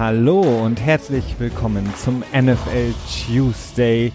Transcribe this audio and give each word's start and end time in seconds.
Hallo 0.00 0.40
und 0.64 0.80
herzlich 0.80 1.34
willkommen 1.38 1.84
zum 1.94 2.24
NFL 2.32 2.94
Tuesday. 3.26 4.12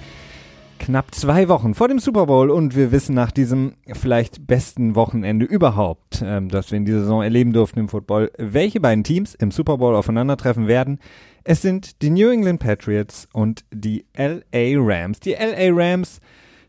Knapp 0.80 1.14
zwei 1.14 1.48
Wochen 1.48 1.76
vor 1.76 1.88
dem 1.88 2.00
Super 2.00 2.26
Bowl 2.26 2.50
und 2.50 2.76
wir 2.76 2.92
wissen 2.92 3.14
nach 3.14 3.30
diesem 3.30 3.74
vielleicht 3.94 4.48
besten 4.48 4.96
Wochenende 4.96 5.46
überhaupt, 5.46 6.24
ähm, 6.26 6.50
das 6.50 6.72
wir 6.72 6.80
in 6.80 6.86
dieser 6.86 7.02
Saison 7.02 7.22
erleben 7.22 7.54
durften 7.54 7.82
im 7.82 7.88
Football, 7.88 8.32
welche 8.40 8.80
beiden 8.80 9.04
Teams 9.04 9.36
im 9.36 9.52
Super 9.52 9.78
Bowl 9.78 9.94
aufeinandertreffen 9.94 10.68
werden. 10.68 10.98
Es 11.44 11.62
sind 11.62 12.02
die 12.02 12.10
New 12.10 12.32
England 12.32 12.62
Patriots 12.62 13.28
und 13.32 13.64
die 13.72 14.08
LA 14.18 14.80
Rams. 14.80 15.20
Die 15.20 15.34
LA 15.34 15.70
Rams, 15.70 16.20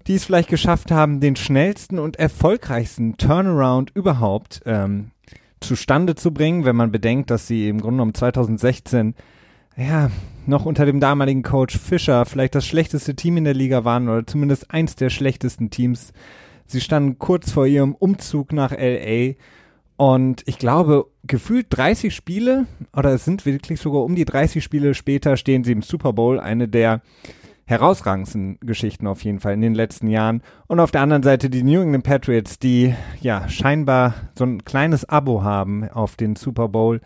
die 0.08 0.16
es 0.16 0.26
vielleicht 0.26 0.50
geschafft 0.50 0.90
haben, 0.90 1.20
den 1.20 1.36
schnellsten 1.36 1.98
und 1.98 2.18
erfolgreichsten 2.18 3.16
Turnaround 3.16 3.92
überhaupt 3.94 4.60
ähm, 4.66 5.12
zustande 5.60 6.14
zu 6.14 6.32
bringen, 6.32 6.64
wenn 6.64 6.76
man 6.76 6.92
bedenkt, 6.92 7.30
dass 7.30 7.46
sie 7.46 7.68
im 7.68 7.80
Grunde 7.80 7.96
genommen 7.96 8.14
2016 8.14 9.14
ja, 9.76 10.10
noch 10.46 10.64
unter 10.64 10.86
dem 10.86 11.00
damaligen 11.00 11.42
Coach 11.42 11.78
Fischer 11.78 12.24
vielleicht 12.24 12.54
das 12.54 12.66
schlechteste 12.66 13.14
Team 13.14 13.36
in 13.36 13.44
der 13.44 13.54
Liga 13.54 13.84
waren 13.84 14.08
oder 14.08 14.26
zumindest 14.26 14.70
eins 14.70 14.96
der 14.96 15.10
schlechtesten 15.10 15.70
Teams. 15.70 16.12
Sie 16.66 16.80
standen 16.80 17.18
kurz 17.18 17.50
vor 17.50 17.66
ihrem 17.66 17.94
Umzug 17.94 18.52
nach 18.52 18.72
LA 18.72 19.34
und 19.96 20.42
ich 20.46 20.58
glaube, 20.58 21.06
gefühlt 21.24 21.66
30 21.70 22.14
Spiele 22.14 22.66
oder 22.94 23.12
es 23.12 23.24
sind 23.24 23.44
wirklich 23.46 23.80
sogar 23.80 24.02
um 24.02 24.14
die 24.14 24.24
30 24.24 24.64
Spiele 24.64 24.94
später 24.94 25.36
stehen 25.36 25.64
sie 25.64 25.72
im 25.72 25.82
Super 25.82 26.12
Bowl, 26.12 26.40
eine 26.40 26.68
der 26.68 27.02
herausragendsten 27.66 28.58
Geschichten 28.60 29.06
auf 29.06 29.24
jeden 29.24 29.40
Fall 29.40 29.54
in 29.54 29.60
den 29.60 29.74
letzten 29.74 30.08
Jahren. 30.08 30.42
Und 30.68 30.80
auf 30.80 30.92
der 30.92 31.02
anderen 31.02 31.22
Seite 31.22 31.50
die 31.50 31.62
New 31.62 31.82
England 31.82 32.04
Patriots, 32.04 32.58
die 32.58 32.94
ja 33.20 33.48
scheinbar 33.48 34.14
so 34.36 34.44
ein 34.44 34.64
kleines 34.64 35.08
Abo 35.08 35.42
haben 35.42 35.88
auf 35.88 36.16
den 36.16 36.36
Super 36.36 36.68
Bowl, 36.68 37.00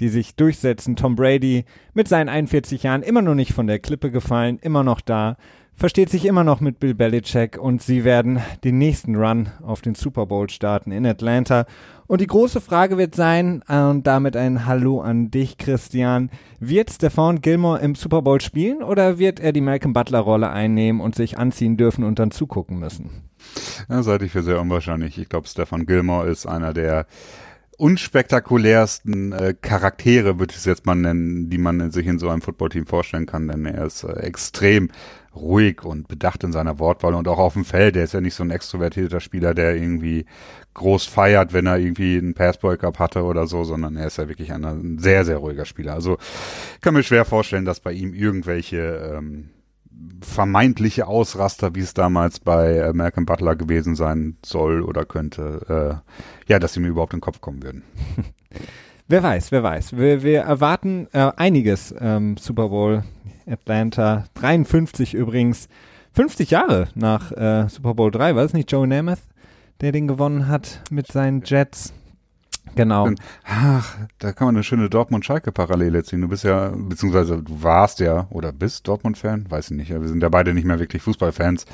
die 0.00 0.08
sich 0.08 0.36
durchsetzen. 0.36 0.96
Tom 0.96 1.16
Brady 1.16 1.64
mit 1.94 2.08
seinen 2.08 2.28
41 2.28 2.82
Jahren 2.82 3.02
immer 3.02 3.22
noch 3.22 3.34
nicht 3.34 3.52
von 3.52 3.66
der 3.66 3.78
Klippe 3.78 4.10
gefallen, 4.10 4.58
immer 4.60 4.84
noch 4.84 5.00
da, 5.00 5.36
versteht 5.76 6.10
sich 6.10 6.24
immer 6.24 6.44
noch 6.44 6.60
mit 6.60 6.78
Bill 6.78 6.94
Belichick 6.94 7.58
und 7.58 7.82
sie 7.82 8.04
werden 8.04 8.40
den 8.62 8.78
nächsten 8.78 9.16
Run 9.16 9.48
auf 9.62 9.82
den 9.82 9.94
Super 9.94 10.26
Bowl 10.26 10.48
starten 10.48 10.92
in 10.92 11.06
Atlanta. 11.06 11.66
Und 12.06 12.20
die 12.20 12.26
große 12.26 12.60
Frage 12.60 12.98
wird 12.98 13.14
sein, 13.14 13.62
äh, 13.68 13.80
und 13.80 14.06
damit 14.06 14.36
ein 14.36 14.66
Hallo 14.66 15.00
an 15.00 15.30
dich, 15.30 15.56
Christian, 15.56 16.30
wird 16.60 16.90
Stefan 16.90 17.40
Gilmore 17.40 17.80
im 17.80 17.94
Super 17.94 18.22
Bowl 18.22 18.40
spielen 18.40 18.82
oder 18.82 19.18
wird 19.18 19.40
er 19.40 19.52
die 19.52 19.62
Malcolm 19.62 19.92
Butler 19.92 20.20
Rolle 20.20 20.50
einnehmen 20.50 21.00
und 21.00 21.14
sich 21.14 21.38
anziehen 21.38 21.76
dürfen 21.76 22.04
und 22.04 22.18
dann 22.18 22.30
zugucken 22.30 22.78
müssen? 22.78 23.10
Das 23.88 24.06
halte 24.06 24.26
ich 24.26 24.32
für 24.32 24.42
sehr 24.42 24.60
unwahrscheinlich. 24.60 25.18
Ich 25.18 25.28
glaube, 25.28 25.48
Stefan 25.48 25.86
Gilmore 25.86 26.28
ist 26.28 26.46
einer 26.46 26.72
der 26.72 27.06
unspektakulärsten 27.76 29.32
äh, 29.32 29.54
Charaktere, 29.60 30.38
würde 30.38 30.52
ich 30.52 30.58
es 30.58 30.64
jetzt 30.64 30.86
mal 30.86 30.94
nennen, 30.94 31.50
die 31.50 31.58
man 31.58 31.90
sich 31.90 32.06
in 32.06 32.18
so 32.18 32.28
einem 32.28 32.42
Footballteam 32.42 32.86
vorstellen 32.86 33.26
kann, 33.26 33.48
denn 33.48 33.66
er 33.66 33.86
ist 33.86 34.04
äh, 34.04 34.12
extrem 34.20 34.90
ruhig 35.36 35.84
und 35.84 36.08
bedacht 36.08 36.44
in 36.44 36.52
seiner 36.52 36.78
Wortwahl 36.78 37.14
und 37.14 37.28
auch 37.28 37.38
auf 37.38 37.54
dem 37.54 37.64
Feld. 37.64 37.96
Der 37.96 38.04
ist 38.04 38.14
ja 38.14 38.20
nicht 38.20 38.34
so 38.34 38.42
ein 38.42 38.50
extrovertierter 38.50 39.20
Spieler, 39.20 39.54
der 39.54 39.76
irgendwie 39.76 40.26
groß 40.74 41.06
feiert, 41.06 41.52
wenn 41.52 41.66
er 41.66 41.78
irgendwie 41.78 42.18
einen 42.18 42.34
Pass-Breakup 42.34 42.98
hatte 42.98 43.22
oder 43.22 43.46
so, 43.46 43.64
sondern 43.64 43.96
er 43.96 44.06
ist 44.06 44.18
ja 44.18 44.28
wirklich 44.28 44.52
ein, 44.52 44.64
ein 44.64 44.98
sehr, 44.98 45.24
sehr 45.24 45.38
ruhiger 45.38 45.64
Spieler. 45.64 45.94
Also 45.94 46.18
kann 46.80 46.94
mir 46.94 47.02
schwer 47.02 47.24
vorstellen, 47.24 47.64
dass 47.64 47.80
bei 47.80 47.92
ihm 47.92 48.12
irgendwelche 48.12 49.16
ähm, 49.16 49.50
vermeintliche 50.20 51.06
Ausraster, 51.06 51.74
wie 51.74 51.80
es 51.80 51.94
damals 51.94 52.40
bei 52.40 52.78
äh, 52.78 52.92
Malcolm 52.92 53.26
Butler 53.26 53.56
gewesen 53.56 53.94
sein 53.94 54.36
soll 54.44 54.82
oder 54.82 55.04
könnte, 55.04 56.02
äh, 56.48 56.50
ja, 56.50 56.58
dass 56.58 56.74
sie 56.74 56.80
mir 56.80 56.88
überhaupt 56.88 57.12
in 57.12 57.18
den 57.18 57.24
Kopf 57.24 57.40
kommen 57.40 57.62
würden. 57.62 57.82
wer 59.08 59.22
weiß, 59.22 59.52
wer 59.52 59.62
weiß. 59.62 59.96
Wir, 59.96 60.22
wir 60.22 60.40
erwarten 60.40 61.08
äh, 61.12 61.30
einiges 61.36 61.94
ähm, 61.98 62.36
Super 62.36 62.68
Bowl 62.68 63.04
Atlanta 63.46 64.24
53 64.34 65.14
übrigens. 65.14 65.68
50 66.12 66.50
Jahre 66.50 66.88
nach 66.94 67.32
äh, 67.32 67.68
Super 67.68 67.94
Bowl 67.94 68.10
3, 68.10 68.36
war 68.36 68.44
es 68.44 68.52
nicht 68.52 68.70
Joe 68.70 68.86
Namath, 68.86 69.22
der 69.80 69.90
den 69.90 70.06
gewonnen 70.06 70.46
hat 70.46 70.80
mit 70.90 71.08
seinen 71.08 71.42
Jets? 71.44 71.92
Genau. 72.74 73.08
Ach, 73.44 73.96
da 74.18 74.32
kann 74.32 74.46
man 74.46 74.56
eine 74.56 74.64
schöne 74.64 74.90
Dortmund-Schalke-Parallele 74.90 76.02
ziehen. 76.02 76.22
Du 76.22 76.28
bist 76.28 76.44
ja, 76.44 76.72
beziehungsweise 76.74 77.42
du 77.42 77.62
warst 77.62 78.00
ja 78.00 78.26
oder 78.30 78.52
bist 78.52 78.88
Dortmund-Fan, 78.88 79.50
weiß 79.50 79.70
ich 79.70 79.76
nicht. 79.76 79.90
Wir 79.90 80.08
sind 80.08 80.22
ja 80.22 80.28
beide 80.28 80.54
nicht 80.54 80.64
mehr 80.64 80.78
wirklich 80.78 81.02
Fußballfans. 81.02 81.66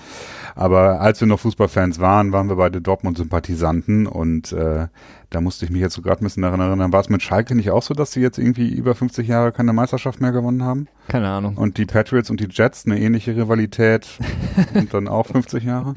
Aber 0.55 1.01
als 1.01 1.21
wir 1.21 1.29
noch 1.29 1.41
Fußballfans 1.41 2.01
waren, 2.01 2.33
waren 2.33 2.49
wir 2.49 2.57
beide 2.57 2.81
Dortmund-Sympathisanten 2.81 4.07
und 4.07 4.53
äh, 4.53 4.89
da 5.31 5.41
musste 5.41 5.65
ich 5.65 5.71
mich 5.71 5.81
jetzt 5.81 5.95
so 5.95 6.03
gerade 6.03 6.23
ein 6.23 6.25
bisschen 6.25 6.43
daran 6.43 6.61
erinnern. 6.61 6.93
War 6.93 7.01
es 7.01 7.09
mit 7.09 7.23
Schalke 7.23 7.55
nicht 7.55 7.71
auch 7.71 7.83
so, 7.83 7.95
dass 7.95 8.13
sie 8.13 8.21
jetzt 8.21 8.37
irgendwie 8.37 8.69
über 8.69 8.97
50 8.97 9.29
Jahre 9.29 9.53
keine 9.53 9.73
Meisterschaft 9.73 10.21
mehr 10.21 10.33
gewonnen 10.33 10.65
haben? 10.65 10.89
Keine 11.07 11.29
Ahnung. 11.29 11.57
Und 11.57 11.79
die 11.79 11.87
Patriots 11.87 12.31
und 12.31 12.41
die 12.41 12.49
Jets 12.51 12.85
eine 12.85 12.99
ähnliche 12.99 13.37
Rivalität 13.37 14.09
und 14.75 14.93
dann 14.93 15.07
auch 15.07 15.27
50 15.27 15.63
Jahre? 15.65 15.95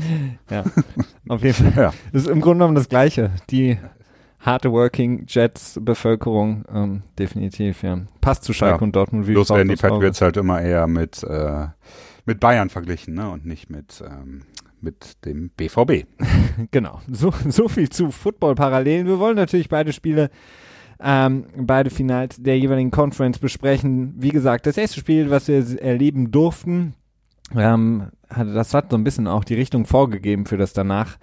Ja, 0.51 0.63
auf 1.27 1.41
jeden 1.41 1.55
Fall. 1.55 1.83
Ja. 1.83 1.93
Das 2.11 2.23
ist 2.23 2.29
im 2.29 2.41
Grunde 2.41 2.59
genommen 2.59 2.75
das 2.75 2.89
Gleiche. 2.89 3.31
Die 3.49 3.79
harte 4.43 4.71
Working 4.71 5.25
Jets 5.27 5.79
Bevölkerung, 5.81 6.65
ähm, 6.71 7.03
definitiv, 7.17 7.81
ja. 7.81 8.01
Passt 8.21 8.43
zu 8.43 8.53
Schalke 8.53 8.79
ja. 8.79 8.81
und 8.81 8.95
Dortmund 8.95 9.27
wie 9.27 9.33
Bloß 9.33 9.49
werden 9.49 9.69
die 9.69 9.75
Patriots 9.75 10.21
halt 10.21 10.37
immer 10.37 10.61
eher 10.61 10.87
mit, 10.87 11.23
äh, 11.23 11.67
mit 12.25 12.39
Bayern 12.39 12.69
verglichen, 12.69 13.15
ne? 13.15 13.29
Und 13.29 13.45
nicht 13.45 13.69
mit, 13.69 14.03
ähm, 14.05 14.43
mit 14.81 15.25
dem 15.25 15.49
BVB. 15.49 16.05
genau. 16.71 17.01
So, 17.11 17.33
so 17.47 17.67
viel 17.67 17.89
zu 17.89 18.11
Football-Parallelen. 18.11 19.07
Wir 19.07 19.19
wollen 19.19 19.37
natürlich 19.37 19.69
beide 19.69 19.93
Spiele 19.93 20.29
ähm, 20.99 21.45
beide 21.57 21.89
Finals 21.89 22.41
der 22.41 22.57
jeweiligen 22.57 22.91
Conference 22.91 23.39
besprechen. 23.39 24.13
Wie 24.17 24.29
gesagt, 24.29 24.65
das 24.65 24.77
erste 24.77 24.99
Spiel, 24.99 25.29
was 25.29 25.47
wir 25.47 25.81
erleben 25.81 26.31
durften, 26.31 26.93
ähm, 27.55 28.09
hatte, 28.29 28.53
das 28.53 28.73
hat 28.73 28.91
so 28.91 28.97
ein 28.97 29.03
bisschen 29.03 29.27
auch 29.27 29.43
die 29.43 29.55
Richtung 29.55 29.85
vorgegeben 29.85 30.45
für 30.45 30.57
das 30.57 30.73
danach. 30.73 31.17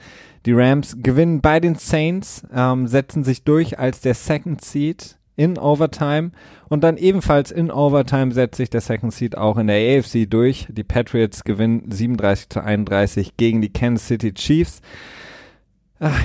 Die 0.47 0.53
Rams 0.53 0.97
gewinnen 1.03 1.41
bei 1.41 1.61
den 1.61 1.75
Saints, 1.75 2.47
ähm, 2.55 2.87
setzen 2.87 3.25
sich 3.25 3.45
durch 3.45 3.79
als 3.79 4.01
der 4.01 4.15
Second 4.15 4.63
Seed 4.63 5.19
in 5.37 5.59
Overtime 5.59 6.33
und 6.69 6.85
dann 6.85 6.97
ebenfalls 6.97 7.51
in 7.51 7.71
Overtime 7.71 8.33
setzt 8.33 8.57
sich 8.57 8.71
der 8.71 8.81
Second 8.81 9.13
Seed 9.13 9.37
auch 9.37 9.59
in 9.59 9.67
der 9.67 9.99
AFC 9.99 10.29
durch. 10.29 10.67
Die 10.71 10.85
Patriots 10.85 11.45
gewinnen 11.45 11.91
37 11.91 12.49
zu 12.49 12.63
31 12.63 13.37
gegen 13.37 13.61
die 13.61 13.73
Kansas 13.73 14.07
City 14.07 14.33
Chiefs. 14.33 14.81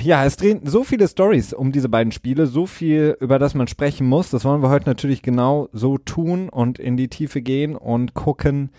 Ja, 0.02 0.24
es 0.24 0.36
drehen 0.38 0.62
so 0.64 0.84
viele 0.84 1.06
Stories 1.06 1.52
um 1.52 1.70
diese 1.70 1.90
beiden 1.90 2.10
Spiele, 2.10 2.46
so 2.46 2.64
viel, 2.64 3.14
über 3.20 3.38
das 3.38 3.54
man 3.54 3.68
sprechen 3.68 4.06
muss. 4.06 4.30
Das 4.30 4.42
wollen 4.46 4.62
wir 4.62 4.70
heute 4.70 4.88
natürlich 4.88 5.20
genau 5.20 5.68
so 5.70 5.98
tun 5.98 6.48
und 6.48 6.78
in 6.78 6.96
die 6.96 7.08
Tiefe 7.08 7.42
gehen 7.42 7.76
und 7.76 8.14
gucken. 8.14 8.70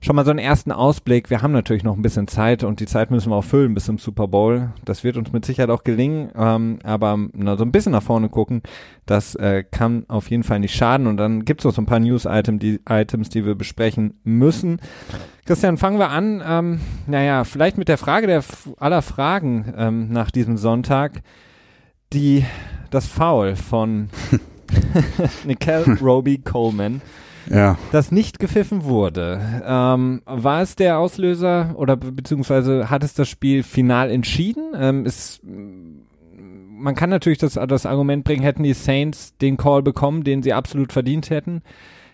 Schon 0.00 0.16
mal 0.16 0.24
so 0.24 0.30
einen 0.30 0.38
ersten 0.38 0.72
Ausblick. 0.72 1.28
Wir 1.28 1.42
haben 1.42 1.52
natürlich 1.52 1.84
noch 1.84 1.94
ein 1.94 2.00
bisschen 2.00 2.26
Zeit 2.26 2.64
und 2.64 2.80
die 2.80 2.86
Zeit 2.86 3.10
müssen 3.10 3.30
wir 3.30 3.36
auch 3.36 3.44
füllen 3.44 3.74
bis 3.74 3.84
zum 3.84 3.98
Super 3.98 4.28
Bowl. 4.28 4.70
Das 4.86 5.04
wird 5.04 5.18
uns 5.18 5.30
mit 5.30 5.44
Sicherheit 5.44 5.68
auch 5.68 5.84
gelingen, 5.84 6.30
ähm, 6.34 6.78
aber 6.84 7.18
na, 7.34 7.58
so 7.58 7.64
ein 7.64 7.72
bisschen 7.72 7.92
nach 7.92 8.02
vorne 8.02 8.30
gucken, 8.30 8.62
das 9.04 9.34
äh, 9.34 9.62
kann 9.62 10.06
auf 10.08 10.30
jeden 10.30 10.42
Fall 10.42 10.60
nicht 10.60 10.74
schaden. 10.74 11.06
Und 11.06 11.18
dann 11.18 11.44
gibt 11.44 11.60
es 11.60 11.64
noch 11.66 11.74
so 11.74 11.82
ein 11.82 11.86
paar 11.86 12.00
News-Items, 12.00 12.60
die, 12.60 12.80
Items, 12.88 13.28
die 13.28 13.44
wir 13.44 13.56
besprechen 13.56 14.14
müssen. 14.24 14.80
Christian, 15.46 15.76
fangen 15.76 16.00
wir 16.00 16.10
an. 16.10 16.42
Ähm, 16.44 16.80
naja, 17.06 17.44
vielleicht 17.44 17.78
mit 17.78 17.88
der 17.88 17.98
Frage 17.98 18.26
der 18.26 18.42
aller 18.78 19.00
Fragen 19.00 19.72
ähm, 19.76 20.08
nach 20.12 20.32
diesem 20.32 20.56
Sonntag. 20.56 21.22
Die, 22.12 22.44
das 22.90 23.06
Foul 23.06 23.54
von 23.54 24.08
Nicole 25.44 25.98
Roby 26.00 26.38
Coleman, 26.38 27.00
ja. 27.48 27.78
das 27.92 28.10
nicht 28.10 28.40
gepfiffen 28.40 28.84
wurde. 28.84 29.40
Ähm, 29.64 30.22
war 30.24 30.62
es 30.62 30.74
der 30.74 30.98
Auslöser 30.98 31.74
oder 31.76 31.96
beziehungsweise 31.96 32.90
hat 32.90 33.04
es 33.04 33.14
das 33.14 33.28
Spiel 33.28 33.62
final 33.62 34.10
entschieden? 34.10 34.72
Ähm, 34.76 35.06
ist, 35.06 35.40
man 35.44 36.96
kann 36.96 37.10
natürlich 37.10 37.38
das, 37.38 37.54
das 37.54 37.86
Argument 37.86 38.24
bringen, 38.24 38.42
hätten 38.42 38.64
die 38.64 38.74
Saints 38.74 39.36
den 39.36 39.56
Call 39.56 39.82
bekommen, 39.82 40.24
den 40.24 40.42
sie 40.42 40.52
absolut 40.52 40.92
verdient 40.92 41.30
hätten 41.30 41.62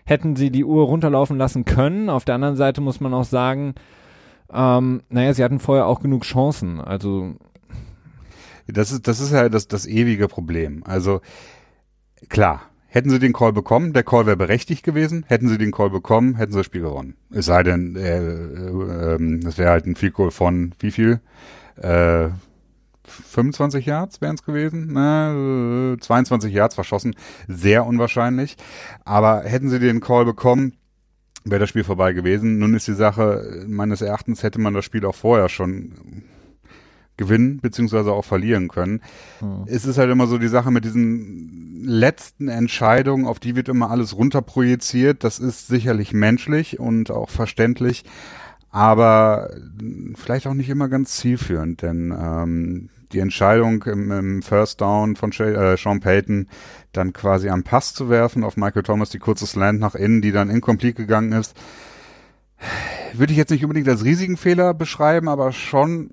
hätten 0.05 0.35
sie 0.35 0.51
die 0.51 0.65
Uhr 0.65 0.85
runterlaufen 0.85 1.37
lassen 1.37 1.65
können. 1.65 2.09
Auf 2.09 2.25
der 2.25 2.35
anderen 2.35 2.55
Seite 2.55 2.81
muss 2.81 2.99
man 2.99 3.13
auch 3.13 3.23
sagen, 3.23 3.75
ähm, 4.51 5.01
naja, 5.09 5.33
sie 5.33 5.43
hatten 5.43 5.59
vorher 5.59 5.87
auch 5.87 6.01
genug 6.01 6.23
Chancen. 6.23 6.79
Also 6.81 7.35
das 8.67 8.91
ist, 8.91 9.07
das 9.07 9.19
ist 9.19 9.31
ja 9.31 9.49
das, 9.49 9.67
das 9.67 9.85
ewige 9.85 10.27
Problem. 10.27 10.83
Also 10.85 11.21
klar, 12.29 12.61
hätten 12.87 13.09
sie 13.09 13.19
den 13.19 13.33
Call 13.33 13.53
bekommen, 13.53 13.93
der 13.93 14.03
Call 14.03 14.25
wäre 14.25 14.37
berechtigt 14.37 14.83
gewesen. 14.83 15.25
Hätten 15.27 15.49
sie 15.49 15.57
den 15.57 15.71
Call 15.71 15.89
bekommen, 15.89 16.35
hätten 16.35 16.51
sie 16.53 16.59
das 16.59 16.65
Spiel 16.65 16.81
gewonnen. 16.81 17.15
Es 17.31 17.45
sei 17.45 17.63
denn, 17.63 17.95
äh, 17.95 18.19
äh, 18.19 19.15
äh, 19.15 19.39
das 19.41 19.57
wäre 19.57 19.71
halt 19.71 19.85
ein 19.85 19.95
Field 19.95 20.15
von 20.29 20.75
wie 20.79 20.91
viel? 20.91 21.19
Äh, 21.77 22.29
25 23.07 23.85
Yards 23.85 24.21
wären 24.21 24.35
es 24.35 24.43
gewesen, 24.43 24.93
ne? 24.93 25.97
22 25.99 26.53
Yards 26.53 26.75
verschossen, 26.75 27.15
sehr 27.47 27.85
unwahrscheinlich. 27.85 28.55
Aber 29.05 29.41
hätten 29.43 29.69
sie 29.69 29.79
den 29.79 29.99
Call 29.99 30.25
bekommen, 30.25 30.73
wäre 31.43 31.59
das 31.59 31.69
Spiel 31.69 31.83
vorbei 31.83 32.13
gewesen. 32.13 32.59
Nun 32.59 32.73
ist 32.73 32.87
die 32.87 32.93
Sache, 32.93 33.65
meines 33.67 34.01
Erachtens 34.01 34.43
hätte 34.43 34.59
man 34.59 34.73
das 34.73 34.85
Spiel 34.85 35.05
auch 35.05 35.15
vorher 35.15 35.49
schon 35.49 36.23
gewinnen 37.17 37.59
beziehungsweise 37.61 38.11
auch 38.11 38.25
verlieren 38.25 38.69
können. 38.69 39.01
Hm. 39.39 39.65
Es 39.67 39.85
ist 39.85 39.97
halt 39.97 40.09
immer 40.09 40.27
so 40.27 40.37
die 40.37 40.47
Sache 40.47 40.71
mit 40.71 40.83
diesen 40.83 41.83
letzten 41.83 42.47
Entscheidungen, 42.47 43.27
auf 43.27 43.39
die 43.39 43.55
wird 43.55 43.69
immer 43.69 43.91
alles 43.91 44.15
runterprojiziert. 44.17 45.23
Das 45.23 45.39
ist 45.39 45.67
sicherlich 45.67 46.13
menschlich 46.13 46.79
und 46.79 47.11
auch 47.11 47.29
verständlich, 47.29 48.03
aber 48.73 49.51
vielleicht 50.15 50.47
auch 50.47 50.55
nicht 50.55 50.67
immer 50.67 50.89
ganz 50.89 51.17
zielführend, 51.17 51.83
denn 51.83 52.11
ähm, 52.11 52.89
die 53.11 53.19
Entscheidung 53.19 53.83
im, 53.83 54.11
im 54.11 54.41
First 54.41 54.81
Down 54.81 55.15
von 55.15 55.31
äh, 55.31 55.77
Sean 55.77 55.99
Payton 55.99 56.49
dann 56.91 57.13
quasi 57.13 57.49
am 57.49 57.61
Pass 57.61 57.93
zu 57.93 58.09
werfen 58.09 58.43
auf 58.43 58.57
Michael 58.57 58.81
Thomas, 58.81 59.11
die 59.11 59.19
kurze 59.19 59.45
Slant 59.45 59.79
nach 59.79 59.93
innen, 59.93 60.23
die 60.23 60.31
dann 60.31 60.49
incomplete 60.49 61.03
gegangen 61.03 61.33
ist, 61.33 61.55
würde 63.13 63.31
ich 63.31 63.37
jetzt 63.37 63.51
nicht 63.51 63.63
unbedingt 63.63 63.87
als 63.87 64.03
riesigen 64.03 64.37
Fehler 64.37 64.73
beschreiben, 64.73 65.29
aber 65.29 65.51
schon, 65.51 66.09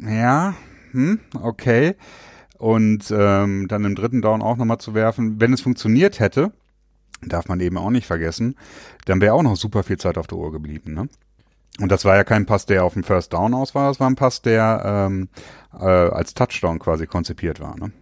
ja, 0.00 0.54
hm, 0.92 1.20
okay. 1.42 1.94
Und 2.56 3.12
ähm, 3.14 3.68
dann 3.68 3.84
im 3.84 3.94
dritten 3.94 4.22
Down 4.22 4.40
auch 4.40 4.56
nochmal 4.56 4.78
zu 4.78 4.94
werfen. 4.94 5.42
Wenn 5.42 5.52
es 5.52 5.60
funktioniert 5.60 6.20
hätte, 6.20 6.52
darf 7.20 7.48
man 7.48 7.60
eben 7.60 7.76
auch 7.76 7.90
nicht 7.90 8.06
vergessen, 8.06 8.54
dann 9.04 9.20
wäre 9.20 9.34
auch 9.34 9.42
noch 9.42 9.56
super 9.56 9.82
viel 9.82 9.98
Zeit 9.98 10.16
auf 10.16 10.26
der 10.26 10.38
Uhr 10.38 10.52
geblieben. 10.52 10.94
Ne? 10.94 11.08
Und 11.80 11.92
das 11.92 12.04
war 12.04 12.16
ja 12.16 12.24
kein 12.24 12.46
Pass, 12.46 12.66
der 12.66 12.84
auf 12.84 12.94
dem 12.94 13.04
First 13.04 13.32
Down 13.32 13.54
aus 13.54 13.74
war, 13.74 13.88
das 13.88 14.00
war 14.00 14.10
ein 14.10 14.16
Pass, 14.16 14.42
der 14.42 14.82
ähm, 14.84 15.28
äh, 15.78 15.84
als 15.84 16.34
Touchdown 16.34 16.78
quasi 16.78 17.06
konzipiert 17.06 17.60
war. 17.60 17.76
Ne? 17.78 17.92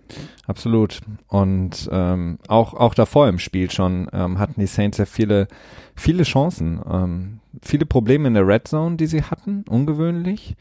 Absolut. 0.47 1.01
Und 1.29 1.89
ähm, 1.93 2.39
auch, 2.49 2.75
auch 2.75 2.95
davor 2.95 3.29
im 3.29 3.39
Spiel 3.39 3.71
schon 3.71 4.09
ähm, 4.13 4.39
hatten 4.39 4.61
die 4.61 4.67
Saints 4.67 4.99
ja 4.99 5.05
viele, 5.05 5.49
viele 5.95 6.23
Chancen. 6.23 6.81
Ähm, 6.91 7.41
viele 7.63 7.87
Probleme 7.87 8.29
in 8.29 8.35
der 8.35 8.47
Red 8.47 8.69
Zone, 8.69 8.97
die 8.97 9.07
sie 9.07 9.23
hatten, 9.23 9.65
ungewöhnlich. 9.69 10.57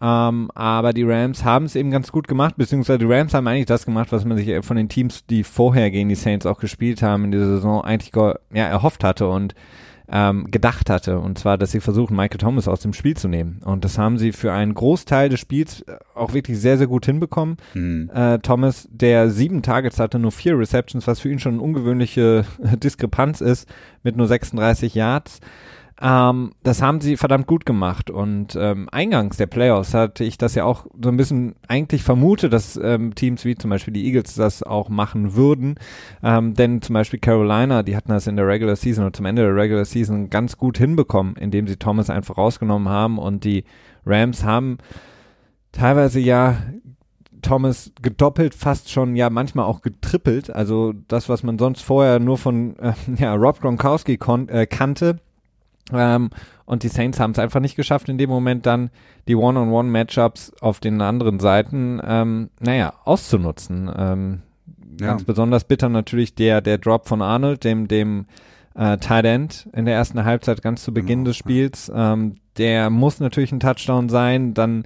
Ähm, 0.00 0.50
aber 0.54 0.92
die 0.92 1.02
Rams 1.02 1.44
haben 1.44 1.66
es 1.66 1.76
eben 1.76 1.90
ganz 1.90 2.10
gut 2.10 2.26
gemacht, 2.26 2.56
beziehungsweise 2.56 3.00
die 3.00 3.12
Rams 3.12 3.34
haben 3.34 3.46
eigentlich 3.46 3.66
das 3.66 3.84
gemacht, 3.84 4.12
was 4.12 4.24
man 4.24 4.38
sich 4.38 4.64
von 4.64 4.76
den 4.76 4.88
Teams, 4.88 5.26
die 5.26 5.44
vorher 5.44 5.90
gegen 5.90 6.08
die 6.08 6.14
Saints 6.14 6.46
auch 6.46 6.58
gespielt 6.58 7.02
haben 7.02 7.24
in 7.24 7.32
dieser 7.32 7.46
Saison, 7.46 7.82
eigentlich 7.82 8.12
ja, 8.14 8.66
erhofft 8.66 9.04
hatte. 9.04 9.28
Und 9.28 9.54
ähm, 10.10 10.50
gedacht 10.50 10.90
hatte. 10.90 11.18
Und 11.18 11.38
zwar, 11.38 11.56
dass 11.56 11.70
sie 11.70 11.80
versuchen, 11.80 12.16
Michael 12.16 12.38
Thomas 12.38 12.68
aus 12.68 12.80
dem 12.80 12.92
Spiel 12.92 13.16
zu 13.16 13.28
nehmen. 13.28 13.60
Und 13.64 13.84
das 13.84 13.98
haben 13.98 14.18
sie 14.18 14.32
für 14.32 14.52
einen 14.52 14.74
Großteil 14.74 15.28
des 15.28 15.40
Spiels 15.40 15.82
äh, 15.82 15.96
auch 16.14 16.32
wirklich 16.32 16.58
sehr, 16.58 16.78
sehr 16.78 16.88
gut 16.88 17.06
hinbekommen. 17.06 17.56
Mhm. 17.74 18.10
Äh, 18.12 18.38
Thomas, 18.40 18.88
der 18.90 19.30
sieben 19.30 19.62
Targets 19.62 19.98
hatte, 19.98 20.18
nur 20.18 20.32
vier 20.32 20.58
Receptions, 20.58 21.06
was 21.06 21.20
für 21.20 21.30
ihn 21.30 21.38
schon 21.38 21.54
eine 21.54 21.62
ungewöhnliche 21.62 22.44
Diskrepanz 22.82 23.40
ist, 23.40 23.68
mit 24.02 24.16
nur 24.16 24.26
36 24.26 24.94
Yards. 24.94 25.40
Ähm, 26.02 26.52
das 26.62 26.80
haben 26.80 27.02
sie 27.02 27.18
verdammt 27.18 27.46
gut 27.46 27.66
gemacht 27.66 28.10
und 28.10 28.56
ähm, 28.58 28.88
eingangs 28.90 29.36
der 29.36 29.46
Playoffs 29.46 29.92
hatte 29.92 30.24
ich 30.24 30.38
das 30.38 30.54
ja 30.54 30.64
auch 30.64 30.86
so 31.02 31.10
ein 31.10 31.18
bisschen 31.18 31.56
eigentlich 31.68 32.02
vermutet, 32.02 32.54
dass 32.54 32.80
ähm, 32.82 33.14
Teams 33.14 33.44
wie 33.44 33.54
zum 33.54 33.68
Beispiel 33.68 33.92
die 33.92 34.06
Eagles 34.06 34.34
das 34.34 34.62
auch 34.62 34.88
machen 34.88 35.34
würden, 35.34 35.74
ähm, 36.22 36.54
denn 36.54 36.80
zum 36.80 36.94
Beispiel 36.94 37.18
Carolina, 37.18 37.82
die 37.82 37.96
hatten 37.96 38.12
das 38.12 38.26
in 38.26 38.36
der 38.36 38.46
Regular 38.46 38.76
Season 38.76 39.04
und 39.04 39.14
zum 39.14 39.26
Ende 39.26 39.42
der 39.42 39.54
Regular 39.54 39.84
Season 39.84 40.30
ganz 40.30 40.56
gut 40.56 40.78
hinbekommen, 40.78 41.36
indem 41.36 41.66
sie 41.66 41.76
Thomas 41.76 42.08
einfach 42.08 42.38
rausgenommen 42.38 42.88
haben 42.88 43.18
und 43.18 43.44
die 43.44 43.64
Rams 44.06 44.42
haben 44.42 44.78
teilweise 45.72 46.18
ja 46.18 46.56
Thomas 47.42 47.92
gedoppelt, 48.00 48.54
fast 48.54 48.90
schon 48.90 49.16
ja 49.16 49.30
manchmal 49.30 49.64
auch 49.66 49.82
getrippelt. 49.82 50.50
Also 50.50 50.92
das, 51.08 51.28
was 51.28 51.42
man 51.42 51.58
sonst 51.58 51.82
vorher 51.82 52.18
nur 52.18 52.38
von 52.38 52.78
äh, 52.78 52.92
ja, 53.16 53.34
Rob 53.34 53.60
Gronkowski 53.60 54.18
äh, 54.48 54.66
kannte, 54.66 55.18
ähm, 55.92 56.30
und 56.66 56.82
die 56.82 56.88
Saints 56.88 57.18
haben 57.18 57.32
es 57.32 57.38
einfach 57.38 57.60
nicht 57.60 57.76
geschafft, 57.76 58.08
in 58.08 58.18
dem 58.18 58.30
Moment 58.30 58.66
dann 58.66 58.90
die 59.28 59.34
One-on-One-Matchups 59.34 60.52
auf 60.60 60.80
den 60.80 61.00
anderen 61.00 61.40
Seiten, 61.40 62.00
ähm, 62.04 62.50
naja, 62.60 62.94
auszunutzen. 63.04 63.90
Ähm, 63.96 64.42
ja. 65.00 65.08
Ganz 65.08 65.24
besonders 65.24 65.64
bitter 65.64 65.88
natürlich 65.88 66.34
der, 66.34 66.60
der 66.60 66.78
Drop 66.78 67.08
von 67.08 67.22
Arnold, 67.22 67.64
dem, 67.64 67.88
dem 67.88 68.26
äh, 68.74 68.98
Tight 68.98 69.24
End 69.24 69.68
in 69.72 69.84
der 69.84 69.94
ersten 69.94 70.24
Halbzeit 70.24 70.62
ganz 70.62 70.82
zu 70.82 70.92
Beginn 70.92 71.20
genau. 71.20 71.28
des 71.28 71.36
Spiels. 71.36 71.90
Ähm, 71.94 72.34
der 72.56 72.90
muss 72.90 73.20
natürlich 73.20 73.52
ein 73.52 73.60
Touchdown 73.60 74.08
sein, 74.08 74.54
dann 74.54 74.84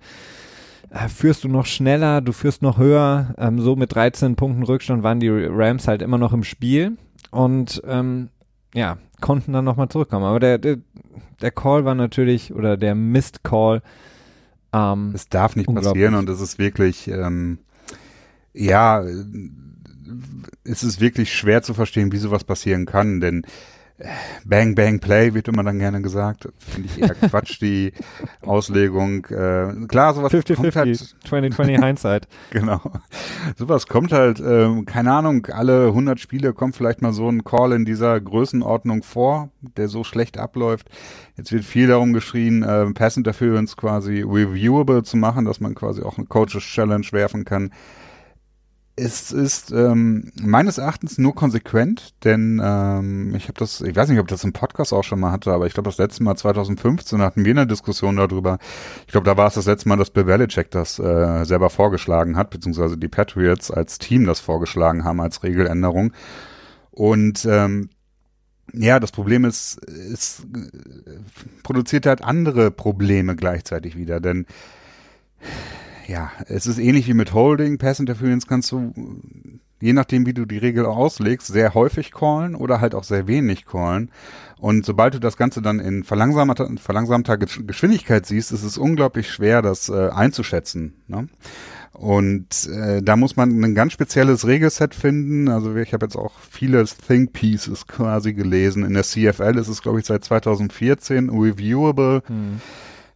äh, 0.91 1.09
führst 1.09 1.45
du 1.45 1.49
noch 1.49 1.67
schneller, 1.67 2.21
du 2.21 2.33
führst 2.33 2.63
noch 2.63 2.79
höher. 2.79 3.35
Ähm, 3.39 3.61
so 3.61 3.77
mit 3.77 3.95
13 3.95 4.37
Punkten 4.37 4.63
Rückstand 4.63 5.03
waren 5.03 5.21
die 5.21 5.29
Rams 5.29 5.89
halt 5.89 6.03
immer 6.03 6.19
noch 6.19 6.33
im 6.33 6.45
Spiel. 6.45 6.97
Und 7.31 7.83
ähm, 7.87 8.31
ja, 8.75 8.99
konnten 9.21 9.53
dann 9.53 9.65
nochmal 9.65 9.89
zurückkommen. 9.89 10.27
Aber 10.27 10.41
der, 10.41 10.59
der, 10.59 10.79
der 11.41 11.51
Call 11.51 11.85
war 11.85 11.95
natürlich, 11.95 12.53
oder 12.53 12.77
der 12.77 12.95
Missed 12.95 13.43
Call. 13.43 13.81
Ähm, 14.73 15.13
es 15.15 15.29
darf 15.29 15.57
nicht 15.57 15.73
passieren 15.73 16.15
und 16.17 16.29
es 16.29 16.41
ist 16.41 16.59
wirklich, 16.59 17.09
ähm, 17.09 17.59
ja, 18.53 19.03
es 20.65 20.83
ist 20.83 21.01
wirklich 21.01 21.33
schwer 21.33 21.63
zu 21.63 21.73
verstehen, 21.73 22.13
wie 22.13 22.19
sowas 22.19 22.45
passieren 22.45 22.85
kann, 22.85 23.21
denn 23.21 23.47
Bang 24.45 24.75
Bang 24.75 24.99
Play 24.99 25.35
wird 25.35 25.47
immer 25.47 25.63
dann 25.63 25.79
gerne 25.79 26.03
gesagt. 26.03 26.49
Finde 26.59 26.89
ich 26.89 27.01
eher 27.01 27.15
Quatsch, 27.15 27.61
die 27.61 27.93
Auslegung. 28.43 29.25
Äh, 29.27 29.87
klar, 29.87 30.15
sowas 30.15 30.33
50, 30.33 30.57
kommt 30.57 30.73
50, 30.73 31.13
halt. 31.13 31.29
2020 31.29 31.81
Hindsight. 31.85 32.29
genau. 32.51 32.81
Sowas 33.57 33.87
kommt 33.87 34.13
halt, 34.13 34.41
äh, 34.41 34.83
keine 34.85 35.13
Ahnung, 35.13 35.47
alle 35.47 35.87
100 35.89 36.19
Spiele 36.19 36.53
kommt 36.53 36.75
vielleicht 36.75 37.03
mal 37.03 37.13
so 37.13 37.29
ein 37.29 37.45
Call 37.45 37.73
in 37.73 37.85
dieser 37.85 38.21
Größenordnung 38.21 39.05
vor, 39.05 39.51
der 39.77 39.87
so 39.89 40.03
schlecht 40.03 40.39
abläuft. 40.39 40.89
Jetzt 41.37 41.53
wird 41.53 41.65
viel 41.65 41.87
darum 41.87 42.13
geschrien, 42.13 42.65
äh, 42.65 42.87
Pass 42.93 43.17
Interference 43.17 43.77
quasi 43.77 44.23
reviewable 44.23 45.05
zu 45.05 45.17
machen, 45.17 45.45
dass 45.45 45.61
man 45.61 45.77
quasi 45.77 46.03
auch 46.03 46.19
eine 46.19 46.27
Coaches 46.27 46.65
Challenge 46.65 47.07
werfen 47.13 47.45
kann 47.45 47.71
es 48.97 49.33
ist 49.33 49.73
ähm, 49.73 50.31
meines 50.41 50.79
Erachtens 50.79 51.19
nur 51.19 51.35
konsequent, 51.35 52.15
denn 52.23 52.61
ähm, 52.63 53.35
ich 53.35 53.45
habe 53.45 53.59
das, 53.59 53.81
ich 53.81 53.97
weiß 53.97 54.09
nicht, 54.09 54.21
ob 54.21 54.27
ich 54.27 54.31
das 54.31 54.45
im 54.45 54.53
Podcast 54.53 54.93
auch 54.93 55.03
schon 55.03 55.19
mal 55.19 55.33
hatte, 55.33 55.53
aber 55.53 55.67
ich 55.67 55.75
glaube, 55.75 55.89
das 55.89 55.99
letzte 55.99 56.23
Mal 56.23 56.37
2015 56.37 57.21
hatten 57.21 57.45
wir 57.45 57.51
eine 57.51 57.67
Diskussion 57.67 58.17
darüber. 58.17 58.59
Ich 59.07 59.13
glaube, 59.13 59.27
da 59.27 59.37
war 59.37 59.49
es 59.49 59.55
das 59.55 59.67
letzte 59.67 59.89
Mal, 59.89 59.97
dass 59.97 60.11
Bill 60.11 60.25
Belichick 60.25 60.71
das 60.71 61.01
äh, 61.01 61.45
selber 61.45 61.71
vorgeschlagen 61.71 62.37
hat, 62.37 62.51
beziehungsweise 62.51 62.97
die 62.97 63.09
Patriots 63.09 63.73
als 63.73 63.99
Team 63.99 64.27
das 64.27 64.39
vorgeschlagen 64.39 65.03
haben 65.03 65.21
als 65.21 65.43
Regeländerung. 65.43 66.13
Und 66.93 67.45
ähm, 67.51 67.91
ja, 68.73 69.01
das 69.01 69.11
Problem 69.11 69.45
ist, 69.45 69.79
es 69.89 70.47
produziert 71.65 72.07
halt 72.07 72.23
andere 72.23 72.71
Probleme 72.71 73.35
gleichzeitig 73.35 73.97
wieder, 73.97 74.21
denn 74.21 74.47
ja, 76.07 76.31
es 76.47 76.67
ist 76.67 76.79
ähnlich 76.79 77.07
wie 77.09 77.15
mit 77.15 77.33
Holding. 77.33 77.79
Pass 77.79 78.01
Interference 78.01 78.47
kannst 78.47 78.71
du, 78.73 78.93
je 79.81 79.93
nachdem, 79.93 80.27
wie 80.27 80.35
du 80.35 80.45
die 80.45 80.59
Regel 80.59 80.87
auslegst, 80.87 81.47
sehr 81.47 81.75
häufig 81.75 82.13
callen 82.13 82.55
oder 82.55 82.81
halt 82.81 82.95
auch 82.95 83.05
sehr 83.05 83.27
wenig 83.27 83.67
callen. 83.67 84.11
Und 84.59 84.87
sobald 84.87 85.15
du 85.15 85.19
das 85.19 85.37
Ganze 85.37 85.61
dann 85.61 85.81
in 85.81 86.05
verlangsamter, 86.05 86.69
verlangsamter 86.77 87.37
Geschwindigkeit 87.37 88.25
siehst, 88.27 88.53
ist 88.53 88.63
es 88.63 88.79
unglaublich 88.79 89.31
schwer, 89.31 89.63
das 89.63 89.89
äh, 89.89 90.09
einzuschätzen. 90.09 90.95
Ne? 91.07 91.29
Und 91.93 92.69
äh, 92.69 93.03
da 93.03 93.17
muss 93.17 93.37
man 93.37 93.63
ein 93.63 93.75
ganz 93.75 93.93
spezielles 93.93 94.47
Regelset 94.47 94.95
finden. 94.95 95.49
Also 95.49 95.75
ich 95.77 95.93
habe 95.93 96.07
jetzt 96.07 96.17
auch 96.17 96.33
viele 96.51 96.85
Think 96.85 97.33
Pieces 97.33 97.87
quasi 97.87 98.33
gelesen. 98.33 98.85
In 98.85 98.95
der 98.95 99.05
CFL 99.05 99.59
ist 99.59 99.69
es, 99.69 99.83
glaube 99.83 100.01
ich, 100.01 100.07
seit 100.07 100.25
2014 100.25 101.31
reviewable. 101.31 102.23
Hm 102.27 102.61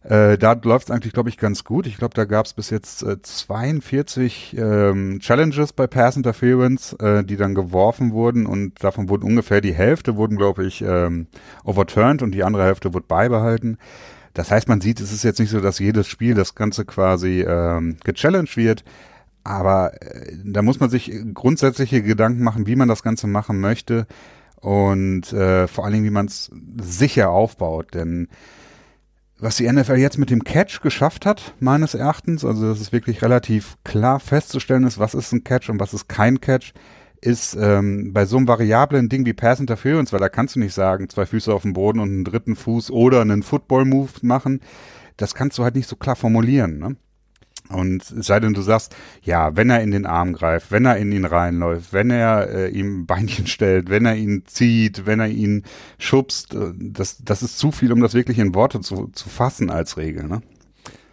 äh, 0.03 0.37
da 0.37 0.53
läuft 0.53 0.87
es 0.87 0.91
eigentlich, 0.91 1.13
glaube 1.13 1.29
ich, 1.29 1.37
ganz 1.37 1.65
gut. 1.65 1.85
Ich 1.85 1.97
glaube, 1.97 2.13
da 2.13 2.23
gab 2.23 2.45
es 2.45 2.53
bis 2.53 2.69
jetzt 2.69 3.03
äh, 3.03 3.21
42 3.21 4.55
ähm, 4.57 5.19
Challenges 5.19 5.73
bei 5.73 5.87
Pass 5.87 6.15
Interference, 6.15 6.93
äh, 6.93 7.23
die 7.23 7.35
dann 7.35 7.53
geworfen 7.53 8.13
wurden 8.13 8.45
und 8.45 8.81
davon 8.81 9.09
wurden 9.09 9.23
ungefähr 9.23 9.59
die 9.59 9.73
Hälfte 9.73 10.15
wurden, 10.15 10.37
glaube 10.37 10.65
ich, 10.65 10.81
ähm, 10.81 11.27
overturned 11.65 12.21
und 12.21 12.31
die 12.31 12.43
andere 12.43 12.63
Hälfte 12.63 12.93
wurde 12.93 13.07
beibehalten. 13.07 13.77
Das 14.33 14.51
heißt, 14.51 14.69
man 14.69 14.79
sieht, 14.79 15.01
es 15.01 15.11
ist 15.11 15.23
jetzt 15.23 15.39
nicht 15.39 15.49
so, 15.49 15.59
dass 15.59 15.79
jedes 15.79 16.07
Spiel 16.07 16.33
das 16.33 16.55
Ganze 16.55 16.85
quasi 16.85 17.41
ähm, 17.41 17.97
gechallenged 18.05 18.55
wird, 18.55 18.85
aber 19.43 20.01
äh, 20.01 20.33
da 20.45 20.61
muss 20.61 20.79
man 20.79 20.89
sich 20.89 21.11
grundsätzliche 21.33 22.01
Gedanken 22.01 22.41
machen, 22.41 22.67
wie 22.67 22.77
man 22.77 22.87
das 22.87 23.03
Ganze 23.03 23.27
machen 23.27 23.59
möchte 23.59 24.07
und 24.61 25.33
äh, 25.33 25.67
vor 25.67 25.83
allen 25.83 25.93
Dingen, 25.93 26.05
wie 26.05 26.09
man 26.09 26.27
es 26.27 26.51
sicher 26.81 27.31
aufbaut, 27.31 27.93
denn 27.93 28.29
was 29.41 29.57
die 29.57 29.71
NFL 29.71 29.97
jetzt 29.97 30.17
mit 30.17 30.29
dem 30.29 30.43
Catch 30.43 30.81
geschafft 30.81 31.25
hat, 31.25 31.53
meines 31.59 31.93
Erachtens, 31.93 32.43
also 32.43 32.67
dass 32.67 32.79
es 32.79 32.91
wirklich 32.91 33.21
relativ 33.21 33.77
klar 33.83 34.19
festzustellen 34.19 34.83
ist, 34.83 34.99
was 34.99 35.13
ist 35.13 35.31
ein 35.31 35.43
Catch 35.43 35.69
und 35.69 35.79
was 35.79 35.93
ist 35.93 36.09
kein 36.09 36.41
Catch, 36.41 36.73
ist 37.21 37.57
ähm, 37.59 38.13
bei 38.13 38.25
so 38.25 38.37
einem 38.37 38.47
variablen 38.47 39.09
Ding 39.09 39.25
wie 39.25 39.33
Pass 39.33 39.59
Interference, 39.59 40.13
weil 40.13 40.19
da 40.19 40.29
kannst 40.29 40.55
du 40.55 40.59
nicht 40.59 40.73
sagen, 40.73 41.09
zwei 41.09 41.25
Füße 41.25 41.53
auf 41.53 41.63
dem 41.63 41.73
Boden 41.73 41.99
und 41.99 42.09
einen 42.09 42.23
dritten 42.23 42.55
Fuß 42.55 42.91
oder 42.91 43.21
einen 43.21 43.43
Football-Move 43.43 44.09
machen, 44.21 44.61
das 45.17 45.35
kannst 45.35 45.57
du 45.57 45.63
halt 45.63 45.75
nicht 45.75 45.87
so 45.87 45.95
klar 45.95 46.15
formulieren. 46.15 46.79
Ne? 46.79 46.95
Und 47.69 48.01
es 48.01 48.25
sei 48.25 48.39
denn, 48.39 48.53
du 48.53 48.61
sagst, 48.61 48.95
ja, 49.21 49.55
wenn 49.55 49.69
er 49.69 49.81
in 49.81 49.91
den 49.91 50.05
Arm 50.05 50.33
greift, 50.33 50.71
wenn 50.71 50.85
er 50.85 50.97
in 50.97 51.11
ihn 51.11 51.25
reinläuft, 51.25 51.93
wenn 51.93 52.09
er 52.09 52.49
äh, 52.49 52.69
ihm 52.69 53.05
Beinchen 53.05 53.47
stellt, 53.47 53.89
wenn 53.89 54.05
er 54.05 54.15
ihn 54.15 54.43
zieht, 54.45 55.05
wenn 55.05 55.19
er 55.19 55.27
ihn 55.27 55.63
schubst, 55.99 56.55
äh, 56.55 56.73
das, 56.75 57.23
das 57.23 57.43
ist 57.43 57.59
zu 57.59 57.71
viel, 57.71 57.91
um 57.91 58.01
das 58.01 58.15
wirklich 58.15 58.39
in 58.39 58.55
Worte 58.55 58.81
zu, 58.81 59.09
zu 59.13 59.29
fassen 59.29 59.69
als 59.69 59.97
Regel, 59.97 60.27
ne? 60.27 60.41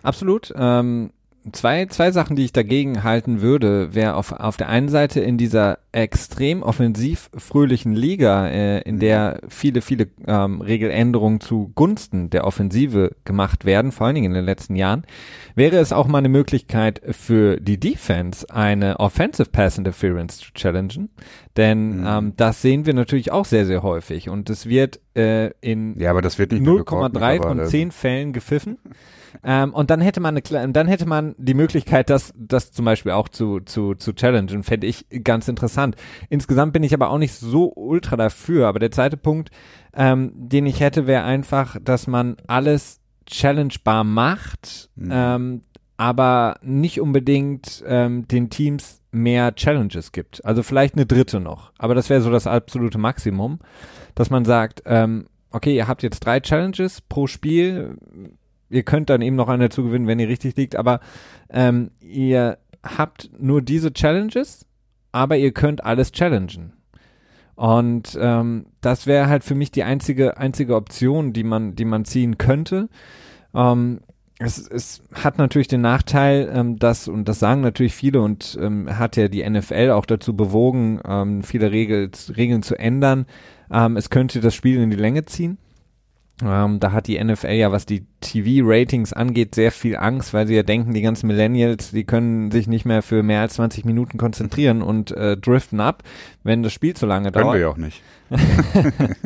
Absolut. 0.02 0.54
Ähm, 0.56 1.10
zwei, 1.52 1.86
zwei 1.86 2.10
Sachen, 2.10 2.36
die 2.36 2.44
ich 2.44 2.52
dagegen 2.52 3.02
halten 3.02 3.40
würde, 3.40 3.94
wäre 3.94 4.14
auf, 4.14 4.32
auf 4.32 4.56
der 4.56 4.68
einen 4.68 4.88
Seite 4.88 5.20
in 5.20 5.38
dieser 5.38 5.78
extrem 5.92 6.62
offensiv 6.62 7.30
fröhlichen 7.36 7.94
Liga, 7.94 8.48
äh, 8.48 8.80
in 8.82 8.98
der 8.98 9.40
viele, 9.48 9.80
viele 9.80 10.08
ähm, 10.26 10.60
Regeländerungen 10.60 11.40
zu 11.40 11.72
Gunsten 11.74 12.30
der 12.30 12.44
Offensive 12.46 13.16
gemacht 13.24 13.64
werden, 13.64 13.92
vor 13.92 14.06
allen 14.06 14.14
Dingen 14.14 14.32
in 14.32 14.34
den 14.34 14.44
letzten 14.44 14.76
Jahren, 14.76 15.04
wäre 15.54 15.76
es 15.76 15.92
auch 15.92 16.06
mal 16.06 16.18
eine 16.18 16.28
Möglichkeit 16.28 17.00
für 17.10 17.58
die 17.60 17.78
Defense, 17.80 18.46
eine 18.50 19.00
Offensive 19.00 19.50
Pass 19.50 19.78
Interference 19.78 20.38
zu 20.38 20.52
challengen. 20.52 21.08
Denn 21.56 22.00
mhm. 22.00 22.06
ähm, 22.06 22.32
das 22.36 22.60
sehen 22.60 22.86
wir 22.86 22.94
natürlich 22.94 23.32
auch 23.32 23.44
sehr, 23.44 23.64
sehr 23.66 23.82
häufig. 23.82 24.28
Und 24.28 24.50
es 24.50 24.66
wird 24.66 25.00
äh, 25.16 25.50
in 25.60 25.98
ja, 25.98 26.12
0,3 26.12 27.42
von 27.42 27.64
10 27.64 27.90
Fällen 27.90 28.32
gepfiffen. 28.32 28.78
Ähm, 29.44 29.74
und 29.74 29.90
dann 29.90 30.00
hätte 30.00 30.20
man 30.20 30.36
eine, 30.36 30.72
dann 30.72 30.88
hätte 30.88 31.06
man 31.06 31.34
die 31.38 31.54
Möglichkeit, 31.54 32.10
das, 32.10 32.32
das 32.36 32.72
zum 32.72 32.84
Beispiel 32.84 33.12
auch 33.12 33.28
zu, 33.28 33.60
zu, 33.60 33.94
zu 33.94 34.12
challengen, 34.12 34.62
fände 34.62 34.86
ich 34.86 35.06
ganz 35.24 35.48
interessant. 35.48 35.96
Insgesamt 36.28 36.72
bin 36.72 36.82
ich 36.82 36.94
aber 36.94 37.10
auch 37.10 37.18
nicht 37.18 37.34
so 37.34 37.72
ultra 37.74 38.16
dafür. 38.16 38.68
Aber 38.68 38.78
der 38.78 38.90
zweite 38.90 39.16
Punkt, 39.16 39.50
ähm, 39.94 40.32
den 40.34 40.66
ich 40.66 40.80
hätte, 40.80 41.06
wäre 41.06 41.24
einfach, 41.24 41.76
dass 41.82 42.06
man 42.06 42.36
alles 42.46 43.00
challengebar 43.26 44.04
macht, 44.04 44.90
mhm. 44.96 45.10
ähm, 45.12 45.62
aber 45.96 46.58
nicht 46.62 47.00
unbedingt 47.00 47.82
ähm, 47.86 48.28
den 48.28 48.50
Teams 48.50 49.02
mehr 49.12 49.54
Challenges 49.54 50.12
gibt. 50.12 50.44
Also 50.44 50.62
vielleicht 50.62 50.94
eine 50.94 51.06
dritte 51.06 51.40
noch. 51.40 51.72
Aber 51.78 51.94
das 51.94 52.10
wäre 52.10 52.20
so 52.20 52.30
das 52.30 52.46
absolute 52.46 52.98
Maximum, 52.98 53.58
dass 54.14 54.30
man 54.30 54.44
sagt, 54.44 54.82
ähm, 54.84 55.26
okay, 55.50 55.74
ihr 55.74 55.88
habt 55.88 56.02
jetzt 56.02 56.20
drei 56.20 56.40
Challenges 56.40 57.00
pro 57.00 57.26
Spiel 57.26 57.96
ihr 58.70 58.82
könnt 58.82 59.10
dann 59.10 59.22
eben 59.22 59.36
noch 59.36 59.48
eine 59.48 59.68
dazu 59.68 59.84
gewinnen, 59.84 60.06
wenn 60.06 60.18
ihr 60.18 60.28
richtig 60.28 60.56
liegt, 60.56 60.76
aber 60.76 61.00
ähm, 61.50 61.90
ihr 62.00 62.58
habt 62.82 63.30
nur 63.38 63.62
diese 63.62 63.92
Challenges, 63.92 64.66
aber 65.12 65.36
ihr 65.36 65.52
könnt 65.52 65.84
alles 65.84 66.12
challengen. 66.12 66.72
Und 67.54 68.18
ähm, 68.20 68.66
das 68.82 69.06
wäre 69.06 69.28
halt 69.28 69.42
für 69.42 69.54
mich 69.54 69.70
die 69.70 69.82
einzige, 69.82 70.36
einzige 70.36 70.76
Option, 70.76 71.32
die 71.32 71.44
man, 71.44 71.74
die 71.74 71.86
man 71.86 72.04
ziehen 72.04 72.36
könnte. 72.36 72.88
Ähm, 73.54 74.00
es, 74.38 74.58
es 74.58 75.02
hat 75.14 75.38
natürlich 75.38 75.68
den 75.68 75.80
Nachteil, 75.80 76.52
ähm, 76.54 76.78
dass, 76.78 77.08
und 77.08 77.26
das 77.26 77.38
sagen 77.38 77.62
natürlich 77.62 77.94
viele 77.94 78.20
und 78.20 78.58
ähm, 78.60 78.98
hat 78.98 79.16
ja 79.16 79.28
die 79.28 79.48
NFL 79.48 79.90
auch 79.92 80.04
dazu 80.04 80.36
bewogen, 80.36 81.00
ähm, 81.08 81.42
viele 81.42 81.72
Regel, 81.72 82.10
Regeln 82.36 82.62
zu 82.62 82.78
ändern. 82.78 83.24
Ähm, 83.70 83.96
es 83.96 84.10
könnte 84.10 84.40
das 84.40 84.54
Spiel 84.54 84.82
in 84.82 84.90
die 84.90 84.96
Länge 84.96 85.24
ziehen. 85.24 85.56
Ähm, 86.44 86.80
da 86.80 86.92
hat 86.92 87.06
die 87.06 87.22
NFL 87.22 87.52
ja, 87.52 87.72
was 87.72 87.86
die 87.86 88.04
TV-Ratings 88.20 89.14
angeht, 89.14 89.54
sehr 89.54 89.72
viel 89.72 89.96
Angst, 89.96 90.34
weil 90.34 90.46
sie 90.46 90.54
ja 90.54 90.62
denken, 90.62 90.92
die 90.92 91.00
ganzen 91.00 91.28
Millennials, 91.28 91.92
die 91.92 92.04
können 92.04 92.50
sich 92.50 92.66
nicht 92.66 92.84
mehr 92.84 93.00
für 93.02 93.22
mehr 93.22 93.40
als 93.40 93.54
20 93.54 93.86
Minuten 93.86 94.18
konzentrieren 94.18 94.82
und 94.82 95.12
äh, 95.12 95.38
driften 95.38 95.80
ab, 95.80 96.02
wenn 96.42 96.62
das 96.62 96.74
Spiel 96.74 96.94
zu 96.94 97.06
lange 97.06 97.32
können 97.32 97.44
dauert. 97.44 97.54
Können 97.54 97.54
wir 97.54 97.60
ja 97.60 97.68
auch 97.68 97.76
nicht. 97.78 98.02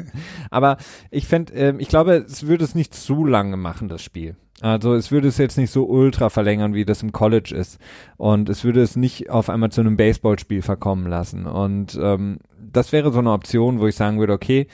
Aber 0.50 0.76
ich 1.10 1.26
fände, 1.26 1.52
äh, 1.52 1.74
ich 1.78 1.88
glaube, 1.88 2.14
es 2.14 2.46
würde 2.46 2.62
es 2.62 2.76
nicht 2.76 2.94
zu 2.94 3.24
lange 3.24 3.56
machen, 3.56 3.88
das 3.88 4.02
Spiel. 4.02 4.36
Also 4.60 4.94
es 4.94 5.10
würde 5.10 5.28
es 5.28 5.38
jetzt 5.38 5.56
nicht 5.56 5.70
so 5.70 5.86
ultra 5.86 6.28
verlängern, 6.28 6.74
wie 6.74 6.84
das 6.84 7.02
im 7.02 7.12
College 7.12 7.54
ist. 7.56 7.80
Und 8.18 8.48
es 8.48 8.62
würde 8.62 8.82
es 8.82 8.94
nicht 8.94 9.30
auf 9.30 9.48
einmal 9.48 9.72
zu 9.72 9.80
einem 9.80 9.96
Baseballspiel 9.96 10.62
verkommen 10.62 11.08
lassen. 11.08 11.46
Und 11.46 11.98
ähm, 12.00 12.38
das 12.70 12.92
wäre 12.92 13.10
so 13.10 13.18
eine 13.18 13.32
Option, 13.32 13.80
wo 13.80 13.86
ich 13.86 13.96
sagen 13.96 14.20
würde, 14.20 14.34
okay, 14.34 14.66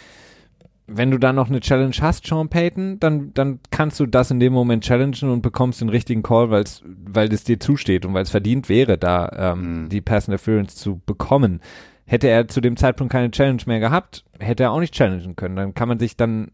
wenn 0.86 1.10
du 1.10 1.18
dann 1.18 1.34
noch 1.34 1.48
eine 1.48 1.60
Challenge 1.60 1.94
hast, 2.00 2.26
Sean 2.26 2.48
Payton, 2.48 3.00
dann, 3.00 3.34
dann 3.34 3.58
kannst 3.70 3.98
du 3.98 4.06
das 4.06 4.30
in 4.30 4.38
dem 4.38 4.52
Moment 4.52 4.84
challengen 4.84 5.30
und 5.30 5.42
bekommst 5.42 5.80
den 5.80 5.88
richtigen 5.88 6.22
Call, 6.22 6.50
weil's, 6.50 6.82
weil 6.84 7.32
es 7.32 7.44
dir 7.44 7.58
zusteht 7.58 8.06
und 8.06 8.14
weil 8.14 8.22
es 8.22 8.30
verdient 8.30 8.68
wäre, 8.68 8.96
da 8.96 9.28
ähm, 9.36 9.82
mhm. 9.82 9.88
die 9.88 10.00
Pass 10.00 10.28
Interference 10.28 10.76
zu 10.76 11.00
bekommen. 11.04 11.60
Hätte 12.04 12.28
er 12.28 12.46
zu 12.46 12.60
dem 12.60 12.76
Zeitpunkt 12.76 13.12
keine 13.12 13.32
Challenge 13.32 13.62
mehr 13.66 13.80
gehabt, 13.80 14.24
hätte 14.38 14.62
er 14.62 14.70
auch 14.70 14.78
nicht 14.78 14.94
challengen 14.94 15.34
können. 15.34 15.56
Dann 15.56 15.74
kann 15.74 15.88
man 15.88 15.98
sich 15.98 16.16
dann, 16.16 16.52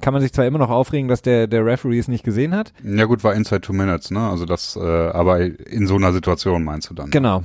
kann 0.00 0.12
man 0.12 0.22
sich 0.22 0.32
zwar 0.32 0.46
immer 0.46 0.58
noch 0.58 0.70
aufregen, 0.70 1.08
dass 1.08 1.22
der, 1.22 1.48
der 1.48 1.66
Referee 1.66 1.98
es 1.98 2.06
nicht 2.06 2.24
gesehen 2.24 2.54
hat. 2.54 2.72
Ja 2.84 3.06
gut, 3.06 3.24
war 3.24 3.34
inside 3.34 3.62
two 3.62 3.72
minutes, 3.72 4.12
ne? 4.12 4.20
Also 4.20 4.44
das, 4.44 4.76
äh, 4.76 4.80
aber 4.80 5.40
in 5.40 5.88
so 5.88 5.96
einer 5.96 6.12
Situation 6.12 6.62
meinst 6.62 6.88
du 6.88 6.94
dann. 6.94 7.10
Genau. 7.10 7.42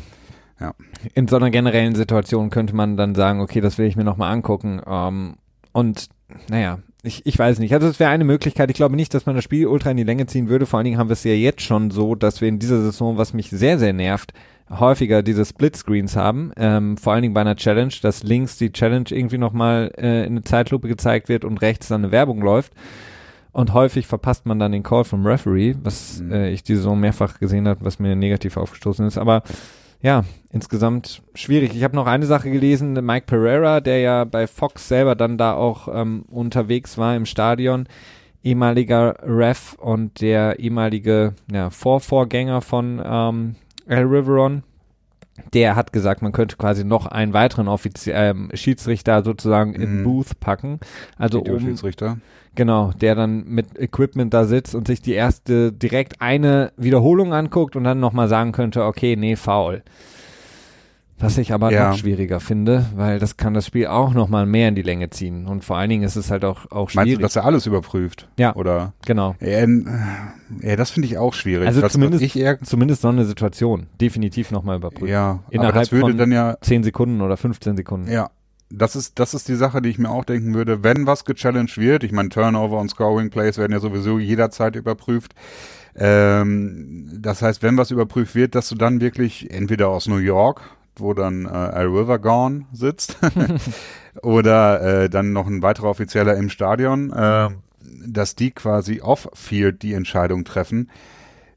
Ja. 0.60 0.76
In 1.16 1.28
so 1.28 1.36
einer 1.36 1.50
generellen 1.50 1.96
Situation 1.96 2.52
könnte 2.52 2.76
man 2.76 2.96
dann 2.96 3.16
sagen, 3.16 3.42
okay, 3.42 3.60
das 3.60 3.80
will 3.80 3.88
ich 3.88 3.96
mir 3.96 4.04
nochmal 4.04 4.32
angucken. 4.32 4.80
Ähm, 4.86 5.38
und 5.72 6.10
naja, 6.50 6.80
ich, 7.04 7.26
ich 7.26 7.38
weiß 7.38 7.60
nicht. 7.60 7.74
Also 7.74 7.88
es 7.88 8.00
wäre 8.00 8.12
eine 8.12 8.24
Möglichkeit. 8.24 8.70
Ich 8.70 8.76
glaube 8.76 8.96
nicht, 8.96 9.14
dass 9.14 9.26
man 9.26 9.36
das 9.36 9.44
Spiel 9.44 9.68
ultra 9.68 9.92
in 9.92 9.98
die 9.98 10.04
Länge 10.04 10.26
ziehen 10.26 10.50
würde. 10.50 10.66
Vor 10.66 10.78
allen 10.78 10.86
Dingen 10.86 10.98
haben 10.98 11.10
wir 11.10 11.14
es 11.14 11.24
ja 11.24 11.34
jetzt 11.34 11.62
schon 11.62 11.92
so, 11.92 12.16
dass 12.16 12.42
wir 12.42 12.50
in 12.50 12.60
dieser 12.60 12.82
Saison, 12.82 13.18
was 13.18 13.34
mich 13.34 13.50
sehr, 13.50 13.80
sehr 13.80 13.94
nervt, 13.94 14.34
häufiger 14.70 15.24
diese 15.24 15.46
Split-Screens 15.46 16.16
haben. 16.16 16.52
Ähm, 16.58 16.98
vor 16.98 17.14
allen 17.14 17.22
Dingen 17.22 17.34
bei 17.34 17.42
einer 17.42 17.56
Challenge, 17.56 17.94
dass 18.02 18.24
links 18.24 18.58
die 18.58 18.72
Challenge 18.72 19.06
irgendwie 19.10 19.38
nochmal 19.38 19.92
äh, 19.98 20.26
in 20.26 20.34
eine 20.34 20.42
Zeitlupe 20.44 20.88
gezeigt 20.88 21.30
wird 21.30 21.46
und 21.46 21.62
rechts 21.62 21.88
dann 21.88 22.04
eine 22.04 22.12
Werbung 22.12 22.42
läuft. 22.42 22.74
Und 23.54 23.74
häufig 23.74 24.06
verpasst 24.06 24.46
man 24.46 24.60
dann 24.60 24.72
den 24.72 24.84
Call 24.84 25.04
vom 25.04 25.26
Referee, 25.26 25.76
was 25.82 26.20
mhm. 26.20 26.32
äh, 26.32 26.50
ich 26.52 26.64
diese 26.64 26.80
Saison 26.80 27.00
mehrfach 27.00 27.40
gesehen 27.40 27.68
habe, 27.68 27.86
was 27.86 28.00
mir 28.00 28.16
negativ 28.16 28.58
aufgestoßen 28.58 29.08
ist. 29.08 29.18
Aber 29.18 29.44
ja, 30.02 30.24
insgesamt 30.52 31.22
schwierig. 31.34 31.76
Ich 31.76 31.84
habe 31.84 31.96
noch 31.96 32.08
eine 32.08 32.26
Sache 32.26 32.52
gelesen, 32.52 32.94
Mike 32.94 33.26
Pereira, 33.26 33.80
der 33.80 34.00
ja 34.00 34.24
bei 34.24 34.48
Fox 34.48 34.88
selber 34.88 35.16
dann 35.16 35.38
da 35.38 35.54
auch 35.54 35.88
ähm, 35.92 36.26
unterwegs 36.30 36.98
war 36.98 37.16
im 37.16 37.26
Stadion, 37.26 37.88
ehemaliger 38.44 39.16
Ref 39.24 39.74
und 39.74 40.22
der 40.22 40.60
ehemalige 40.60 41.34
ja, 41.52 41.70
Vorvorgänger 41.70 42.62
von 42.62 43.02
ähm, 43.04 43.56
El 43.88 44.06
Riveron, 44.06 44.64
der 45.54 45.76
hat 45.76 45.94
gesagt, 45.94 46.22
man 46.22 46.32
könnte 46.32 46.58
quasi 46.58 46.84
noch 46.84 47.06
einen 47.06 47.34
weiteren 47.34 47.68
Offizie 47.68 48.12
ähm, 48.12 48.50
Schiedsrichter 48.54 49.24
sozusagen 49.24 49.72
mhm. 49.72 49.82
in 49.82 50.04
Booth 50.04 50.40
packen. 50.40 50.80
Also 51.18 51.42
um, 51.42 51.60
Schiedsrichter. 51.60 52.18
Genau, 52.56 52.92
der 53.00 53.14
dann 53.14 53.46
mit 53.46 53.78
Equipment 53.78 54.34
da 54.34 54.46
sitzt 54.46 54.74
und 54.74 54.88
sich 54.88 55.02
die 55.02 55.14
erste 55.14 55.72
direkt 55.72 56.22
eine 56.22 56.72
Wiederholung 56.76 57.34
anguckt 57.34 57.76
und 57.76 57.84
dann 57.84 58.00
nochmal 58.00 58.28
sagen 58.28 58.52
könnte, 58.52 58.84
okay, 58.84 59.16
nee, 59.16 59.36
faul. 59.36 59.84
Was 61.20 61.40
ich 61.40 61.52
aber 61.52 61.72
ja. 61.72 61.90
noch 61.90 61.98
schwieriger 61.98 62.40
finde, 62.40 62.86
weil 62.96 63.18
das 63.18 63.38
kann 63.38 63.56
das 63.56 63.66
Spiel 63.66 63.88
auch 63.88 64.14
nochmal 64.14 64.46
mehr 64.46 64.70
in 64.70 64.76
die 64.76 64.84
Länge 64.84 65.10
ziehen. 65.10 65.48
Und 65.48 65.66
vor 65.66 65.78
allen 65.78 65.90
Dingen 65.90 66.04
ist 66.04 66.16
es 66.16 66.30
halt 66.30 66.46
auch, 66.46 66.70
auch 66.70 66.92
schwierig. 66.92 67.08
Meinst 67.08 67.18
du, 67.18 67.22
dass 67.22 67.36
er 67.38 67.46
alles 67.46 67.66
überprüft? 67.66 68.30
Ja. 68.38 68.56
Oder? 68.56 68.94
Genau. 69.06 69.36
Ähm, 69.42 69.90
ja, 70.62 70.76
das 70.76 70.92
finde 70.92 71.08
ich 71.08 71.18
auch 71.18 71.34
schwierig. 71.34 71.68
Also 71.68 71.88
zumindest, 71.88 72.24
was 72.24 72.36
eher, 72.36 72.62
zumindest 72.62 73.02
so 73.02 73.08
eine 73.08 73.26
Situation 73.26 73.88
definitiv 74.00 74.52
nochmal 74.52 74.78
überprüfen. 74.78 75.08
Ja. 75.08 75.40
Innerhalb 75.50 75.74
aber 75.74 75.82
das 75.82 75.92
würde 75.92 76.10
von 76.10 76.18
dann 76.18 76.32
ja 76.32 76.58
10 76.62 76.84
Sekunden 76.84 77.22
oder 77.22 77.36
15 77.36 77.78
Sekunden. 77.78 78.12
Ja. 78.12 78.30
Das 78.70 78.96
ist, 78.96 79.18
das 79.18 79.34
ist 79.34 79.48
die 79.48 79.56
Sache, 79.56 79.82
die 79.82 79.90
ich 79.90 79.98
mir 79.98 80.10
auch 80.10 80.26
denken 80.26 80.54
würde, 80.54 80.84
wenn 80.84 81.08
was 81.08 81.26
gechallenged 81.26 81.78
wird, 81.78 82.04
ich 82.04 82.12
meine, 82.12 82.30
Turnover 82.30 82.80
und 82.80 82.90
Scoring 82.90 83.30
Plays 83.30 83.58
werden 83.58 83.72
ja 83.72 83.80
sowieso 83.80 84.20
jederzeit 84.20 84.76
überprüft. 84.76 85.34
Ähm, 85.96 87.10
das 87.22 87.42
heißt, 87.42 87.64
wenn 87.64 87.78
was 87.78 87.92
überprüft 87.92 88.36
wird, 88.36 88.56
dass 88.56 88.70
du 88.70 88.76
dann 88.76 89.02
wirklich 89.02 89.50
entweder 89.52 89.88
aus 89.88 90.08
New 90.08 90.18
York 90.18 90.77
wo 91.00 91.14
dann 91.14 91.46
äh, 91.46 91.50
Al 91.50 91.88
River 91.88 92.20
Gone 92.20 92.66
sitzt 92.72 93.18
oder 94.22 95.04
äh, 95.04 95.10
dann 95.10 95.34
noch 95.34 95.48
ein 95.48 95.62
weiterer 95.62 95.90
Offizieller 95.90 96.36
im 96.36 96.50
Stadion, 96.50 97.12
äh, 97.12 97.50
dass 98.06 98.36
die 98.36 98.52
quasi 98.52 99.02
off-field 99.02 99.82
die 99.82 99.94
Entscheidung 99.94 100.44
treffen, 100.44 100.90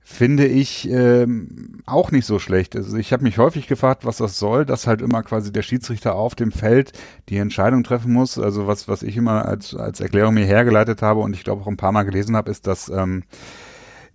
finde 0.03 0.47
ich 0.47 0.91
ähm, 0.91 1.83
auch 1.87 2.11
nicht 2.11 2.27
so 2.27 2.39
schlecht. 2.39 2.75
Also 2.75 2.97
ich 2.97 3.13
habe 3.13 3.23
mich 3.23 3.39
häufig 3.39 3.69
gefragt, 3.69 4.05
was 4.05 4.17
das 4.17 4.39
soll, 4.39 4.65
dass 4.67 4.87
halt 4.87 5.03
immer 5.03 5.23
quasi 5.23 5.53
der 5.53 5.63
Schiedsrichter 5.63 6.17
auf 6.17 6.35
dem 6.35 6.51
Feld 6.51 6.93
die 7.29 7.37
Entscheidung 7.37 7.85
treffen 7.85 8.13
muss. 8.13 8.39
Also 8.39 8.67
was, 8.67 8.89
was 8.89 9.05
ich 9.05 9.17
immer 9.17 9.45
als, 9.47 9.75
als 9.75 10.01
Erklärung 10.01 10.35
mir 10.35 10.47
hergeleitet 10.47 11.01
habe 11.03 11.21
und 11.21 11.35
ich 11.35 11.45
glaube 11.45 11.63
auch 11.63 11.69
ein 11.69 11.77
paar 11.77 11.93
Mal 11.93 12.03
gelesen 12.03 12.37
habe, 12.37 12.51
ist, 12.51 12.67
dass 12.67 12.89
ähm, 12.89 13.23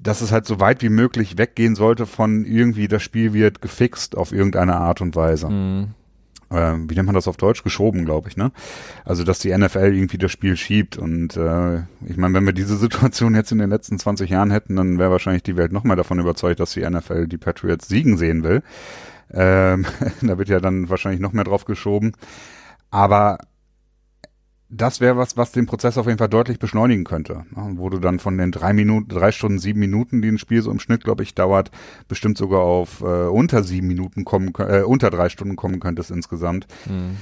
dass 0.05 0.21
es 0.21 0.31
halt 0.31 0.45
so 0.45 0.59
weit 0.59 0.81
wie 0.83 0.89
möglich 0.89 1.38
weggehen 1.38 1.75
sollte 1.75 2.05
von 2.05 2.45
irgendwie, 2.45 2.88
das 2.88 3.03
Spiel 3.03 3.33
wird 3.33 3.62
gefixt 3.62 4.15
auf 4.15 4.31
irgendeine 4.31 4.75
Art 4.75 5.01
und 5.01 5.15
Weise. 5.15 5.50
Mhm. 5.50 5.88
Ähm, 6.51 6.88
wie 6.88 6.93
nennt 6.93 7.07
man 7.07 7.15
das 7.15 7.27
auf 7.27 7.38
Deutsch? 7.38 7.63
Geschoben, 7.63 8.05
glaube 8.05 8.29
ich, 8.29 8.38
ne? 8.38 8.51
Also, 9.03 9.24
dass 9.24 9.39
die 9.39 9.55
NFL 9.55 9.95
irgendwie 9.95 10.19
das 10.19 10.31
Spiel 10.31 10.55
schiebt. 10.57 10.95
Und 10.95 11.35
äh, 11.35 11.77
ich 12.05 12.17
meine, 12.17 12.35
wenn 12.35 12.45
wir 12.45 12.53
diese 12.53 12.77
Situation 12.77 13.33
jetzt 13.33 13.51
in 13.51 13.57
den 13.57 13.71
letzten 13.71 13.97
20 13.97 14.29
Jahren 14.29 14.51
hätten, 14.51 14.75
dann 14.75 15.00
wäre 15.00 15.09
wahrscheinlich 15.09 15.43
die 15.43 15.57
Welt 15.57 15.71
noch 15.71 15.83
mehr 15.83 15.95
davon 15.95 16.19
überzeugt, 16.19 16.59
dass 16.59 16.74
die 16.74 16.88
NFL 16.88 17.27
die 17.27 17.38
Patriots 17.38 17.88
siegen 17.88 18.17
sehen 18.17 18.43
will. 18.43 18.62
Ähm, 19.33 19.85
da 20.21 20.38
wird 20.38 20.50
ja 20.50 20.59
dann 20.59 20.88
wahrscheinlich 20.89 21.19
noch 21.19 21.33
mehr 21.33 21.45
drauf 21.45 21.65
geschoben. 21.65 22.13
Aber 22.91 23.39
das 24.69 25.00
wäre 25.00 25.17
was, 25.17 25.38
was 25.38 25.51
den 25.51 25.67
Prozess 25.67 25.98
auf 25.98 26.07
jeden 26.07 26.17
Fall 26.17 26.29
deutlich 26.29 26.60
beschleunigen 26.60 27.03
könnte. 27.03 27.45
Wo 27.51 27.89
du 27.89 28.00
dann 28.00 28.19
von 28.19 28.38
den 28.38 28.51
drei 28.51 28.74
Minuten, 28.74 29.10
drei 29.10 29.31
Stunden, 29.31 29.60
sieben 29.60 29.79
Minuten, 29.79 30.22
die 30.22 30.29
ein 30.29 30.38
Spiel 30.38 30.62
so 30.62 30.72
im 30.72 30.79
Schnitt, 30.79 31.03
glaube 31.03 31.24
ich, 31.24 31.36
dauert, 31.36 31.72
bestimmt 32.07 32.38
sogar 32.38 32.62
auf 32.62 33.01
äh, 33.01 33.27
unter 33.27 33.63
sieben 33.63 33.88
Minuten 33.88 34.25
kommen, 34.25 34.53
äh, 34.57 34.81
unter 34.81 35.10
drei 35.10 35.29
Stunden 35.29 35.55
kommen 35.55 35.79
könntest 35.79 36.12
insgesamt. 36.12 36.67
Mhm. 36.88 37.17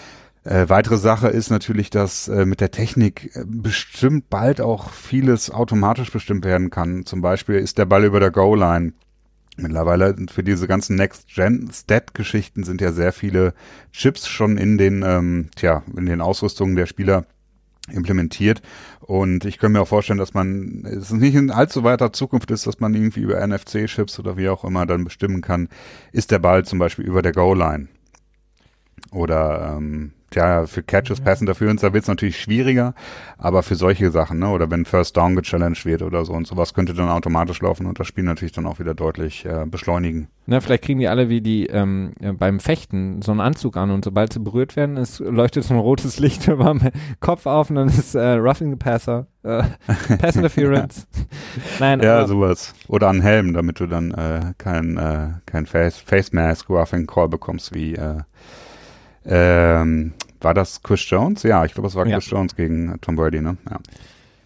Äh, 0.46 0.68
weitere 0.70 0.98
Sache 0.98 1.30
ist 1.30 1.50
natürlich, 1.50 1.90
dass 1.90 2.28
äh, 2.28 2.46
mit 2.46 2.60
der 2.60 2.72
Technik 2.72 3.36
äh, 3.36 3.44
bestimmt 3.46 4.30
bald 4.30 4.60
auch 4.60 4.90
vieles 4.90 5.52
automatisch 5.52 6.12
bestimmt 6.12 6.46
werden 6.46 6.70
kann. 6.70 7.06
Zum 7.06 7.22
Beispiel 7.22 7.56
ist 7.56 7.78
der 7.78 7.86
Ball 7.86 8.04
über 8.04 8.20
der 8.20 8.32
Goal-Line 8.32 8.94
Mittlerweile 9.56 10.16
für 10.32 10.44
diese 10.44 10.68
ganzen 10.68 10.96
Next-Gen-Stat-Geschichten 10.96 12.64
sind 12.64 12.82
ja 12.82 12.92
sehr 12.92 13.14
viele 13.14 13.54
Chips 13.92 14.28
schon 14.28 14.58
in 14.58 14.80
den, 14.80 15.04
ähm, 15.04 15.50
tja, 15.56 15.84
in 15.96 16.08
den 16.08 16.22
Ausrüstungen 16.22 16.76
der 16.76 16.88
Spieler 16.88 17.26
implementiert. 17.92 18.62
Und 19.02 19.46
ich 19.46 19.58
könnte 19.58 19.74
mir 19.74 19.82
auch 19.82 19.88
vorstellen, 19.88 20.20
dass 20.20 20.34
man, 20.34 20.86
es 20.86 21.12
nicht 21.12 21.36
in 21.36 21.52
allzu 21.52 21.84
weiter 21.84 22.14
Zukunft 22.14 22.52
ist, 22.52 22.66
dass 22.66 22.80
man 22.80 22.94
irgendwie 22.94 23.22
über 23.22 23.46
NFC-Chips 23.46 24.20
oder 24.20 24.38
wie 24.38 24.50
auch 24.50 24.64
immer 24.64 24.86
dann 24.86 25.04
bestimmen 25.04 25.42
kann, 25.42 25.68
ist 26.12 26.32
der 26.32 26.40
Ball 26.40 26.64
zum 26.66 26.80
Beispiel 26.80 27.06
über 27.06 27.22
der 27.22 27.34
Goal-Line. 27.34 27.88
Oder 29.12 29.76
ähm, 29.78 30.14
ja, 30.36 30.66
für 30.66 30.84
Catches, 30.84 31.20
ja. 31.20 31.26
Pass 31.26 31.42
Interference, 31.42 31.82
da 31.82 31.94
wird 31.94 32.04
es 32.04 32.08
natürlich 32.08 32.40
schwieriger, 32.40 32.94
aber 33.38 33.64
für 33.64 33.76
solche 33.76 34.12
Sachen, 34.12 34.40
ne, 34.40 34.50
oder 34.50 34.70
wenn 34.72 34.86
First 34.86 35.18
Down 35.18 35.36
gechallenged 35.36 35.86
wird 35.86 36.02
oder 36.02 36.26
so 36.26 36.34
und 36.34 36.48
sowas, 36.48 36.74
könnte 36.74 36.94
dann 36.94 37.10
automatisch 37.10 37.62
laufen 37.62 37.86
und 37.86 38.00
das 38.00 38.08
Spiel 38.08 38.24
natürlich 38.24 38.52
dann 38.52 38.66
auch 38.66 38.80
wieder 38.80 38.94
deutlich 38.94 39.46
äh, 39.46 39.66
beschleunigen. 39.66 40.28
Na, 40.46 40.60
vielleicht 40.60 40.84
kriegen 40.84 41.00
die 41.00 41.08
alle 41.08 41.30
wie 41.30 41.40
die 41.40 41.68
ähm, 41.68 42.14
beim 42.38 42.60
Fechten 42.60 43.22
so 43.22 43.32
einen 43.32 43.40
Anzug 43.40 43.78
an 43.78 43.92
und 43.92 44.04
sobald 44.04 44.34
sie 44.34 44.40
berührt 44.40 44.76
werden, 44.76 44.98
es 44.98 45.20
leuchtet 45.20 45.64
so 45.64 45.74
ein 45.74 45.80
rotes 45.80 46.20
Licht 46.20 46.48
über 46.50 46.66
dem 46.66 46.90
Kopf 47.20 47.46
auf 47.46 47.70
und 47.70 47.78
dann 47.78 47.88
ist 47.88 48.16
äh, 48.16 48.34
Roughing 48.34 48.72
the 48.72 48.76
Passer, 48.76 49.28
äh, 49.44 49.64
Pass 50.18 50.36
Interference. 50.36 51.08
Nein, 51.80 52.02
ja, 52.02 52.20
aber, 52.20 52.28
sowas. 52.28 52.74
Oder 52.88 53.10
einen 53.10 53.22
Helm, 53.22 53.54
damit 53.54 53.80
du 53.80 53.88
dann 53.88 54.12
äh, 54.12 54.54
kein, 54.58 54.98
äh, 54.98 55.30
kein 55.46 55.66
Face, 55.66 55.98
Face 55.98 56.34
Mask 56.34 56.70
Roughing 56.70 57.08
Call 57.08 57.30
bekommst 57.30 57.74
wie 57.74 57.96
äh, 57.96 58.18
ähm, 59.26 60.14
war 60.44 60.54
das 60.54 60.82
Chris 60.84 61.08
Jones? 61.10 61.44
Ja, 61.44 61.66
ich 61.66 61.74
glaube, 61.74 61.88
es 61.88 61.96
war 61.96 62.06
ja. 62.08 62.18
Chris 62.18 62.30
Jones 62.30 62.56
gegen 62.56 63.00
Tom 63.02 63.16
Brady, 63.16 63.42
ne? 63.42 63.58
Ja. 63.70 63.80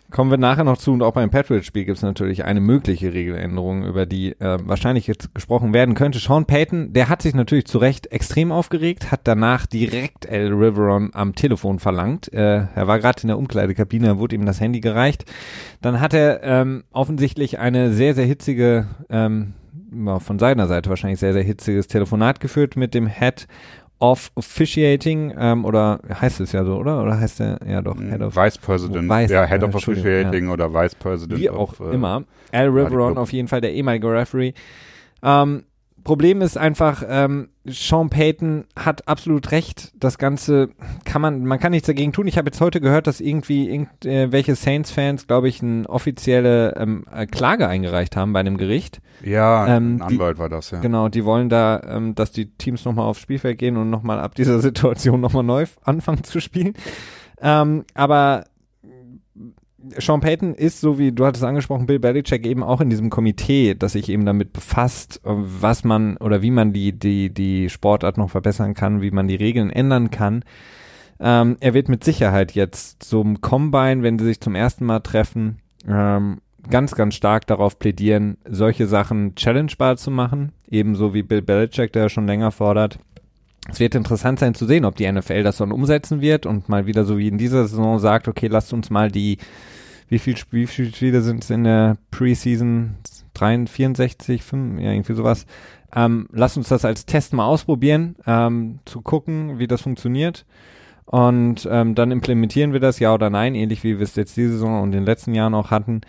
Kommen 0.09 0.31
wir 0.31 0.37
nachher 0.37 0.63
noch 0.63 0.77
zu 0.77 0.93
und 0.93 1.03
auch 1.03 1.11
beim 1.11 1.29
Patriots-Spiel 1.29 1.83
gibt 1.83 1.97
es 1.97 2.01
natürlich 2.01 2.45
eine 2.45 2.61
mögliche 2.61 3.11
Regeländerung, 3.11 3.83
über 3.83 4.05
die 4.05 4.39
äh, 4.39 4.57
wahrscheinlich 4.63 5.05
jetzt 5.05 5.35
gesprochen 5.35 5.73
werden 5.73 5.95
könnte. 5.95 6.19
Sean 6.19 6.45
Payton, 6.45 6.93
der 6.93 7.09
hat 7.09 7.21
sich 7.21 7.35
natürlich 7.35 7.65
zu 7.65 7.77
Recht 7.77 8.07
extrem 8.07 8.53
aufgeregt, 8.53 9.11
hat 9.11 9.21
danach 9.25 9.65
direkt 9.65 10.25
El 10.25 10.53
Riveron 10.53 11.09
am 11.13 11.35
Telefon 11.35 11.79
verlangt. 11.79 12.31
Äh, 12.31 12.67
er 12.73 12.87
war 12.87 12.99
gerade 12.99 13.21
in 13.23 13.27
der 13.27 13.37
Umkleidekabine, 13.37 14.17
wurde 14.17 14.35
ihm 14.35 14.45
das 14.45 14.61
Handy 14.61 14.79
gereicht. 14.79 15.25
Dann 15.81 15.99
hat 15.99 16.13
er 16.13 16.41
ähm, 16.41 16.85
offensichtlich 16.93 17.59
eine 17.59 17.91
sehr, 17.91 18.15
sehr 18.15 18.25
hitzige, 18.25 18.87
ähm, 19.09 19.55
von 20.19 20.39
seiner 20.39 20.67
Seite 20.67 20.89
wahrscheinlich 20.89 21.19
sehr, 21.19 21.33
sehr 21.33 21.43
hitziges 21.43 21.87
Telefonat 21.87 22.39
geführt 22.39 22.77
mit 22.77 22.93
dem 22.93 23.07
Head 23.07 23.47
of 23.99 24.31
Officiating, 24.35 25.33
ähm, 25.37 25.65
oder 25.65 25.99
heißt 26.09 26.39
es 26.39 26.51
ja 26.51 26.63
so, 26.63 26.75
oder? 26.75 27.01
Oder 27.01 27.19
heißt 27.19 27.39
der, 27.39 27.59
ja 27.67 27.81
doch, 27.81 27.97
Head 27.99 28.21
of 28.21 28.35
Vice 28.35 28.57
President, 28.57 29.09
Vice, 29.09 29.31
ja, 29.31 29.45
Head 29.45 29.63
of 29.63 29.75
Officiating 29.75 30.45
ja. 30.47 30.53
oder 30.53 30.73
Vice 30.73 30.95
President. 30.95 31.39
Wie 31.39 31.49
auch 31.49 31.79
of, 31.79 31.79
äh, 31.79 31.95
immer. 31.95 32.23
Al 32.51 32.67
Riveron 32.67 33.17
auf 33.17 33.33
jeden 33.33 33.47
Fall, 33.47 33.61
der 33.61 33.73
ehemalige 33.73 34.11
Referee. 34.11 34.53
Ähm, 35.23 35.63
Problem 36.07 36.41
ist 36.41 36.57
einfach, 36.57 37.03
ähm, 37.05 37.49
Sean 37.65 38.09
Payton 38.09 38.63
hat 38.77 39.09
absolut 39.09 39.51
recht. 39.51 39.91
Das 39.99 40.17
Ganze 40.17 40.69
kann 41.03 41.21
man, 41.21 41.43
man 41.43 41.59
kann 41.59 41.71
nichts 41.73 41.87
dagegen 41.87 42.13
tun. 42.13 42.27
Ich 42.27 42.37
habe 42.37 42.47
jetzt 42.47 42.61
heute 42.61 42.79
gehört, 42.79 43.07
dass 43.07 43.19
irgendwie 43.19 43.69
irgendwelche 43.69 44.55
Saints-Fans, 44.55 45.27
glaube 45.27 45.49
ich, 45.49 45.61
eine 45.61 45.85
offizielle 45.89 46.77
ähm, 46.77 47.03
äh, 47.13 47.25
Klage 47.25 47.67
eingereicht 47.67 48.15
haben 48.15 48.31
bei 48.31 48.39
einem 48.39 48.55
Gericht. 48.55 49.01
Ja, 49.21 49.67
ähm, 49.67 49.97
ein 49.97 50.01
Anwalt 50.01 50.37
die, 50.37 50.39
war 50.39 50.47
das, 50.47 50.71
ja. 50.71 50.79
Genau, 50.79 51.09
die 51.09 51.25
wollen 51.25 51.49
da, 51.49 51.81
ähm, 51.85 52.15
dass 52.15 52.31
die 52.31 52.51
Teams 52.51 52.85
nochmal 52.85 53.05
aufs 53.05 53.19
Spielfeld 53.19 53.57
gehen 53.57 53.75
und 53.75 53.89
nochmal 53.89 54.21
ab 54.21 54.33
dieser 54.33 54.59
Situation 54.61 55.19
nochmal 55.19 55.43
neu 55.43 55.65
anfangen 55.83 56.23
zu 56.23 56.39
spielen. 56.39 56.73
Ähm, 57.41 57.83
aber 57.95 58.45
Sean 59.97 60.21
Payton 60.21 60.55
ist, 60.55 60.81
so 60.81 60.97
wie 60.97 61.11
du 61.11 61.25
hattest 61.25 61.43
angesprochen, 61.43 61.85
Bill 61.85 61.99
Belichick 61.99 62.45
eben 62.45 62.63
auch 62.63 62.81
in 62.81 62.89
diesem 62.89 63.09
Komitee, 63.09 63.75
das 63.75 63.93
sich 63.93 64.09
eben 64.09 64.25
damit 64.25 64.53
befasst, 64.53 65.19
was 65.23 65.83
man 65.83 66.17
oder 66.17 66.41
wie 66.41 66.51
man 66.51 66.73
die, 66.73 66.97
die, 66.97 67.33
die 67.33 67.69
Sportart 67.69 68.17
noch 68.17 68.29
verbessern 68.29 68.73
kann, 68.73 69.01
wie 69.01 69.11
man 69.11 69.27
die 69.27 69.35
Regeln 69.35 69.69
ändern 69.69 70.11
kann. 70.11 70.43
Ähm, 71.19 71.57
er 71.59 71.73
wird 71.73 71.89
mit 71.89 72.03
Sicherheit 72.03 72.53
jetzt 72.53 73.03
zum 73.03 73.41
Combine, 73.41 74.03
wenn 74.03 74.19
sie 74.19 74.25
sich 74.25 74.39
zum 74.39 74.55
ersten 74.55 74.85
Mal 74.85 74.99
treffen, 74.99 75.59
ähm, 75.87 76.41
ganz, 76.69 76.95
ganz 76.95 77.15
stark 77.15 77.47
darauf 77.47 77.79
plädieren, 77.79 78.37
solche 78.47 78.87
Sachen 78.87 79.35
challengebar 79.35 79.97
zu 79.97 80.11
machen, 80.11 80.51
ebenso 80.69 81.13
wie 81.13 81.23
Bill 81.23 81.41
Belichick, 81.41 81.93
der 81.93 82.09
schon 82.09 82.27
länger 82.27 82.51
fordert. 82.51 82.99
Es 83.69 83.79
wird 83.79 83.95
interessant 83.95 84.39
sein 84.39 84.53
zu 84.53 84.65
sehen, 84.65 84.85
ob 84.85 84.95
die 84.95 85.11
NFL 85.11 85.43
das 85.43 85.57
dann 85.57 85.71
umsetzen 85.71 86.21
wird 86.21 86.45
und 86.45 86.69
mal 86.69 86.85
wieder 86.85 87.03
so 87.03 87.17
wie 87.17 87.27
in 87.27 87.37
dieser 87.37 87.67
Saison 87.67 87.99
sagt, 87.99 88.27
okay, 88.27 88.47
lasst 88.47 88.71
uns 88.71 88.89
mal 88.89 89.11
die 89.11 89.37
wie 90.07 90.19
viel, 90.19 90.35
wie 90.51 90.67
viele 90.67 90.91
Spiele 90.93 91.21
sind 91.21 91.43
es 91.43 91.49
in 91.49 91.63
der 91.63 91.97
Preseason? 92.11 92.95
63, 93.33 93.75
64, 93.75 94.43
5, 94.43 94.81
ja, 94.81 94.91
irgendwie 94.91 95.13
sowas. 95.13 95.45
Ähm, 95.95 96.27
lass 96.31 96.57
uns 96.57 96.69
das 96.69 96.85
als 96.85 97.05
Test 97.05 97.33
mal 97.33 97.45
ausprobieren, 97.45 98.15
ähm, 98.25 98.79
zu 98.85 99.01
gucken, 99.01 99.59
wie 99.59 99.67
das 99.67 99.81
funktioniert. 99.81 100.45
Und 101.05 101.67
ähm, 101.71 101.95
dann 101.95 102.11
implementieren 102.11 102.73
wir 102.73 102.81
das, 102.81 102.99
ja 102.99 103.13
oder 103.13 103.29
nein, 103.29 103.55
ähnlich 103.55 103.83
wie 103.83 103.97
wir 103.97 104.03
es 104.03 104.15
jetzt 104.15 104.35
diese 104.35 104.53
Saison 104.53 104.81
und 104.81 104.89
in 104.89 104.99
den 104.99 105.05
letzten 105.05 105.33
Jahren 105.33 105.53
auch 105.53 105.71
hatten. 105.71 106.01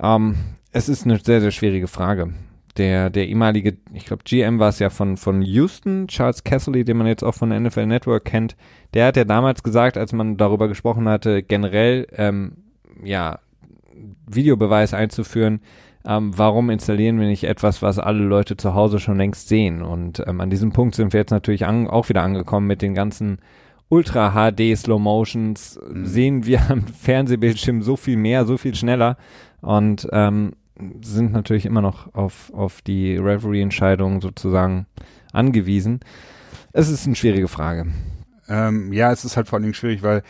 Ähm, 0.00 0.34
es 0.72 0.88
ist 0.88 1.04
eine 1.04 1.18
sehr, 1.18 1.40
sehr 1.40 1.52
schwierige 1.52 1.86
Frage. 1.86 2.34
Der, 2.76 3.08
der 3.10 3.28
ehemalige, 3.28 3.76
ich 3.92 4.06
glaube, 4.06 4.24
GM 4.24 4.58
war 4.58 4.70
es 4.70 4.80
ja 4.80 4.90
von, 4.90 5.16
von 5.16 5.42
Houston, 5.42 6.08
Charles 6.08 6.42
Casserly, 6.42 6.84
den 6.84 6.96
man 6.96 7.06
jetzt 7.06 7.22
auch 7.22 7.34
von 7.34 7.50
NFL 7.50 7.86
Network 7.86 8.24
kennt, 8.24 8.56
der 8.94 9.06
hat 9.06 9.16
ja 9.16 9.24
damals 9.24 9.62
gesagt, 9.62 9.96
als 9.96 10.12
man 10.12 10.36
darüber 10.36 10.66
gesprochen 10.66 11.08
hatte, 11.08 11.44
generell 11.44 12.08
ähm, 12.10 12.63
ja, 13.04 13.38
Videobeweis 14.26 14.94
einzuführen, 14.94 15.60
ähm, 16.06 16.36
warum 16.36 16.68
installieren 16.70 17.18
wir 17.18 17.26
nicht 17.26 17.44
etwas, 17.44 17.80
was 17.80 17.98
alle 17.98 18.24
Leute 18.24 18.56
zu 18.56 18.74
Hause 18.74 18.98
schon 18.98 19.16
längst 19.16 19.48
sehen? 19.48 19.82
Und 19.82 20.22
ähm, 20.26 20.40
an 20.40 20.50
diesem 20.50 20.72
Punkt 20.72 20.94
sind 20.94 21.12
wir 21.12 21.20
jetzt 21.20 21.30
natürlich 21.30 21.64
an, 21.64 21.88
auch 21.88 22.08
wieder 22.08 22.22
angekommen 22.22 22.66
mit 22.66 22.82
den 22.82 22.94
ganzen 22.94 23.38
Ultra 23.88 24.32
HD 24.32 24.76
Slow 24.76 25.00
Motions. 25.00 25.78
Mhm. 25.88 26.06
Sehen 26.06 26.46
wir 26.46 26.60
am 26.70 26.86
Fernsehbildschirm 26.86 27.82
so 27.82 27.96
viel 27.96 28.16
mehr, 28.16 28.44
so 28.44 28.58
viel 28.58 28.74
schneller 28.74 29.16
und 29.62 30.06
ähm, 30.12 30.52
sind 31.02 31.32
natürlich 31.32 31.64
immer 31.66 31.80
noch 31.80 32.12
auf, 32.14 32.52
auf 32.52 32.82
die 32.82 33.16
Referee-Entscheidung 33.16 34.20
sozusagen 34.20 34.86
angewiesen. 35.32 36.00
Es 36.72 36.90
ist 36.90 37.06
eine 37.06 37.14
schwierige 37.14 37.48
Frage. 37.48 37.86
Ähm, 38.48 38.92
ja, 38.92 39.12
es 39.12 39.24
ist 39.24 39.36
halt 39.36 39.48
vor 39.48 39.56
allen 39.56 39.62
Dingen 39.62 39.74
schwierig, 39.74 40.02
weil 40.02 40.22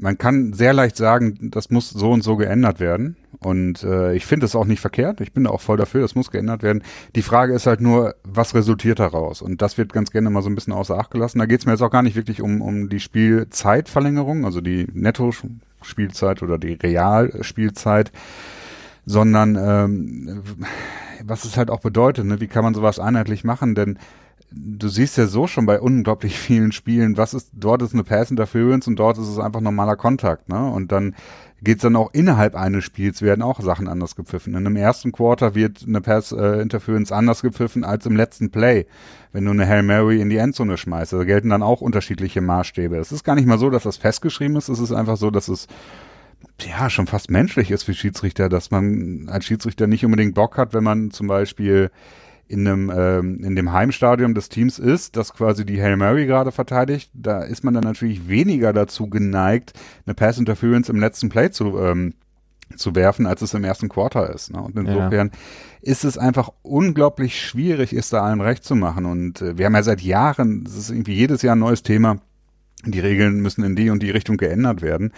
man 0.00 0.16
kann 0.16 0.52
sehr 0.52 0.72
leicht 0.72 0.96
sagen, 0.96 1.50
das 1.50 1.70
muss 1.70 1.90
so 1.90 2.10
und 2.12 2.22
so 2.22 2.36
geändert 2.36 2.80
werden. 2.80 3.16
Und 3.40 3.82
äh, 3.82 4.14
ich 4.14 4.26
finde 4.26 4.46
es 4.46 4.56
auch 4.56 4.64
nicht 4.64 4.80
verkehrt. 4.80 5.20
Ich 5.20 5.32
bin 5.32 5.44
da 5.44 5.50
auch 5.50 5.60
voll 5.60 5.76
dafür, 5.76 6.00
das 6.00 6.14
muss 6.14 6.30
geändert 6.30 6.62
werden. 6.62 6.82
Die 7.14 7.22
Frage 7.22 7.52
ist 7.54 7.66
halt 7.66 7.80
nur, 7.80 8.14
was 8.24 8.54
resultiert 8.54 8.98
daraus? 8.98 9.42
Und 9.42 9.62
das 9.62 9.78
wird 9.78 9.92
ganz 9.92 10.10
gerne 10.10 10.30
mal 10.30 10.42
so 10.42 10.48
ein 10.48 10.54
bisschen 10.54 10.72
außer 10.72 10.98
Acht 10.98 11.10
gelassen. 11.10 11.38
Da 11.38 11.46
geht 11.46 11.60
es 11.60 11.66
mir 11.66 11.72
jetzt 11.72 11.82
auch 11.82 11.90
gar 11.90 12.02
nicht 12.02 12.16
wirklich 12.16 12.42
um, 12.42 12.62
um 12.62 12.88
die 12.88 13.00
Spielzeitverlängerung, 13.00 14.44
also 14.44 14.60
die 14.60 14.86
Netto-Spielzeit 14.92 16.42
oder 16.42 16.58
die 16.58 16.74
Realspielzeit, 16.74 18.12
sondern 19.04 19.56
ähm, 19.56 20.42
was 21.24 21.44
es 21.44 21.56
halt 21.56 21.70
auch 21.70 21.80
bedeutet, 21.80 22.24
ne? 22.24 22.40
wie 22.40 22.48
kann 22.48 22.64
man 22.64 22.74
sowas 22.74 22.98
einheitlich 22.98 23.44
machen? 23.44 23.74
Denn 23.74 23.98
du 24.50 24.88
siehst 24.88 25.16
ja 25.18 25.26
so 25.26 25.46
schon 25.46 25.66
bei 25.66 25.80
unglaublich 25.80 26.38
vielen 26.38 26.72
Spielen, 26.72 27.16
was 27.16 27.34
ist, 27.34 27.50
dort 27.52 27.82
ist 27.82 27.92
eine 27.92 28.04
Pass 28.04 28.30
Interference 28.30 28.86
und 28.86 28.96
dort 28.96 29.18
ist 29.18 29.28
es 29.28 29.38
einfach 29.38 29.60
normaler 29.60 29.96
Kontakt, 29.96 30.48
ne? 30.48 30.70
Und 30.70 30.92
dann 30.92 31.14
geht's 31.62 31.82
dann 31.82 31.96
auch 31.96 32.10
innerhalb 32.12 32.54
eines 32.54 32.84
Spiels 32.84 33.20
werden 33.20 33.42
auch 33.42 33.60
Sachen 33.60 33.88
anders 33.88 34.14
gepfiffen. 34.14 34.54
In 34.54 34.66
einem 34.66 34.76
ersten 34.76 35.12
Quarter 35.12 35.54
wird 35.54 35.84
eine 35.86 36.00
Pass 36.00 36.32
äh, 36.32 36.60
Interference 36.60 37.12
anders 37.12 37.42
gepfiffen 37.42 37.84
als 37.84 38.06
im 38.06 38.16
letzten 38.16 38.50
Play, 38.50 38.86
wenn 39.32 39.44
du 39.44 39.50
eine 39.50 39.66
Hail 39.66 39.82
Mary 39.82 40.20
in 40.20 40.30
die 40.30 40.36
Endzone 40.36 40.76
schmeißt. 40.76 41.12
Da 41.12 41.24
gelten 41.24 41.50
dann 41.50 41.62
auch 41.62 41.80
unterschiedliche 41.80 42.40
Maßstäbe. 42.40 42.96
Es 42.96 43.12
ist 43.12 43.24
gar 43.24 43.34
nicht 43.34 43.46
mal 43.46 43.58
so, 43.58 43.70
dass 43.70 43.82
das 43.82 43.96
festgeschrieben 43.96 44.56
ist, 44.56 44.68
es 44.68 44.78
ist 44.78 44.92
einfach 44.92 45.16
so, 45.16 45.30
dass 45.30 45.48
es 45.48 45.66
ja 46.64 46.88
schon 46.88 47.06
fast 47.06 47.30
menschlich 47.30 47.70
ist 47.70 47.82
für 47.82 47.94
Schiedsrichter, 47.94 48.48
dass 48.48 48.70
man 48.70 49.28
als 49.28 49.44
Schiedsrichter 49.44 49.86
nicht 49.86 50.04
unbedingt 50.04 50.34
Bock 50.34 50.56
hat, 50.56 50.74
wenn 50.74 50.84
man 50.84 51.10
zum 51.10 51.26
Beispiel 51.26 51.90
in 52.48 52.66
einem 52.66 52.90
ähm, 52.94 53.44
in 53.44 53.54
dem 53.54 53.72
Heimstadium 53.72 54.34
des 54.34 54.48
Teams 54.48 54.78
ist, 54.78 55.16
das 55.16 55.34
quasi 55.34 55.64
die 55.64 55.80
Hail 55.80 55.96
Mary 55.96 56.26
gerade 56.26 56.50
verteidigt, 56.50 57.10
da 57.12 57.42
ist 57.42 57.62
man 57.62 57.74
dann 57.74 57.84
natürlich 57.84 58.28
weniger 58.28 58.72
dazu 58.72 59.08
geneigt, 59.08 59.74
eine 60.06 60.14
Pass 60.14 60.38
Interference 60.38 60.88
im 60.88 60.98
letzten 60.98 61.28
Play 61.28 61.50
zu 61.50 61.78
ähm, 61.78 62.14
zu 62.76 62.94
werfen, 62.94 63.26
als 63.26 63.40
es 63.42 63.54
im 63.54 63.64
ersten 63.64 63.88
Quarter 63.88 64.32
ist. 64.32 64.52
Ne? 64.52 64.60
Und 64.60 64.76
insofern 64.76 65.28
ja. 65.28 65.38
ist 65.80 66.04
es 66.04 66.18
einfach 66.18 66.50
unglaublich 66.62 67.40
schwierig, 67.40 67.94
ist 67.94 68.12
da 68.12 68.22
allen 68.22 68.42
recht 68.42 68.62
zu 68.62 68.74
machen. 68.76 69.06
Und 69.06 69.40
äh, 69.40 69.56
wir 69.56 69.66
haben 69.66 69.74
ja 69.74 69.82
seit 69.82 70.02
Jahren, 70.02 70.64
es 70.66 70.76
ist 70.76 70.90
irgendwie 70.90 71.14
jedes 71.14 71.40
Jahr 71.40 71.56
ein 71.56 71.60
neues 71.60 71.82
Thema. 71.82 72.18
Die 72.84 73.00
Regeln 73.00 73.40
müssen 73.40 73.64
in 73.64 73.74
die 73.74 73.88
und 73.90 74.02
die 74.02 74.10
Richtung 74.10 74.36
geändert 74.36 74.82
werden 74.82 75.12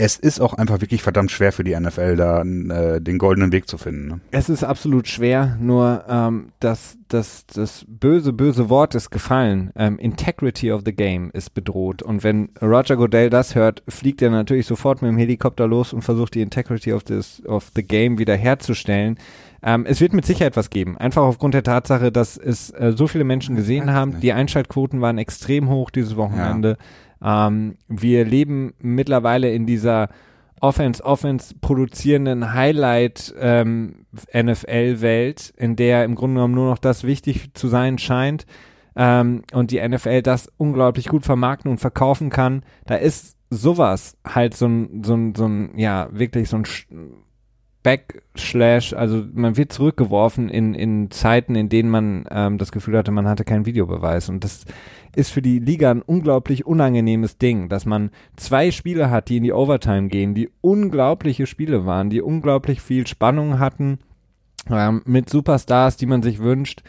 es 0.00 0.16
ist 0.16 0.40
auch 0.40 0.54
einfach 0.54 0.80
wirklich 0.80 1.02
verdammt 1.02 1.30
schwer 1.30 1.52
für 1.52 1.62
die 1.62 1.78
NFL, 1.78 2.16
da 2.16 2.40
äh, 2.40 3.00
den 3.02 3.18
goldenen 3.18 3.52
Weg 3.52 3.68
zu 3.68 3.76
finden. 3.76 4.08
Ne? 4.08 4.20
Es 4.30 4.48
ist 4.48 4.64
absolut 4.64 5.08
schwer, 5.08 5.58
nur 5.60 6.04
ähm, 6.08 6.52
das, 6.58 6.96
das, 7.08 7.44
das 7.46 7.84
böse, 7.86 8.32
böse 8.32 8.70
Wort 8.70 8.94
ist 8.94 9.10
gefallen. 9.10 9.70
Ähm, 9.76 9.98
Integrity 9.98 10.72
of 10.72 10.82
the 10.86 10.94
Game 10.94 11.30
ist 11.34 11.52
bedroht. 11.52 12.02
Und 12.02 12.24
wenn 12.24 12.48
Roger 12.62 12.96
Goodell 12.96 13.28
das 13.28 13.54
hört, 13.54 13.82
fliegt 13.88 14.22
er 14.22 14.30
natürlich 14.30 14.66
sofort 14.66 15.02
mit 15.02 15.10
dem 15.10 15.18
Helikopter 15.18 15.66
los 15.66 15.92
und 15.92 16.00
versucht 16.00 16.34
die 16.34 16.40
Integrity 16.40 16.94
of, 16.94 17.04
this, 17.04 17.42
of 17.44 17.70
the 17.76 17.82
Game 17.82 18.18
wieder 18.18 18.36
herzustellen. 18.36 19.18
Ähm, 19.62 19.84
es 19.86 20.00
wird 20.00 20.14
mit 20.14 20.24
Sicherheit 20.24 20.56
was 20.56 20.70
geben. 20.70 20.96
Einfach 20.96 21.22
aufgrund 21.22 21.52
der 21.52 21.62
Tatsache, 21.62 22.10
dass 22.10 22.38
es 22.38 22.70
äh, 22.70 22.94
so 22.96 23.06
viele 23.06 23.24
Menschen 23.24 23.54
gesehen 23.54 23.92
haben. 23.92 24.18
Die 24.20 24.32
Einschaltquoten 24.32 25.02
waren 25.02 25.18
extrem 25.18 25.68
hoch 25.68 25.90
dieses 25.90 26.16
Wochenende. 26.16 26.70
Ja. 26.70 26.84
Ähm, 27.22 27.76
wir 27.88 28.24
leben 28.24 28.74
mittlerweile 28.80 29.50
in 29.52 29.66
dieser 29.66 30.08
Offense, 30.60 31.02
Offense 31.02 31.54
produzierenden 31.60 32.52
Highlight 32.52 33.34
ähm, 33.38 34.06
NFL-Welt, 34.34 35.54
in 35.56 35.76
der 35.76 36.04
im 36.04 36.14
Grunde 36.14 36.34
genommen 36.34 36.54
nur 36.54 36.70
noch 36.70 36.78
das 36.78 37.04
wichtig 37.04 37.54
zu 37.54 37.68
sein 37.68 37.98
scheint 37.98 38.46
ähm, 38.94 39.42
und 39.52 39.70
die 39.70 39.86
NFL 39.86 40.22
das 40.22 40.50
unglaublich 40.58 41.08
gut 41.08 41.24
vermarkten 41.24 41.70
und 41.70 41.78
verkaufen 41.78 42.28
kann. 42.28 42.62
Da 42.86 42.96
ist 42.96 43.36
sowas 43.48 44.16
halt 44.26 44.54
so 44.54 44.66
ein, 44.66 45.02
so 45.02 45.14
ein, 45.14 45.34
so 45.34 45.46
ein, 45.46 45.78
ja, 45.78 46.08
wirklich 46.12 46.48
so 46.48 46.58
ein 46.58 46.66
Backslash, 47.82 48.92
also 48.92 49.24
man 49.32 49.56
wird 49.56 49.72
zurückgeworfen 49.72 50.50
in, 50.50 50.74
in 50.74 51.10
Zeiten, 51.10 51.54
in 51.54 51.70
denen 51.70 51.88
man 51.88 52.26
ähm, 52.30 52.58
das 52.58 52.72
Gefühl 52.72 52.96
hatte, 52.96 53.10
man 53.10 53.26
hatte 53.26 53.44
keinen 53.44 53.64
Videobeweis. 53.64 54.28
Und 54.28 54.44
das 54.44 54.66
ist 55.16 55.30
für 55.30 55.40
die 55.40 55.58
Liga 55.58 55.90
ein 55.90 56.02
unglaublich 56.02 56.66
unangenehmes 56.66 57.38
Ding, 57.38 57.70
dass 57.70 57.86
man 57.86 58.10
zwei 58.36 58.70
Spiele 58.70 59.10
hat, 59.10 59.28
die 59.28 59.38
in 59.38 59.44
die 59.44 59.52
Overtime 59.52 60.08
gehen, 60.08 60.34
die 60.34 60.50
unglaubliche 60.60 61.46
Spiele 61.46 61.86
waren, 61.86 62.10
die 62.10 62.20
unglaublich 62.20 62.82
viel 62.82 63.06
Spannung 63.06 63.58
hatten, 63.58 63.98
ähm, 64.70 65.00
mit 65.06 65.30
Superstars, 65.30 65.96
die 65.96 66.06
man 66.06 66.22
sich 66.22 66.38
wünscht. 66.38 66.82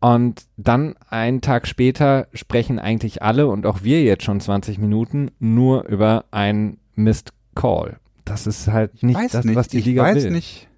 Und 0.00 0.46
dann 0.56 0.96
einen 1.08 1.40
Tag 1.40 1.68
später 1.68 2.26
sprechen 2.32 2.78
eigentlich 2.80 3.22
alle 3.22 3.46
und 3.46 3.64
auch 3.64 3.82
wir 3.84 4.02
jetzt 4.02 4.24
schon 4.24 4.40
20 4.40 4.78
Minuten 4.78 5.30
nur 5.38 5.86
über 5.86 6.24
einen 6.32 6.78
Missed 6.96 7.32
Call 7.54 7.98
das 8.26 8.46
ist 8.46 8.68
halt 8.68 9.02
nicht 9.02 9.18
das, 9.32 9.44
nicht. 9.44 9.56
was 9.56 9.68
die 9.68 9.78
ich 9.78 9.86
Liga 9.86 10.02
weiß 10.02 10.24
will. 10.24 10.30
Nicht, 10.32 10.68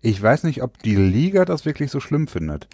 ich 0.00 0.22
weiß 0.22 0.44
nicht, 0.44 0.62
ob 0.62 0.78
die 0.78 0.94
Liga 0.94 1.44
das 1.44 1.64
wirklich 1.66 1.90
so 1.90 1.98
schlimm 1.98 2.28
findet. 2.28 2.68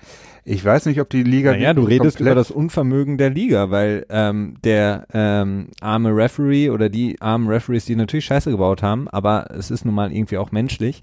Ich 0.45 0.63
weiß 0.63 0.85
nicht, 0.87 1.01
ob 1.01 1.09
die 1.09 1.23
Liga. 1.23 1.53
Naja, 1.53 1.73
du 1.73 1.85
redest 1.85 2.21
über 2.21 2.35
das 2.35 2.51
Unvermögen 2.51 3.17
der 3.17 3.31
Liga, 3.31 3.71
weil 3.71 4.05
ähm, 4.11 4.57
der 4.63 5.07
ähm, 5.15 5.69
arme 5.81 6.15
Referee 6.15 6.69
oder 6.69 6.91
die 6.91 7.21
armen 7.23 7.49
Referees, 7.49 7.87
die 7.87 7.97
natürlich 7.97 8.27
Scheiße 8.27 8.51
gebaut 8.51 8.83
haben, 8.83 9.09
aber 9.09 9.51
es 9.57 9.71
ist 9.71 9.87
nun 9.87 9.95
mal 9.95 10.13
irgendwie 10.13 10.37
auch 10.37 10.53
menschlich, 10.53 11.03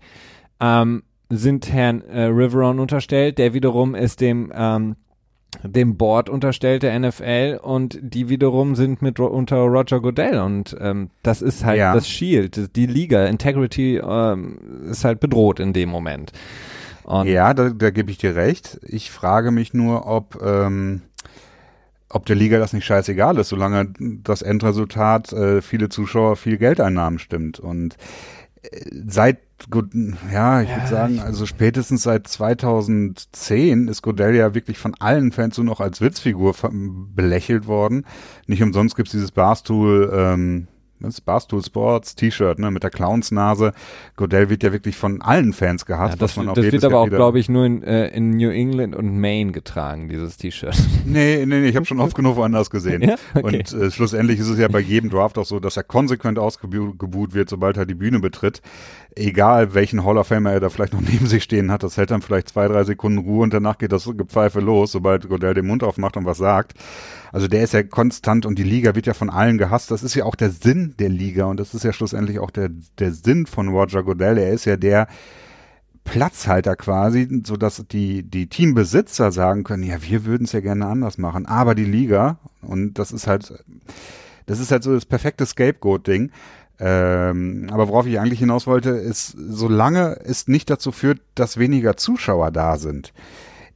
ähm, 0.59 1.01
sind 1.29 1.71
Herrn 1.71 2.01
äh, 2.01 2.25
Riveron 2.25 2.79
unterstellt, 2.79 3.39
der 3.39 3.53
wiederum 3.53 3.95
ist 3.95 4.21
dem 4.21 4.51
ähm, 4.53 4.95
dem 5.63 5.97
Board 5.97 6.29
unterstellt 6.29 6.83
der 6.83 6.97
NFL 6.97 7.59
und 7.61 7.99
die 8.01 8.29
wiederum 8.29 8.75
sind 8.75 9.01
mit 9.01 9.19
unter 9.19 9.57
Roger 9.57 9.99
Goodell 9.99 10.39
und 10.39 10.75
ähm, 10.79 11.09
das 11.23 11.41
ist 11.41 11.65
halt 11.65 11.77
ja. 11.77 11.93
das 11.93 12.07
Shield, 12.07 12.75
die 12.75 12.85
Liga, 12.85 13.25
Integrity 13.25 13.97
ähm, 13.97 14.57
ist 14.89 15.03
halt 15.03 15.19
bedroht 15.19 15.59
in 15.59 15.73
dem 15.73 15.89
Moment. 15.89 16.31
Und 17.03 17.27
ja, 17.27 17.53
da, 17.53 17.69
da 17.69 17.89
gebe 17.89 18.11
ich 18.11 18.19
dir 18.19 18.35
recht. 18.35 18.79
Ich 18.83 19.11
frage 19.11 19.51
mich 19.51 19.73
nur, 19.73 20.07
ob 20.07 20.41
ähm, 20.43 21.01
ob 22.13 22.25
der 22.25 22.35
Liga 22.35 22.59
das 22.59 22.73
nicht 22.73 22.85
scheißegal 22.85 23.37
ist, 23.37 23.49
solange 23.49 23.87
das 23.99 24.41
Endresultat 24.41 25.31
äh, 25.31 25.61
viele 25.61 25.89
Zuschauer, 25.89 26.35
viel 26.35 26.57
Geldeinnahmen 26.57 27.19
stimmt 27.19 27.59
und 27.59 27.95
seit 29.07 29.39
gut, 29.69 29.91
ja, 30.31 30.61
ich 30.61 30.69
ja, 30.69 30.75
würde 30.75 30.87
sagen, 30.87 31.19
also 31.19 31.45
spätestens 31.45 32.03
seit 32.03 32.27
2010 32.27 33.87
ist 33.87 34.01
Godell 34.01 34.35
ja 34.35 34.53
wirklich 34.53 34.77
von 34.77 34.95
allen 34.99 35.31
Fans 35.31 35.55
so 35.55 35.63
noch 35.63 35.79
als 35.79 36.01
Witzfigur 36.01 36.55
belächelt 37.15 37.67
worden. 37.67 38.05
Nicht 38.47 38.63
umsonst 38.63 38.95
gibt's 38.95 39.11
dieses 39.11 39.31
Barstool 39.31 40.11
ähm, 40.13 40.67
das 41.03 41.21
Barstool 41.21 41.63
Sports 41.63 42.15
T-Shirt, 42.15 42.59
ne, 42.59 42.71
mit 42.71 42.83
der 42.83 42.89
Clownsnase. 42.89 43.73
Godell 44.15 44.49
wird 44.49 44.63
ja 44.63 44.71
wirklich 44.71 44.95
von 44.95 45.21
allen 45.21 45.53
Fans 45.53 45.85
gehasst. 45.85 46.13
Ja, 46.13 46.19
das, 46.19 46.35
das 46.35 46.71
wird 46.71 46.83
aber 46.83 46.93
Jahr 46.93 47.01
auch, 47.03 47.09
glaube 47.09 47.39
ich, 47.39 47.49
nur 47.49 47.65
in, 47.65 47.83
äh, 47.83 48.07
in 48.09 48.31
New 48.31 48.49
England 48.49 48.95
und 48.95 49.19
Maine 49.19 49.51
getragen, 49.51 50.09
dieses 50.09 50.37
T-Shirt. 50.37 50.75
Nee, 51.03 51.45
nee, 51.45 51.59
nee, 51.59 51.67
ich 51.67 51.75
habe 51.75 51.85
schon 51.85 51.99
oft 51.99 52.15
genug 52.15 52.35
woanders 52.35 52.69
gesehen. 52.69 53.01
Ja? 53.11 53.15
Okay. 53.33 53.57
Und 53.57 53.73
äh, 53.73 53.89
schlussendlich 53.89 54.39
ist 54.39 54.47
es 54.47 54.59
ja 54.59 54.67
bei 54.67 54.79
jedem 54.79 55.09
Draft 55.09 55.37
auch 55.37 55.45
so, 55.45 55.59
dass 55.59 55.75
er 55.75 55.83
konsequent 55.83 56.37
ausgebuht 56.37 57.33
wird, 57.33 57.49
sobald 57.49 57.77
er 57.77 57.85
die 57.85 57.95
Bühne 57.95 58.19
betritt. 58.19 58.61
Egal, 59.15 59.73
welchen 59.73 60.05
Hall 60.05 60.17
of 60.17 60.27
Famer 60.27 60.53
er 60.53 60.59
da 60.61 60.69
vielleicht 60.69 60.93
noch 60.93 61.01
neben 61.11 61.27
sich 61.27 61.43
stehen 61.43 61.71
hat, 61.71 61.83
das 61.83 61.97
hält 61.97 62.11
dann 62.11 62.21
vielleicht 62.21 62.49
zwei, 62.49 62.67
drei 62.67 62.83
Sekunden 62.83 63.19
Ruhe 63.19 63.43
und 63.43 63.53
danach 63.53 63.77
geht 63.77 63.91
das 63.91 64.09
Gepfeife 64.15 64.59
los, 64.59 64.93
sobald 64.93 65.27
Godell 65.27 65.53
den 65.53 65.67
Mund 65.67 65.83
aufmacht 65.83 66.15
und 66.17 66.25
was 66.25 66.37
sagt. 66.37 66.73
Also 67.31 67.47
der 67.47 67.63
ist 67.63 67.73
ja 67.73 67.83
konstant 67.83 68.45
und 68.45 68.57
die 68.57 68.63
Liga 68.63 68.95
wird 68.95 69.07
ja 69.07 69.13
von 69.13 69.29
allen 69.29 69.57
gehasst. 69.57 69.91
Das 69.91 70.03
ist 70.03 70.15
ja 70.15 70.25
auch 70.25 70.35
der 70.35 70.49
Sinn 70.49 70.95
der 70.99 71.09
Liga 71.09 71.45
und 71.45 71.59
das 71.59 71.73
ist 71.73 71.83
ja 71.83 71.93
schlussendlich 71.93 72.39
auch 72.39 72.51
der, 72.51 72.69
der 72.99 73.11
Sinn 73.11 73.45
von 73.45 73.69
Roger 73.69 74.03
Goodell. 74.03 74.37
Er 74.37 74.51
ist 74.51 74.65
ja 74.65 74.77
der 74.77 75.07
Platzhalter 76.03 76.75
quasi, 76.75 77.41
so 77.45 77.57
dass 77.57 77.85
die, 77.91 78.23
die 78.23 78.47
Teambesitzer 78.47 79.31
sagen 79.31 79.63
können, 79.63 79.83
ja, 79.83 80.01
wir 80.01 80.25
würden 80.25 80.45
es 80.45 80.51
ja 80.51 80.59
gerne 80.59 80.87
anders 80.87 81.17
machen, 81.17 81.45
aber 81.45 81.75
die 81.75 81.85
Liga, 81.85 82.39
und 82.61 82.95
das 82.95 83.11
ist 83.11 83.27
halt, 83.27 83.53
das 84.45 84.59
ist 84.59 84.71
halt 84.71 84.83
so 84.83 84.93
das 84.93 85.05
perfekte 85.05 85.45
Scapegoat-Ding. 85.45 86.31
Ähm, 86.81 87.67
aber 87.71 87.87
worauf 87.87 88.07
ich 88.07 88.19
eigentlich 88.19 88.39
hinaus 88.39 88.65
wollte, 88.65 88.89
ist, 88.89 89.35
solange 89.37 90.19
es 90.23 90.47
nicht 90.47 90.69
dazu 90.69 90.91
führt, 90.91 91.21
dass 91.35 91.57
weniger 91.57 91.95
Zuschauer 91.95 92.51
da 92.51 92.77
sind, 92.77 93.13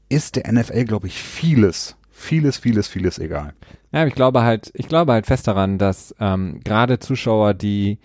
ist 0.10 0.36
der 0.36 0.52
NFL, 0.52 0.86
glaube 0.86 1.08
ich, 1.08 1.22
vieles 1.22 1.96
vieles, 2.16 2.58
vieles, 2.58 2.88
vieles 2.88 3.20
egal. 3.20 3.54
Ja, 3.92 4.06
ich 4.06 4.16
glaube 4.16 4.42
halt, 4.44 4.72
ich 4.74 4.88
glaube 4.88 5.12
halt 5.12 5.26
fest 5.26 5.48
daran, 5.48 5.78
dass 5.78 6.16
ähm, 6.20 6.62
gerade 6.64 7.00
Zuschauer, 7.00 7.54
die 7.54 8.00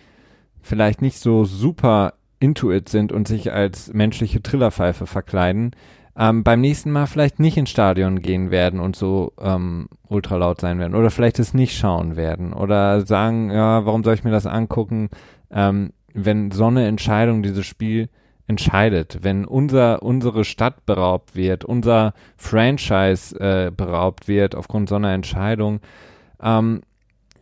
vielleicht 0.61 1.01
nicht 1.01 1.19
so 1.19 1.45
super 1.45 2.15
intuit 2.41 2.89
sind 2.89 3.13
und 3.13 3.29
sich 3.29 3.53
als 3.53 3.93
menschliche 3.93 4.43
Trillerpfeife 4.43 5.07
verkleiden, 5.07 5.73
ähm, 6.21 6.45
beim 6.45 6.61
nächsten 6.61 6.91
Mal 6.91 7.07
vielleicht 7.07 7.41
nicht 7.41 7.57
ins 7.57 7.71
Stadion 7.71 8.21
gehen 8.21 8.51
werden 8.51 8.79
und 8.79 8.95
so 8.95 9.33
ähm, 9.41 9.89
ultralaut 10.07 10.61
sein 10.61 10.79
werden 10.79 10.95
oder 10.95 11.11
vielleicht 11.11 11.39
es 11.39 11.55
nicht 11.55 11.75
schauen 11.75 12.15
werden 12.15 12.53
oder 12.53 13.07
sagen, 13.07 13.51
ja, 13.51 13.87
warum 13.87 14.05
soll 14.05 14.15
ich 14.15 14.25
mir 14.25 14.31
das 14.31 14.47
angucken, 14.47 15.09
ähm, 15.51 15.95
wenn 16.13 16.51
so 16.51 16.67
eine 16.67 16.87
Entscheidung 16.87 17.43
dieses 17.43 17.65
Spiel 17.65 18.11
entscheidet. 18.47 19.21
Wenn 19.23 19.47
unser, 19.47 20.03
unsere 20.03 20.45
Stadt 20.45 20.85
beraubt 20.85 21.37
wird, 21.37 21.65
unser 21.65 22.13
Franchise 22.37 23.35
äh, 23.41 23.71
beraubt 23.75 24.29
wird 24.29 24.55
aufgrund 24.55 24.91
so 24.91 24.97
einer 24.97 25.15
Entscheidung, 25.15 25.81
ähm, 26.43 26.83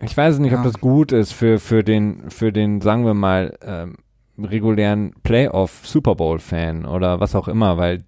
ich 0.01 0.17
weiß 0.17 0.39
nicht, 0.39 0.53
ja. 0.53 0.59
ob 0.59 0.65
das 0.65 0.79
gut 0.81 1.11
ist 1.11 1.33
für, 1.33 1.59
für 1.59 1.83
den, 1.83 2.31
für 2.31 2.53
den, 2.53 2.81
sagen 2.81 3.05
wir 3.05 3.15
mal, 3.15 3.59
ähm, 3.61 3.97
regulären 4.41 5.15
Playoff 5.25 5.81
Super 5.85 6.15
Bowl 6.15 6.39
Fan 6.39 6.85
oder 6.85 7.19
was 7.19 7.35
auch 7.35 7.49
immer, 7.49 7.77
weil 7.77 8.05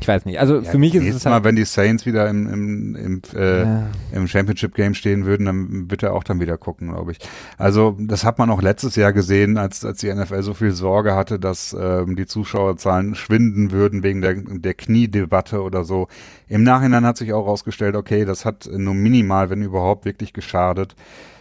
ich 0.00 0.08
weiß 0.08 0.24
nicht. 0.24 0.38
Also 0.38 0.56
ja, 0.56 0.70
für 0.70 0.78
mich 0.78 0.94
ist 0.94 1.14
es 1.14 1.26
halt. 1.26 1.34
Mal, 1.34 1.44
wenn 1.44 1.56
die 1.56 1.64
Saints 1.64 2.06
wieder 2.06 2.28
im, 2.28 2.46
im, 2.46 2.96
im, 2.96 3.22
äh, 3.34 3.62
ja. 3.62 3.86
im 4.12 4.28
Championship 4.28 4.74
Game 4.74 4.94
stehen 4.94 5.24
würden, 5.24 5.46
dann 5.46 5.90
wird 5.90 6.02
er 6.02 6.14
auch 6.14 6.24
dann 6.24 6.40
wieder 6.40 6.56
gucken, 6.56 6.90
glaube 6.90 7.12
ich. 7.12 7.18
Also 7.56 7.96
das 7.98 8.24
hat 8.24 8.38
man 8.38 8.50
auch 8.50 8.62
letztes 8.62 8.96
Jahr 8.96 9.12
gesehen, 9.12 9.58
als, 9.58 9.84
als 9.84 9.98
die 9.98 10.12
NFL 10.12 10.42
so 10.42 10.54
viel 10.54 10.72
Sorge 10.72 11.14
hatte, 11.14 11.38
dass 11.38 11.76
ähm, 11.78 12.16
die 12.16 12.26
Zuschauerzahlen 12.26 13.14
schwinden 13.14 13.70
würden 13.70 14.02
wegen 14.02 14.20
der, 14.20 14.34
der 14.34 14.74
Kniedebatte 14.74 15.62
oder 15.62 15.84
so. 15.84 16.08
Im 16.48 16.62
Nachhinein 16.62 17.04
hat 17.04 17.16
sich 17.16 17.32
auch 17.32 17.44
herausgestellt, 17.44 17.96
okay, 17.96 18.24
das 18.24 18.44
hat 18.44 18.68
nur 18.70 18.94
minimal, 18.94 19.50
wenn 19.50 19.62
überhaupt, 19.62 20.04
wirklich 20.04 20.32
geschadet 20.32 20.94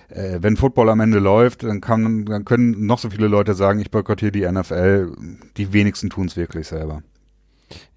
äh, 0.10 0.40
wenn 0.42 0.58
Football 0.58 0.90
am 0.90 1.00
Ende 1.00 1.20
läuft, 1.20 1.64
dann, 1.64 1.82
kann, 1.82 2.26
dann 2.26 2.46
können 2.46 2.86
noch 2.86 3.00
so 3.00 3.10
viele 3.10 3.28
Leute 3.28 3.54
sagen, 3.54 3.80
ich 3.80 3.92
boykottiere 3.92 4.32
die 4.32 4.50
NFL. 4.50 5.12
Die 5.58 5.74
wenigsten 5.74 6.10
tun 6.10 6.28
es 6.28 6.38
wirklich 6.38 6.68
selber. 6.68 7.02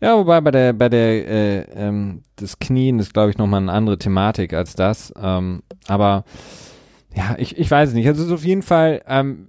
Ja, 0.01 0.17
wobei 0.17 0.41
bei 0.41 0.51
der, 0.51 0.73
bei 0.73 0.89
der, 0.89 1.29
äh, 1.29 1.61
ähm, 1.75 2.23
das 2.37 2.59
Knien 2.59 2.99
ist, 2.99 3.13
glaube 3.13 3.31
ich, 3.31 3.39
nochmal 3.39 3.63
eine 3.63 3.73
andere 3.73 3.99
Thematik 3.99 4.53
als 4.53 4.75
das. 4.75 5.13
Ähm, 5.21 5.63
aber 5.87 6.25
ja, 7.15 7.37
ich, 7.39 7.59
ich 7.59 7.71
weiß 7.71 7.93
nicht. 7.95 8.07
Also 8.07 8.23
es 8.23 8.29
ist 8.29 8.35
auf 8.35 8.45
jeden 8.45 8.63
Fall, 8.63 9.03
ähm, 9.07 9.49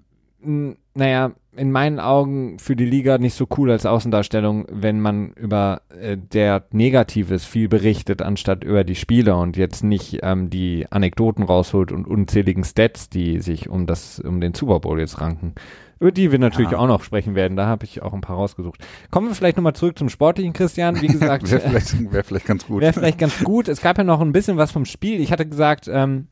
naja, 0.93 1.31
in 1.55 1.71
meinen 1.71 1.99
Augen 1.99 2.59
für 2.59 2.75
die 2.75 2.85
Liga 2.85 3.17
nicht 3.17 3.33
so 3.33 3.45
cool 3.57 3.71
als 3.71 3.85
Außendarstellung, 3.85 4.65
wenn 4.71 5.01
man 5.01 5.33
über 5.33 5.81
äh, 5.89 6.17
der 6.17 6.63
Negatives 6.71 7.45
viel 7.45 7.67
berichtet, 7.67 8.21
anstatt 8.21 8.63
über 8.63 8.83
die 8.83 8.95
Spieler 8.95 9.37
und 9.37 9.57
jetzt 9.57 9.83
nicht 9.83 10.19
ähm, 10.23 10.49
die 10.49 10.87
Anekdoten 10.89 11.43
rausholt 11.43 11.91
und 11.91 12.07
unzähligen 12.07 12.63
Stats, 12.63 13.09
die 13.09 13.39
sich 13.39 13.69
um 13.69 13.85
das, 13.85 14.19
um 14.19 14.39
den 14.39 14.53
Super 14.53 14.79
Bowl 14.79 14.99
jetzt 14.99 15.19
ranken 15.19 15.55
über 16.01 16.11
die 16.11 16.31
wir 16.31 16.39
natürlich 16.39 16.71
ja. 16.71 16.79
auch 16.79 16.87
noch 16.87 17.03
sprechen 17.03 17.35
werden. 17.35 17.55
Da 17.55 17.67
habe 17.67 17.85
ich 17.85 18.01
auch 18.01 18.11
ein 18.11 18.21
paar 18.21 18.35
rausgesucht. 18.35 18.83
Kommen 19.11 19.27
wir 19.27 19.35
vielleicht 19.35 19.55
nochmal 19.55 19.73
zurück 19.73 19.99
zum 19.99 20.09
Sportlichen, 20.09 20.51
Christian. 20.51 20.99
Wie 20.99 21.07
gesagt, 21.07 21.49
wäre 21.51 21.61
vielleicht, 21.61 22.11
wär 22.11 22.23
vielleicht 22.23 22.47
ganz 22.47 22.65
gut. 22.65 22.81
Wäre 22.81 22.93
vielleicht 22.93 23.19
ganz 23.19 23.43
gut. 23.43 23.67
Es 23.67 23.81
gab 23.81 23.99
ja 23.99 24.03
noch 24.03 24.19
ein 24.19 24.31
bisschen 24.31 24.57
was 24.57 24.71
vom 24.71 24.85
Spiel. 24.85 25.21
Ich 25.21 25.31
hatte 25.31 25.45
gesagt, 25.45 25.87
ähm, 25.87 26.27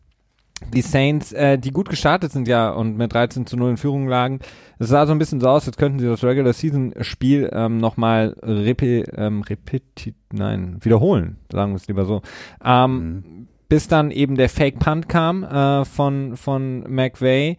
die 0.73 0.81
Saints, 0.81 1.31
äh, 1.33 1.59
die 1.59 1.69
gut 1.69 1.87
gestartet 1.87 2.31
sind 2.31 2.47
ja 2.47 2.71
und 2.71 2.97
mit 2.97 3.13
13 3.13 3.45
zu 3.45 3.57
0 3.57 3.69
in 3.69 3.77
Führung 3.77 4.07
lagen. 4.07 4.39
Es 4.79 4.89
sah 4.89 5.05
so 5.05 5.11
ein 5.11 5.19
bisschen 5.19 5.39
so 5.39 5.47
aus, 5.47 5.67
als 5.67 5.77
könnten 5.77 5.99
sie 5.99 6.07
das 6.07 6.23
Regular 6.23 6.53
Season 6.53 6.95
Spiel 7.01 7.47
ähm, 7.53 7.77
nochmal 7.77 8.35
repi 8.41 9.03
ähm, 9.15 9.43
repetit, 9.43 10.15
nein, 10.33 10.77
wiederholen, 10.81 11.37
sagen 11.51 11.73
wir 11.73 11.77
es 11.77 11.87
lieber 11.87 12.05
so. 12.05 12.23
Ähm, 12.65 12.95
mhm. 12.95 13.47
Bis 13.69 13.87
dann 13.87 14.09
eben 14.09 14.35
der 14.35 14.49
Fake 14.49 14.79
Punt 14.79 15.07
kam 15.07 15.43
äh, 15.43 15.85
von, 15.85 16.35
von 16.37 16.91
McVay 16.91 17.57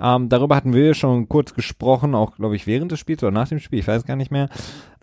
Ähm, 0.00 0.28
darüber 0.28 0.56
hatten 0.56 0.72
wir 0.72 0.94
schon 0.94 1.28
kurz 1.28 1.54
gesprochen, 1.54 2.14
auch 2.14 2.36
glaube 2.36 2.56
ich 2.56 2.66
während 2.66 2.92
des 2.92 3.00
Spiels 3.00 3.22
oder 3.22 3.32
nach 3.32 3.48
dem 3.48 3.58
Spiel, 3.58 3.80
ich 3.80 3.88
weiß 3.88 4.04
gar 4.04 4.16
nicht 4.16 4.30
mehr. 4.30 4.48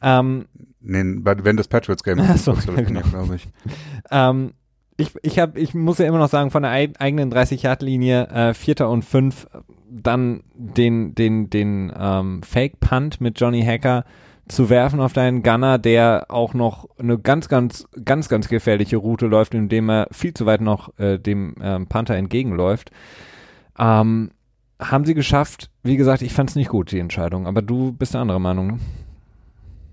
Ähm, 0.01 0.45
nee, 0.81 1.03
wenn 1.03 1.57
das 1.57 1.67
Patriots 1.67 2.03
Game 2.03 2.19
Ach 2.19 2.37
so, 2.37 2.53
ja, 2.53 2.81
genau. 2.81 3.01
glaube 3.01 3.35
ich. 3.35 3.47
ähm, 4.11 4.53
ich, 4.97 5.11
ich, 5.23 5.39
hab, 5.39 5.57
ich 5.57 5.73
muss 5.73 5.97
ja 5.97 6.05
immer 6.05 6.19
noch 6.19 6.29
sagen, 6.29 6.51
von 6.51 6.63
der 6.63 6.71
eigenen 6.71 7.31
30-Yard-Linie, 7.31 8.27
äh, 8.29 8.53
Vierter 8.53 8.89
und 8.89 9.03
Fünf, 9.03 9.47
dann 9.89 10.43
den, 10.53 11.15
den, 11.15 11.49
den 11.49 11.91
ähm, 11.97 12.41
Fake-Punt 12.43 13.19
mit 13.19 13.39
Johnny 13.39 13.63
Hacker 13.63 14.05
zu 14.47 14.69
werfen 14.69 14.99
auf 14.99 15.13
deinen 15.13 15.41
Gunner, 15.43 15.79
der 15.79 16.27
auch 16.29 16.53
noch 16.53 16.87
eine 16.99 17.17
ganz, 17.17 17.49
ganz, 17.49 17.87
ganz, 18.03 18.29
ganz 18.29 18.47
gefährliche 18.47 18.97
Route 18.97 19.25
läuft, 19.25 19.53
indem 19.53 19.89
er 19.89 20.07
viel 20.11 20.33
zu 20.33 20.45
weit 20.45 20.61
noch 20.61 20.97
äh, 20.99 21.17
dem 21.17 21.55
ähm, 21.61 21.87
Panther 21.87 22.15
entgegenläuft. 22.15 22.91
Ähm, 23.77 24.31
haben 24.79 25.05
sie 25.05 25.13
geschafft. 25.13 25.69
Wie 25.83 25.97
gesagt, 25.97 26.21
ich 26.21 26.33
fand 26.33 26.49
es 26.49 26.55
nicht 26.55 26.69
gut, 26.69 26.91
die 26.91 26.99
Entscheidung, 26.99 27.47
aber 27.47 27.61
du 27.61 27.91
bist 27.91 28.13
der 28.13 28.21
andere 28.21 28.39
Meinung. 28.39 28.67
Ne? 28.67 28.79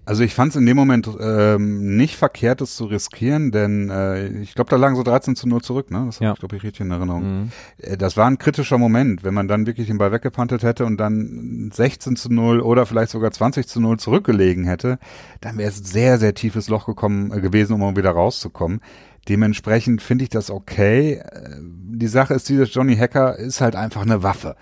Also 0.04 0.24
ich 0.24 0.34
fand 0.34 0.50
es 0.50 0.56
in 0.56 0.66
dem 0.66 0.76
Moment 0.76 1.08
ähm, 1.20 1.96
nicht 1.96 2.16
verkehrt, 2.16 2.60
es 2.60 2.74
zu 2.74 2.86
riskieren, 2.86 3.52
denn 3.52 3.88
äh, 3.88 4.26
ich 4.40 4.54
glaube, 4.56 4.68
da 4.68 4.74
lagen 4.74 4.96
so 4.96 5.04
13 5.04 5.36
zu 5.36 5.48
0 5.48 5.62
zurück, 5.62 5.92
ne? 5.92 6.02
Das 6.06 6.16
habe 6.16 6.24
ja. 6.24 6.32
ich, 6.32 6.40
glaube 6.40 6.56
ich, 6.56 6.64
richtig 6.64 6.80
in 6.80 6.90
Erinnerung. 6.90 7.22
Mhm. 7.22 7.52
Äh, 7.78 7.96
das 7.96 8.16
war 8.16 8.26
ein 8.26 8.38
kritischer 8.38 8.78
Moment, 8.78 9.22
wenn 9.22 9.32
man 9.32 9.46
dann 9.46 9.64
wirklich 9.64 9.86
den 9.86 9.98
Ball 9.98 10.10
weggepantet 10.10 10.64
hätte 10.64 10.86
und 10.86 10.96
dann 10.96 11.70
16 11.72 12.16
zu 12.16 12.32
0 12.32 12.60
oder 12.60 12.84
vielleicht 12.84 13.12
sogar 13.12 13.30
20 13.30 13.68
zu 13.68 13.80
0 13.80 14.00
zurückgelegen 14.00 14.64
hätte, 14.64 14.98
dann 15.40 15.56
wäre 15.56 15.70
es 15.70 15.76
sehr, 15.76 16.18
sehr 16.18 16.34
tiefes 16.34 16.68
Loch 16.68 16.86
gekommen 16.86 17.32
äh, 17.32 17.40
gewesen, 17.40 17.80
um 17.80 17.96
wieder 17.96 18.10
rauszukommen. 18.10 18.80
Dementsprechend 19.28 20.02
finde 20.02 20.24
ich 20.24 20.30
das 20.30 20.50
okay. 20.50 21.14
Äh, 21.14 21.58
die 21.60 22.08
Sache 22.08 22.34
ist, 22.34 22.48
dieses 22.48 22.74
Johnny 22.74 22.96
Hacker 22.96 23.38
ist 23.38 23.60
halt 23.60 23.76
einfach 23.76 24.02
eine 24.02 24.22
Waffe. 24.22 24.56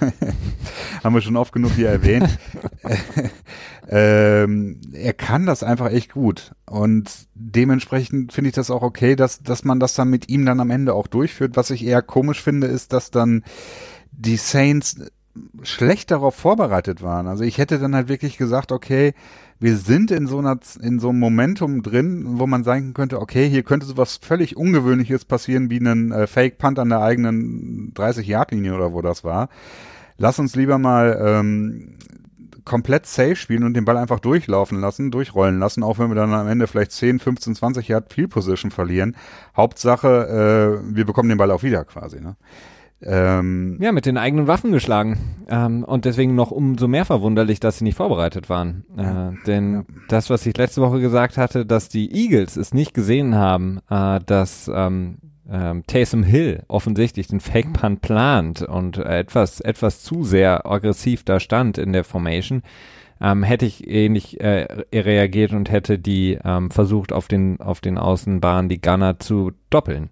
Haben 1.02 1.14
wir 1.14 1.22
schon 1.22 1.36
oft 1.36 1.52
genug 1.52 1.72
hier 1.72 1.88
erwähnt. 1.88 2.38
ähm, 3.88 4.80
er 4.92 5.14
kann 5.14 5.46
das 5.46 5.62
einfach 5.62 5.90
echt 5.90 6.12
gut. 6.12 6.52
Und 6.66 7.10
dementsprechend 7.34 8.32
finde 8.32 8.48
ich 8.48 8.54
das 8.54 8.70
auch 8.70 8.82
okay, 8.82 9.16
dass, 9.16 9.42
dass 9.42 9.64
man 9.64 9.80
das 9.80 9.94
dann 9.94 10.10
mit 10.10 10.28
ihm 10.28 10.44
dann 10.44 10.60
am 10.60 10.70
Ende 10.70 10.94
auch 10.94 11.06
durchführt. 11.06 11.56
Was 11.56 11.70
ich 11.70 11.84
eher 11.84 12.02
komisch 12.02 12.42
finde, 12.42 12.66
ist, 12.66 12.92
dass 12.92 13.10
dann 13.10 13.42
die 14.10 14.36
Saints 14.36 14.96
schlecht 15.62 16.10
darauf 16.10 16.34
vorbereitet 16.34 17.02
waren. 17.02 17.26
Also 17.26 17.44
ich 17.44 17.58
hätte 17.58 17.78
dann 17.78 17.94
halt 17.94 18.08
wirklich 18.08 18.38
gesagt, 18.38 18.72
okay, 18.72 19.14
wir 19.60 19.76
sind 19.76 20.10
in 20.10 20.26
so 20.26 20.38
einer, 20.38 20.58
in 20.80 21.00
so 21.00 21.08
einem 21.08 21.18
Momentum 21.18 21.82
drin, 21.82 22.38
wo 22.38 22.46
man 22.46 22.62
sagen 22.64 22.94
könnte, 22.94 23.20
okay, 23.20 23.48
hier 23.48 23.62
könnte 23.62 23.86
so 23.86 23.96
was 23.96 24.16
völlig 24.16 24.56
Ungewöhnliches 24.56 25.24
passieren, 25.24 25.70
wie 25.70 25.80
einen 25.80 26.12
äh, 26.12 26.26
Fake-Punt 26.26 26.78
an 26.78 26.90
der 26.90 27.00
eigenen 27.00 27.92
30-Yard-Linie 27.94 28.74
oder 28.74 28.92
wo 28.92 29.02
das 29.02 29.24
war. 29.24 29.48
Lass 30.16 30.38
uns 30.38 30.54
lieber 30.54 30.78
mal 30.78 31.18
ähm, 31.20 31.96
komplett 32.68 33.06
safe 33.06 33.34
spielen 33.34 33.64
und 33.64 33.74
den 33.74 33.84
Ball 33.84 33.96
einfach 33.96 34.20
durchlaufen 34.20 34.80
lassen, 34.80 35.10
durchrollen 35.10 35.58
lassen, 35.58 35.82
auch 35.82 35.98
wenn 35.98 36.10
wir 36.10 36.14
dann 36.14 36.32
am 36.32 36.46
Ende 36.46 36.66
vielleicht 36.66 36.92
10, 36.92 37.18
15, 37.18 37.54
20 37.54 37.88
Yard 37.88 38.12
Field 38.12 38.30
Position 38.30 38.70
verlieren. 38.70 39.16
Hauptsache, 39.56 40.78
äh, 40.84 40.94
wir 40.94 41.04
bekommen 41.04 41.30
den 41.30 41.38
Ball 41.38 41.50
auch 41.50 41.62
wieder 41.62 41.84
quasi. 41.84 42.20
Ne? 42.20 42.36
Ähm, 43.00 43.78
ja, 43.80 43.92
mit 43.92 44.06
den 44.06 44.16
eigenen 44.16 44.48
Waffen 44.48 44.72
geschlagen. 44.72 45.44
Ähm, 45.48 45.84
und 45.84 46.04
deswegen 46.04 46.34
noch 46.34 46.50
umso 46.50 46.88
mehr 46.88 47.04
verwunderlich, 47.04 47.60
dass 47.60 47.78
sie 47.78 47.84
nicht 47.84 47.96
vorbereitet 47.96 48.50
waren. 48.50 48.84
Äh, 48.96 49.44
denn 49.46 49.72
ja. 49.72 49.84
das, 50.08 50.30
was 50.30 50.44
ich 50.46 50.56
letzte 50.56 50.82
Woche 50.82 51.00
gesagt 51.00 51.36
hatte, 51.36 51.64
dass 51.64 51.88
die 51.88 52.12
Eagles 52.12 52.56
es 52.56 52.74
nicht 52.74 52.94
gesehen 52.94 53.36
haben, 53.36 53.78
äh, 53.88 54.18
dass 54.26 54.68
ähm, 54.74 55.18
ähm, 55.50 55.84
Taysom 55.86 56.24
Hill 56.24 56.64
offensichtlich 56.66 57.28
den 57.28 57.40
Fake 57.40 57.72
Punt 57.72 58.00
plant 58.00 58.62
und 58.62 58.98
etwas, 58.98 59.60
etwas 59.60 60.02
zu 60.02 60.24
sehr 60.24 60.66
aggressiv 60.66 61.22
da 61.24 61.38
stand 61.38 61.78
in 61.78 61.92
der 61.92 62.04
Formation, 62.04 62.62
ähm, 63.20 63.44
hätte 63.44 63.66
ich 63.66 63.88
ähnlich 63.88 64.40
äh, 64.40 64.66
reagiert 64.92 65.52
und 65.52 65.70
hätte 65.70 66.00
die 66.00 66.38
ähm, 66.44 66.70
versucht, 66.70 67.12
auf 67.12 67.28
den, 67.28 67.60
auf 67.60 67.80
den 67.80 67.96
Außenbahnen 67.96 68.68
die 68.68 68.80
Gunner 68.80 69.18
zu 69.20 69.52
doppeln 69.70 70.10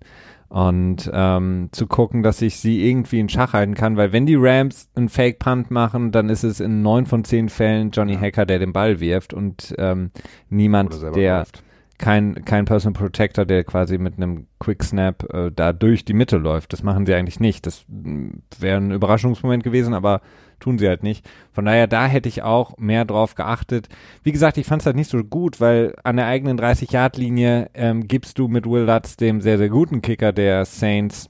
und 0.49 1.11
ähm, 1.13 1.69
zu 1.73 1.87
gucken, 1.87 2.23
dass 2.23 2.41
ich 2.41 2.59
sie 2.59 2.89
irgendwie 2.89 3.19
in 3.19 3.29
Schach 3.29 3.53
halten 3.53 3.75
kann, 3.75 3.97
weil 3.97 4.13
wenn 4.13 4.27
die 4.27 4.37
Rams 4.37 4.89
einen 4.95 5.09
Fake 5.09 5.39
Punt 5.39 5.71
machen, 5.71 6.13
dann 6.13 6.29
ist 6.29 6.45
es 6.45 6.61
in 6.61 6.83
neun 6.83 7.07
von 7.07 7.25
zehn 7.25 7.49
Fällen 7.49 7.91
Johnny 7.91 8.15
ja. 8.15 8.21
Hacker, 8.21 8.47
der 8.47 8.59
den 8.59 8.73
Ball 8.73 9.01
wirft 9.01 9.35
und 9.35 9.75
ähm, 9.79 10.11
niemand, 10.49 11.03
der 11.17 11.39
läuft. 11.39 11.65
kein 11.99 12.45
kein 12.45 12.65
Personal 12.65 12.99
Protector, 12.99 13.45
der 13.45 13.65
quasi 13.65 13.99
mit 13.99 14.17
einem 14.17 14.47
Quick 14.61 14.85
Snap 14.85 15.33
äh, 15.35 15.51
da 15.55 15.73
durch 15.73 16.05
die 16.05 16.15
Mitte 16.15 16.37
läuft. 16.37 16.73
Das 16.73 16.83
machen 16.83 17.07
sie 17.07 17.15
eigentlich 17.15 17.41
nicht. 17.41 17.67
Das 17.67 17.85
mm, 17.89 18.29
wäre 18.59 18.79
ein 18.79 18.93
Überraschungsmoment 18.93 19.65
gewesen, 19.65 19.95
aber 19.95 20.21
tun 20.61 20.79
sie 20.79 20.89
halt 20.89 21.03
nicht. 21.03 21.29
Von 21.53 21.65
daher, 21.67 21.87
da 21.87 22.07
hätte 22.07 22.29
ich 22.29 22.43
auch 22.43 22.77
mehr 22.79 23.05
drauf 23.05 23.35
geachtet. 23.35 23.89
Wie 24.23 24.33
gesagt, 24.33 24.59
ich 24.59 24.67
fand 24.67 24.83
es 24.83 24.87
halt 24.87 24.97
nicht 24.97 25.11
so 25.11 25.23
gut, 25.23 25.61
weil 25.61 25.95
an 26.05 26.17
der 26.17 26.27
eigenen 26.27 26.59
30-Yard-Linie 26.59 27.71
ähm, 27.75 28.09
gibst 28.09 28.39
du 28.39 28.49
mit 28.49 28.67
Will 28.67 28.85
Lutz, 28.85 29.17
dem 29.17 29.41
sehr, 29.41 29.59
sehr 29.59 29.69
guten 29.69 30.03
Kicker 30.03 30.33
der 30.33 30.65
Saints, 30.65 31.29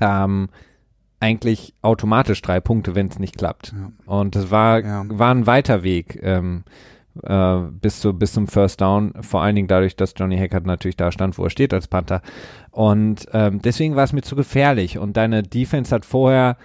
ähm, 0.00 0.48
eigentlich 1.20 1.74
automatisch 1.80 2.42
drei 2.42 2.60
Punkte, 2.60 2.94
wenn 2.94 3.08
es 3.08 3.18
nicht 3.18 3.38
klappt. 3.38 3.72
Ja. 3.72 3.92
Und 4.04 4.36
das 4.36 4.50
war, 4.50 4.80
ja. 4.80 5.04
war 5.08 5.34
ein 5.34 5.46
weiter 5.46 5.82
Weg. 5.82 6.20
Ähm, 6.22 6.64
äh, 7.22 7.58
bis, 7.80 8.00
zu, 8.00 8.12
bis 8.12 8.32
zum 8.32 8.48
First 8.48 8.80
Down, 8.80 9.14
vor 9.20 9.42
allen 9.42 9.54
Dingen 9.54 9.68
dadurch, 9.68 9.96
dass 9.96 10.14
Johnny 10.16 10.36
Hackett 10.36 10.66
natürlich 10.66 10.96
da 10.96 11.12
stand, 11.12 11.38
wo 11.38 11.44
er 11.44 11.50
steht 11.50 11.72
als 11.72 11.88
Panther. 11.88 12.22
Und 12.70 13.26
ähm, 13.32 13.62
deswegen 13.62 13.96
war 13.96 14.04
es 14.04 14.12
mir 14.12 14.22
zu 14.22 14.36
gefährlich. 14.36 14.98
Und 14.98 15.16
deine 15.16 15.42
Defense 15.42 15.94
hat 15.94 16.04
vorher 16.04 16.56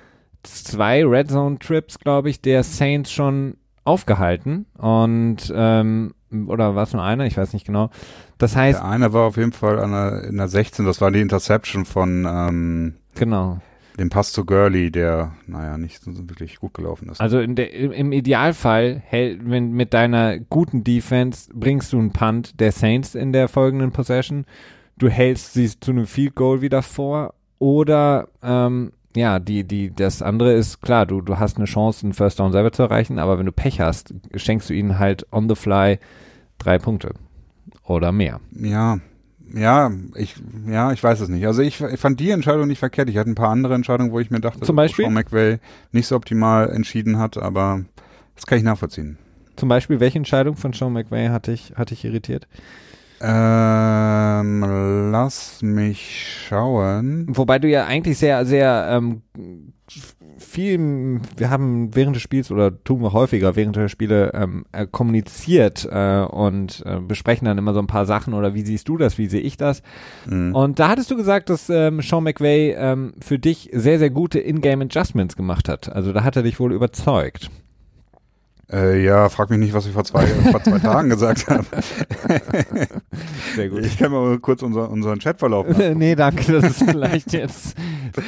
zwei 0.44 1.06
Red 1.06 1.30
Zone 1.30 1.60
Trips, 1.60 2.00
glaube 2.00 2.30
ich, 2.30 2.42
der 2.42 2.64
Saints 2.64 3.12
schon 3.12 3.58
aufgehalten 3.84 4.66
und 4.78 5.52
ähm, 5.56 6.14
oder 6.48 6.76
war 6.76 6.84
es 6.84 6.94
nur 6.94 7.04
einer? 7.04 7.26
Ich 7.26 7.38
weiß 7.38 7.54
nicht 7.54 7.66
genau. 7.66 7.90
Das 8.38 8.56
heißt, 8.56 8.80
der 8.80 8.88
eine 8.88 9.14
war 9.14 9.26
auf 9.26 9.38
jeden 9.38 9.52
Fall 9.52 9.80
an 9.80 9.92
der, 9.92 10.24
in 10.26 10.38
der 10.38 10.48
16. 10.48 10.86
Das 10.86 11.02
war 11.02 11.12
die 11.12 11.22
Interception 11.22 11.86
von 11.86 12.26
ähm, 12.30 12.94
genau 13.16 13.60
dem 14.00 14.10
Pass 14.10 14.32
zu 14.32 14.46
Gurley, 14.46 14.92
der 14.92 15.34
naja 15.46 15.78
nicht 15.78 16.02
so 16.02 16.12
wirklich 16.30 16.60
gut 16.60 16.74
gelaufen 16.74 17.10
ist. 17.10 17.20
Also 17.20 17.46
der, 17.46 17.74
im 17.74 18.12
Idealfall, 18.12 19.04
wenn 19.12 19.74
mit 19.74 19.94
deiner 19.94 20.40
guten 20.40 20.84
Defense 20.84 21.52
bringst 21.54 21.94
du 21.94 22.00
einen 22.00 22.12
Punt 22.12 22.60
der 22.60 22.72
Saints 22.72 23.14
in 23.14 23.34
der 23.34 23.50
folgenden 23.50 23.92
Possession, 23.92 24.46
du 24.98 25.10
hältst 25.10 25.54
sie 25.54 25.70
zu 25.80 25.92
einem 25.92 26.08
Field 26.08 26.36
Goal 26.36 26.62
wieder 26.62 26.82
vor 26.82 27.34
oder 27.60 28.30
ähm, 28.42 28.94
ja, 29.16 29.40
die, 29.40 29.64
die, 29.64 29.94
das 29.94 30.22
andere 30.22 30.54
ist 30.54 30.82
klar, 30.82 31.06
du, 31.06 31.22
du 31.22 31.40
hast 31.40 31.58
eine 31.58 31.66
Chance, 31.66 32.06
einen 32.06 32.14
First 32.14 32.40
Down 32.40 32.52
selber 32.52 32.72
zu 32.72 32.84
erreichen, 32.84 33.20
aber 33.20 33.40
wenn 33.40 33.46
du 33.46 33.52
Pech 33.52 33.82
hast, 33.82 34.14
schenkst 34.36 34.70
du 34.70 34.74
ihnen 34.74 35.00
halt 35.00 35.26
on 35.32 35.50
the 35.50 35.56
fly 35.56 36.00
drei 36.60 36.78
Punkte 36.78 37.14
oder 37.84 38.12
mehr. 38.12 38.40
Ja, 38.52 39.00
ja, 39.54 39.92
ich, 40.16 40.36
ja, 40.68 40.92
ich 40.92 41.04
weiß 41.04 41.22
es 41.22 41.30
nicht. 41.30 41.48
Also 41.48 41.62
ich, 41.62 41.82
ich, 41.82 42.00
fand 42.00 42.20
die 42.20 42.30
Entscheidung 42.30 42.68
nicht 42.68 42.80
verkehrt. 42.80 43.10
Ich 43.10 43.18
hatte 43.18 43.32
ein 43.32 43.36
paar 43.36 43.50
andere 43.50 43.74
Entscheidungen, 43.74 44.12
wo 44.12 44.20
ich 44.20 44.30
mir 44.30 44.40
dachte, 44.40 44.62
Zum 44.62 44.76
Beispiel? 44.76 45.06
Sean 45.06 45.14
McVay 45.14 45.60
nicht 45.92 46.08
so 46.08 46.16
optimal 46.16 46.70
entschieden 46.70 47.18
hat, 47.18 47.38
aber 47.38 47.84
das 48.36 48.46
kann 48.46 48.60
ich 48.60 48.64
nachvollziehen. 48.64 49.18
Zum 49.56 49.68
Beispiel, 49.70 50.00
welche 50.00 50.20
Entscheidung 50.20 50.56
von 50.56 50.74
Sean 50.74 50.94
McVay 50.94 51.30
hat 51.30 51.48
dich, 51.48 51.74
hat 51.76 51.90
dich 51.90 52.06
irritiert? 52.06 52.48
Ähm, 53.22 55.12
lass 55.12 55.62
mich 55.62 56.46
schauen. 56.48 57.26
Wobei 57.30 57.60
du 57.60 57.68
ja 57.68 57.86
eigentlich 57.86 58.18
sehr, 58.18 58.46
sehr 58.46 58.88
ähm, 58.90 59.22
viel, 60.38 61.20
wir 61.38 61.50
haben 61.50 61.96
während 61.96 62.16
des 62.16 62.24
Spiels 62.24 62.52
oder 62.52 62.84
tun 62.84 63.02
wir 63.02 63.14
häufiger 63.14 63.56
während 63.56 63.76
der 63.76 63.90
Spiele 63.90 64.32
ähm, 64.34 64.66
äh, 64.72 64.88
kommuniziert 64.90 65.88
äh, 65.92 66.22
und 66.22 66.84
äh, 66.86 67.00
besprechen 67.00 67.46
dann 67.46 67.58
immer 67.58 67.74
so 67.74 67.80
ein 67.80 67.88
paar 67.88 68.06
Sachen 68.06 68.34
oder 68.34 68.54
wie 68.54 68.62
siehst 68.62 68.88
du 68.88 68.98
das, 68.98 69.18
wie 69.18 69.28
sehe 69.28 69.42
ich 69.42 69.58
das? 69.58 69.84
Mhm. 70.28 70.56
Und 70.56 70.80
da 70.80 70.90
hattest 70.90 71.12
du 71.12 71.18
gesagt, 71.18 71.50
dass 71.50 71.70
ähm, 71.70 72.02
Sean 72.02 72.24
McVay 72.24 72.76
ähm, 72.78 73.14
für 73.22 73.40
dich 73.40 73.70
sehr, 73.74 74.00
sehr 74.00 74.10
gute 74.10 74.40
In-Game 74.40 74.82
Adjustments 74.82 75.36
gemacht 75.36 75.70
hat. 75.70 75.92
Also 75.92 76.14
da 76.14 76.24
hat 76.24 76.36
er 76.36 76.44
dich 76.44 76.60
wohl 76.60 76.74
überzeugt. 76.74 77.50
Äh, 78.72 79.04
ja, 79.04 79.30
frag 79.30 79.50
mich 79.50 79.58
nicht, 79.58 79.74
was 79.74 79.88
ich 79.88 79.94
vor 79.94 80.04
zwei, 80.04 80.28
vor 80.28 80.62
zwei 80.62 80.78
Tagen 80.80 81.10
gesagt 81.10 81.48
habe. 81.50 81.66
Sehr 83.56 83.70
gut. 83.70 83.84
Ich 83.84 83.98
kann 83.98 84.12
mal 84.12 84.38
kurz 84.40 84.62
unser, 84.62 84.92
unseren 84.92 85.18
Chatverlauf 85.20 85.68
machen. 85.70 85.98
nee, 85.98 86.16
danke, 86.16 86.52
das 86.52 86.80
ist 86.80 86.90
vielleicht 86.90 87.34
jetzt 87.34 87.76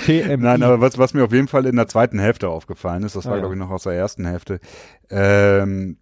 TMI. 0.05 0.37
Nein, 0.39 0.63
aber 0.63 0.81
was, 0.81 0.97
was 0.97 1.13
mir 1.13 1.23
auf 1.23 1.31
jeden 1.31 1.47
Fall 1.47 1.67
in 1.67 1.75
der 1.75 1.87
zweiten 1.87 2.17
Hälfte 2.17 2.49
aufgefallen 2.49 3.03
ist, 3.03 3.15
das 3.15 3.25
war, 3.25 3.33
ah, 3.33 3.35
ja. 3.35 3.41
glaube 3.41 3.53
ich, 3.53 3.59
noch 3.59 3.69
aus 3.69 3.83
der 3.83 3.93
ersten 3.93 4.25
Hälfte, 4.25 4.59
ähm, 5.11 5.97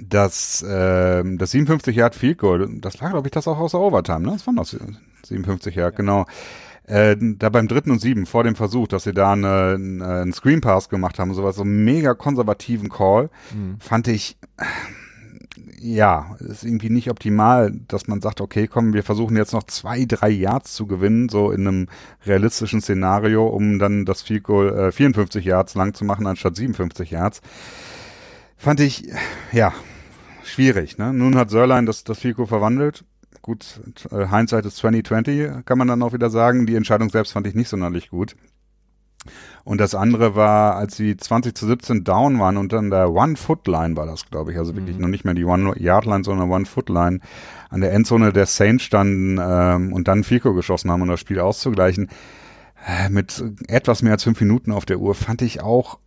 das, 0.00 0.64
ähm, 0.66 1.36
das 1.36 1.50
57 1.50 1.94
Yard 1.94 2.14
Field 2.14 2.38
Goal, 2.38 2.68
das 2.80 3.02
war, 3.02 3.10
glaube 3.10 3.28
ich, 3.28 3.32
das 3.32 3.48
auch 3.48 3.58
aus 3.58 3.72
der 3.72 3.80
Overtime, 3.80 4.20
ne? 4.20 4.32
Das 4.32 4.46
waren 4.46 4.56
das 4.56 4.76
57 5.24 5.74
Yard, 5.74 5.92
ja. 5.92 5.96
genau. 5.96 6.24
Äh, 6.88 7.16
da 7.20 7.50
beim 7.50 7.68
dritten 7.68 7.90
und 7.90 8.00
sieben 8.00 8.24
vor 8.24 8.44
dem 8.44 8.54
Versuch, 8.54 8.88
dass 8.88 9.04
sie 9.04 9.12
da 9.12 9.32
eine, 9.32 9.74
eine, 9.74 10.20
einen 10.22 10.32
Screen 10.32 10.62
Pass 10.62 10.88
gemacht 10.88 11.18
haben, 11.18 11.34
sowas, 11.34 11.56
so 11.56 11.62
einen 11.62 11.84
mega 11.84 12.14
konservativen 12.14 12.88
Call, 12.88 13.28
mhm. 13.54 13.76
fand 13.78 14.08
ich, 14.08 14.38
ja, 15.80 16.34
ist 16.38 16.64
irgendwie 16.64 16.88
nicht 16.88 17.10
optimal, 17.10 17.72
dass 17.88 18.08
man 18.08 18.22
sagt, 18.22 18.40
okay, 18.40 18.66
komm, 18.66 18.94
wir 18.94 19.02
versuchen 19.02 19.36
jetzt 19.36 19.52
noch 19.52 19.64
zwei, 19.64 20.06
drei 20.06 20.30
Yards 20.30 20.74
zu 20.74 20.86
gewinnen, 20.86 21.28
so 21.28 21.50
in 21.50 21.66
einem 21.66 21.86
realistischen 22.24 22.80
Szenario, 22.80 23.46
um 23.46 23.78
dann 23.78 24.06
das 24.06 24.22
Field 24.22 24.44
Goal 24.44 24.88
äh, 24.88 24.90
54 24.90 25.44
Yards 25.44 25.74
lang 25.74 25.92
zu 25.92 26.06
machen, 26.06 26.26
anstatt 26.26 26.56
57 26.56 27.10
Yards. 27.10 27.42
Fand 28.56 28.80
ich, 28.80 29.12
ja, 29.52 29.74
schwierig. 30.42 30.96
Ne? 30.96 31.12
Nun 31.12 31.36
hat 31.36 31.50
Sörlein 31.50 31.84
das, 31.84 32.02
das 32.02 32.18
Field 32.18 32.36
Goal 32.36 32.48
verwandelt. 32.48 33.04
Gut, 33.48 33.80
äh, 34.10 34.28
Hindsight 34.28 34.66
ist 34.66 34.76
2020, 34.76 35.64
kann 35.64 35.78
man 35.78 35.88
dann 35.88 36.02
auch 36.02 36.12
wieder 36.12 36.28
sagen. 36.28 36.66
Die 36.66 36.74
Entscheidung 36.74 37.08
selbst 37.08 37.32
fand 37.32 37.46
ich 37.46 37.54
nicht 37.54 37.70
sonderlich 37.70 38.10
gut. 38.10 38.36
Und 39.64 39.80
das 39.80 39.94
andere 39.94 40.36
war, 40.36 40.76
als 40.76 40.98
sie 40.98 41.16
20 41.16 41.56
zu 41.56 41.66
17 41.66 42.04
down 42.04 42.38
waren 42.38 42.58
und 42.58 42.74
dann 42.74 42.90
der 42.90 43.10
One-Foot-Line 43.10 43.96
war 43.96 44.04
das, 44.04 44.26
glaube 44.26 44.52
ich. 44.52 44.58
Also 44.58 44.76
wirklich 44.76 44.96
mhm. 44.96 45.00
noch 45.00 45.08
nicht 45.08 45.24
mehr 45.24 45.32
die 45.32 45.46
One-Yard-Line, 45.46 46.24
sondern 46.24 46.50
One-Foot-Line 46.50 47.20
an 47.70 47.80
der 47.80 47.94
Endzone 47.94 48.34
der 48.34 48.44
Saints 48.44 48.84
standen 48.84 49.38
ähm, 49.40 49.94
und 49.94 50.08
dann 50.08 50.24
Fico 50.24 50.52
geschossen 50.52 50.90
haben, 50.90 51.00
um 51.00 51.08
das 51.08 51.20
Spiel 51.20 51.40
auszugleichen. 51.40 52.10
Äh, 52.86 53.08
mit 53.08 53.42
etwas 53.66 54.02
mehr 54.02 54.12
als 54.12 54.24
fünf 54.24 54.42
Minuten 54.42 54.72
auf 54.72 54.84
der 54.84 54.98
Uhr 54.98 55.14
fand 55.14 55.40
ich 55.40 55.62
auch 55.62 55.98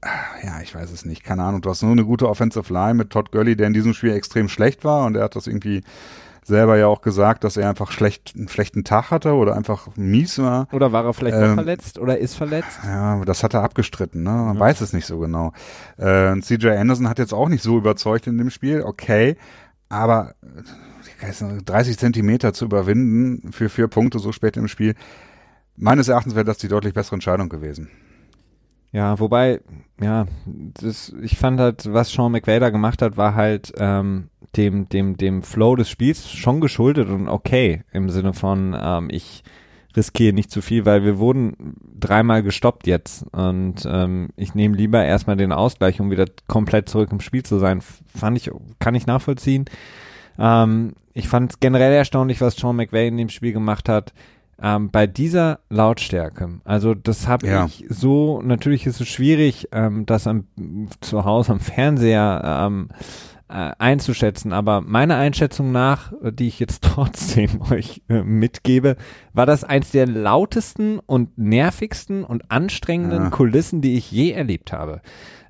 äh, 0.00 0.46
ja, 0.46 0.62
ich 0.62 0.74
weiß 0.74 0.90
es 0.90 1.04
nicht, 1.04 1.22
keine 1.22 1.42
Ahnung. 1.42 1.60
Du 1.60 1.68
hast 1.68 1.82
nur 1.82 1.92
eine 1.92 2.06
gute 2.06 2.30
Offensive 2.30 2.72
Line 2.72 2.94
mit 2.94 3.10
Todd 3.10 3.30
Gurley, 3.30 3.56
der 3.56 3.66
in 3.66 3.74
diesem 3.74 3.92
Spiel 3.92 4.12
extrem 4.12 4.48
schlecht 4.48 4.84
war 4.84 5.04
und 5.04 5.16
er 5.16 5.24
hat 5.24 5.36
das 5.36 5.46
irgendwie 5.46 5.82
selber 6.48 6.76
ja 6.76 6.88
auch 6.88 7.00
gesagt, 7.00 7.44
dass 7.44 7.56
er 7.56 7.68
einfach 7.68 7.92
schlecht, 7.92 8.32
einen 8.36 8.48
schlechten 8.48 8.82
Tag 8.82 9.10
hatte 9.10 9.34
oder 9.34 9.54
einfach 9.54 9.88
mies 9.96 10.38
war. 10.38 10.66
Oder 10.72 10.92
war 10.92 11.04
er 11.04 11.14
vielleicht 11.14 11.36
ähm, 11.36 11.54
verletzt 11.54 11.98
oder 11.98 12.18
ist 12.18 12.34
verletzt? 12.34 12.80
Ja, 12.84 13.24
das 13.24 13.44
hat 13.44 13.54
er 13.54 13.62
abgestritten, 13.62 14.22
ne? 14.22 14.30
Man 14.30 14.54
ja. 14.54 14.60
weiß 14.60 14.80
es 14.80 14.92
nicht 14.92 15.06
so 15.06 15.18
genau. 15.18 15.52
Äh, 15.96 16.40
CJ 16.40 16.70
Anderson 16.70 17.08
hat 17.08 17.18
jetzt 17.18 17.32
auch 17.32 17.48
nicht 17.48 17.62
so 17.62 17.78
überzeugt 17.78 18.26
in 18.26 18.36
dem 18.36 18.50
Spiel, 18.50 18.82
okay, 18.82 19.36
aber 19.88 20.34
30 21.64 21.98
Zentimeter 21.98 22.52
zu 22.52 22.64
überwinden 22.64 23.52
für 23.52 23.68
vier 23.68 23.88
Punkte 23.88 24.18
so 24.18 24.32
spät 24.32 24.56
im 24.56 24.68
Spiel, 24.68 24.94
meines 25.76 26.08
Erachtens 26.08 26.34
wäre 26.34 26.44
das 26.44 26.58
die 26.58 26.68
deutlich 26.68 26.94
bessere 26.94 27.16
Entscheidung 27.16 27.48
gewesen. 27.48 27.88
Ja, 28.90 29.18
wobei, 29.20 29.60
ja, 30.00 30.26
das, 30.46 31.12
ich 31.20 31.36
fand 31.36 31.60
halt, 31.60 31.92
was 31.92 32.10
Sean 32.10 32.32
McVay 32.32 32.58
da 32.58 32.70
gemacht 32.70 33.02
hat, 33.02 33.16
war 33.18 33.34
halt 33.34 33.72
ähm, 33.76 34.30
dem, 34.56 34.88
dem, 34.88 35.16
dem 35.16 35.42
Flow 35.42 35.76
des 35.76 35.90
Spiels 35.90 36.30
schon 36.30 36.60
geschuldet 36.60 37.08
und 37.08 37.28
okay, 37.28 37.82
im 37.92 38.10
Sinne 38.10 38.32
von, 38.32 38.76
ähm, 38.80 39.08
ich 39.10 39.42
riskiere 39.96 40.34
nicht 40.34 40.50
zu 40.50 40.62
viel, 40.62 40.86
weil 40.86 41.04
wir 41.04 41.18
wurden 41.18 41.74
dreimal 41.98 42.42
gestoppt 42.42 42.86
jetzt 42.86 43.24
und 43.32 43.86
ähm, 43.86 44.28
ich 44.36 44.54
nehme 44.54 44.76
lieber 44.76 45.04
erstmal 45.04 45.36
den 45.36 45.52
Ausgleich, 45.52 46.00
um 46.00 46.10
wieder 46.10 46.26
komplett 46.46 46.88
zurück 46.88 47.10
im 47.10 47.20
Spiel 47.20 47.42
zu 47.42 47.58
sein. 47.58 47.80
Fand 48.14 48.36
ich, 48.36 48.50
kann 48.78 48.94
ich 48.94 49.06
nachvollziehen. 49.06 49.64
Ähm, 50.38 50.94
ich 51.14 51.28
fand 51.28 51.52
es 51.52 51.60
generell 51.60 51.92
erstaunlich, 51.92 52.40
was 52.40 52.56
Sean 52.56 52.76
McVay 52.76 53.08
in 53.08 53.16
dem 53.16 53.28
Spiel 53.28 53.52
gemacht 53.52 53.88
hat 53.88 54.12
ähm, 54.60 54.90
bei 54.90 55.06
dieser 55.06 55.60
Lautstärke, 55.70 56.60
also 56.64 56.94
das 56.94 57.28
habe 57.28 57.46
ja. 57.46 57.66
ich 57.66 57.84
so, 57.88 58.42
natürlich 58.42 58.86
ist 58.86 59.00
es 59.00 59.08
schwierig, 59.08 59.68
ähm, 59.72 60.04
das 60.04 60.26
am, 60.26 60.46
zu 61.00 61.24
Hause 61.24 61.52
am 61.52 61.60
Fernseher 61.60 62.66
ähm, 62.66 62.88
äh, 63.48 63.72
einzuschätzen, 63.78 64.52
aber 64.52 64.80
meiner 64.80 65.16
Einschätzung 65.16 65.72
nach, 65.72 66.12
die 66.22 66.48
ich 66.48 66.60
jetzt 66.60 66.82
trotzdem 66.84 67.62
euch 67.70 68.02
äh, 68.08 68.22
mitgebe, 68.22 68.96
war 69.32 69.46
das 69.46 69.64
eins 69.64 69.90
der 69.90 70.06
lautesten 70.06 70.98
und 70.98 71.36
nervigsten 71.38 72.24
und 72.24 72.50
anstrengenden 72.50 73.24
ja. 73.24 73.30
Kulissen, 73.30 73.80
die 73.80 73.96
ich 73.96 74.10
je 74.10 74.32
erlebt 74.32 74.72
habe. 74.72 75.00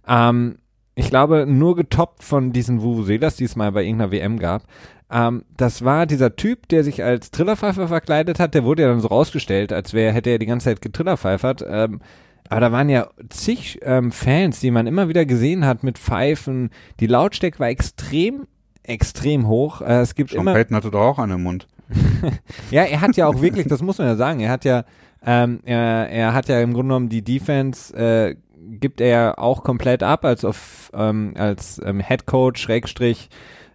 Ähm, 0.07 0.59
ich 0.95 1.11
glaube, 1.11 1.47
nur 1.47 1.77
getoppt 1.77 2.25
von 2.25 2.53
diesen 2.53 2.83
Vuvuzelas, 2.83 3.37
die 3.37 3.45
es 3.45 3.55
mal 3.55 3.71
bei 3.73 3.85
irgendeiner 3.85 4.13
WM 4.13 4.39
gab. 4.39 4.65
Ähm, 5.11 5.45
das 5.57 5.85
war 5.85 6.07
dieser 6.07 6.37
Typ, 6.37 6.69
der 6.69 6.85
sich 6.85 7.03
als 7.03 7.31
Trillerpfeifer 7.31 7.89
verkleidet 7.89 8.41
hat. 8.41 8.55
Der 8.55 8.65
wurde 8.65 8.83
ja 8.83 8.89
dann 8.89 9.01
so 9.01 9.09
rausgestellt, 9.09 9.73
als 9.73 9.95
wäre, 9.95 10.13
hätte 10.13 10.31
er 10.31 10.39
die 10.39 10.47
ganze 10.47 10.65
Zeit 10.65 10.83
getrillerpfeifert. 10.83 11.65
Ähm, 11.69 12.01
aber 12.49 12.61
da 12.61 12.73
waren 12.73 12.89
ja 12.89 13.09
zig 13.29 13.79
ähm, 13.83 14.11
Fans, 14.11 14.61
die 14.61 14.71
man 14.71 14.87
immer 14.87 15.09
wieder 15.09 15.27
gesehen 15.27 15.67
hat 15.67 15.83
mit 15.83 15.99
Pfeifen. 15.99 16.71
Die 17.01 17.07
Lautstärke 17.07 17.59
war 17.59 17.69
extrem, 17.69 18.47
extrem 18.83 19.49
hoch. 19.49 19.83
Äh, 19.83 20.01
es 20.01 20.15
gibt 20.15 20.31
Sean 20.31 20.43
immer. 20.43 20.55
Payton 20.55 20.77
hatte 20.77 20.91
doch 20.91 21.01
auch 21.01 21.19
einen 21.19 21.33
im 21.33 21.43
Mund. 21.43 21.67
ja, 22.71 22.85
er 22.85 23.01
hat 23.01 23.17
ja 23.17 23.27
auch 23.27 23.41
wirklich, 23.41 23.67
das 23.67 23.83
muss 23.83 23.99
man 23.99 24.07
ja 24.07 24.17
sagen, 24.17 24.41
er 24.41 24.51
hat 24.51 24.65
ja, 24.65 24.85
ähm, 25.25 25.61
er, 25.65 26.09
er 26.11 26.35
hat 26.35 26.49
ja 26.49 26.61
im 26.61 26.73
Grunde 26.73 26.89
genommen 26.89 27.09
die 27.09 27.23
Defense, 27.23 27.95
äh, 27.95 28.37
gibt 28.71 29.01
er 29.01 29.39
auch 29.39 29.63
komplett 29.63 30.03
ab 30.03 30.25
als 30.25 30.45
auf, 30.45 30.91
ähm, 30.95 31.35
als 31.37 31.81
ähm, 31.85 32.01
Head 32.01 32.27
Coach 32.27 32.61
Schrägstrich 32.61 33.29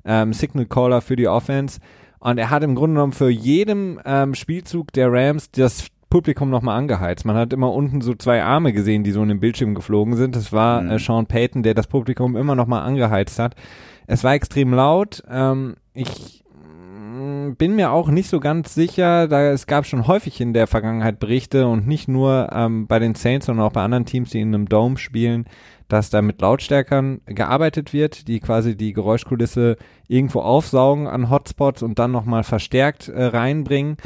ähm, 0.05 0.33
Signal 0.33 0.65
Caller 0.65 1.01
für 1.01 1.15
die 1.15 1.27
Offense. 1.27 1.79
Und 2.19 2.37
er 2.37 2.49
hat 2.49 2.63
im 2.63 2.75
Grunde 2.75 2.95
genommen 2.95 3.13
für 3.13 3.29
jedem 3.29 3.99
ähm, 4.05 4.33
Spielzug 4.33 4.93
der 4.93 5.11
Rams 5.11 5.51
das 5.51 5.87
Publikum 6.13 6.51
nochmal 6.51 6.77
angeheizt. 6.77 7.25
Man 7.25 7.35
hat 7.35 7.53
immer 7.53 7.73
unten 7.73 8.01
so 8.01 8.13
zwei 8.13 8.43
Arme 8.43 8.71
gesehen, 8.71 9.03
die 9.03 9.09
so 9.09 9.23
in 9.23 9.29
den 9.29 9.39
Bildschirm 9.39 9.73
geflogen 9.73 10.15
sind. 10.15 10.35
Das 10.35 10.53
war 10.53 10.83
mhm. 10.83 10.91
äh, 10.91 10.99
Sean 10.99 11.25
Payton, 11.25 11.63
der 11.63 11.73
das 11.73 11.87
Publikum 11.87 12.35
immer 12.35 12.53
nochmal 12.53 12.83
angeheizt 12.83 13.39
hat. 13.39 13.55
Es 14.05 14.23
war 14.23 14.35
extrem 14.35 14.75
laut. 14.75 15.23
Ähm, 15.27 15.75
ich 15.95 16.43
mm, 16.53 17.53
bin 17.53 17.75
mir 17.75 17.91
auch 17.91 18.09
nicht 18.09 18.29
so 18.29 18.39
ganz 18.39 18.75
sicher, 18.75 19.27
da 19.27 19.41
es 19.49 19.65
gab 19.65 19.87
schon 19.87 20.05
häufig 20.05 20.39
in 20.39 20.53
der 20.53 20.67
Vergangenheit 20.67 21.17
Berichte 21.17 21.65
und 21.65 21.87
nicht 21.87 22.07
nur 22.07 22.47
ähm, 22.53 22.85
bei 22.85 22.99
den 22.99 23.15
Saints, 23.15 23.47
sondern 23.47 23.65
auch 23.65 23.73
bei 23.73 23.81
anderen 23.81 24.05
Teams, 24.05 24.29
die 24.29 24.41
in 24.41 24.53
einem 24.53 24.69
Dome 24.69 24.97
spielen, 24.97 25.45
dass 25.87 26.11
da 26.11 26.21
mit 26.21 26.39
Lautstärkern 26.41 27.21
gearbeitet 27.25 27.91
wird, 27.91 28.27
die 28.27 28.39
quasi 28.39 28.77
die 28.77 28.93
Geräuschkulisse 28.93 29.77
irgendwo 30.07 30.41
aufsaugen 30.41 31.07
an 31.07 31.31
Hotspots 31.31 31.81
und 31.81 31.97
dann 31.97 32.11
nochmal 32.11 32.43
verstärkt 32.43 33.07
äh, 33.07 33.23
reinbringen. 33.23 33.97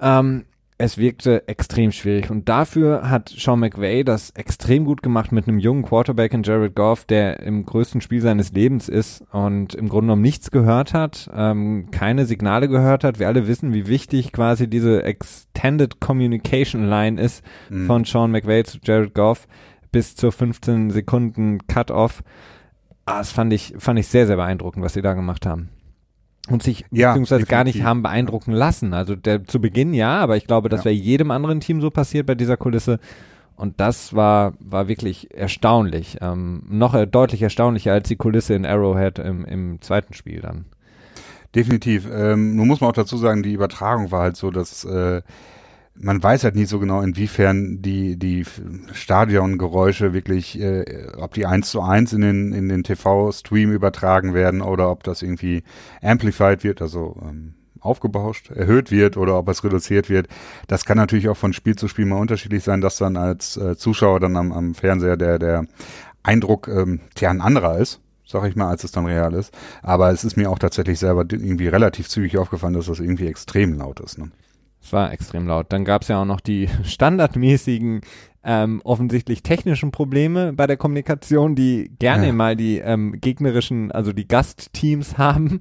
Ähm, 0.00 0.44
es 0.80 0.96
wirkte 0.96 1.48
extrem 1.48 1.90
schwierig 1.90 2.30
und 2.30 2.48
dafür 2.48 3.10
hat 3.10 3.28
Sean 3.28 3.58
McVay 3.58 4.04
das 4.04 4.30
extrem 4.30 4.84
gut 4.84 5.02
gemacht 5.02 5.32
mit 5.32 5.48
einem 5.48 5.58
jungen 5.58 5.82
Quarterback 5.82 6.32
in 6.32 6.44
Jared 6.44 6.76
Goff, 6.76 7.04
der 7.04 7.40
im 7.40 7.66
größten 7.66 8.00
Spiel 8.00 8.20
seines 8.20 8.52
Lebens 8.52 8.88
ist 8.88 9.24
und 9.32 9.74
im 9.74 9.88
Grunde 9.88 10.06
genommen 10.06 10.22
nichts 10.22 10.52
gehört 10.52 10.94
hat, 10.94 11.28
ähm, 11.34 11.90
keine 11.90 12.26
Signale 12.26 12.68
gehört 12.68 13.02
hat. 13.02 13.18
Wir 13.18 13.26
alle 13.26 13.48
wissen, 13.48 13.74
wie 13.74 13.88
wichtig 13.88 14.30
quasi 14.32 14.70
diese 14.70 15.02
Extended 15.02 15.98
Communication 15.98 16.88
Line 16.88 17.20
ist 17.20 17.44
mhm. 17.70 17.86
von 17.86 18.04
Sean 18.04 18.30
McVay 18.30 18.62
zu 18.62 18.78
Jared 18.80 19.14
Goff 19.14 19.48
bis 19.90 20.14
zur 20.14 20.30
15 20.30 20.90
Sekunden 20.90 21.66
Cut-Off. 21.66 22.22
Ah, 23.04 23.18
das 23.18 23.32
fand 23.32 23.52
ich, 23.52 23.74
fand 23.78 23.98
ich 23.98 24.06
sehr, 24.06 24.28
sehr 24.28 24.36
beeindruckend, 24.36 24.84
was 24.84 24.92
sie 24.92 25.02
da 25.02 25.14
gemacht 25.14 25.44
haben. 25.44 25.70
Und 26.48 26.62
sich 26.62 26.84
ja, 26.90 27.10
beziehungsweise 27.10 27.40
definitiv. 27.40 27.50
gar 27.50 27.64
nicht 27.64 27.82
haben 27.82 28.02
beeindrucken 28.02 28.52
lassen. 28.52 28.94
Also 28.94 29.14
der, 29.14 29.44
zu 29.44 29.60
Beginn 29.60 29.92
ja, 29.92 30.18
aber 30.18 30.36
ich 30.36 30.46
glaube, 30.46 30.68
das 30.68 30.80
ja. 30.80 30.86
wäre 30.86 30.94
jedem 30.94 31.30
anderen 31.30 31.60
Team 31.60 31.80
so 31.80 31.90
passiert 31.90 32.26
bei 32.26 32.34
dieser 32.34 32.56
Kulisse. 32.56 32.98
Und 33.56 33.80
das 33.80 34.14
war, 34.14 34.54
war 34.60 34.86
wirklich 34.86 35.34
erstaunlich. 35.34 36.18
Ähm, 36.20 36.62
noch 36.68 36.94
deutlich 37.06 37.42
erstaunlicher 37.42 37.92
als 37.92 38.08
die 38.08 38.16
Kulisse 38.16 38.54
in 38.54 38.64
Arrowhead 38.64 39.18
im, 39.18 39.44
im 39.44 39.80
zweiten 39.80 40.14
Spiel 40.14 40.40
dann. 40.40 40.66
Definitiv. 41.54 42.06
Ähm, 42.12 42.54
nun 42.56 42.68
muss 42.68 42.80
man 42.80 42.90
auch 42.90 42.94
dazu 42.94 43.16
sagen, 43.16 43.42
die 43.42 43.52
Übertragung 43.52 44.12
war 44.12 44.22
halt 44.22 44.36
so, 44.36 44.50
dass 44.50 44.84
äh, 44.84 45.22
man 46.00 46.22
weiß 46.22 46.44
halt 46.44 46.54
nie 46.54 46.64
so 46.64 46.78
genau, 46.78 47.02
inwiefern 47.02 47.82
die, 47.82 48.16
die 48.16 48.44
Stadiongeräusche 48.92 50.12
wirklich, 50.12 50.60
äh, 50.60 51.08
ob 51.16 51.34
die 51.34 51.46
eins 51.46 51.70
zu 51.70 51.80
eins 51.82 52.12
in 52.12 52.20
den, 52.20 52.52
in 52.52 52.68
den 52.68 52.84
TV-Stream 52.84 53.72
übertragen 53.72 54.34
werden 54.34 54.60
oder 54.60 54.90
ob 54.90 55.02
das 55.02 55.22
irgendwie 55.22 55.62
amplified 56.02 56.64
wird, 56.64 56.82
also 56.82 57.16
ähm, 57.22 57.54
aufgebauscht, 57.80 58.50
erhöht 58.50 58.90
wird 58.90 59.16
oder 59.16 59.38
ob 59.38 59.48
es 59.48 59.64
reduziert 59.64 60.08
wird. 60.08 60.28
Das 60.66 60.84
kann 60.84 60.96
natürlich 60.96 61.28
auch 61.28 61.36
von 61.36 61.52
Spiel 61.52 61.76
zu 61.76 61.88
Spiel 61.88 62.06
mal 62.06 62.20
unterschiedlich 62.20 62.64
sein, 62.64 62.80
dass 62.80 62.98
dann 62.98 63.16
als 63.16 63.56
äh, 63.56 63.76
Zuschauer 63.76 64.20
dann 64.20 64.36
am, 64.36 64.52
am 64.52 64.74
Fernseher 64.74 65.16
der, 65.16 65.38
der 65.38 65.66
Eindruck 66.22 66.68
ähm, 66.68 67.00
ja 67.18 67.30
ein 67.30 67.40
anderer 67.40 67.78
ist 67.78 68.00
sag 68.30 68.46
ich 68.46 68.56
mal, 68.56 68.68
als 68.68 68.84
es 68.84 68.92
dann 68.92 69.06
real 69.06 69.32
ist. 69.32 69.54
Aber 69.82 70.10
es 70.10 70.22
ist 70.22 70.36
mir 70.36 70.50
auch 70.50 70.58
tatsächlich 70.58 70.98
selber 70.98 71.24
irgendwie 71.30 71.68
relativ 71.68 72.08
zügig 72.08 72.36
aufgefallen, 72.36 72.74
dass 72.74 72.84
das 72.84 73.00
irgendwie 73.00 73.26
extrem 73.26 73.78
laut 73.78 74.00
ist. 74.00 74.18
Ne? 74.18 74.30
Es 74.82 74.92
war 74.92 75.12
extrem 75.12 75.46
laut. 75.46 75.66
Dann 75.70 75.84
gab 75.84 76.02
es 76.02 76.08
ja 76.08 76.20
auch 76.20 76.24
noch 76.24 76.40
die 76.40 76.68
standardmäßigen, 76.84 78.00
ähm, 78.44 78.80
offensichtlich 78.84 79.42
technischen 79.42 79.90
Probleme 79.90 80.52
bei 80.52 80.66
der 80.66 80.76
Kommunikation, 80.76 81.54
die 81.54 81.90
gerne 81.98 82.28
ja. 82.28 82.32
mal 82.32 82.56
die 82.56 82.78
ähm, 82.78 83.20
gegnerischen, 83.20 83.92
also 83.92 84.12
die 84.12 84.26
Gastteams 84.26 85.18
haben 85.18 85.58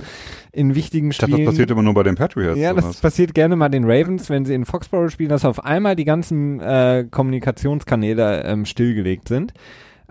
in 0.54 0.76
wichtigen 0.76 1.12
Spielen. 1.12 1.30
Ich 1.30 1.36
dachte, 1.36 1.46
das 1.46 1.54
passiert 1.54 1.72
immer 1.72 1.84
nur 1.84 1.96
bei 1.96 2.04
den 2.04 2.16
Patriots. 2.16 2.58
Ja, 2.58 2.74
das 2.74 2.86
was? 2.86 3.02
passiert 3.02 3.34
gerne 3.34 3.56
mal 3.56 3.70
den 3.70 3.84
Ravens, 3.84 4.30
wenn 4.30 4.46
sie 4.46 4.54
in 4.54 4.64
Foxborough 4.64 5.12
spielen, 5.12 5.30
dass 5.30 5.44
auf 5.44 5.66
einmal 5.66 5.96
die 5.96 6.06
ganzen 6.06 6.60
äh, 6.60 7.06
Kommunikationskanäle 7.10 8.44
ähm, 8.44 8.66
stillgelegt 8.66 9.28
sind. 9.28 9.54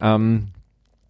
Ähm, 0.01 0.49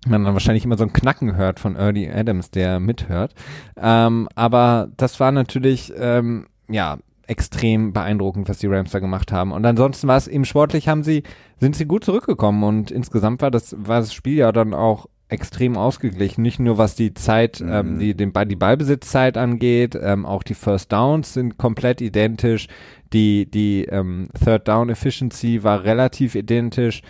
man 0.06 0.24
dann 0.24 0.34
wahrscheinlich 0.34 0.64
immer 0.64 0.78
so 0.78 0.84
ein 0.84 0.92
Knacken 0.92 1.36
hört 1.36 1.58
von 1.58 1.74
Early 1.74 2.08
Adams, 2.08 2.50
der 2.50 2.80
mithört. 2.80 3.34
Ähm, 3.76 4.28
aber 4.34 4.88
das 4.96 5.18
war 5.18 5.32
natürlich, 5.32 5.92
ähm, 5.98 6.46
ja, 6.68 6.98
extrem 7.26 7.92
beeindruckend, 7.92 8.48
was 8.48 8.58
die 8.58 8.66
Rams 8.66 8.90
da 8.92 8.98
gemacht 8.98 9.32
haben. 9.32 9.52
Und 9.52 9.64
ansonsten 9.66 10.08
war 10.08 10.16
es 10.16 10.28
eben 10.28 10.44
sportlich, 10.44 10.88
haben 10.88 11.02
sie, 11.02 11.22
sind 11.58 11.76
sie 11.76 11.86
gut 11.86 12.04
zurückgekommen 12.04 12.62
und 12.62 12.90
insgesamt 12.90 13.42
war 13.42 13.50
das, 13.50 13.74
war 13.78 14.00
das 14.00 14.14
Spiel 14.14 14.36
ja 14.36 14.52
dann 14.52 14.74
auch 14.74 15.06
extrem 15.28 15.76
ausgeglichen. 15.76 16.42
Nicht 16.42 16.60
nur 16.60 16.78
was 16.78 16.94
die 16.94 17.14
Zeit, 17.14 17.60
Mhm. 17.60 17.72
ähm, 17.72 17.98
die, 17.98 18.14
den, 18.14 18.32
die 18.46 18.56
Ballbesitzzeit 18.56 19.36
angeht, 19.36 19.98
ähm, 20.00 20.24
auch 20.24 20.42
die 20.44 20.54
First 20.54 20.92
Downs 20.92 21.34
sind 21.34 21.58
komplett 21.58 22.00
identisch. 22.00 22.68
Die, 23.12 23.50
die 23.50 23.84
ähm, 23.84 24.28
Third 24.42 24.68
Down 24.68 24.88
Efficiency 24.88 25.64
war 25.64 25.84
relativ 25.84 26.34
identisch. 26.36 27.02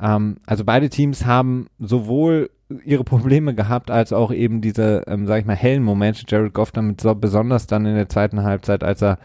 Ähm, 0.00 0.36
also 0.46 0.64
beide 0.64 0.90
Teams 0.90 1.24
haben 1.24 1.66
sowohl 1.78 2.50
ihre 2.84 3.04
Probleme 3.04 3.54
gehabt, 3.54 3.90
als 3.90 4.12
auch 4.12 4.32
eben 4.32 4.60
diese, 4.60 5.04
ähm, 5.06 5.26
sag 5.26 5.40
ich 5.40 5.46
mal, 5.46 5.56
hellen 5.56 5.82
Momente. 5.82 6.24
Jared 6.26 6.54
Goff 6.54 6.72
damit 6.72 7.00
so 7.00 7.14
besonders 7.14 7.66
dann 7.66 7.86
in 7.86 7.94
der 7.94 8.08
zweiten 8.08 8.42
Halbzeit, 8.42 8.82
als 8.84 9.02
er 9.02 9.18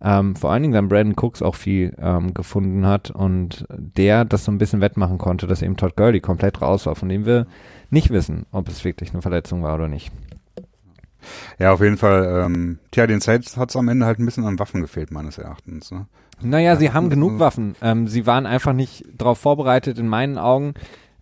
ähm, 0.00 0.36
vor 0.36 0.52
allen 0.52 0.62
Dingen 0.62 0.74
dann 0.74 0.88
Brandon 0.88 1.16
Cooks 1.16 1.42
auch 1.42 1.54
viel 1.56 1.94
ähm, 2.00 2.32
gefunden 2.34 2.86
hat 2.86 3.10
und 3.10 3.64
der 3.70 4.24
das 4.24 4.44
so 4.44 4.52
ein 4.52 4.58
bisschen 4.58 4.80
wettmachen 4.80 5.18
konnte, 5.18 5.46
dass 5.46 5.62
eben 5.62 5.76
Todd 5.76 5.96
Gurley 5.96 6.20
komplett 6.20 6.62
raus 6.62 6.86
war, 6.86 6.94
von 6.94 7.08
dem 7.08 7.26
wir 7.26 7.46
nicht 7.90 8.10
wissen, 8.10 8.46
ob 8.52 8.68
es 8.68 8.84
wirklich 8.84 9.12
eine 9.12 9.22
Verletzung 9.22 9.62
war 9.62 9.74
oder 9.74 9.88
nicht. 9.88 10.12
Ja, 11.58 11.72
auf 11.72 11.80
jeden 11.80 11.96
Fall. 11.96 12.44
Ähm, 12.46 12.78
tja, 12.92 13.06
den 13.06 13.20
Saints 13.20 13.56
hat 13.56 13.70
es 13.70 13.76
am 13.76 13.88
Ende 13.88 14.06
halt 14.06 14.18
ein 14.18 14.24
bisschen 14.24 14.44
an 14.44 14.58
Waffen 14.58 14.80
gefehlt, 14.80 15.10
meines 15.10 15.36
Erachtens. 15.36 15.90
Ne? 15.90 16.06
Naja, 16.40 16.76
sie 16.76 16.92
haben 16.92 17.10
genug 17.10 17.38
Waffen. 17.40 17.74
Ähm, 17.82 18.06
sie 18.06 18.24
waren 18.26 18.46
einfach 18.46 18.72
nicht 18.72 19.04
darauf 19.16 19.38
vorbereitet, 19.38 19.98
in 19.98 20.06
meinen 20.06 20.38
Augen. 20.38 20.74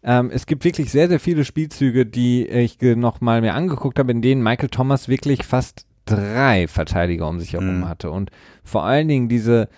Ähm, 0.02 0.30
es 0.32 0.44
gibt 0.46 0.64
wirklich 0.64 0.92
sehr, 0.92 1.08
sehr 1.08 1.18
viele 1.18 1.44
Spielzüge, 1.44 2.04
die 2.04 2.46
ich 2.46 2.78
ge- 2.78 2.94
noch 2.94 3.20
mal 3.22 3.40
mir 3.40 3.54
angeguckt 3.54 3.98
habe, 3.98 4.12
in 4.12 4.20
denen 4.22 4.42
Michael 4.42 4.68
Thomas 4.68 5.08
wirklich 5.08 5.44
fast 5.44 5.86
drei 6.04 6.68
Verteidiger 6.68 7.26
um 7.28 7.40
sich 7.40 7.54
herum 7.54 7.80
Mhm. 7.80 7.88
hatte. 7.88 8.10
Und 8.10 8.30
vor 8.66 8.84
allen 8.84 9.08
Dingen 9.08 9.28
diese 9.28 9.68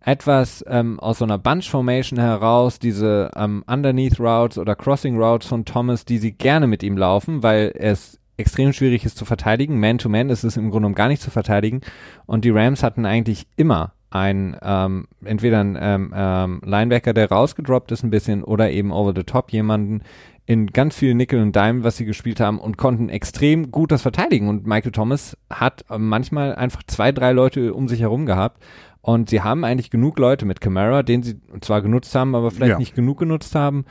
etwas 0.00 0.64
ähm, 0.68 1.00
aus 1.00 1.18
so 1.18 1.24
einer 1.24 1.36
Bunch 1.36 1.68
Formation 1.68 2.18
heraus, 2.18 2.78
diese 2.78 3.30
ähm, 3.34 3.64
Underneath 3.66 4.20
Routes 4.20 4.56
oder 4.56 4.76
Crossing 4.76 5.20
Routes 5.20 5.48
von 5.48 5.64
Thomas, 5.64 6.04
die 6.04 6.18
sie 6.18 6.32
gerne 6.32 6.68
mit 6.68 6.84
ihm 6.84 6.96
laufen, 6.96 7.42
weil 7.42 7.72
es 7.74 8.20
extrem 8.36 8.72
schwierig 8.72 9.04
ist 9.04 9.16
zu 9.16 9.24
verteidigen. 9.24 9.80
Man-to-Man 9.80 10.30
ist 10.30 10.44
es 10.44 10.56
im 10.56 10.64
Grunde 10.64 10.76
genommen 10.76 10.94
gar 10.94 11.08
nicht 11.08 11.22
zu 11.22 11.30
verteidigen. 11.30 11.80
Und 12.26 12.44
die 12.44 12.50
Rams 12.50 12.82
hatten 12.82 13.04
eigentlich 13.04 13.46
immer 13.56 13.94
ein, 14.10 14.56
ähm, 14.62 15.06
entweder 15.24 15.60
ein 15.60 15.76
ähm, 15.80 16.12
ähm, 16.14 16.60
Linebacker, 16.64 17.12
der 17.12 17.28
rausgedroppt 17.30 17.92
ist 17.92 18.02
ein 18.04 18.10
bisschen 18.10 18.44
oder 18.44 18.70
eben 18.70 18.92
over 18.92 19.12
the 19.14 19.24
top 19.24 19.50
jemanden 19.52 20.02
in 20.46 20.68
ganz 20.68 20.94
viel 20.94 21.14
Nickel 21.14 21.42
und 21.42 21.56
Dime, 21.56 21.82
was 21.82 21.96
sie 21.96 22.04
gespielt 22.04 22.38
haben 22.38 22.60
und 22.60 22.76
konnten 22.78 23.08
extrem 23.08 23.72
gut 23.72 23.90
das 23.90 24.02
verteidigen. 24.02 24.48
Und 24.48 24.64
Michael 24.66 24.92
Thomas 24.92 25.36
hat 25.50 25.84
äh, 25.90 25.98
manchmal 25.98 26.54
einfach 26.54 26.82
zwei, 26.86 27.10
drei 27.12 27.32
Leute 27.32 27.74
um 27.74 27.88
sich 27.88 28.00
herum 28.00 28.26
gehabt. 28.26 28.62
Und 29.00 29.30
sie 29.30 29.42
haben 29.42 29.64
eigentlich 29.64 29.90
genug 29.90 30.18
Leute 30.18 30.46
mit 30.46 30.60
Camara, 30.60 31.02
den 31.02 31.22
sie 31.22 31.40
zwar 31.60 31.80
genutzt 31.82 32.14
haben, 32.14 32.34
aber 32.34 32.50
vielleicht 32.50 32.72
Ja. 32.72 32.78
nicht 32.78 32.94
genug 32.94 33.18
genutzt 33.18 33.54
haben. 33.54 33.84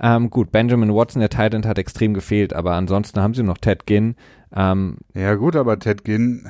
Ähm, 0.00 0.30
gut, 0.30 0.52
Benjamin 0.52 0.94
Watson, 0.94 1.20
der 1.20 1.30
Tight 1.30 1.54
End, 1.54 1.66
hat 1.66 1.78
extrem 1.78 2.14
gefehlt, 2.14 2.52
aber 2.54 2.72
ansonsten 2.74 3.20
haben 3.20 3.34
sie 3.34 3.42
noch 3.42 3.58
Ted 3.58 3.86
Ginn. 3.86 4.14
Ähm, 4.54 4.98
Ja 5.14 5.34
gut, 5.34 5.56
aber 5.56 5.78
Ted 5.78 6.04
Ginn, 6.04 6.48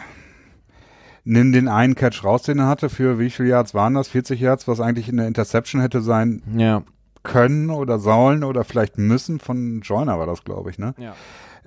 nimm 1.29 1.53
den 1.53 1.68
einen 1.68 1.95
Catch 1.95 2.24
raus, 2.24 2.43
den 2.43 2.59
er 2.59 2.66
hatte, 2.66 2.89
für 2.89 3.18
wie 3.18 3.31
viele 3.31 3.51
Yards 3.51 3.74
waren 3.74 3.95
das? 3.95 4.09
40 4.09 4.41
Yards, 4.41 4.66
was 4.66 4.81
eigentlich 4.81 5.09
eine 5.09 5.26
Interception 5.26 5.81
hätte 5.81 6.01
sein 6.01 6.43
ja, 6.57 6.83
können 7.22 7.70
oder 7.70 7.99
sollen 7.99 8.45
oder 8.45 8.64
vielleicht 8.64 8.99
müssen. 8.99 9.39
Von 9.39 9.81
Joyner 9.83 10.18
war 10.18 10.26
das, 10.26 10.43
glaube 10.45 10.70
ich, 10.70 10.79
ne? 10.79 10.95
ja. 10.99 11.14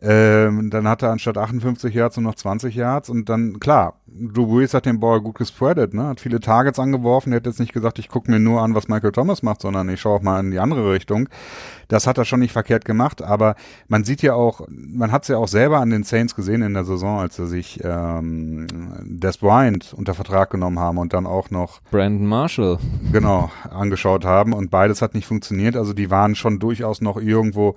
Ähm, 0.04 0.72
dann 0.72 0.88
hat 0.88 1.04
er 1.04 1.12
anstatt 1.12 1.38
58 1.38 1.94
Yards 1.94 2.18
nur 2.18 2.24
noch 2.24 2.36
20 2.36 2.74
Yards 2.74 3.10
und 3.10 3.30
dann, 3.30 3.60
klar, 3.60 4.00
Drew 4.08 4.48
Brees 4.48 4.74
hat 4.74 4.88
den 4.88 5.00
Ball 5.00 5.22
gut 5.22 5.38
gespreadet, 5.38 5.94
ne? 5.94 6.08
hat 6.08 6.20
viele 6.20 6.40
Targets 6.40 6.80
angeworfen, 6.80 7.32
er 7.32 7.36
hat 7.38 7.46
jetzt 7.46 7.60
nicht 7.60 7.72
gesagt, 7.72 8.00
ich 8.00 8.10
gucke 8.10 8.32
mir 8.32 8.40
nur 8.40 8.62
an, 8.62 8.74
was 8.74 8.88
Michael 8.88 9.12
Thomas 9.12 9.44
macht, 9.44 9.62
sondern 9.62 9.88
ich 9.90 10.02
schaue 10.02 10.18
auch 10.18 10.22
mal 10.24 10.40
in 10.40 10.50
die 10.50 10.60
andere 10.60 10.92
Richtung. 10.92 11.30
Das 11.88 12.08
hat 12.08 12.18
er 12.18 12.26
schon 12.26 12.40
nicht 12.40 12.52
verkehrt 12.52 12.84
gemacht, 12.84 13.22
aber 13.22 13.56
man 13.90 14.04
sieht 14.04 14.24
ja 14.24 14.34
auch, 14.34 14.62
man 14.70 15.12
hat 15.12 15.24
es 15.24 15.28
ja 15.28 15.38
auch 15.38 15.48
selber 15.48 15.80
an 15.80 15.92
den 15.92 16.04
Saints 16.04 16.36
gesehen 16.36 16.64
in 16.64 16.74
der 16.74 16.86
Saison, 16.86 17.20
als 17.20 17.36
sie 17.36 17.46
sich 17.46 17.80
ähm, 17.84 18.66
Des 19.04 19.38
Bryant 19.38 19.94
unter 19.94 20.16
Vertrag 20.16 20.50
genommen 20.50 20.80
haben 20.80 20.98
und 20.98 21.14
dann 21.14 21.28
auch 21.28 21.52
noch 21.52 21.80
Brandon 21.92 22.26
Marshall. 22.26 22.80
genau 23.12 23.52
angeschaut 23.70 24.26
haben 24.26 24.54
und 24.54 24.72
beides 24.72 25.02
hat 25.04 25.14
nicht 25.14 25.28
funktioniert. 25.28 25.76
Also 25.76 25.94
die 25.94 26.10
waren 26.10 26.34
schon 26.34 26.58
durchaus 26.58 27.02
noch 27.02 27.18
irgendwo 27.18 27.76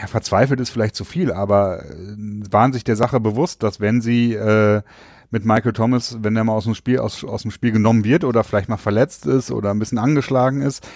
ja, 0.00 0.06
verzweifelt 0.06 0.60
ist 0.60 0.70
vielleicht 0.70 0.94
zu 0.96 1.04
viel, 1.04 1.32
aber 1.32 1.84
äh, 1.84 2.16
waren 2.50 2.72
sich 2.72 2.84
der 2.84 2.96
Sache 2.96 3.20
bewusst, 3.20 3.62
dass 3.62 3.80
wenn 3.80 4.00
sie 4.00 4.34
äh, 4.34 4.82
mit 5.30 5.44
Michael 5.44 5.72
Thomas, 5.72 6.18
wenn 6.22 6.34
der 6.34 6.44
mal 6.44 6.52
aus 6.52 6.64
dem 6.64 6.74
Spiel 6.74 6.98
aus, 6.98 7.24
aus 7.24 7.42
dem 7.42 7.50
Spiel 7.50 7.72
genommen 7.72 8.04
wird 8.04 8.24
oder 8.24 8.44
vielleicht 8.44 8.68
mal 8.68 8.76
verletzt 8.76 9.26
ist 9.26 9.50
oder 9.50 9.70
ein 9.70 9.78
bisschen 9.78 9.98
angeschlagen 9.98 10.62
ist, 10.62 10.86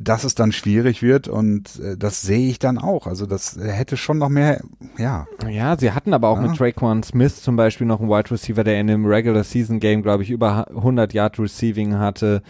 dass 0.00 0.22
es 0.24 0.34
dann 0.36 0.52
schwierig 0.52 1.02
wird 1.02 1.26
und 1.28 1.78
äh, 1.80 1.96
das 1.96 2.22
sehe 2.22 2.48
ich 2.48 2.58
dann 2.58 2.78
auch. 2.78 3.06
Also 3.06 3.26
das 3.26 3.56
hätte 3.60 3.96
schon 3.96 4.18
noch 4.18 4.28
mehr, 4.28 4.62
ja, 4.96 5.26
Ja, 5.48 5.76
sie 5.76 5.92
hatten 5.92 6.14
aber 6.14 6.28
auch 6.28 6.36
Ja. 6.40 6.48
mit 6.48 6.56
Traquan 6.56 7.02
Smith 7.02 7.42
zum 7.42 7.56
Beispiel 7.56 7.86
noch 7.86 8.00
einen 8.00 8.08
Wide 8.08 8.30
Receiver, 8.30 8.62
der 8.64 8.80
in 8.80 8.86
dem 8.86 9.06
Regular 9.06 9.44
Season 9.44 9.80
Game, 9.80 10.02
glaube 10.02 10.22
ich, 10.22 10.30
über 10.30 10.68
100 10.70 11.12
Yard 11.12 11.38
Receiving 11.38 11.98
hatte. 11.98 12.42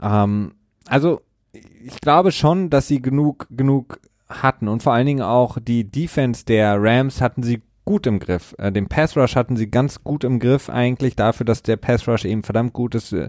Ähm, 0.00 0.52
also 0.86 1.20
ich 1.52 2.00
glaube 2.00 2.32
schon, 2.32 2.70
dass 2.70 2.88
sie 2.88 3.00
genug, 3.02 3.46
genug 3.50 4.00
hatten 4.28 4.68
und 4.68 4.82
vor 4.82 4.92
allen 4.92 5.06
Dingen 5.06 5.22
auch 5.22 5.58
die 5.60 5.84
Defense 5.90 6.44
der 6.44 6.76
Rams 6.82 7.20
hatten 7.20 7.42
sie 7.42 7.62
gut 7.84 8.06
im 8.06 8.18
Griff. 8.18 8.54
Äh, 8.58 8.72
den 8.72 8.88
Pass 8.88 9.16
Rush 9.16 9.36
hatten 9.36 9.56
sie 9.56 9.70
ganz 9.70 10.02
gut 10.02 10.24
im 10.24 10.38
Griff 10.38 10.70
eigentlich 10.70 11.16
dafür, 11.16 11.44
dass 11.46 11.62
der 11.62 11.76
Pass 11.76 12.08
Rush 12.08 12.24
eben 12.24 12.42
verdammt 12.42 12.72
gut 12.72 12.94
ist. 12.94 13.12
Äh, 13.12 13.28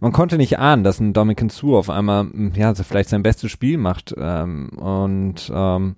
Man 0.00 0.12
konnte 0.12 0.36
nicht 0.36 0.58
ahnen, 0.58 0.84
dass 0.84 1.00
ein 1.00 1.14
Dominican 1.14 1.48
Sue 1.48 1.76
auf 1.78 1.88
einmal, 1.88 2.24
mh, 2.24 2.56
ja, 2.56 2.74
vielleicht 2.74 3.08
sein 3.08 3.22
bestes 3.22 3.50
Spiel 3.50 3.78
macht. 3.78 4.14
Ähm, 4.18 4.68
und 4.78 5.50
ähm, 5.54 5.96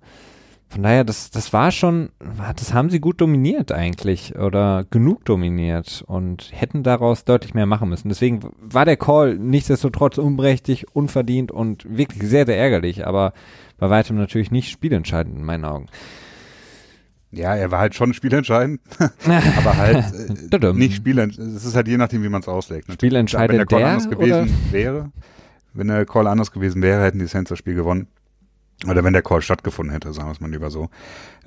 von 0.71 0.83
daher, 0.83 1.03
das, 1.03 1.31
das 1.31 1.55
war 1.55 1.71
schon, 1.73 2.11
das 2.57 2.75
haben 2.75 2.91
sie 2.91 3.01
gut 3.01 3.23
dominiert 3.23 3.73
eigentlich 3.73 4.37
oder 4.37 4.85
genug 4.91 5.25
dominiert 5.25 6.05
und 6.07 6.51
hätten 6.53 6.83
daraus 6.83 7.25
deutlich 7.25 7.55
mehr 7.55 7.65
machen 7.65 7.89
müssen. 7.89 8.11
Deswegen 8.11 8.41
war 8.61 8.85
der 8.85 8.99
Call 8.99 9.39
nichtsdestotrotz 9.39 10.19
unberechtigt, 10.19 10.87
unverdient 10.93 11.51
und 11.51 11.87
wirklich 11.89 12.29
sehr, 12.29 12.45
sehr 12.45 12.59
ärgerlich, 12.59 13.07
aber 13.07 13.33
bei 13.79 13.89
weitem 13.89 14.19
natürlich 14.19 14.51
nicht 14.51 14.69
spielentscheidend 14.71 15.39
in 15.39 15.45
meinen 15.45 15.65
Augen. 15.65 15.87
ja, 17.31 17.57
er 17.57 17.71
war 17.71 17.79
halt 17.79 17.95
schon 17.95 18.13
spielentscheidend, 18.13 18.83
aber 19.57 19.77
halt 19.79 20.05
äh, 20.53 20.73
nicht 20.75 20.97
spielentscheidend. 20.97 21.57
Es 21.57 21.65
ist 21.65 21.77
halt 21.77 21.89
je 21.89 21.97
nachdem, 21.97 22.23
wie 22.23 22.29
man 22.29 22.43
es 22.43 22.49
auslegt. 22.49 22.89
ne? 22.89 22.95
Spielentscheidend 22.95 23.53
wenn 23.53 23.57
der 23.57 23.67
Call 23.67 23.79
der, 23.79 23.89
anders 23.89 24.11
gewesen 24.11 24.51
wäre, 24.71 25.13
wenn 25.73 25.89
der 25.89 26.05
Call 26.05 26.27
anders 26.27 26.53
gewesen 26.53 26.83
wäre, 26.83 27.03
hätten 27.03 27.21
die 27.21 27.27
Saints 27.27 27.49
das 27.49 27.59
Spiel 27.59 27.75
gewonnen. 27.75 28.09
Oder 28.87 29.03
wenn 29.03 29.13
der 29.13 29.23
Call 29.23 29.43
stattgefunden 29.43 29.93
hätte, 29.93 30.13
sagen 30.13 30.29
wir 30.29 30.33
es 30.33 30.41
mal 30.41 30.51
lieber 30.51 30.71
so. 30.71 30.89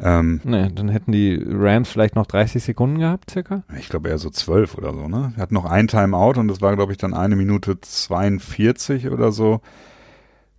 Ähm, 0.02 0.42
Ne, 0.44 0.70
dann 0.74 0.90
hätten 0.90 1.14
die 1.14 1.42
Rams 1.48 1.90
vielleicht 1.90 2.16
noch 2.16 2.26
30 2.26 2.62
Sekunden 2.62 3.00
gehabt, 3.00 3.32
circa. 3.32 3.64
ich 3.80 3.88
glaube 3.88 4.10
eher 4.10 4.18
so 4.18 4.30
zwölf 4.30 4.78
oder 4.78 4.94
so, 4.94 5.08
ne? 5.08 5.34
Er 5.38 5.44
hat 5.44 5.52
noch 5.54 5.64
ein 5.66 5.88
Timeout 5.88 6.38
und 6.38 6.50
das 6.50 6.62
war, 6.62 6.76
glaube 6.76 6.92
ich, 6.92 6.98
dann 6.98 7.14
eine 7.14 7.38
Minute 7.38 7.80
42 7.80 9.10
oder 9.10 9.32
so. 9.32 9.62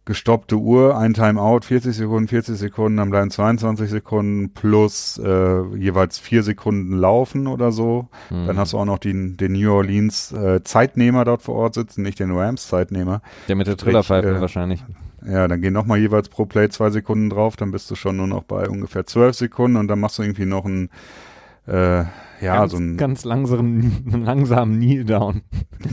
Gestoppte 0.05 0.57
Uhr, 0.57 0.99
ein 0.99 1.15
Timeout, 1.15 1.61
40 1.63 1.95
Sekunden, 1.95 2.27
40 2.27 2.57
Sekunden, 2.57 2.97
dann 2.97 3.11
bleiben 3.11 3.31
22 3.31 3.89
Sekunden 3.89 4.53
plus 4.53 5.17
äh, 5.19 5.63
jeweils 5.77 6.19
vier 6.19 6.43
Sekunden 6.43 6.97
laufen 6.97 7.47
oder 7.47 7.71
so. 7.71 8.09
Hm. 8.29 8.49
Dann 8.49 8.57
hast 8.59 8.73
du 8.73 8.79
auch 8.79 8.85
noch 8.85 8.99
den, 8.99 9.37
den 9.37 9.53
New 9.53 9.73
Orleans 9.73 10.33
äh, 10.33 10.65
Zeitnehmer 10.65 11.25
dort 11.25 11.43
vor 11.43 11.55
Ort 11.55 11.75
sitzen, 11.75 12.03
nicht 12.03 12.19
den 12.19 12.33
Rams 12.33 12.67
Zeitnehmer. 12.67 13.23
Der 13.47 13.55
mit 13.55 13.69
der 13.69 13.77
Trillerpfeife 13.77 14.29
äh, 14.29 14.41
wahrscheinlich. 14.41 14.83
Ja, 15.27 15.47
dann 15.49 15.61
gehen 15.61 15.73
nochmal 15.73 15.99
jeweils 15.99 16.29
pro 16.29 16.47
Play 16.47 16.69
zwei 16.69 16.91
Sekunden 16.91 17.31
drauf, 17.31 17.57
dann 17.57 17.71
bist 17.71 17.91
du 17.91 17.95
schon 17.95 18.17
nur 18.17 18.27
noch 18.27 18.43
bei 18.45 18.69
ungefähr 18.69 19.07
zwölf 19.07 19.37
Sekunden 19.37 19.77
und 19.77 19.89
dann 19.89 20.01
machst 20.01 20.19
du 20.19 20.23
irgendwie 20.23 20.47
noch 20.47 20.65
ein, 20.65 20.89
äh, 21.67 22.05
ja, 22.41 22.59
ganz, 22.59 22.73
so 22.73 22.79
ein, 22.79 22.97
ganz 22.97 23.25
langsamen, 23.25 24.03
langsamen 24.25 24.81
Kneel-Down. 24.81 25.43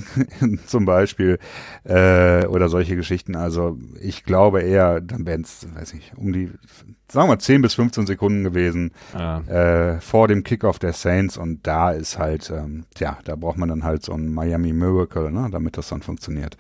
zum 0.66 0.86
Beispiel, 0.86 1.38
äh, 1.84 2.46
oder 2.48 2.70
solche 2.70 2.96
Geschichten. 2.96 3.36
Also 3.36 3.78
ich 4.02 4.24
glaube 4.24 4.62
eher, 4.62 5.00
dann 5.00 5.28
wären 5.28 5.42
es, 5.42 5.68
weiß 5.76 5.94
ich, 5.94 6.12
um 6.16 6.34
die, 6.34 6.50
sagen 7.12 7.30
wir 7.30 7.38
10 7.38 7.62
bis 7.62 7.76
15 7.76 8.08
Sekunden 8.08 8.44
gewesen 8.44 8.92
Ja. 9.14 9.42
äh, 9.42 10.02
vor 10.02 10.28
dem 10.28 10.44
Kickoff 10.44 10.80
der 10.80 10.94
Saints 10.94 11.38
und 11.38 11.68
da 11.68 11.92
ist 11.92 12.18
halt, 12.18 12.50
ähm, 12.50 12.86
tja, 12.96 13.20
da 13.26 13.36
braucht 13.36 13.58
man 13.58 13.70
dann 13.70 13.84
halt 13.84 14.04
so 14.04 14.14
ein 14.14 14.34
Miami 14.34 14.74
Miracle, 14.74 15.32
ne, 15.32 15.50
damit 15.52 15.78
das 15.78 15.90
dann 15.90 16.02
funktioniert. 16.02 16.58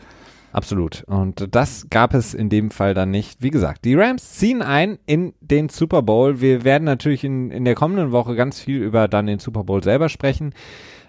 Absolut. 0.51 1.03
Und 1.07 1.53
das 1.53 1.87
gab 1.89 2.13
es 2.13 2.33
in 2.33 2.49
dem 2.49 2.71
Fall 2.71 2.93
dann 2.93 3.11
nicht. 3.11 3.41
Wie 3.41 3.51
gesagt, 3.51 3.85
die 3.85 3.95
Rams 3.95 4.33
ziehen 4.33 4.61
ein 4.61 4.97
in 5.05 5.33
den 5.41 5.69
Super 5.69 6.01
Bowl. 6.01 6.41
Wir 6.41 6.63
werden 6.63 6.85
natürlich 6.85 7.23
in, 7.23 7.51
in 7.51 7.65
der 7.65 7.75
kommenden 7.75 8.11
Woche 8.11 8.35
ganz 8.35 8.59
viel 8.59 8.81
über 8.81 9.07
dann 9.07 9.27
den 9.27 9.39
Super 9.39 9.63
Bowl 9.63 9.83
selber 9.83 10.09
sprechen, 10.09 10.53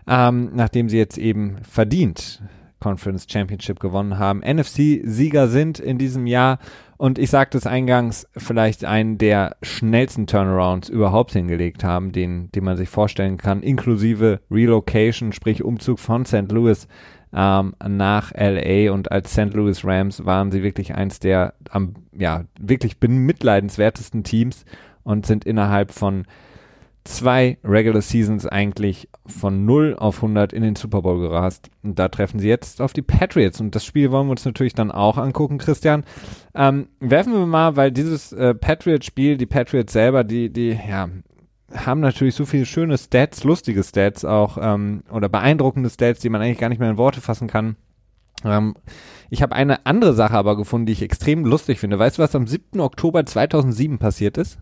ähm, 0.06 0.50
nachdem 0.54 0.88
sie 0.88 0.98
jetzt 0.98 1.18
eben 1.18 1.58
verdient 1.62 2.42
Conference 2.80 3.26
Championship 3.30 3.78
gewonnen 3.78 4.18
haben. 4.18 4.40
NFC-Sieger 4.40 5.48
sind 5.48 5.78
in 5.78 5.98
diesem 5.98 6.26
Jahr 6.26 6.58
und 6.96 7.18
ich 7.18 7.30
sagte 7.30 7.56
es 7.56 7.66
eingangs, 7.66 8.26
vielleicht 8.36 8.84
einen 8.84 9.18
der 9.18 9.56
schnellsten 9.62 10.26
Turnarounds 10.26 10.88
überhaupt 10.88 11.32
hingelegt 11.32 11.84
haben, 11.84 12.12
den, 12.12 12.50
den 12.52 12.64
man 12.64 12.76
sich 12.76 12.88
vorstellen 12.88 13.36
kann, 13.36 13.62
inklusive 13.62 14.40
Relocation, 14.50 15.32
sprich 15.32 15.62
Umzug 15.62 15.98
von 15.98 16.24
St. 16.24 16.50
Louis 16.50 16.88
ähm, 17.34 17.74
nach 17.86 18.32
LA 18.34 18.92
und 18.92 19.12
als 19.12 19.32
St. 19.32 19.54
Louis 19.54 19.84
Rams 19.84 20.24
waren 20.24 20.50
sie 20.50 20.62
wirklich 20.62 20.94
eins 20.94 21.20
der 21.20 21.54
am, 21.70 21.94
ja, 22.12 22.44
wirklich 22.58 22.98
bemitleidenswertesten 22.98 24.24
Teams 24.24 24.64
und 25.04 25.26
sind 25.26 25.44
innerhalb 25.44 25.92
von 25.92 26.26
zwei 27.04 27.58
Regular 27.64 28.02
Seasons 28.02 28.46
eigentlich 28.46 29.08
von 29.26 29.64
0 29.64 29.96
auf 29.98 30.16
100 30.16 30.52
in 30.52 30.62
den 30.62 30.76
Super 30.76 31.02
Bowl 31.02 31.20
gerast. 31.20 31.70
Und 31.82 31.98
da 31.98 32.08
treffen 32.08 32.38
sie 32.38 32.48
jetzt 32.48 32.80
auf 32.82 32.92
die 32.92 33.02
Patriots. 33.02 33.60
Und 33.60 33.74
das 33.74 33.84
Spiel 33.84 34.10
wollen 34.10 34.26
wir 34.26 34.32
uns 34.32 34.44
natürlich 34.44 34.74
dann 34.74 34.90
auch 34.90 35.16
angucken, 35.16 35.58
Christian. 35.58 36.04
Ähm, 36.54 36.88
werfen 37.00 37.32
wir 37.32 37.46
mal, 37.46 37.76
weil 37.76 37.90
dieses 37.90 38.32
äh, 38.32 38.54
Patriots-Spiel, 38.54 39.36
die 39.36 39.46
Patriots 39.46 39.92
selber, 39.92 40.24
die, 40.24 40.50
die, 40.52 40.78
ja, 40.88 41.08
haben 41.74 42.00
natürlich 42.00 42.34
so 42.34 42.46
viele 42.46 42.66
schöne 42.66 42.98
Stats, 42.98 43.44
lustige 43.44 43.82
Stats 43.82 44.24
auch, 44.24 44.58
ähm, 44.60 45.02
oder 45.10 45.28
beeindruckende 45.28 45.90
Stats, 45.90 46.20
die 46.20 46.28
man 46.28 46.42
eigentlich 46.42 46.58
gar 46.58 46.68
nicht 46.68 46.78
mehr 46.78 46.90
in 46.90 46.98
Worte 46.98 47.20
fassen 47.20 47.48
kann. 47.48 47.76
Ähm, 48.44 48.74
ich 49.28 49.42
habe 49.42 49.54
eine 49.54 49.86
andere 49.86 50.14
Sache 50.14 50.34
aber 50.34 50.56
gefunden, 50.56 50.86
die 50.86 50.92
ich 50.92 51.02
extrem 51.02 51.44
lustig 51.44 51.78
finde. 51.78 51.98
Weißt 51.98 52.18
du, 52.18 52.22
was 52.22 52.34
am 52.34 52.46
7. 52.46 52.80
Oktober 52.80 53.24
2007 53.24 53.98
passiert 53.98 54.38
ist? 54.38 54.58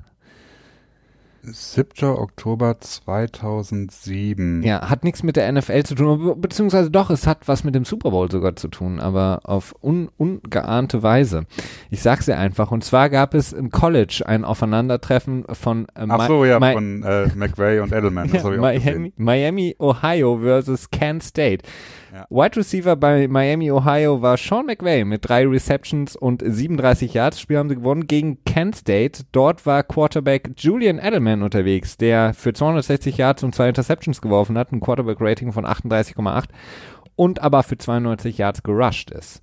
7. 1.43 2.09
Oktober 2.09 2.80
2007. 2.80 4.62
Ja, 4.62 4.89
hat 4.89 5.05
nichts 5.05 5.22
mit 5.22 5.36
der 5.36 5.51
NFL 5.51 5.82
zu 5.84 5.95
tun, 5.95 6.41
beziehungsweise 6.41 6.91
doch, 6.91 7.11
es 7.11 7.26
hat 7.26 7.49
was 7.49 7.64
mit 7.64 7.74
dem 7.74 7.84
Super 7.84 8.11
Bowl 8.11 8.30
sogar 8.30 8.57
zu 8.57 8.68
tun, 8.68 9.01
aber 9.01 9.41
auf 9.45 9.74
un 9.82 10.09
ungeahnte 10.16 11.03
Weise. 11.03 11.45
Ich 11.91 12.03
sag's 12.03 12.26
dir 12.26 12.36
einfach. 12.36 12.70
Und 12.70 12.84
zwar 12.84 13.11
gab 13.11 13.34
es 13.34 13.53
im 13.53 13.70
College 13.70 14.22
ein 14.26 14.45
Aufeinandertreffen 14.45 15.45
von 15.53 15.86
äh, 15.95 16.07
Ach 16.09 16.26
so, 16.26 16.45
ja, 16.45 16.61
von 16.61 17.03
äh, 17.03 17.28
McVay 17.34 17.80
und 17.80 17.93
Edelman. 17.93 18.30
ja, 18.32 18.43
Miami, 18.59 19.12
Miami, 19.16 19.76
Ohio 19.78 20.39
versus 20.39 20.91
Kent 20.91 21.22
State. 21.22 21.64
Ja. 22.12 22.26
Wide 22.30 22.56
Receiver 22.56 22.96
bei 22.96 23.28
Miami, 23.28 23.70
Ohio 23.70 24.22
war 24.22 24.36
Sean 24.36 24.66
McVay 24.66 25.04
mit 25.04 25.28
drei 25.28 25.46
Receptions 25.46 26.16
und 26.16 26.42
37 26.44 27.14
Yards. 27.14 27.40
Spiel 27.40 27.59
haben 27.59 27.68
sie 27.68 27.76
gewonnen 27.76 28.06
gegen 28.06 28.42
Kent 28.44 28.76
State. 28.76 29.24
Dort 29.32 29.66
war 29.66 29.82
Quarterback 29.82 30.52
Julian 30.56 30.98
Edelman 30.98 31.42
unterwegs, 31.42 31.96
der 31.96 32.34
für 32.34 32.52
260 32.52 33.18
Yards 33.18 33.42
und 33.42 33.54
zwei 33.54 33.68
Interceptions 33.68 34.20
geworfen 34.20 34.56
hat, 34.56 34.72
ein 34.72 34.80
Quarterback-Rating 34.80 35.52
von 35.52 35.66
38,8 35.66 36.44
und 37.16 37.42
aber 37.42 37.62
für 37.62 37.76
92 37.76 38.38
Yards 38.38 38.62
gerusht 38.62 39.11
ist. 39.11 39.42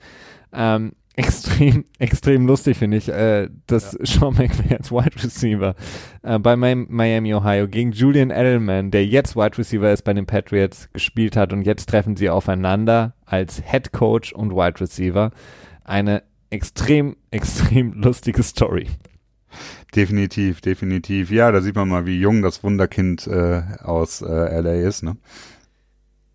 Ähm, 0.53 0.93
extrem, 1.15 1.85
extrem 1.99 2.47
lustig, 2.47 2.77
finde 2.77 2.97
ich, 2.97 3.09
äh, 3.09 3.49
dass 3.67 3.93
ja. 3.93 4.05
Sean 4.05 4.35
McVay 4.35 4.75
als 4.75 4.91
Wide 4.91 5.23
Receiver 5.23 5.75
äh, 6.23 6.39
bei 6.39 6.55
Miami, 6.55 7.33
Ohio 7.33 7.67
gegen 7.67 7.91
Julian 7.91 8.31
Edelman, 8.31 8.91
der 8.91 9.05
jetzt 9.05 9.35
Wide 9.35 9.57
Receiver 9.57 9.91
ist 9.91 10.03
bei 10.03 10.13
den 10.13 10.25
Patriots, 10.25 10.89
gespielt 10.93 11.35
hat 11.35 11.53
und 11.53 11.63
jetzt 11.63 11.89
treffen 11.89 12.15
sie 12.15 12.29
aufeinander 12.29 13.15
als 13.25 13.61
Head 13.65 13.91
Coach 13.91 14.33
und 14.33 14.51
Wide 14.51 14.79
Receiver. 14.79 15.31
Eine 15.83 16.23
extrem, 16.49 17.15
extrem 17.31 17.93
lustige 17.93 18.43
Story. 18.43 18.87
Definitiv, 19.95 20.59
definitiv. 20.61 21.31
Ja, 21.31 21.51
da 21.51 21.61
sieht 21.61 21.75
man 21.75 21.87
mal, 21.87 22.05
wie 22.05 22.19
jung 22.19 22.41
das 22.41 22.63
Wunderkind 22.63 23.27
äh, 23.27 23.61
aus 23.81 24.21
äh, 24.21 24.59
LA 24.59 24.87
ist, 24.87 25.03
ne? 25.03 25.15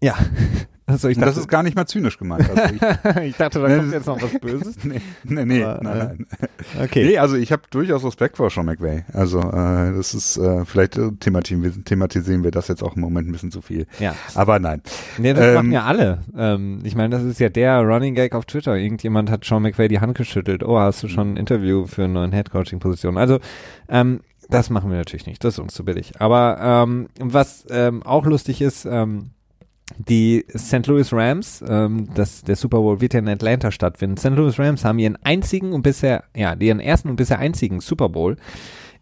Ja, 0.02 0.16
also 0.86 1.08
ich 1.08 1.18
dachte, 1.18 1.30
das 1.30 1.36
ist 1.36 1.48
gar 1.48 1.62
nicht 1.62 1.76
mal 1.76 1.86
zynisch 1.86 2.18
gemeint. 2.18 2.48
Also 2.48 2.74
ich, 2.74 3.16
ich, 3.22 3.36
dachte, 3.36 3.60
da 3.60 3.68
ne, 3.68 3.76
kommt 3.76 3.92
jetzt 3.92 4.06
noch 4.06 4.20
was 4.20 4.32
Böses. 4.40 4.82
nee, 4.82 5.00
nee, 5.24 5.44
nee 5.44 5.62
Aber, 5.62 5.82
nein, 5.82 6.26
nein. 6.38 6.50
Okay. 6.82 7.04
Nee, 7.04 7.18
also 7.18 7.36
ich 7.36 7.52
habe 7.52 7.62
durchaus 7.70 8.04
Respekt 8.04 8.38
vor 8.38 8.48
Sean 8.48 8.64
McVay. 8.64 9.04
Also 9.12 9.40
äh, 9.40 9.92
das 9.94 10.14
ist, 10.14 10.38
äh, 10.38 10.64
vielleicht 10.64 10.98
thematisieren, 11.20 11.84
thematisieren 11.84 12.44
wir 12.44 12.50
das 12.50 12.68
jetzt 12.68 12.82
auch 12.82 12.96
im 12.96 13.02
Moment 13.02 13.28
ein 13.28 13.32
bisschen 13.32 13.50
zu 13.50 13.60
viel. 13.60 13.86
Ja. 13.98 14.14
Aber 14.34 14.58
nein. 14.58 14.82
Nee, 15.18 15.34
das 15.34 15.44
ähm, 15.44 15.54
machen 15.54 15.72
ja 15.72 15.84
alle. 15.84 16.22
Ähm, 16.36 16.80
ich 16.82 16.94
meine, 16.94 17.10
das 17.10 17.24
ist 17.24 17.40
ja 17.40 17.50
der 17.50 17.80
Running 17.80 18.14
Gag 18.14 18.34
auf 18.34 18.46
Twitter. 18.46 18.76
Irgendjemand 18.76 19.30
hat 19.30 19.44
Sean 19.44 19.62
McVay 19.62 19.88
die 19.88 20.00
Hand 20.00 20.16
geschüttelt. 20.16 20.64
Oh, 20.64 20.78
hast 20.78 21.02
du 21.02 21.08
schon 21.08 21.34
ein 21.34 21.36
Interview 21.36 21.84
für 21.86 22.04
eine 22.04 22.14
neuen 22.14 22.32
Headcoaching-Position? 22.32 23.18
Also, 23.18 23.38
ähm, 23.88 24.20
das 24.48 24.68
machen 24.70 24.90
wir 24.90 24.98
natürlich 24.98 25.26
nicht. 25.26 25.44
Das 25.44 25.54
ist 25.54 25.58
uns 25.60 25.74
zu 25.74 25.84
billig. 25.84 26.14
Aber 26.18 26.58
ähm, 26.60 27.08
was 27.20 27.66
ähm, 27.70 28.02
auch 28.02 28.26
lustig 28.26 28.60
ist, 28.60 28.84
ähm, 28.84 29.30
die 29.98 30.44
St. 30.56 30.86
Louis 30.86 31.12
Rams, 31.12 31.62
ähm, 31.68 32.08
das, 32.14 32.42
der 32.42 32.56
Super 32.56 32.78
Bowl 32.78 33.00
wird 33.00 33.14
ja 33.14 33.20
in 33.20 33.28
Atlanta 33.28 33.70
stattfinden. 33.70 34.16
St. 34.16 34.30
Louis 34.30 34.58
Rams 34.58 34.84
haben 34.84 34.98
ihren 34.98 35.16
einzigen 35.24 35.72
und 35.72 35.82
bisher, 35.82 36.24
ja, 36.36 36.54
ihren 36.54 36.80
ersten 36.80 37.08
und 37.08 37.16
bisher 37.16 37.38
einzigen 37.38 37.80
Super 37.80 38.08
Bowl 38.08 38.36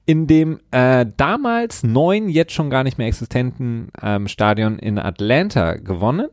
in 0.08 0.26
dem 0.26 0.58
äh, 0.70 1.04
damals 1.18 1.82
neun, 1.82 2.30
jetzt 2.30 2.52
schon 2.52 2.70
gar 2.70 2.82
nicht 2.82 2.96
mehr 2.96 3.08
existenten 3.08 3.88
ähm, 4.02 4.26
Stadion 4.26 4.78
in 4.78 4.98
Atlanta 4.98 5.74
gewonnen. 5.74 6.28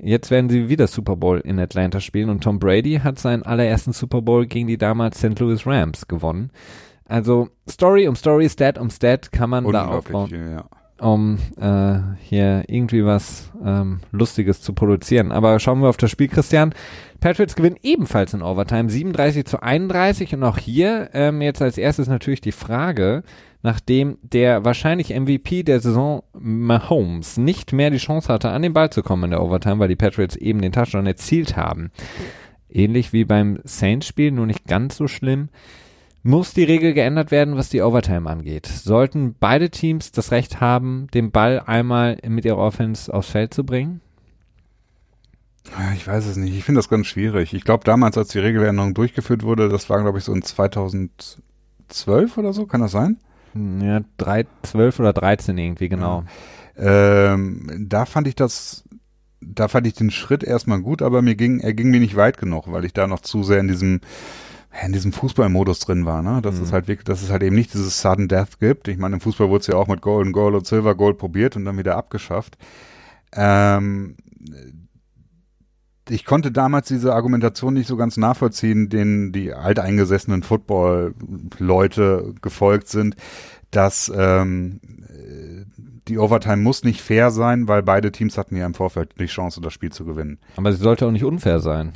Jetzt 0.00 0.30
werden 0.30 0.48
sie 0.48 0.68
wieder 0.68 0.86
Super 0.86 1.16
Bowl 1.16 1.40
in 1.40 1.58
Atlanta 1.58 1.98
spielen 1.98 2.30
und 2.30 2.44
Tom 2.44 2.60
Brady 2.60 3.00
hat 3.02 3.18
seinen 3.18 3.42
allerersten 3.42 3.92
Super 3.92 4.22
Bowl 4.22 4.46
gegen 4.46 4.68
die 4.68 4.78
damals 4.78 5.18
St. 5.18 5.40
Louis 5.40 5.66
Rams 5.66 6.06
gewonnen. 6.06 6.50
Also 7.06 7.48
Story 7.68 8.06
um 8.06 8.14
Story, 8.14 8.48
Stat 8.48 8.78
um 8.78 8.90
Stat 8.90 9.32
kann 9.32 9.50
man 9.50 9.68
da 9.72 9.86
aufbauen. 9.86 10.30
Ja 10.30 10.64
um 11.04 11.38
äh, 11.60 11.98
hier 12.22 12.64
irgendwie 12.66 13.04
was 13.04 13.50
ähm, 13.62 14.00
Lustiges 14.10 14.62
zu 14.62 14.72
produzieren. 14.72 15.32
Aber 15.32 15.60
schauen 15.60 15.80
wir 15.80 15.88
auf 15.88 15.98
das 15.98 16.10
Spiel, 16.10 16.28
Christian. 16.28 16.74
Patriots 17.20 17.56
gewinnen 17.56 17.76
ebenfalls 17.82 18.32
in 18.32 18.42
Overtime 18.42 18.88
37 18.88 19.44
zu 19.44 19.62
31 19.62 20.34
und 20.34 20.44
auch 20.44 20.58
hier 20.58 21.10
ähm, 21.12 21.42
jetzt 21.42 21.60
als 21.60 21.78
erstes 21.78 22.08
natürlich 22.08 22.40
die 22.40 22.52
Frage, 22.52 23.22
nachdem 23.62 24.18
der 24.22 24.64
wahrscheinlich 24.64 25.14
MVP 25.14 25.62
der 25.62 25.80
Saison 25.80 26.22
Mahomes 26.32 27.36
nicht 27.36 27.72
mehr 27.72 27.90
die 27.90 27.98
Chance 27.98 28.32
hatte, 28.32 28.50
an 28.50 28.62
den 28.62 28.72
Ball 28.72 28.90
zu 28.90 29.02
kommen 29.02 29.24
in 29.24 29.30
der 29.30 29.42
Overtime, 29.42 29.78
weil 29.78 29.88
die 29.88 29.96
Patriots 29.96 30.36
eben 30.36 30.62
den 30.62 30.72
Touchdown 30.72 31.06
erzielt 31.06 31.56
haben. 31.56 31.90
Ähnlich 32.70 33.12
wie 33.12 33.24
beim 33.24 33.60
Saints-Spiel, 33.64 34.32
nur 34.32 34.46
nicht 34.46 34.66
ganz 34.66 34.96
so 34.96 35.06
schlimm 35.06 35.48
muss 36.24 36.54
die 36.54 36.64
Regel 36.64 36.94
geändert 36.94 37.30
werden, 37.30 37.56
was 37.56 37.68
die 37.68 37.82
Overtime 37.82 38.28
angeht. 38.28 38.66
Sollten 38.66 39.36
beide 39.38 39.70
Teams 39.70 40.10
das 40.10 40.32
Recht 40.32 40.60
haben, 40.60 41.06
den 41.12 41.30
Ball 41.30 41.62
einmal 41.64 42.16
mit 42.26 42.46
ihrer 42.46 42.58
Offense 42.58 43.12
aufs 43.12 43.28
Feld 43.28 43.52
zu 43.52 43.62
bringen? 43.64 44.00
Ich 45.94 46.06
weiß 46.06 46.26
es 46.26 46.36
nicht. 46.36 46.56
Ich 46.56 46.64
finde 46.64 46.78
das 46.78 46.88
ganz 46.88 47.06
schwierig. 47.06 47.52
Ich 47.52 47.64
glaube, 47.64 47.84
damals, 47.84 48.16
als 48.16 48.28
die 48.28 48.38
Regeländerung 48.38 48.94
durchgeführt 48.94 49.42
wurde, 49.42 49.68
das 49.68 49.90
war, 49.90 50.00
glaube 50.00 50.18
ich, 50.18 50.24
so 50.24 50.32
in 50.32 50.42
2012 50.42 52.38
oder 52.38 52.52
so. 52.54 52.66
Kann 52.66 52.80
das 52.80 52.92
sein? 52.92 53.18
Ja, 53.54 54.00
3, 54.16 54.46
12 54.62 55.00
oder 55.00 55.12
13 55.12 55.56
irgendwie, 55.58 55.90
genau. 55.90 56.24
Ja. 56.76 57.34
Ähm, 57.34 57.86
da 57.88 58.06
fand 58.06 58.28
ich 58.28 58.34
das, 58.34 58.84
da 59.42 59.68
fand 59.68 59.86
ich 59.86 59.94
den 59.94 60.10
Schritt 60.10 60.42
erstmal 60.42 60.80
gut, 60.80 61.02
aber 61.02 61.20
mir 61.22 61.34
ging, 61.34 61.60
er 61.60 61.74
ging 61.74 61.90
mir 61.90 62.00
nicht 62.00 62.16
weit 62.16 62.38
genug, 62.38 62.72
weil 62.72 62.84
ich 62.84 62.94
da 62.94 63.06
noch 63.06 63.20
zu 63.20 63.42
sehr 63.42 63.60
in 63.60 63.68
diesem 63.68 64.00
in 64.82 64.92
diesem 64.92 65.12
Fußballmodus 65.12 65.80
drin 65.80 66.04
war, 66.06 66.22
ne? 66.22 66.42
Dass 66.42 66.56
mhm. 66.56 66.64
es 66.64 66.72
halt 66.72 66.88
wirklich, 66.88 67.04
dass 67.04 67.22
es 67.22 67.30
halt 67.30 67.42
eben 67.42 67.54
nicht 67.54 67.72
dieses 67.74 68.00
Sudden 68.00 68.28
Death 68.28 68.58
gibt. 68.58 68.88
Ich 68.88 68.98
meine, 68.98 69.14
im 69.14 69.20
Fußball 69.20 69.48
wurde 69.48 69.60
es 69.60 69.66
ja 69.66 69.76
auch 69.76 69.86
mit 69.86 70.00
Golden 70.00 70.32
Goal 70.32 70.54
und 70.54 70.66
Silver 70.66 70.94
Goal 70.94 71.14
probiert 71.14 71.56
und 71.56 71.64
dann 71.64 71.78
wieder 71.78 71.96
abgeschafft. 71.96 72.58
Ähm, 73.32 74.16
ich 76.08 76.24
konnte 76.24 76.52
damals 76.52 76.88
diese 76.88 77.14
Argumentation 77.14 77.74
nicht 77.74 77.86
so 77.86 77.96
ganz 77.96 78.16
nachvollziehen, 78.16 78.88
denen 78.88 79.32
die 79.32 79.54
alteingesessenen 79.54 80.42
Football-Leute 80.42 82.34
gefolgt 82.42 82.88
sind, 82.88 83.16
dass 83.70 84.12
ähm, 84.14 84.80
die 86.08 86.18
Overtime 86.18 86.58
muss 86.58 86.84
nicht 86.84 87.00
fair 87.00 87.30
sein, 87.30 87.68
weil 87.68 87.82
beide 87.82 88.12
Teams 88.12 88.36
hatten 88.36 88.56
ja 88.56 88.66
im 88.66 88.74
Vorfeld 88.74 89.14
die 89.18 89.26
Chance, 89.26 89.60
das 89.60 89.72
Spiel 89.72 89.90
zu 89.90 90.04
gewinnen. 90.04 90.38
Aber 90.56 90.72
sie 90.72 90.82
sollte 90.82 91.06
auch 91.06 91.10
nicht 91.10 91.24
unfair 91.24 91.60
sein. 91.60 91.92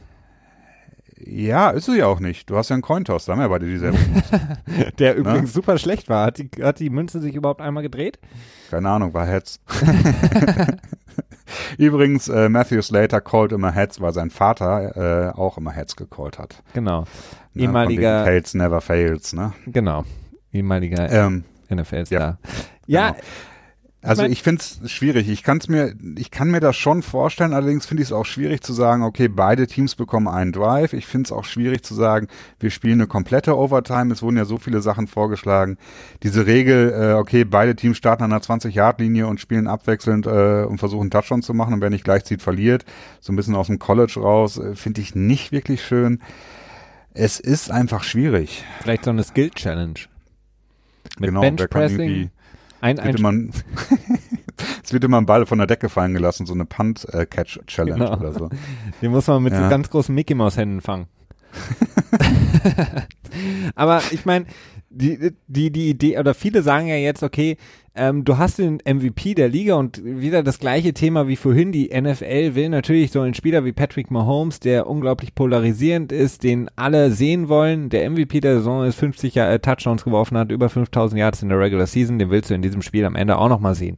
Ja, 1.25 1.71
ist 1.71 1.87
sie 1.87 1.99
ja 1.99 2.07
auch 2.07 2.21
nicht. 2.21 2.49
Du 2.49 2.57
hast 2.57 2.69
ja 2.69 2.75
einen 2.75 2.83
Cointoss, 2.83 3.25
da 3.25 3.33
haben 3.33 3.41
wir 3.41 3.49
beide 3.49 3.67
dieselbe. 3.67 3.99
Der 4.99 5.15
ne? 5.15 5.21
übrigens 5.21 5.53
super 5.53 5.79
schlecht 5.79 6.09
war. 6.09 6.27
Hat 6.27 6.39
die, 6.39 6.51
hat 6.63 6.79
die 6.79 6.91
Münze 6.91 7.21
sich 7.21 7.35
überhaupt 7.35 7.61
einmal 7.61 7.83
gedreht? 7.83 8.19
Keine 8.71 8.89
Ahnung, 8.89 9.15
war 9.15 9.27
Heads. 9.27 9.61
übrigens, 11.79 12.29
äh, 12.29 12.49
Matthew 12.49 12.83
Slater 12.83 13.21
called 13.21 13.53
immer 13.53 13.73
Heads, 13.73 14.01
weil 14.01 14.13
sein 14.13 14.31
Vater 14.31 15.33
äh, 15.35 15.39
auch 15.39 15.59
immer 15.59 15.73
Heads 15.73 15.97
gecallt 15.97 16.39
hat. 16.39 16.63
Genau. 16.75 17.05
Ne, 17.55 17.65
Ehemaliger. 17.65 18.25
Fails 18.25 18.55
never 18.55 18.81
fails, 18.81 19.33
ne? 19.33 19.53
Genau. 19.67 20.05
Ehemaliger 20.53 21.11
ähm, 21.11 21.45
NFL-Star. 21.71 22.21
Ja. 22.21 22.39
ja 22.87 23.11
genau. 23.11 23.23
Also 24.01 24.23
ich 24.23 24.45
finde 24.45 24.63
es 24.63 24.91
schwierig. 24.93 25.29
Ich 25.29 25.43
kann 25.43 25.59
es 25.59 25.67
mir, 25.67 25.93
ich 26.17 26.31
kann 26.31 26.53
mir 26.53 26.61
das 26.61 26.77
schon 26.77 27.03
vorstellen. 27.03 27.53
Allerdings 27.53 27.85
finde 27.85 28.05
ich 28.05 28.11
es 28.11 28.13
auch 28.13 28.27
schwierig 28.27 28.63
zu 28.63 28.73
sagen, 28.73 29.03
okay, 29.03 29.27
beide 29.27 29.67
Teams 29.67 29.97
bekommen 29.97 30.29
einen 30.29 30.53
Drive. 30.53 30.93
Ich 30.93 31.07
finde 31.07 31.27
es 31.27 31.33
auch 31.33 31.45
schwierig 31.45 31.85
zu 31.85 31.95
sagen, 31.95 32.29
wir 32.61 32.71
spielen 32.71 33.01
eine 33.01 33.09
komplette 33.09 33.59
Overtime. 33.59 34.13
Es 34.13 34.23
wurden 34.23 34.37
ja 34.37 34.45
so 34.45 34.59
viele 34.59 34.83
Sachen 34.83 35.09
vorgeschlagen. 35.09 35.79
Diese 36.23 36.47
Regel, 36.47 36.93
äh, 36.93 37.13
okay, 37.15 37.45
beide 37.45 37.75
Teams 37.75 37.97
starten 37.97 38.23
an 38.23 38.33
einer 38.33 38.41
20-Yard-Linie 38.41 39.27
und 39.27 39.41
spielen 39.41 39.67
abwechselnd 39.67 40.27
äh, 40.27 40.63
und 40.63 40.79
versuchen 40.79 41.11
Touchdown 41.11 41.43
zu 41.43 41.53
machen 41.53 41.75
und 41.75 41.81
wer 41.81 41.91
nicht 41.91 42.05
gleich 42.05 42.25
zieht, 42.25 42.41
verliert. 42.41 42.85
So 43.21 43.33
ein 43.33 43.37
bisschen 43.37 43.57
aus 43.57 43.67
dem 43.67 43.81
College 43.81 44.21
raus, 44.21 44.59
äh, 44.59 44.77
finde 44.77 45.01
ich 45.01 45.17
nicht 45.17 45.51
wirklich 45.51 45.85
schön. 45.85 46.21
Es 47.15 47.41
ist 47.41 47.73
einfach 47.73 48.05
schwierig. 48.05 48.65
Vielleicht 48.81 49.05
so 49.07 49.11
eine 49.11 49.25
Skill-Challenge. 49.25 49.99
Mit 51.19 51.31
genau, 51.31 51.41
Benchpressing 51.41 52.31
ein, 52.81 52.99
ein 52.99 53.17
man, 53.21 53.51
es 54.83 54.93
wird 54.93 55.05
immer 55.05 55.19
ein 55.19 55.27
Ball 55.27 55.47
von 55.47 55.59
der 55.59 55.67
Decke 55.67 55.89
fallen 55.89 56.15
gelassen, 56.15 56.47
so 56.47 56.55
eine 56.55 56.65
Punt-Catch-Challenge 56.65 57.99
genau. 57.99 58.17
oder 58.17 58.33
so. 58.33 58.51
Den 59.03 59.11
muss 59.11 59.27
man 59.27 59.43
mit 59.43 59.53
ja. 59.53 59.65
so 59.65 59.69
ganz 59.69 59.91
großen 59.91 60.15
Mickey-Maus-Händen 60.15 60.81
fangen. 60.81 61.07
Aber 63.75 64.03
ich 64.11 64.25
meine, 64.25 64.47
die, 64.91 65.33
die, 65.47 65.71
die 65.71 65.91
Idee, 65.91 66.19
oder 66.19 66.35
viele 66.35 66.63
sagen 66.63 66.89
ja 66.89 66.97
jetzt, 66.97 67.23
okay, 67.23 67.57
ähm, 67.95 68.25
du 68.25 68.39
hast 68.39 68.59
den 68.59 68.79
MVP 68.85 69.35
der 69.35 69.49
Liga 69.49 69.75
und 69.75 70.03
wieder 70.05 70.43
das 70.43 70.59
gleiche 70.59 70.95
Thema 70.95 71.27
wie 71.27 71.37
vorhin. 71.37 71.73
Die 71.73 71.89
NFL 71.89 72.55
will 72.55 72.69
natürlich 72.69 73.11
so 73.11 73.21
einen 73.21 73.35
Spieler 73.35 73.65
wie 73.65 73.73
Patrick 73.73 74.11
Mahomes, 74.11 74.61
der 74.61 74.87
unglaublich 74.87 75.35
polarisierend 75.35 76.13
ist, 76.13 76.45
den 76.45 76.71
alle 76.77 77.11
sehen 77.11 77.49
wollen. 77.49 77.91
Der 77.91 78.09
MVP 78.09 78.41
der 78.41 78.59
Saison 78.59 78.85
ist 78.85 78.95
50 78.97 79.37
äh, 79.37 79.59
Touchdowns 79.59 80.05
geworfen 80.05 80.39
hat, 80.39 80.53
über 80.53 80.69
5000 80.69 81.19
Yards 81.19 81.43
in 81.43 81.49
der 81.49 81.59
Regular 81.59 81.87
Season. 81.87 82.19
Den 82.19 82.31
willst 82.31 82.51
du 82.51 82.55
in 82.55 82.63
diesem 82.63 82.83
Spiel 82.83 83.05
am 83.05 83.17
Ende 83.17 83.37
auch 83.37 83.49
nochmal 83.49 83.75
sehen. 83.75 83.97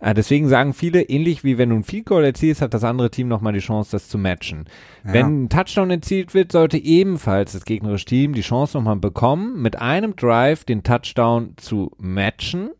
Äh, 0.00 0.14
deswegen 0.14 0.48
sagen 0.48 0.74
viele, 0.74 1.02
ähnlich 1.02 1.44
wie 1.44 1.58
wenn 1.58 1.70
du 1.70 1.76
ein 1.76 1.84
Field 1.84 2.06
Goal 2.06 2.24
erzielst, 2.24 2.62
hat 2.62 2.74
das 2.74 2.84
andere 2.84 3.10
Team 3.10 3.28
nochmal 3.28 3.52
die 3.52 3.58
Chance, 3.58 3.90
das 3.92 4.08
zu 4.08 4.18
matchen. 4.18 4.66
Ja. 5.04 5.14
Wenn 5.14 5.44
ein 5.44 5.48
Touchdown 5.48 5.90
erzielt 5.90 6.34
wird, 6.34 6.52
sollte 6.52 6.78
ebenfalls 6.78 7.52
das 7.52 7.64
gegnerische 7.64 8.06
Team 8.06 8.32
die 8.32 8.42
Chance 8.42 8.76
nochmal 8.76 8.96
bekommen, 8.96 9.60
mit 9.60 9.80
einem 9.80 10.14
Drive 10.16 10.64
den 10.64 10.82
Touchdown 10.82 11.54
zu 11.56 11.90
matchen. 11.98 12.70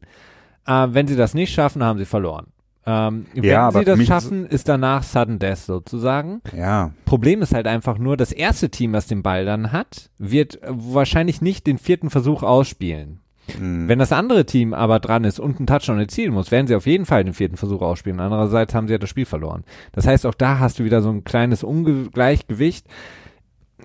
Äh, 0.66 0.88
wenn 0.90 1.06
sie 1.06 1.16
das 1.16 1.34
nicht 1.34 1.52
schaffen, 1.52 1.82
haben 1.82 1.98
sie 1.98 2.04
verloren. 2.04 2.46
Ähm, 2.86 3.26
ja, 3.34 3.74
wenn 3.74 3.80
sie 3.80 3.84
das 3.84 4.06
schaffen, 4.06 4.46
ist 4.46 4.66
danach 4.66 5.02
Sudden 5.02 5.38
Death 5.38 5.58
sozusagen. 5.58 6.40
Ja. 6.56 6.92
Problem 7.04 7.42
ist 7.42 7.52
halt 7.52 7.66
einfach 7.66 7.98
nur, 7.98 8.16
das 8.16 8.32
erste 8.32 8.70
Team, 8.70 8.94
was 8.94 9.06
den 9.06 9.22
Ball 9.22 9.44
dann 9.44 9.72
hat, 9.72 10.08
wird 10.16 10.58
wahrscheinlich 10.66 11.42
nicht 11.42 11.66
den 11.66 11.76
vierten 11.76 12.08
Versuch 12.08 12.42
ausspielen. 12.42 13.20
Mhm. 13.58 13.88
Wenn 13.88 13.98
das 13.98 14.12
andere 14.12 14.44
Team 14.46 14.74
aber 14.74 15.00
dran 15.00 15.24
ist 15.24 15.40
und 15.40 15.58
einen 15.58 15.66
Touchdown 15.66 15.98
erzielen 15.98 16.32
muss, 16.32 16.50
werden 16.50 16.66
sie 16.66 16.74
auf 16.74 16.86
jeden 16.86 17.06
Fall 17.06 17.24
den 17.24 17.34
vierten 17.34 17.56
Versuch 17.56 17.82
ausspielen. 17.82 18.20
Andererseits 18.20 18.74
haben 18.74 18.88
sie 18.88 18.92
ja 18.92 18.98
das 18.98 19.10
Spiel 19.10 19.26
verloren. 19.26 19.64
Das 19.92 20.06
heißt, 20.06 20.26
auch 20.26 20.34
da 20.34 20.58
hast 20.58 20.78
du 20.78 20.84
wieder 20.84 21.02
so 21.02 21.10
ein 21.10 21.24
kleines 21.24 21.62
Ungleichgewicht. 21.62 22.86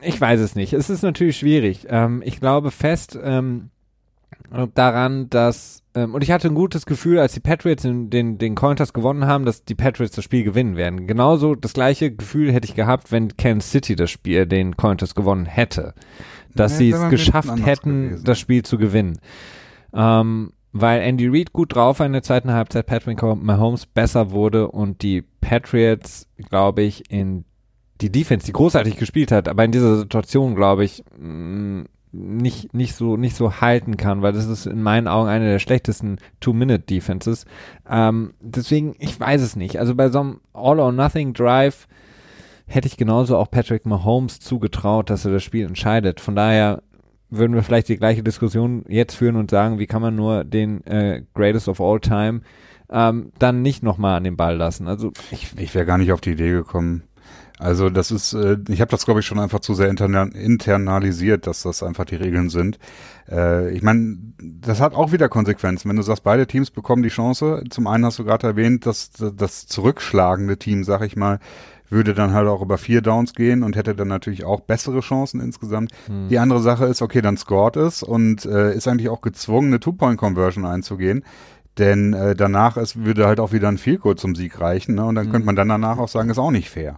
Ich 0.01 0.19
weiß 0.19 0.39
es 0.39 0.55
nicht. 0.55 0.73
Es 0.73 0.89
ist 0.89 1.03
natürlich 1.03 1.37
schwierig. 1.37 1.87
Ähm, 1.89 2.21
ich 2.25 2.39
glaube 2.39 2.71
fest 2.71 3.17
ähm, 3.21 3.69
daran, 4.73 5.29
dass 5.29 5.83
ähm, 5.95 6.13
und 6.13 6.23
ich 6.23 6.31
hatte 6.31 6.47
ein 6.47 6.55
gutes 6.55 6.85
Gefühl, 6.85 7.19
als 7.19 7.33
die 7.33 7.39
Patriots 7.39 7.83
den, 7.83 8.09
den, 8.09 8.37
den 8.37 8.55
Cointers 8.55 8.93
gewonnen 8.93 9.27
haben, 9.27 9.45
dass 9.45 9.63
die 9.63 9.75
Patriots 9.75 10.15
das 10.15 10.25
Spiel 10.25 10.43
gewinnen 10.43 10.75
werden. 10.75 11.07
Genauso 11.07 11.55
das 11.55 11.73
gleiche 11.73 12.11
Gefühl 12.11 12.51
hätte 12.51 12.67
ich 12.67 12.75
gehabt, 12.75 13.11
wenn 13.11 13.35
Kansas 13.37 13.71
City 13.71 13.95
das 13.95 14.11
Spiel 14.11 14.45
den 14.45 14.75
Cointers 14.75 15.15
gewonnen 15.15 15.45
hätte 15.45 15.93
dass 16.55 16.77
sie 16.77 16.91
es 16.91 17.09
geschafft 17.09 17.65
hätten, 17.65 18.09
gewesen. 18.09 18.25
das 18.25 18.39
Spiel 18.39 18.63
zu 18.63 18.77
gewinnen. 18.77 19.19
Ähm, 19.93 20.53
weil 20.71 21.01
Andy 21.01 21.27
Reid 21.27 21.53
gut 21.53 21.75
drauf 21.75 21.99
war 21.99 22.07
in 22.07 22.13
der 22.13 22.23
zweiten 22.23 22.51
Halbzeit, 22.51 22.87
Patrick 22.87 23.21
Mahomes 23.21 23.85
besser 23.85 24.31
wurde 24.31 24.69
und 24.69 25.03
die 25.03 25.21
Patriots, 25.39 26.27
glaube 26.49 26.81
ich, 26.81 27.11
in 27.11 27.45
die 28.01 28.11
Defense, 28.11 28.45
die 28.45 28.53
großartig 28.53 28.97
gespielt 28.97 29.31
hat, 29.31 29.47
aber 29.47 29.63
in 29.63 29.71
dieser 29.71 29.97
Situation, 29.97 30.55
glaube 30.55 30.83
ich, 30.83 31.03
mm, 31.17 31.83
nicht, 32.11 32.73
nicht 32.73 32.95
so, 32.95 33.17
nicht 33.17 33.35
so 33.35 33.59
halten 33.59 33.97
kann, 33.97 34.21
weil 34.21 34.33
das 34.33 34.45
ist 34.45 34.67
in 34.67 34.83
meinen 34.83 35.07
Augen 35.07 35.29
eine 35.29 35.45
der 35.45 35.59
schlechtesten 35.59 36.17
Two-Minute-Defenses. 36.39 37.45
Ähm, 37.89 38.33
deswegen, 38.39 38.95
ich 38.99 39.19
weiß 39.19 39.41
es 39.41 39.55
nicht. 39.55 39.79
Also 39.79 39.95
bei 39.95 40.09
so 40.09 40.19
einem 40.19 40.41
All-or-Nothing-Drive 40.53 41.87
hätte 42.65 42.87
ich 42.87 42.97
genauso 42.97 43.37
auch 43.37 43.51
Patrick 43.51 43.85
Mahomes 43.85 44.39
zugetraut, 44.39 45.09
dass 45.09 45.25
er 45.25 45.31
das 45.31 45.43
Spiel 45.43 45.65
entscheidet. 45.65 46.19
Von 46.19 46.35
daher 46.35 46.81
würden 47.29 47.55
wir 47.55 47.63
vielleicht 47.63 47.89
die 47.89 47.97
gleiche 47.97 48.23
Diskussion 48.23 48.85
jetzt 48.87 49.15
führen 49.15 49.35
und 49.35 49.51
sagen, 49.51 49.79
wie 49.79 49.87
kann 49.87 50.01
man 50.01 50.15
nur 50.15 50.43
den 50.43 50.85
äh, 50.85 51.23
Greatest 51.33 51.67
of 51.67 51.81
All 51.81 51.99
Time 51.99 52.41
ähm, 52.89 53.31
dann 53.39 53.61
nicht 53.61 53.83
nochmal 53.83 54.17
an 54.17 54.23
den 54.23 54.37
Ball 54.37 54.55
lassen. 54.55 54.87
Also 54.87 55.11
ich, 55.31 55.51
ich 55.57 55.73
wäre 55.73 55.85
gar 55.85 55.97
nicht 55.97 56.11
auf 56.11 56.21
die 56.21 56.31
Idee 56.31 56.51
gekommen. 56.51 57.03
Also 57.59 57.89
das 57.89 58.11
ist, 58.11 58.33
äh, 58.33 58.57
ich 58.69 58.81
habe 58.81 58.91
das 58.91 59.05
glaube 59.05 59.21
ich 59.21 59.25
schon 59.25 59.39
einfach 59.39 59.59
zu 59.59 59.73
sehr 59.73 59.89
interna 59.89 60.23
internalisiert, 60.23 61.47
dass 61.47 61.63
das 61.63 61.81
einfach 61.81 62.05
die 62.05 62.15
Regeln 62.15 62.49
sind. 62.49 62.77
Äh, 63.29 63.71
ich 63.71 63.81
meine, 63.81 64.17
das 64.41 64.81
hat 64.81 64.93
auch 64.93 65.11
wieder 65.11 65.29
Konsequenzen. 65.29 65.89
Wenn 65.89 65.95
du 65.95 66.01
sagst, 66.01 66.23
beide 66.23 66.45
Teams 66.45 66.71
bekommen 66.71 67.03
die 67.03 67.09
Chance, 67.09 67.63
zum 67.69 67.87
einen 67.87 68.05
hast 68.05 68.19
du 68.19 68.25
gerade 68.25 68.47
erwähnt, 68.47 68.85
dass 68.85 69.11
das 69.11 69.65
zurückschlagende 69.67 70.57
Team, 70.57 70.83
sag 70.83 71.03
ich 71.03 71.15
mal, 71.15 71.39
würde 71.93 72.13
dann 72.13 72.33
halt 72.33 72.47
auch 72.47 72.61
über 72.61 72.77
vier 72.77 73.01
Downs 73.01 73.33
gehen 73.33 73.63
und 73.63 73.75
hätte 73.75 73.95
dann 73.95 74.09
natürlich 74.09 74.43
auch 74.43 74.61
bessere 74.61 74.99
Chancen 74.99 75.39
insgesamt. 75.39 75.91
Hm. 76.07 76.27
Die 76.29 76.39
andere 76.39 76.61
Sache 76.61 76.85
ist, 76.85 77.01
okay, 77.01 77.21
dann 77.21 77.37
scored 77.37 77.77
es 77.77 78.03
und 78.03 78.45
äh, 78.45 78.75
ist 78.75 78.87
eigentlich 78.87 79.09
auch 79.09 79.21
gezwungen, 79.21 79.67
eine 79.67 79.79
Two-Point-Conversion 79.79 80.65
einzugehen. 80.65 81.23
Denn 81.77 82.13
äh, 82.13 82.35
danach 82.35 82.77
es 82.77 83.03
würde 83.03 83.25
halt 83.25 83.39
auch 83.39 83.51
wieder 83.51 83.67
ein 83.67 83.79
Goal 83.99 84.15
zum 84.15 84.35
Sieg 84.35 84.59
reichen. 84.59 84.95
Ne? 84.95 85.05
Und 85.05 85.15
dann 85.15 85.25
hm. 85.25 85.31
könnte 85.31 85.45
man 85.45 85.55
dann 85.55 85.69
danach 85.69 85.97
auch 85.97 86.09
sagen, 86.09 86.29
ist 86.29 86.37
auch 86.37 86.51
nicht 86.51 86.69
fair. 86.69 86.97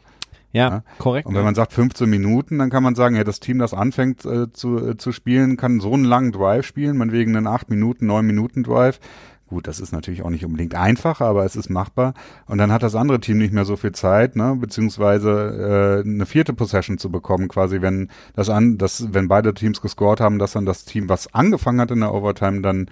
Ja, 0.56 0.70
ja, 0.70 0.84
korrekt. 1.00 1.28
Und 1.28 1.36
wenn 1.36 1.44
man 1.44 1.54
sagt 1.54 1.74
15 1.74 2.10
Minuten, 2.10 2.60
dann 2.60 2.70
kann 2.70 2.82
man 2.82 2.96
sagen, 2.96 3.18
ja, 3.18 3.26
das 3.26 3.42
Team, 3.42 3.60
das 3.60 3.74
anfängt 3.74 4.24
äh, 4.24 4.50
zu, 4.54 4.78
äh, 4.78 4.98
zu 4.98 5.12
spielen, 5.12 5.58
kann 5.58 5.82
so 5.82 5.94
einen 5.94 6.06
langen 6.06 6.32
Drive 6.32 6.66
spielen, 6.66 6.96
man 6.96 7.12
wegen 7.12 7.36
einen 7.36 7.46
8 7.46 7.70
Minuten, 7.70 8.06
9 8.06 8.26
Minuten 8.26 8.64
Drive. 8.64 9.02
Gut, 9.48 9.68
das 9.68 9.80
ist 9.80 9.92
natürlich 9.92 10.24
auch 10.24 10.32
nicht 10.32 10.44
unbedingt 10.44 10.74
einfach, 10.74 11.22
aber 11.22 11.46
es 11.46 11.56
ist 11.56 11.70
machbar. 11.70 12.16
Und 12.48 12.58
dann 12.58 12.72
hat 12.72 12.82
das 12.82 12.96
andere 12.96 13.20
Team 13.20 13.38
nicht 13.38 13.54
mehr 13.54 13.66
so 13.66 13.76
viel 13.76 13.92
Zeit, 13.92 14.36
ne, 14.36 14.58
beziehungsweise 14.60 16.04
äh, 16.04 16.08
eine 16.08 16.26
vierte 16.26 16.54
Possession 16.54 16.98
zu 16.98 17.12
bekommen, 17.12 17.48
quasi, 17.48 17.82
wenn 17.82 18.10
das 18.36 18.50
an, 18.50 18.80
das, 18.80 19.14
wenn 19.14 19.28
beide 19.28 19.54
Teams 19.54 19.82
gescored 19.82 20.20
haben, 20.20 20.40
dass 20.40 20.54
dann 20.54 20.66
das 20.66 20.84
Team, 20.86 21.10
was 21.10 21.32
angefangen 21.34 21.80
hat 21.80 21.92
in 21.92 22.00
der 22.00 22.12
Overtime, 22.12 22.62
dann 22.62 22.88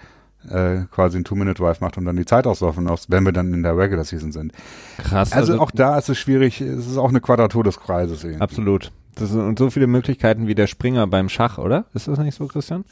äh, 0.47 0.83
quasi 0.91 1.17
einen 1.17 1.23
Two-Minute-Drive 1.23 1.81
macht 1.81 1.97
und 1.97 2.05
dann 2.05 2.17
die 2.17 2.25
Zeit 2.25 2.45
auslaufen 2.45 2.87
lässt, 2.87 3.09
wenn 3.09 3.23
wir 3.23 3.31
dann 3.31 3.51
in 3.53 3.63
der 3.63 3.75
Regular 3.75 4.03
Season 4.03 4.31
sind. 4.31 4.51
Krass. 4.97 5.31
Also, 5.31 5.53
also 5.53 5.63
auch 5.63 5.71
da 5.71 5.97
ist 5.97 6.09
es 6.09 6.19
schwierig, 6.19 6.61
es 6.61 6.85
ist 6.85 6.97
auch 6.97 7.09
eine 7.09 7.21
Quadratur 7.21 7.63
des 7.63 7.79
Kreises 7.79 8.23
irgendwie. 8.23 8.41
Absolut. 8.41 8.91
Das 9.15 9.29
sind 9.29 9.41
und 9.41 9.57
so 9.57 9.69
viele 9.69 9.87
Möglichkeiten 9.87 10.47
wie 10.47 10.55
der 10.55 10.67
Springer 10.67 11.07
beim 11.07 11.29
Schach, 11.29 11.57
oder? 11.57 11.85
Ist 11.93 12.07
das 12.07 12.19
nicht 12.19 12.35
so, 12.35 12.47
Christian? 12.47 12.83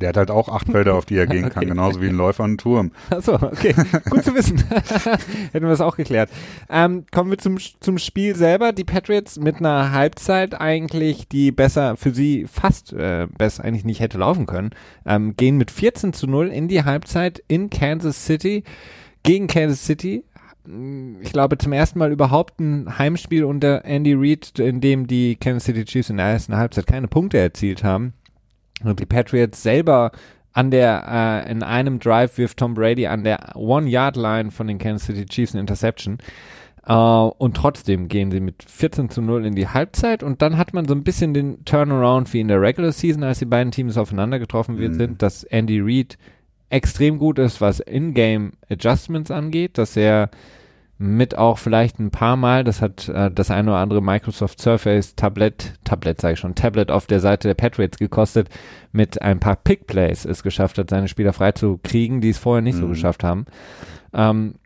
Der 0.00 0.10
hat 0.10 0.16
halt 0.16 0.30
auch 0.30 0.48
acht 0.48 0.70
Felder, 0.70 0.94
auf 0.94 1.04
die 1.04 1.16
er 1.16 1.26
gehen 1.26 1.42
kann, 1.50 1.58
okay. 1.58 1.66
genauso 1.66 2.00
wie 2.00 2.08
ein 2.08 2.14
Läufer 2.14 2.44
an 2.44 2.58
Turm. 2.58 2.92
Achso, 3.10 3.34
okay. 3.34 3.74
Gut 4.08 4.24
zu 4.24 4.34
wissen. 4.34 4.58
Hätten 5.52 5.64
wir 5.64 5.70
das 5.70 5.80
auch 5.80 5.96
geklärt. 5.96 6.30
Ähm, 6.68 7.04
kommen 7.10 7.30
wir 7.30 7.38
zum, 7.38 7.58
zum 7.58 7.98
Spiel 7.98 8.34
selber. 8.34 8.72
Die 8.72 8.84
Patriots 8.84 9.38
mit 9.38 9.56
einer 9.56 9.92
Halbzeit 9.92 10.60
eigentlich, 10.60 11.28
die 11.28 11.52
besser 11.52 11.96
für 11.96 12.12
sie 12.12 12.46
fast 12.50 12.92
äh, 12.92 13.26
besser 13.38 13.64
eigentlich 13.64 13.84
nicht 13.84 14.00
hätte 14.00 14.18
laufen 14.18 14.46
können, 14.46 14.70
ähm, 15.06 15.36
gehen 15.36 15.56
mit 15.56 15.70
14 15.70 16.12
zu 16.12 16.26
0 16.26 16.48
in 16.48 16.68
die 16.68 16.84
Halbzeit 16.84 17.42
in 17.48 17.70
Kansas 17.70 18.24
City 18.24 18.64
gegen 19.22 19.46
Kansas 19.46 19.84
City 19.84 20.24
ich 21.20 21.32
glaube, 21.32 21.58
zum 21.58 21.72
ersten 21.72 21.98
Mal 21.98 22.12
überhaupt 22.12 22.60
ein 22.60 22.98
Heimspiel 22.98 23.44
unter 23.44 23.84
Andy 23.84 24.14
Reid, 24.14 24.58
in 24.58 24.80
dem 24.80 25.06
die 25.06 25.36
Kansas 25.36 25.64
City 25.64 25.84
Chiefs 25.84 26.10
in 26.10 26.18
der 26.18 26.26
ersten 26.26 26.56
Halbzeit 26.56 26.86
keine 26.86 27.08
Punkte 27.08 27.38
erzielt 27.38 27.82
haben. 27.82 28.12
Und 28.82 29.00
die 29.00 29.06
Patriots 29.06 29.62
selber 29.62 30.12
an 30.52 30.70
der, 30.70 31.44
äh, 31.46 31.50
in 31.50 31.62
einem 31.62 31.98
Drive 31.98 32.38
wirft 32.38 32.58
Tom 32.58 32.74
Brady 32.74 33.06
an 33.06 33.24
der 33.24 33.54
One-Yard-Line 33.54 34.50
von 34.50 34.66
den 34.66 34.78
Kansas 34.78 35.06
City 35.06 35.26
Chiefs 35.26 35.54
eine 35.54 35.60
Interception. 35.60 36.18
Uh, 36.88 37.30
und 37.36 37.58
trotzdem 37.58 38.08
gehen 38.08 38.30
sie 38.30 38.40
mit 38.40 38.64
14 38.66 39.10
zu 39.10 39.20
0 39.20 39.44
in 39.44 39.54
die 39.54 39.68
Halbzeit 39.68 40.22
und 40.22 40.40
dann 40.40 40.56
hat 40.56 40.72
man 40.72 40.88
so 40.88 40.94
ein 40.94 41.04
bisschen 41.04 41.34
den 41.34 41.62
Turnaround 41.66 42.32
wie 42.32 42.40
in 42.40 42.48
der 42.48 42.60
Regular 42.60 42.90
Season, 42.90 43.22
als 43.22 43.38
die 43.38 43.44
beiden 43.44 43.70
Teams 43.70 43.98
aufeinander 43.98 44.38
getroffen 44.38 44.76
mhm. 44.76 44.94
sind, 44.94 45.22
dass 45.22 45.44
Andy 45.44 45.78
Reid 45.80 46.16
extrem 46.70 47.18
gut 47.18 47.38
ist, 47.38 47.60
was 47.60 47.80
In-Game 47.80 48.52
Adjustments 48.70 49.30
angeht, 49.30 49.76
dass 49.76 49.94
er 49.94 50.30
mit 51.02 51.38
auch 51.38 51.56
vielleicht 51.56 51.98
ein 51.98 52.10
paar 52.10 52.36
Mal, 52.36 52.62
das 52.62 52.82
hat 52.82 53.08
äh, 53.08 53.30
das 53.30 53.50
eine 53.50 53.70
oder 53.70 53.80
andere 53.80 54.02
Microsoft 54.02 54.60
Surface 54.60 55.14
Tablet, 55.14 55.72
Tablet 55.82 56.20
sage 56.20 56.34
ich 56.34 56.40
schon, 56.40 56.54
Tablet 56.54 56.90
auf 56.90 57.06
der 57.06 57.20
Seite 57.20 57.48
der 57.48 57.54
Patriots 57.54 57.96
gekostet, 57.96 58.50
mit 58.92 59.22
ein 59.22 59.40
paar 59.40 59.56
Pick 59.56 59.86
Plays 59.86 60.26
es 60.26 60.42
geschafft 60.42 60.76
hat, 60.76 60.90
seine 60.90 61.08
Spieler 61.08 61.32
frei 61.32 61.52
zu 61.52 61.80
kriegen, 61.82 62.20
die 62.20 62.28
es 62.28 62.36
vorher 62.36 62.60
nicht 62.60 62.76
mhm. 62.76 62.80
so 62.82 62.88
geschafft 62.88 63.24
haben. 63.24 63.46
Ähm, 64.12 64.56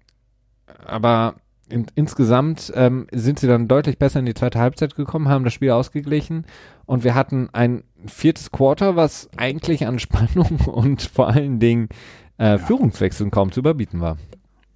aber 0.85 1.37
in, 1.69 1.87
insgesamt 1.95 2.73
ähm, 2.75 3.07
sind 3.13 3.39
sie 3.39 3.47
dann 3.47 3.69
deutlich 3.69 4.01
besser 4.01 4.19
in 4.19 4.27
die 4.27 4.35
zweite 4.35 4.59
Halbzeit 4.59 4.97
gekommen, 4.97 5.29
haben 5.29 5.45
das 5.45 5.55
Spiel 5.55 5.71
ausgeglichen 5.71 6.47
und 6.85 7.05
wir 7.05 7.15
hatten 7.15 7.49
ein 7.53 7.85
viertes 8.07 8.51
Quarter, 8.51 8.97
was 8.97 9.31
eigentlich 9.37 9.87
an 9.87 10.01
Spannung 10.01 10.59
und 10.67 11.03
vor 11.03 11.29
allen 11.29 11.61
Dingen 11.61 11.91
äh, 12.39 12.45
ja. 12.45 12.59
Führungswechseln 12.59 13.31
kaum 13.31 13.53
zu 13.53 13.61
überbieten 13.61 14.01
war. 14.01 14.17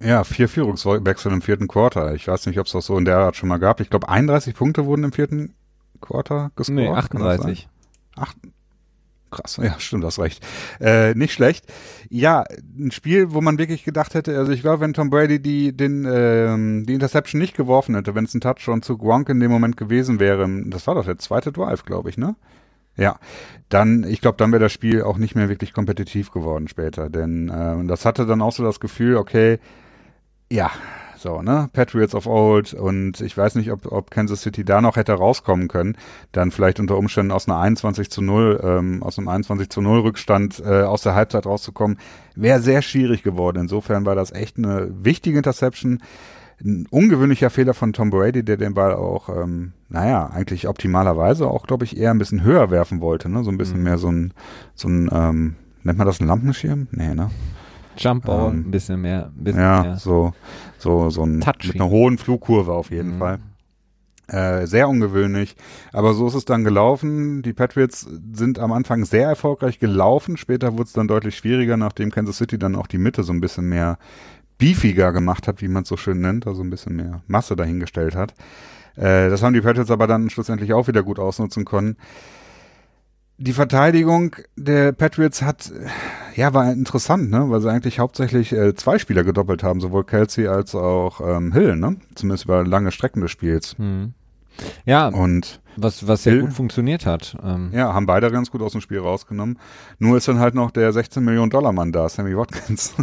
Ja, 0.01 0.23
vier 0.23 0.47
Führungswechsel 0.47 1.31
im 1.31 1.41
vierten 1.41 1.67
Quarter. 1.67 2.13
Ich 2.15 2.27
weiß 2.27 2.45
nicht, 2.45 2.59
ob 2.59 2.67
es 2.67 2.71
das 2.71 2.85
so 2.85 2.97
in 2.97 3.05
der 3.05 3.17
Art 3.17 3.35
schon 3.35 3.49
mal 3.49 3.59
gab. 3.59 3.81
Ich 3.81 3.89
glaube, 3.89 4.07
31 4.07 4.55
Punkte 4.55 4.85
wurden 4.85 5.03
im 5.03 5.11
vierten 5.11 5.53
Quarter 5.99 6.51
gescored. 6.55 6.75
Nee, 6.77 6.87
38. 6.89 7.67
Acht, 8.15 8.37
krass, 9.29 9.59
ja, 9.61 9.77
stimmt, 9.79 10.05
das 10.05 10.19
recht. 10.19 10.45
Äh, 10.79 11.13
nicht 11.15 11.33
schlecht. 11.33 11.65
Ja, 12.09 12.45
ein 12.77 12.91
Spiel, 12.91 13.33
wo 13.33 13.41
man 13.41 13.57
wirklich 13.57 13.83
gedacht 13.83 14.13
hätte, 14.13 14.37
also 14.37 14.51
ich 14.51 14.61
glaube, 14.61 14.81
wenn 14.81 14.93
Tom 14.93 15.09
Brady 15.09 15.41
die, 15.41 15.75
den, 15.75 16.07
ähm, 16.09 16.85
die 16.85 16.93
Interception 16.93 17.39
nicht 17.39 17.55
geworfen 17.55 17.95
hätte, 17.95 18.15
wenn 18.15 18.25
es 18.25 18.33
ein 18.33 18.41
Touchdown 18.41 18.81
zu 18.81 18.97
Gronk 18.97 19.27
in 19.29 19.39
dem 19.39 19.51
Moment 19.51 19.75
gewesen 19.77 20.19
wäre, 20.19 20.47
das 20.67 20.87
war 20.87 20.95
doch 20.95 21.05
der 21.05 21.17
zweite 21.17 21.51
Drive, 21.51 21.83
glaube 21.83 22.09
ich, 22.09 22.17
ne? 22.17 22.35
Ja, 22.95 23.17
dann, 23.69 24.03
ich 24.03 24.19
glaube, 24.19 24.37
dann 24.37 24.51
wäre 24.51 24.63
das 24.63 24.73
Spiel 24.73 25.03
auch 25.03 25.17
nicht 25.17 25.35
mehr 25.35 25.47
wirklich 25.47 25.73
kompetitiv 25.73 26.31
geworden 26.31 26.67
später, 26.67 27.09
denn 27.09 27.47
äh, 27.47 27.85
das 27.87 28.05
hatte 28.05 28.25
dann 28.25 28.41
auch 28.41 28.51
so 28.51 28.63
das 28.63 28.79
Gefühl, 28.79 29.15
okay, 29.15 29.59
ja, 30.51 30.71
so, 31.17 31.41
ne? 31.41 31.69
Patriots 31.73 32.15
of 32.15 32.27
Old 32.27 32.73
und 32.73 33.19
ich 33.19 33.37
weiß 33.37 33.55
nicht, 33.55 33.71
ob, 33.71 33.91
ob 33.91 34.09
Kansas 34.09 34.41
City 34.41 34.63
da 34.63 34.79
noch 34.81 34.95
hätte 34.95 35.11
rauskommen 35.13 35.67
können, 35.67 35.97
dann 36.31 36.49
vielleicht 36.51 36.79
unter 36.79 36.97
Umständen 36.97 37.31
aus 37.33 37.47
einer 37.49 37.59
21 37.59 38.09
zu 38.09 38.21
0, 38.21 38.61
ähm, 38.63 39.03
aus 39.03 39.17
einem 39.17 39.27
21 39.27 39.69
zu 39.69 39.81
0 39.81 39.99
Rückstand 39.99 40.61
äh, 40.65 40.83
aus 40.83 41.01
der 41.01 41.15
Halbzeit 41.15 41.45
rauszukommen, 41.45 41.97
wäre 42.35 42.61
sehr 42.61 42.81
schwierig 42.81 43.21
geworden. 43.23 43.59
Insofern 43.59 44.05
war 44.05 44.15
das 44.15 44.31
echt 44.31 44.57
eine 44.57 44.87
wichtige 45.03 45.37
Interception. 45.37 46.01
Ein 46.63 46.87
ungewöhnlicher 46.89 47.49
Fehler 47.49 47.73
von 47.73 47.91
Tom 47.93 48.09
Brady, 48.09 48.43
der 48.43 48.57
den 48.57 48.73
Ball 48.73 48.93
auch, 48.93 49.27
ähm, 49.29 49.73
naja, 49.89 50.27
eigentlich 50.27 50.67
optimalerweise 50.69 51.47
auch, 51.47 51.67
glaube 51.67 51.83
ich, 51.85 51.97
eher 51.97 52.11
ein 52.11 52.17
bisschen 52.17 52.43
höher 52.43 52.69
werfen 52.71 53.01
wollte, 53.01 53.29
ne? 53.29 53.43
So 53.43 53.51
ein 53.51 53.57
bisschen 53.57 53.77
Mhm. 53.79 53.83
mehr 53.83 53.97
so 53.97 54.09
ein, 54.09 54.33
so 54.73 54.87
ein, 54.87 55.09
ähm, 55.11 55.55
nennt 55.83 55.97
man 55.97 56.07
das 56.07 56.19
ein 56.21 56.27
Lampenschirm? 56.27 56.87
Nee, 56.91 57.13
ne? 57.13 57.29
Jump 57.99 58.25
Ball, 58.25 58.49
Ähm, 58.51 58.67
ein 58.67 58.71
bisschen 58.71 59.01
mehr. 59.01 59.31
Ein 59.37 59.43
bisschen 59.43 59.61
Ja, 59.61 59.81
mehr. 59.83 59.97
so, 59.97 60.33
so, 60.77 61.09
so 61.09 61.23
ein, 61.23 61.41
Touchy. 61.41 61.67
mit 61.67 61.75
einer 61.75 61.89
hohen 61.89 62.17
Flugkurve 62.17 62.73
auf 62.73 62.91
jeden 62.91 63.15
Mhm. 63.15 63.19
Fall. 63.19 63.39
Äh, 64.27 64.67
sehr 64.67 64.87
ungewöhnlich, 64.87 65.55
aber 65.91 66.13
so 66.13 66.27
ist 66.27 66.35
es 66.35 66.45
dann 66.45 66.63
gelaufen. 66.63 67.41
Die 67.41 67.51
Patriots 67.53 68.07
sind 68.33 68.59
am 68.59 68.71
Anfang 68.71 69.03
sehr 69.03 69.27
erfolgreich 69.27 69.79
gelaufen, 69.79 70.37
später 70.37 70.73
wurde 70.73 70.83
es 70.83 70.93
dann 70.93 71.07
deutlich 71.07 71.35
schwieriger, 71.35 71.77
nachdem 71.77 72.11
Kansas 72.11 72.37
City 72.37 72.59
dann 72.59 72.75
auch 72.75 72.85
die 72.85 72.99
Mitte 72.99 73.23
so 73.23 73.33
ein 73.33 73.41
bisschen 73.41 73.67
mehr 73.67 73.97
beefiger 74.59 75.13
gemacht 75.13 75.47
hat, 75.47 75.63
wie 75.63 75.67
man 75.67 75.81
es 75.81 75.89
so 75.89 75.97
schön 75.97 76.21
nennt, 76.21 76.45
also 76.45 76.61
ein 76.61 76.69
bisschen 76.69 76.95
mehr 76.95 77.21
Masse 77.25 77.55
dahingestellt 77.55 78.13
hat. 78.15 78.35
Äh, 78.97 79.29
das 79.29 79.41
haben 79.41 79.53
die 79.55 79.61
Patriots 79.61 79.89
aber 79.89 80.05
dann 80.05 80.29
schlussendlich 80.29 80.73
auch 80.73 80.87
wieder 80.87 81.01
gut 81.01 81.17
ausnutzen 81.17 81.65
können. 81.65 81.97
Die 83.37 83.53
Verteidigung 83.53 84.35
der 84.57 84.91
Patriots 84.91 85.41
hat, 85.41 85.71
ja, 86.39 86.53
war 86.53 86.71
interessant, 86.71 87.29
ne, 87.29 87.49
weil 87.49 87.59
sie 87.59 87.69
eigentlich 87.69 87.99
hauptsächlich 87.99 88.53
äh, 88.53 88.73
zwei 88.73 88.97
Spieler 88.97 89.25
gedoppelt 89.25 89.61
haben, 89.61 89.81
sowohl 89.81 90.05
Kelsey 90.05 90.47
als 90.47 90.73
auch 90.73 91.19
ähm, 91.19 91.51
Hill, 91.51 91.75
ne, 91.75 91.97
zumindest 92.15 92.45
über 92.45 92.65
lange 92.65 92.91
Strecken 92.91 93.21
des 93.21 93.29
Spiels. 93.29 93.77
Mhm. 93.77 94.13
Ja, 94.85 95.09
Und 95.09 95.59
was, 95.81 96.07
was 96.07 96.23
sehr 96.23 96.33
Hill- 96.33 96.41
gut 96.43 96.53
funktioniert 96.53 97.05
hat. 97.05 97.37
Ähm, 97.43 97.69
ja, 97.73 97.93
haben 97.93 98.05
beide 98.05 98.29
ganz 98.31 98.51
gut 98.51 98.61
aus 98.61 98.71
dem 98.73 98.81
Spiel 98.81 98.99
rausgenommen. 98.99 99.57
Nur 99.99 100.17
ist 100.17 100.27
dann 100.27 100.39
halt 100.39 100.55
noch 100.55 100.71
der 100.71 100.91
16 100.93 101.23
Millionen 101.23 101.49
Dollar 101.49 101.71
Mann 101.71 101.91
da, 101.91 102.07
Sammy 102.09 102.35
Watkins, 102.37 102.93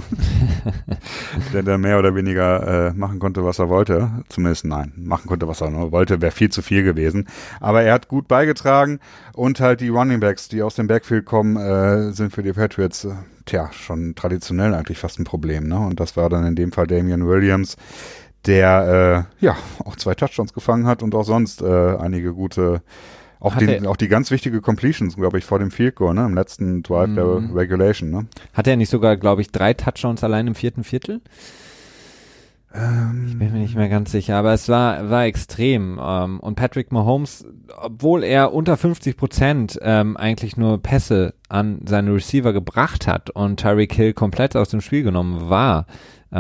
der 1.53 1.62
da 1.62 1.79
mehr 1.79 1.99
oder 1.99 2.14
weniger 2.14 2.89
äh, 2.89 2.93
machen 2.93 3.18
konnte, 3.18 3.45
was 3.45 3.59
er 3.59 3.68
wollte. 3.68 4.11
Zumindest 4.29 4.64
nein, 4.64 4.93
machen 4.97 5.27
konnte, 5.29 5.49
was 5.49 5.61
er 5.61 5.70
nur 5.70 5.93
wollte, 5.93 6.20
wäre 6.20 6.33
viel 6.33 6.51
zu 6.51 6.62
viel 6.62 6.83
gewesen. 6.83 7.27
Aber 7.61 7.83
er 7.83 7.95
hat 7.95 8.09
gut 8.09 8.29
beigetragen 8.29 9.01
und 9.35 9.61
halt 9.61 9.81
die 9.81 9.89
Running 9.89 10.20
Backs, 10.20 10.49
die 10.49 10.62
aus 10.62 10.74
dem 10.74 10.87
Backfield 10.87 11.24
kommen, 11.24 11.57
äh, 11.57 12.12
sind 12.12 12.33
für 12.33 12.43
die 12.43 12.53
Patriots, 12.53 13.05
äh, 13.05 13.14
tja, 13.45 13.70
schon 13.72 14.14
traditionell 14.14 14.74
eigentlich 14.74 14.99
fast 14.99 15.18
ein 15.18 15.24
Problem. 15.24 15.68
Ne? 15.68 15.79
Und 15.79 16.01
das 16.01 16.16
war 16.16 16.29
dann 16.29 16.45
in 16.47 16.57
dem 16.57 16.72
Fall 16.72 16.87
Damian 16.87 17.27
Williams, 17.27 17.77
der 18.47 19.27
äh, 19.41 19.45
ja 19.45 19.57
auch 19.85 19.97
zwei 19.97 20.15
Touchdowns 20.15 20.53
gefangen 20.53 20.87
hat 20.87 21.03
und 21.03 21.15
auch 21.15 21.25
sonst 21.25 21.63
äh, 21.63 21.97
einige 21.97 22.33
gute 22.33 22.83
auch, 23.39 23.55
den, 23.57 23.87
auch 23.87 23.97
die 23.97 24.09
ganz 24.09 24.31
wichtige 24.31 24.61
Completions, 24.63 25.15
glaube 25.17 25.39
ich, 25.39 25.45
vor 25.45 25.59
dem 25.59 25.71
Field 25.71 25.95
Goal, 25.97 26.15
ne, 26.15 26.25
im 26.25 26.35
letzten 26.35 26.83
Drive 26.83 27.11
Mhm. 27.11 27.15
der 27.17 27.55
Regulation, 27.55 28.11
ne? 28.11 28.27
Hat 28.55 28.67
er 28.67 28.77
nicht 28.77 28.89
sogar, 28.89 29.17
glaube 29.17 29.43
ich, 29.43 29.53
drei 29.53 29.75
Touchdowns 29.75 30.25
allein 30.25 30.47
im 30.47 30.55
vierten 30.55 30.85
Viertel? 30.85 31.21
Ähm, 32.77 33.24
Ich 33.29 33.39
bin 33.39 33.53
mir 33.53 33.59
nicht 33.59 33.77
mehr 33.77 33.89
ganz 33.89 34.12
sicher, 34.12 34.37
aber 34.37 34.53
es 34.53 34.68
war, 34.68 35.09
war 35.11 35.24
extrem. 35.24 36.01
Ähm, 36.03 36.41
und 36.41 36.55
Patrick 36.57 36.93
Mahomes, 36.93 37.47
obwohl 37.77 38.24
er 38.24 38.53
unter 38.53 38.77
50 38.77 39.16
Prozent 39.16 39.79
ähm, 39.83 40.16
eigentlich 40.16 40.57
nur 40.57 40.83
Pässe 40.83 41.35
an 41.49 41.81
seine 41.87 42.14
Receiver 42.14 42.53
gebracht 42.53 43.07
hat 43.07 43.31
und 43.31 43.61
Tyreek 43.61 43.93
Hill 43.93 44.12
komplett 44.12 44.57
aus 44.57 44.68
dem 44.68 44.81
Spiel 44.81 45.03
genommen 45.03 45.49
war, 45.49 45.87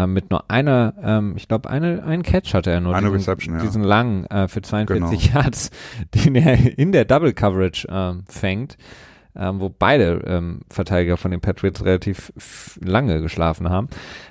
mit 0.08 0.30
nur 0.30 0.50
einer, 0.50 1.32
ich 1.36 1.46
glaube, 1.46 1.70
eine, 1.70 2.02
einen 2.02 2.24
Catch 2.24 2.54
hatte 2.54 2.72
er 2.72 2.80
nur. 2.80 2.94
Eine 2.94 3.06
diesen, 3.06 3.18
Reception, 3.18 3.54
ja. 3.54 3.62
Diesen 3.62 3.84
langen 3.84 4.26
äh, 4.26 4.48
für 4.48 4.60
42 4.60 5.32
Yards, 5.32 5.70
den 6.14 6.34
er 6.34 6.76
in 6.76 6.90
der 6.90 7.04
Double 7.04 7.32
Coverage 7.32 7.86
fängt. 8.28 8.76
Ähm, 9.38 9.60
wo 9.60 9.68
beide 9.68 10.22
ähm, 10.26 10.60
Verteidiger 10.70 11.16
von 11.16 11.30
den 11.30 11.40
Patriots 11.40 11.84
relativ 11.84 12.32
lange 12.82 13.20
geschlafen 13.20 13.68
haben, 13.68 13.88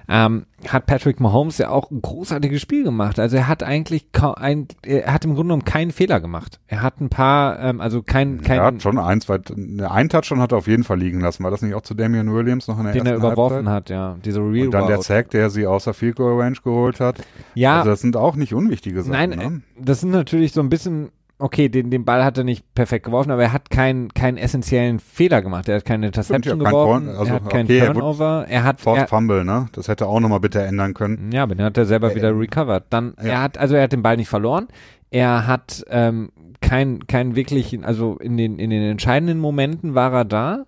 ähm, 0.08 0.46
hat 0.68 0.86
Patrick 0.86 1.20
Mahomes 1.20 1.58
ja 1.58 1.70
auch 1.70 1.92
ein 1.92 2.02
großartiges 2.02 2.62
Spiel 2.62 2.84
gemacht. 2.84 3.20
Also 3.20 3.38
er 3.38 3.48
hat 3.48 3.64
eigentlich 3.64 4.08
ein, 4.38 4.68
er 4.84 5.14
hat 5.14 5.26
im 5.26 5.32
Grunde 5.36 5.50
genommen 5.50 5.66
keinen 5.66 5.92
Fehler 5.92 6.20
gemacht. 6.20 6.60
Er 6.68 6.82
hat 6.82 7.02
ein 7.02 7.10
paar, 7.10 7.60
ähm, 7.60 7.82
also 7.82 8.02
kein, 8.02 8.42
kein, 8.42 8.58
er 8.60 8.66
hat 8.66 8.82
schon 8.82 8.98
ein, 8.98 9.22
zwei, 9.22 9.40
ne, 9.56 9.90
einen 9.92 10.10
Touchdown 10.10 10.40
hat 10.40 10.52
er 10.52 10.58
auf 10.58 10.68
jeden 10.68 10.84
Fall 10.84 10.98
liegen 11.00 11.20
lassen. 11.22 11.44
War 11.44 11.52
das 11.52 11.62
nicht 11.62 11.76
auch 11.76 11.82
zu 11.82 11.94
Damian 11.94 12.34
Williams 12.34 12.68
noch 12.68 12.78
in 12.80 12.86
der 12.86 12.94
den 12.94 13.06
er 13.06 13.14
ersten 13.14 13.26
überworfen 13.26 13.70
Halbzeit? 13.70 13.98
hat, 13.98 14.16
ja. 14.16 14.18
Diese 14.24 14.40
Real 14.40 14.66
Und 14.68 14.72
dann 14.74 14.88
der. 14.88 15.02
Zack, 15.02 15.30
der 15.32 15.50
sie 15.50 15.68
außer 15.68 15.94
Field 15.94 16.16
Goal 16.16 16.42
Range 16.42 16.58
geholt 16.64 17.00
hat. 17.00 17.18
Ja, 17.54 17.78
Also 17.80 17.92
das 17.92 18.02
sind 18.02 18.18
auch 18.18 18.36
nicht 18.36 18.54
unwichtige 18.54 19.04
Sachen. 19.04 19.12
nein, 19.12 19.30
ne? 19.30 19.62
das 19.80 20.02
sind 20.02 20.12
natürlich 20.12 20.52
so 20.52 20.62
ein 20.62 20.70
bisschen, 20.70 21.10
okay, 21.38 21.70
den, 21.70 21.90
den 21.92 22.06
Ball 22.06 22.24
hat 22.24 22.38
er 22.38 22.44
nicht 22.44 22.74
perfekt 22.76 23.06
geworfen, 23.06 23.32
aber 23.32 23.44
er 23.44 23.54
hat 23.54 23.70
keinen, 23.70 24.14
keinen 24.14 24.38
essentiellen 24.38 25.00
Fehler 25.00 25.42
gemacht. 25.42 25.68
Er 25.68 25.76
hat 25.76 25.86
keine 25.86 26.08
Interception 26.08 26.60
ja, 26.60 26.64
kein 26.64 26.74
geworfen, 26.74 27.10
also, 27.10 27.26
er 27.26 27.34
hat 27.34 27.50
keinen 27.50 27.66
okay, 27.66 27.78
er 27.80 27.94
Turnover, 27.94 28.46
er 28.48 28.64
hat, 28.64 28.82
Forced 28.82 29.04
er, 29.04 29.08
Fumble, 29.08 29.44
ne? 29.44 29.68
Das 29.74 29.88
hätte 29.88 30.08
auch 30.08 30.20
nochmal 30.20 30.40
bitte 30.40 30.62
ändern 30.62 30.94
können. 30.94 31.32
Ja, 31.32 31.44
aber 31.44 31.56
den 31.56 31.66
hat 31.66 31.78
er 31.78 31.86
selber 31.86 32.12
Äh, 32.12 32.16
wieder 32.16 32.38
recovered. 32.38 32.86
Dann, 32.90 33.16
ja. 33.22 33.30
er 33.30 33.42
hat, 33.42 33.58
also 33.58 33.76
er 33.76 33.84
hat 33.84 33.92
den 33.92 34.04
Ball 34.04 34.18
nicht 34.18 34.30
verloren. 34.30 34.68
Er 35.12 35.48
hat 35.48 35.84
ähm, 35.90 36.32
kein, 36.62 37.08
kein 37.08 37.36
wirklichen, 37.36 37.84
also 37.84 38.18
in 38.18 38.38
den, 38.38 38.60
in 38.60 38.70
den 38.70 38.84
entscheidenden 38.84 39.40
Momenten 39.40 39.96
war 39.96 40.14
er 40.14 40.26
da. 40.26 40.66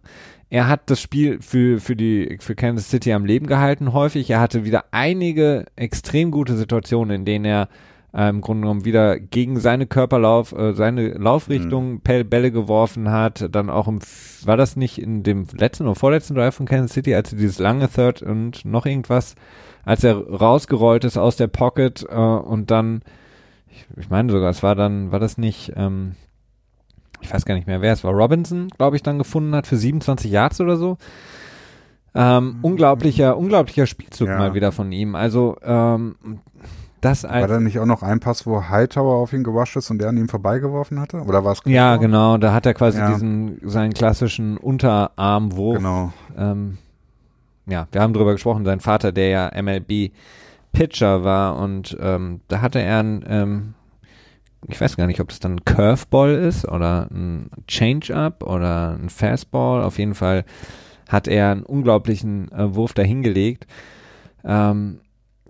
Er 0.49 0.69
hat 0.69 0.89
das 0.89 1.01
Spiel 1.01 1.41
für, 1.41 1.79
für 1.79 1.95
die, 1.95 2.37
für 2.39 2.55
Kansas 2.55 2.89
City 2.89 3.11
am 3.11 3.25
Leben 3.25 3.47
gehalten 3.47 3.91
häufig. 3.93 4.29
Er 4.29 4.39
hatte 4.39 4.63
wieder 4.63 4.85
einige 4.91 5.65
extrem 5.75 6.31
gute 6.31 6.55
Situationen, 6.55 7.15
in 7.15 7.25
denen 7.25 7.45
er 7.45 7.67
äh, 8.17 8.27
im 8.29 8.41
Grunde 8.41 8.61
genommen 8.63 8.83
wieder 8.83 9.19
gegen 9.19 9.59
seine 9.59 9.85
Körperlauf, 9.85 10.51
äh, 10.51 10.73
seine 10.73 11.09
Laufrichtung 11.09 12.01
Pel- 12.03 12.23
Bälle 12.23 12.51
geworfen 12.51 13.11
hat. 13.11 13.47
Dann 13.53 13.69
auch 13.69 13.87
im, 13.87 13.99
war 14.43 14.57
das 14.57 14.75
nicht 14.75 14.99
in 15.01 15.21
dem 15.23 15.45
letzten 15.55 15.83
oder 15.85 15.95
vorletzten 15.95 16.33
Drive 16.35 16.55
von 16.55 16.65
Kansas 16.65 16.93
City, 16.93 17.13
als 17.13 17.31
er 17.31 17.37
dieses 17.39 17.59
lange 17.59 17.87
Third 17.87 18.23
und 18.23 18.65
noch 18.65 18.85
irgendwas, 18.87 19.35
als 19.85 20.03
er 20.03 20.15
rausgerollt 20.27 21.03
ist 21.05 21.17
aus 21.17 21.35
der 21.37 21.47
Pocket 21.47 22.05
äh, 22.09 22.15
und 22.15 22.71
dann, 22.71 23.01
ich, 23.69 23.85
ich 23.97 24.09
meine 24.09 24.31
sogar, 24.31 24.49
es 24.49 24.63
war 24.63 24.73
dann, 24.75 25.11
war 25.11 25.19
das 25.19 25.37
nicht, 25.37 25.73
ähm, 25.75 26.15
ich 27.21 27.31
weiß 27.33 27.45
gar 27.45 27.53
nicht 27.55 27.67
mehr, 27.67 27.81
wer 27.81 27.93
es 27.93 28.03
war, 28.03 28.13
Robinson, 28.13 28.67
glaube 28.77 28.95
ich, 28.95 29.03
dann 29.03 29.17
gefunden 29.19 29.55
hat 29.55 29.67
für 29.67 29.77
27 29.77 30.31
Yards 30.31 30.59
oder 30.59 30.75
so. 30.77 30.97
Ähm, 32.15 32.57
unglaublicher, 32.63 33.37
unglaublicher 33.37 33.85
Spielzug 33.85 34.27
Ja. 34.27 34.37
mal 34.39 34.53
wieder 34.55 34.71
von 34.71 34.91
ihm. 34.91 35.13
Also 35.15 35.55
ähm, 35.63 36.15
das 37.09 37.23
War 37.23 37.31
als 37.31 37.47
da 37.51 37.59
nicht 37.59 37.79
auch 37.79 37.85
noch 37.85 38.03
ein 38.03 38.19
Pass, 38.19 38.45
wo 38.45 38.69
Hightower 38.69 39.15
auf 39.15 39.33
ihn 39.33 39.43
gewascht 39.43 39.75
ist 39.75 39.89
und 39.91 39.99
der 39.99 40.09
an 40.09 40.17
ihm 40.17 40.29
vorbeigeworfen 40.29 40.99
hatte? 40.99 41.21
Oder 41.21 41.43
war 41.43 41.53
es 41.53 41.61
ja, 41.65 41.91
Claypool? 41.97 42.07
genau, 42.07 42.37
da 42.37 42.53
hat 42.53 42.65
er 42.65 42.73
quasi 42.73 42.99
Ja. 42.99 43.11
diesen 43.11 43.59
seinen 43.63 43.93
klassischen 43.93 44.57
Unterarmwurf. 44.57 45.77
Genau. 45.77 46.13
Ähm, 46.37 46.77
ja, 47.65 47.87
wir 47.91 48.01
haben 48.01 48.13
drüber 48.13 48.31
gesprochen, 48.33 48.63
sein 48.65 48.79
Vater, 48.79 49.11
der 49.11 49.29
ja 49.29 49.61
MLB 49.61 50.11
Pitcher 50.71 51.23
war 51.23 51.57
und 51.57 51.97
ähm, 51.99 52.41
da 52.47 52.61
hatte 52.61 52.79
er 52.79 52.99
ein, 52.99 53.25
ähm, 53.27 53.73
ich 54.67 54.79
weiß 54.79 54.95
gar 54.97 55.07
nicht, 55.07 55.19
ob 55.19 55.29
das 55.29 55.39
dann 55.39 55.53
ein 55.55 55.65
Curveball 55.65 56.35
ist 56.35 56.67
oder 56.67 57.07
ein 57.11 57.49
Change-Up 57.67 58.43
oder 58.43 58.91
ein 58.99 59.09
Fastball. 59.09 59.83
Auf 59.83 59.97
jeden 59.97 60.13
Fall 60.13 60.45
hat 61.09 61.27
er 61.27 61.51
einen 61.51 61.63
unglaublichen 61.63 62.51
äh, 62.51 62.75
Wurf 62.75 62.93
dahingelegt. 62.93 63.65
Ähm, 64.43 64.99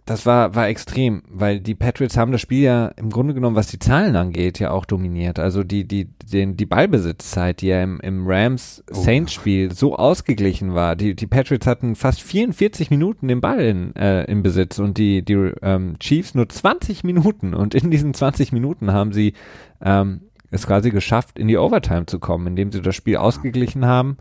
das 0.07 0.25
war, 0.25 0.55
war 0.55 0.69
extrem, 0.69 1.21
weil 1.29 1.59
die 1.59 1.75
Patriots 1.75 2.15
haben 2.15 2.31
das 2.31 2.39
Spiel 2.39 2.63
ja 2.63 2.87
im 2.95 3.09
Grunde 3.09 3.33
genommen, 3.33 3.57
was 3.57 3.67
die 3.67 3.77
Zahlen 3.77 4.15
angeht, 4.15 4.57
ja 4.57 4.71
auch 4.71 4.85
dominiert. 4.85 5.37
Also 5.37 5.65
die, 5.65 5.85
die, 5.85 6.05
den, 6.05 6.55
die 6.55 6.65
Ballbesitzzeit, 6.65 7.59
die 7.59 7.67
ja 7.67 7.83
im, 7.83 7.99
im 7.99 8.25
Rams-Saints-Spiel 8.25 9.73
so 9.73 9.97
ausgeglichen 9.97 10.73
war. 10.73 10.95
Die, 10.95 11.13
die 11.13 11.27
Patriots 11.27 11.67
hatten 11.67 11.95
fast 11.95 12.21
44 12.21 12.89
Minuten 12.89 13.27
den 13.27 13.41
Ball 13.41 13.59
in, 13.59 13.95
äh, 13.97 14.23
im 14.23 14.43
Besitz 14.43 14.79
und 14.79 14.97
die, 14.97 15.23
die 15.23 15.51
ähm, 15.61 15.99
Chiefs 15.99 16.35
nur 16.35 16.47
20 16.47 17.03
Minuten. 17.03 17.53
Und 17.53 17.75
in 17.75 17.91
diesen 17.91 18.13
20 18.13 18.53
Minuten 18.53 18.93
haben 18.93 19.11
sie 19.11 19.33
ähm, 19.81 20.21
es 20.51 20.65
quasi 20.65 20.89
geschafft, 20.89 21.37
in 21.37 21.49
die 21.49 21.57
Overtime 21.57 22.05
zu 22.05 22.19
kommen, 22.19 22.47
indem 22.47 22.71
sie 22.71 22.81
das 22.81 22.95
Spiel 22.95 23.17
ausgeglichen 23.17 23.85
haben. 23.85 24.17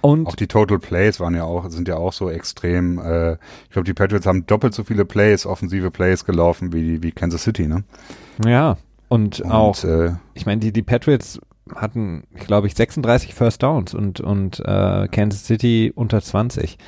Und 0.00 0.26
Auch 0.26 0.34
die 0.34 0.46
Total 0.46 0.78
Plays 0.78 1.20
waren 1.20 1.34
ja 1.34 1.44
auch, 1.44 1.68
sind 1.68 1.86
ja 1.88 1.96
auch 1.96 2.12
so 2.12 2.30
extrem, 2.30 2.98
äh, 2.98 3.32
ich 3.32 3.70
glaube, 3.70 3.84
die 3.84 3.92
Patriots 3.92 4.26
haben 4.26 4.46
doppelt 4.46 4.74
so 4.74 4.84
viele 4.84 5.04
Plays, 5.04 5.44
offensive 5.44 5.90
Plays 5.90 6.24
gelaufen 6.24 6.72
wie, 6.72 7.02
wie 7.02 7.12
Kansas 7.12 7.42
City, 7.42 7.66
ne? 7.66 7.84
ja, 8.44 8.78
und, 9.08 9.40
Und, 9.40 9.50
auch 9.50 9.84
äh, 9.84 10.12
ich 10.34 10.46
meine, 10.46 10.60
die, 10.60 10.72
die 10.72 10.82
Patriots 10.82 11.38
hatten, 11.74 12.24
glaube 12.34 12.66
ich, 12.66 12.74
36 12.74 13.34
First 13.34 13.62
Downs 13.62 13.94
und, 13.94 14.20
und 14.20 14.60
äh, 14.60 15.08
Kansas 15.08 15.44
City 15.44 15.92
unter 15.94 16.22
20. 16.22 16.78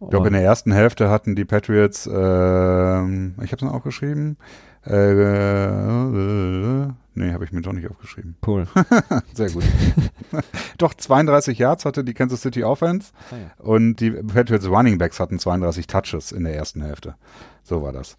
ich 0.00 0.10
glaube, 0.10 0.28
in 0.28 0.34
der 0.34 0.42
ersten 0.42 0.72
Hälfte 0.72 1.10
hatten 1.10 1.34
die 1.34 1.44
Patriots, 1.44 2.06
ähm, 2.06 3.34
ich 3.42 3.50
habe 3.50 3.56
es 3.56 3.62
noch 3.62 3.74
aufgeschrieben, 3.74 4.36
äh, 4.86 5.12
äh, 5.12 6.88
nee, 7.14 7.32
habe 7.32 7.44
ich 7.44 7.52
mir 7.52 7.62
doch 7.62 7.72
nicht 7.72 7.90
aufgeschrieben. 7.90 8.36
cool. 8.46 8.66
Sehr 9.34 9.50
gut. 9.50 9.64
doch 10.78 10.94
32 10.94 11.58
Yards 11.58 11.84
hatte 11.84 12.04
die 12.04 12.14
Kansas 12.14 12.42
City 12.42 12.64
Offense 12.64 13.12
und 13.58 13.96
die 13.96 14.10
Patriots 14.10 14.68
Running 14.68 14.98
Backs 14.98 15.20
hatten 15.20 15.38
32 15.38 15.86
Touches 15.86 16.32
in 16.32 16.44
der 16.44 16.54
ersten 16.54 16.82
Hälfte. 16.82 17.14
So 17.62 17.82
war 17.82 17.92
das. 17.92 18.18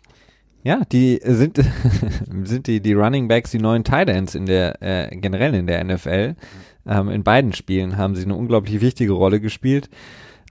Ja, 0.66 0.82
die 0.92 1.20
sind, 1.24 1.60
sind 2.44 2.66
die, 2.66 2.82
die 2.82 2.94
Running 2.94 3.28
Backs, 3.28 3.52
die 3.52 3.60
neuen 3.60 3.84
Tight 3.84 4.10
Ends 4.10 4.34
in 4.34 4.48
der, 4.48 4.82
äh, 4.82 5.16
generell 5.16 5.54
in 5.54 5.68
der 5.68 5.84
NFL. 5.84 6.36
Ähm, 6.88 7.10
in 7.10 7.24
beiden 7.24 7.54
Spielen 7.54 7.98
haben 7.98 8.16
sie 8.16 8.24
eine 8.24 8.34
unglaublich 8.34 8.82
wichtige 8.82 9.14
Rolle 9.14 9.40
gespielt. 9.40 9.92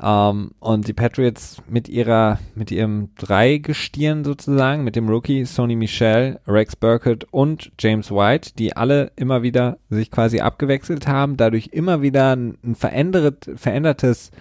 Ähm, 0.03 0.51
und 0.59 0.89
die 0.89 0.93
Patriots 0.93 1.63
mit 1.69 1.89
ihrer, 1.89 2.39
mit 2.55 2.71
ihrem 2.71 3.11
Dreigestirn 3.17 4.25
sozusagen, 4.25 4.83
mit 4.85 4.97
dem 4.97 5.09
Rookie 5.09 5.45
Sony 5.45 5.77
Michel, 5.77 6.41
Rex 6.49 6.75
Burkett 6.75 7.25
und 7.31 7.71
James 7.79 8.11
White, 8.11 8.53
die 8.59 8.77
alle 8.77 9.13
immer 9.17 9.43
wieder 9.43 9.79
sich 9.91 10.11
quasi 10.11 10.41
abgewechselt 10.41 11.07
haben, 11.07 11.37
dadurch 11.37 11.69
immer 11.73 12.03
wieder 12.03 12.35
ein, 12.35 12.59
ein 12.65 12.75
verändert, 12.75 13.49
verändertes 13.55 14.33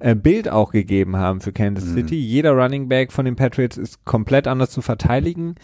äh, 0.00 0.14
Bild 0.14 0.48
auch 0.48 0.72
gegeben 0.72 1.16
haben 1.16 1.40
für 1.40 1.52
Kansas 1.52 1.90
mhm. 1.90 1.94
City. 1.94 2.16
Jeder 2.16 2.52
Running 2.52 2.88
Back 2.88 3.12
von 3.12 3.26
den 3.26 3.36
Patriots 3.36 3.76
ist 3.76 4.04
komplett 4.04 4.46
anders 4.46 4.70
zu 4.70 4.80
verteidigen. 4.80 5.56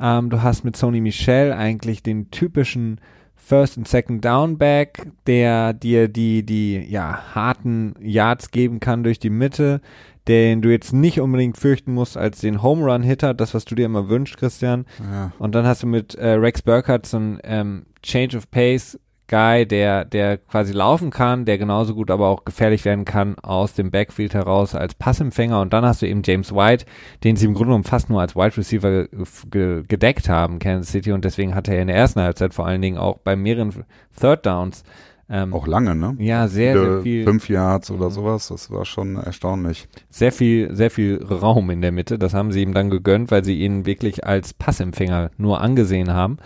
Ähm, 0.00 0.30
du 0.30 0.42
hast 0.42 0.64
mit 0.64 0.76
Sony 0.76 1.00
Michel 1.00 1.52
eigentlich 1.52 2.02
den 2.02 2.30
typischen 2.30 3.00
First 3.48 3.78
und 3.78 3.88
Second 3.88 4.22
Down 4.22 4.58
Back, 4.58 5.06
der 5.26 5.72
dir 5.72 6.08
die, 6.08 6.44
die, 6.44 6.84
ja, 6.86 7.34
harten 7.34 7.94
Yards 7.98 8.50
geben 8.50 8.78
kann 8.78 9.02
durch 9.02 9.18
die 9.18 9.30
Mitte, 9.30 9.80
den 10.28 10.60
du 10.60 10.68
jetzt 10.70 10.92
nicht 10.92 11.18
unbedingt 11.18 11.56
fürchten 11.56 11.94
musst 11.94 12.18
als 12.18 12.40
den 12.40 12.62
Home 12.62 12.84
Run 12.84 13.02
Hitter, 13.02 13.32
das, 13.32 13.54
was 13.54 13.64
du 13.64 13.74
dir 13.74 13.86
immer 13.86 14.10
wünschst, 14.10 14.36
Christian. 14.36 14.84
Ja. 15.00 15.32
Und 15.38 15.54
dann 15.54 15.66
hast 15.66 15.82
du 15.82 15.86
mit 15.86 16.14
äh, 16.16 16.32
Rex 16.32 16.60
Burkhardt 16.60 17.06
so 17.06 17.16
ein 17.16 17.38
ähm, 17.42 17.86
Change 18.02 18.36
of 18.36 18.50
Pace 18.50 18.98
Guy, 19.28 19.66
der, 19.66 20.04
der 20.04 20.38
quasi 20.38 20.72
laufen 20.72 21.10
kann, 21.10 21.44
der 21.44 21.58
genauso 21.58 21.94
gut 21.94 22.10
aber 22.10 22.28
auch 22.28 22.44
gefährlich 22.44 22.84
werden 22.84 23.04
kann 23.04 23.38
aus 23.38 23.74
dem 23.74 23.90
Backfield 23.90 24.34
heraus 24.34 24.74
als 24.74 24.94
Passempfänger. 24.94 25.60
Und 25.60 25.72
dann 25.72 25.84
hast 25.84 26.02
du 26.02 26.06
eben 26.06 26.22
James 26.24 26.54
White, 26.54 26.86
den 27.24 27.36
sie 27.36 27.46
im 27.46 27.54
Grunde 27.54 27.68
genommen 27.68 27.84
fast 27.84 28.10
nur 28.10 28.20
als 28.20 28.34
Wide 28.34 28.56
Receiver 28.56 29.06
ge 29.50 29.84
gedeckt 29.86 30.28
haben, 30.28 30.58
Kansas 30.58 30.90
City. 30.90 31.12
Und 31.12 31.24
deswegen 31.24 31.54
hatte 31.54 31.74
er 31.74 31.82
in 31.82 31.88
der 31.88 31.96
ersten 31.96 32.20
Halbzeit 32.20 32.54
vor 32.54 32.66
allen 32.66 32.82
Dingen 32.82 32.98
auch 32.98 33.18
bei 33.18 33.36
mehreren 33.36 33.84
Third 34.18 34.46
Downs 34.46 34.82
ähm, 35.30 35.52
auch 35.52 35.66
lange, 35.66 35.94
ne? 35.94 36.16
Ja, 36.18 36.48
sehr, 36.48 36.72
Viele 36.72 36.92
sehr 36.94 37.02
viel. 37.02 37.24
Fünf 37.24 37.48
Yards 37.50 37.90
oder 37.90 38.06
mhm. 38.06 38.12
sowas, 38.12 38.48
das 38.48 38.70
war 38.70 38.86
schon 38.86 39.16
erstaunlich. 39.16 39.86
Sehr 40.08 40.32
viel, 40.32 40.74
sehr 40.74 40.90
viel 40.90 41.22
Raum 41.22 41.68
in 41.68 41.82
der 41.82 41.92
Mitte. 41.92 42.18
Das 42.18 42.32
haben 42.32 42.50
sie 42.50 42.62
ihm 42.62 42.72
dann 42.72 42.88
gegönnt, 42.88 43.30
weil 43.30 43.44
sie 43.44 43.60
ihn 43.60 43.84
wirklich 43.84 44.26
als 44.26 44.54
Passempfänger 44.54 45.30
nur 45.36 45.60
angesehen 45.60 46.14
haben. 46.14 46.38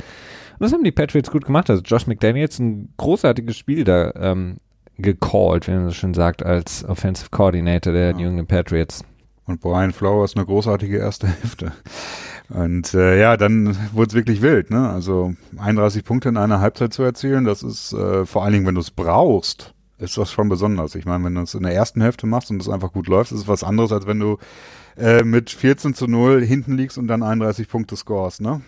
Das 0.62 0.72
haben 0.72 0.84
die 0.84 0.92
Patriots 0.92 1.28
gut 1.28 1.44
gemacht. 1.44 1.68
Also 1.70 1.82
Josh 1.82 2.06
McDaniels 2.06 2.60
ein 2.60 2.94
großartiges 2.96 3.56
Spiel 3.56 3.82
da 3.82 4.12
ähm, 4.14 4.58
gecallt, 4.96 5.66
wie 5.66 5.72
man 5.72 5.86
so 5.86 5.90
schön 5.90 6.14
sagt, 6.14 6.44
als 6.44 6.84
Offensive 6.84 7.30
Coordinator 7.32 7.92
der 7.92 8.10
ja. 8.10 8.16
New 8.16 8.28
England 8.28 8.46
Patriots. 8.46 9.04
Und 9.44 9.60
Brian 9.60 9.92
Flowers 9.92 10.36
eine 10.36 10.46
großartige 10.46 10.98
erste 10.98 11.26
Hälfte. 11.42 11.72
Und 12.48 12.94
äh, 12.94 13.20
ja, 13.20 13.36
dann 13.36 13.76
wurde 13.92 14.10
es 14.10 14.14
wirklich 14.14 14.40
wild, 14.40 14.70
ne? 14.70 14.88
Also 14.88 15.34
31 15.58 16.04
Punkte 16.04 16.28
in 16.28 16.36
einer 16.36 16.60
Halbzeit 16.60 16.92
zu 16.92 17.02
erzielen, 17.02 17.44
das 17.44 17.64
ist 17.64 17.92
äh, 17.92 18.24
vor 18.24 18.44
allen 18.44 18.52
Dingen, 18.52 18.66
wenn 18.66 18.76
du 18.76 18.82
es 18.82 18.92
brauchst, 18.92 19.74
ist 19.98 20.16
das 20.16 20.30
schon 20.30 20.48
besonders. 20.48 20.94
Ich 20.94 21.06
meine, 21.06 21.24
wenn 21.24 21.34
du 21.34 21.40
es 21.40 21.54
in 21.54 21.64
der 21.64 21.74
ersten 21.74 22.00
Hälfte 22.00 22.28
machst 22.28 22.52
und 22.52 22.62
es 22.62 22.68
einfach 22.68 22.92
gut 22.92 23.08
läuft, 23.08 23.32
ist 23.32 23.40
es 23.40 23.48
was 23.48 23.64
anderes, 23.64 23.90
als 23.90 24.06
wenn 24.06 24.20
du 24.20 24.38
äh, 24.96 25.24
mit 25.24 25.50
14 25.50 25.94
zu 25.94 26.06
0 26.06 26.44
hinten 26.44 26.76
liegst 26.76 26.98
und 26.98 27.08
dann 27.08 27.24
31 27.24 27.68
Punkte 27.68 27.96
scores, 27.96 28.38
ne? 28.38 28.60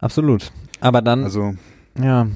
Absolut. 0.00 0.50
Aber 0.82 1.02
dann, 1.02 1.24
also, 1.24 1.54
ja, 2.00 2.26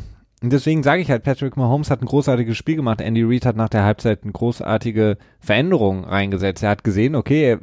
und 0.43 0.53
deswegen 0.53 0.83
sage 0.83 1.03
ich 1.03 1.11
halt, 1.11 1.23
Patrick 1.23 1.57
Mahomes 1.57 1.91
hat 1.91 2.03
ein 2.03 2.07
großartiges 2.07 2.57
Spiel 2.57 2.77
gemacht. 2.77 3.01
Andy 3.01 3.23
Reid 3.23 3.47
hat 3.47 3.57
nach 3.57 3.71
der 3.71 3.85
Halbzeit 3.85 4.23
eine 4.23 4.33
großartige 4.33 5.17
Veränderung 5.41 6.05
reingesetzt. 6.05 6.63
Er 6.63 6.71
hat 6.71 6.85
gesehen, 6.85 7.15
okay, 7.15 7.59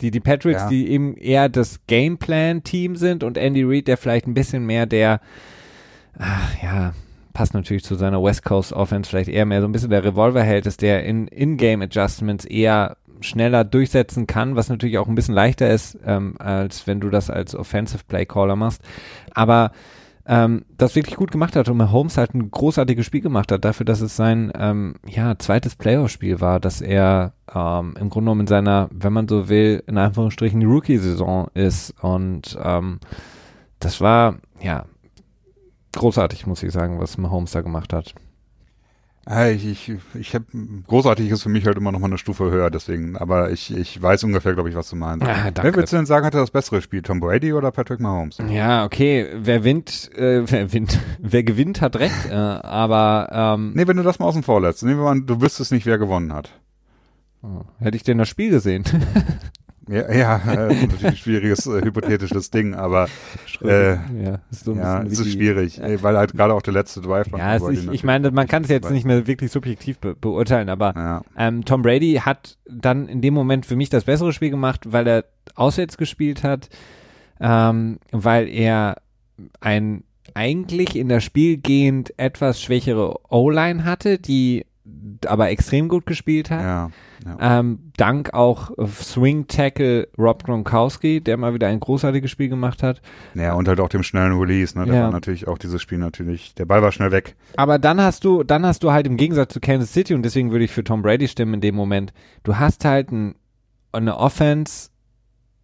die, 0.00 0.10
die 0.10 0.20
Patriots, 0.20 0.62
ja. 0.62 0.68
die 0.68 0.88
eben 0.90 1.16
eher 1.16 1.48
das 1.48 1.80
Gameplan-Team 1.86 2.96
sind 2.96 3.22
und 3.22 3.38
Andy 3.38 3.62
Reid, 3.64 3.88
der 3.88 3.96
vielleicht 3.96 4.26
ein 4.26 4.34
bisschen 4.34 4.66
mehr 4.66 4.86
der, 4.86 5.20
ach 6.18 6.62
ja, 6.62 6.92
passt 7.38 7.54
natürlich 7.54 7.84
zu 7.84 7.94
seiner 7.94 8.20
West 8.20 8.44
Coast 8.44 8.72
Offense, 8.72 9.08
vielleicht 9.08 9.28
eher 9.28 9.46
mehr 9.46 9.60
so 9.60 9.68
ein 9.68 9.70
bisschen 9.70 9.90
der 9.90 10.02
Revolverheld 10.02 10.66
ist, 10.66 10.82
der 10.82 11.04
in 11.04 11.28
In-Game 11.28 11.82
Adjustments 11.82 12.44
eher 12.44 12.96
schneller 13.20 13.62
durchsetzen 13.62 14.26
kann, 14.26 14.56
was 14.56 14.68
natürlich 14.68 14.98
auch 14.98 15.06
ein 15.06 15.14
bisschen 15.14 15.36
leichter 15.36 15.70
ist, 15.70 15.96
ähm, 16.04 16.34
als 16.40 16.88
wenn 16.88 16.98
du 16.98 17.10
das 17.10 17.30
als 17.30 17.54
Offensive 17.54 18.02
Play 18.08 18.26
Caller 18.26 18.56
machst. 18.56 18.82
Aber 19.30 19.70
ähm, 20.26 20.64
das 20.78 20.96
wirklich 20.96 21.14
gut 21.14 21.30
gemacht 21.30 21.54
hat 21.54 21.68
und 21.68 21.76
Mahomes 21.76 22.16
halt 22.16 22.34
ein 22.34 22.50
großartiges 22.50 23.06
Spiel 23.06 23.20
gemacht 23.20 23.52
hat, 23.52 23.64
dafür, 23.64 23.86
dass 23.86 24.00
es 24.00 24.16
sein 24.16 24.50
ähm, 24.58 24.96
ja, 25.06 25.38
zweites 25.38 25.76
Playoff-Spiel 25.76 26.40
war, 26.40 26.58
dass 26.58 26.80
er 26.80 27.34
ähm, 27.54 27.94
im 28.00 28.10
Grunde 28.10 28.30
genommen 28.30 28.40
in 28.40 28.46
seiner, 28.48 28.88
wenn 28.90 29.12
man 29.12 29.28
so 29.28 29.48
will, 29.48 29.84
in 29.86 29.96
Anführungsstrichen 29.96 30.66
Rookie-Saison 30.66 31.46
ist. 31.54 31.94
Und 32.02 32.58
ähm, 32.60 32.98
das 33.78 34.00
war 34.00 34.38
ja 34.60 34.86
großartig, 35.98 36.46
muss 36.46 36.62
ich 36.62 36.72
sagen, 36.72 37.00
was 37.00 37.18
Mahomes 37.18 37.52
da 37.52 37.60
gemacht 37.60 37.92
hat. 37.92 38.14
Ich, 39.30 39.66
ich, 39.66 39.92
ich 40.14 40.34
habe 40.34 40.46
großartig 40.86 41.28
ist 41.30 41.42
für 41.42 41.50
mich 41.50 41.66
halt 41.66 41.76
immer 41.76 41.92
noch 41.92 41.98
mal 41.98 42.06
eine 42.06 42.16
Stufe 42.16 42.50
höher, 42.50 42.70
deswegen, 42.70 43.14
aber 43.18 43.50
ich, 43.50 43.76
ich 43.76 44.00
weiß 44.00 44.24
ungefähr, 44.24 44.54
glaube 44.54 44.70
ich, 44.70 44.74
was 44.74 44.88
du 44.88 44.96
meinst. 44.96 45.26
Ah, 45.26 45.50
wer 45.54 45.74
würdest 45.74 45.92
du 45.92 45.98
denn 45.98 46.06
sagen, 46.06 46.24
hatte 46.24 46.38
das 46.38 46.50
bessere 46.50 46.80
Spiel, 46.80 47.02
Tom 47.02 47.20
Brady 47.20 47.52
oder 47.52 47.70
Patrick 47.70 48.00
Mahomes? 48.00 48.38
Ja, 48.48 48.86
okay, 48.86 49.26
wer 49.34 49.64
winnt, 49.64 50.10
äh, 50.16 50.50
wer 50.50 50.72
winnt, 50.72 50.98
wer 51.18 51.42
gewinnt, 51.42 51.82
hat 51.82 51.96
recht, 51.96 52.30
äh, 52.30 52.32
aber 52.32 53.28
ähm, 53.30 53.72
Nee, 53.74 53.86
wenn 53.86 53.98
du 53.98 54.02
das 54.02 54.18
mal 54.18 54.24
außen 54.24 54.42
vor 54.42 54.62
lässt, 54.62 54.82
nehmen 54.82 54.98
wir 54.98 55.14
mal, 55.14 55.20
du 55.20 55.42
wüsstest 55.42 55.72
nicht, 55.72 55.84
wer 55.84 55.98
gewonnen 55.98 56.32
hat. 56.32 56.50
Oh, 57.42 57.64
hätte 57.80 57.98
ich 57.98 58.04
denn 58.04 58.16
das 58.16 58.28
Spiel 58.28 58.48
gesehen? 58.48 58.84
Ja, 59.88 60.12
ja 60.12 60.36
äh, 60.68 60.74
natürlich 60.74 61.04
ein 61.04 61.16
schwieriges 61.16 61.66
äh, 61.66 61.82
hypothetisches 61.82 62.50
Ding, 62.50 62.74
aber 62.74 63.08
äh, 63.62 63.94
ja, 63.94 64.40
ist 64.50 64.64
so 64.64 64.74
ja, 64.74 65.02
es 65.02 65.18
ist 65.18 65.32
schwierig, 65.32 65.80
ey, 65.80 66.02
weil 66.02 66.16
halt 66.16 66.32
gerade 66.34 66.54
auch 66.54 66.62
der 66.62 66.74
letzte 66.74 67.00
Drive. 67.00 67.28
Ja, 67.36 67.56
ist, 67.56 67.68
ich, 67.68 67.88
ich 67.90 68.04
meine, 68.04 68.30
man 68.30 68.46
kann 68.46 68.64
es 68.64 68.68
jetzt 68.68 68.90
nicht 68.90 69.06
mehr 69.06 69.26
wirklich 69.26 69.50
subjektiv 69.50 69.98
be 69.98 70.14
beurteilen, 70.14 70.68
aber 70.68 70.94
ja. 70.94 71.22
ähm, 71.36 71.64
Tom 71.64 71.82
Brady 71.82 72.20
hat 72.24 72.58
dann 72.68 73.08
in 73.08 73.20
dem 73.20 73.34
Moment 73.34 73.66
für 73.66 73.76
mich 73.76 73.90
das 73.90 74.04
bessere 74.04 74.32
Spiel 74.32 74.50
gemacht, 74.50 74.92
weil 74.92 75.06
er 75.06 75.24
auswärts 75.54 75.96
gespielt 75.96 76.42
hat, 76.42 76.68
ähm, 77.40 77.98
weil 78.12 78.48
er 78.48 78.96
ein 79.60 80.04
eigentlich 80.34 80.94
in 80.94 81.08
das 81.08 81.24
Spiel 81.24 81.56
gehend 81.56 82.12
etwas 82.18 82.62
schwächere 82.62 83.18
O-Line 83.30 83.84
hatte, 83.84 84.18
die 84.18 84.66
aber 85.26 85.50
extrem 85.50 85.88
gut 85.88 86.06
gespielt 86.06 86.50
hat. 86.50 86.60
Ja. 86.60 86.90
Ähm, 87.40 87.90
dank 87.96 88.32
auch 88.32 88.70
Swing 88.86 89.48
Tackle 89.48 90.08
Rob 90.16 90.44
Gronkowski, 90.44 91.20
der 91.20 91.36
mal 91.36 91.54
wieder 91.54 91.66
ein 91.66 91.80
großartiges 91.80 92.30
Spiel 92.30 92.48
gemacht 92.48 92.82
hat. 92.82 93.02
Ja, 93.34 93.54
und 93.54 93.66
halt 93.66 93.80
auch 93.80 93.88
dem 93.88 94.02
schnellen 94.02 94.38
Release, 94.38 94.78
ne? 94.78 94.86
Der 94.86 94.94
ja. 94.94 95.02
war 95.04 95.10
natürlich 95.10 95.48
auch 95.48 95.58
dieses 95.58 95.82
Spiel 95.82 95.98
natürlich, 95.98 96.54
der 96.54 96.64
Ball 96.64 96.82
war 96.82 96.92
schnell 96.92 97.10
weg. 97.10 97.34
Aber 97.56 97.78
dann 97.78 98.00
hast 98.00 98.24
du, 98.24 98.44
dann 98.44 98.64
hast 98.64 98.82
du 98.84 98.92
halt 98.92 99.06
im 99.06 99.16
Gegensatz 99.16 99.52
zu 99.52 99.60
Kansas 99.60 99.92
City 99.92 100.14
und 100.14 100.22
deswegen 100.22 100.52
würde 100.52 100.64
ich 100.64 100.70
für 100.70 100.84
Tom 100.84 101.02
Brady 101.02 101.26
stimmen 101.26 101.54
in 101.54 101.60
dem 101.60 101.74
Moment, 101.74 102.12
du 102.44 102.56
hast 102.56 102.84
halt 102.84 103.10
ein, 103.10 103.34
eine 103.92 104.16
Offense 104.16 104.90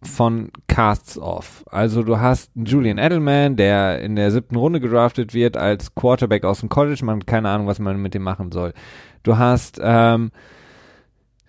von 0.05 0.51
Casts 0.67 1.17
off. 1.17 1.63
Also 1.67 2.03
du 2.03 2.19
hast 2.19 2.51
Julian 2.55 2.97
Edelman, 2.97 3.55
der 3.55 4.01
in 4.01 4.15
der 4.15 4.31
siebten 4.31 4.55
Runde 4.55 4.79
gedraftet 4.79 5.33
wird 5.33 5.57
als 5.57 5.95
Quarterback 5.95 6.43
aus 6.43 6.59
dem 6.59 6.69
College. 6.69 7.03
Man 7.03 7.19
hat 7.19 7.27
keine 7.27 7.49
Ahnung, 7.49 7.67
was 7.67 7.79
man 7.79 8.01
mit 8.01 8.13
dem 8.13 8.23
machen 8.23 8.51
soll. 8.51 8.73
Du 9.25 9.37
hast 9.37 9.79
ähm, 9.81 10.31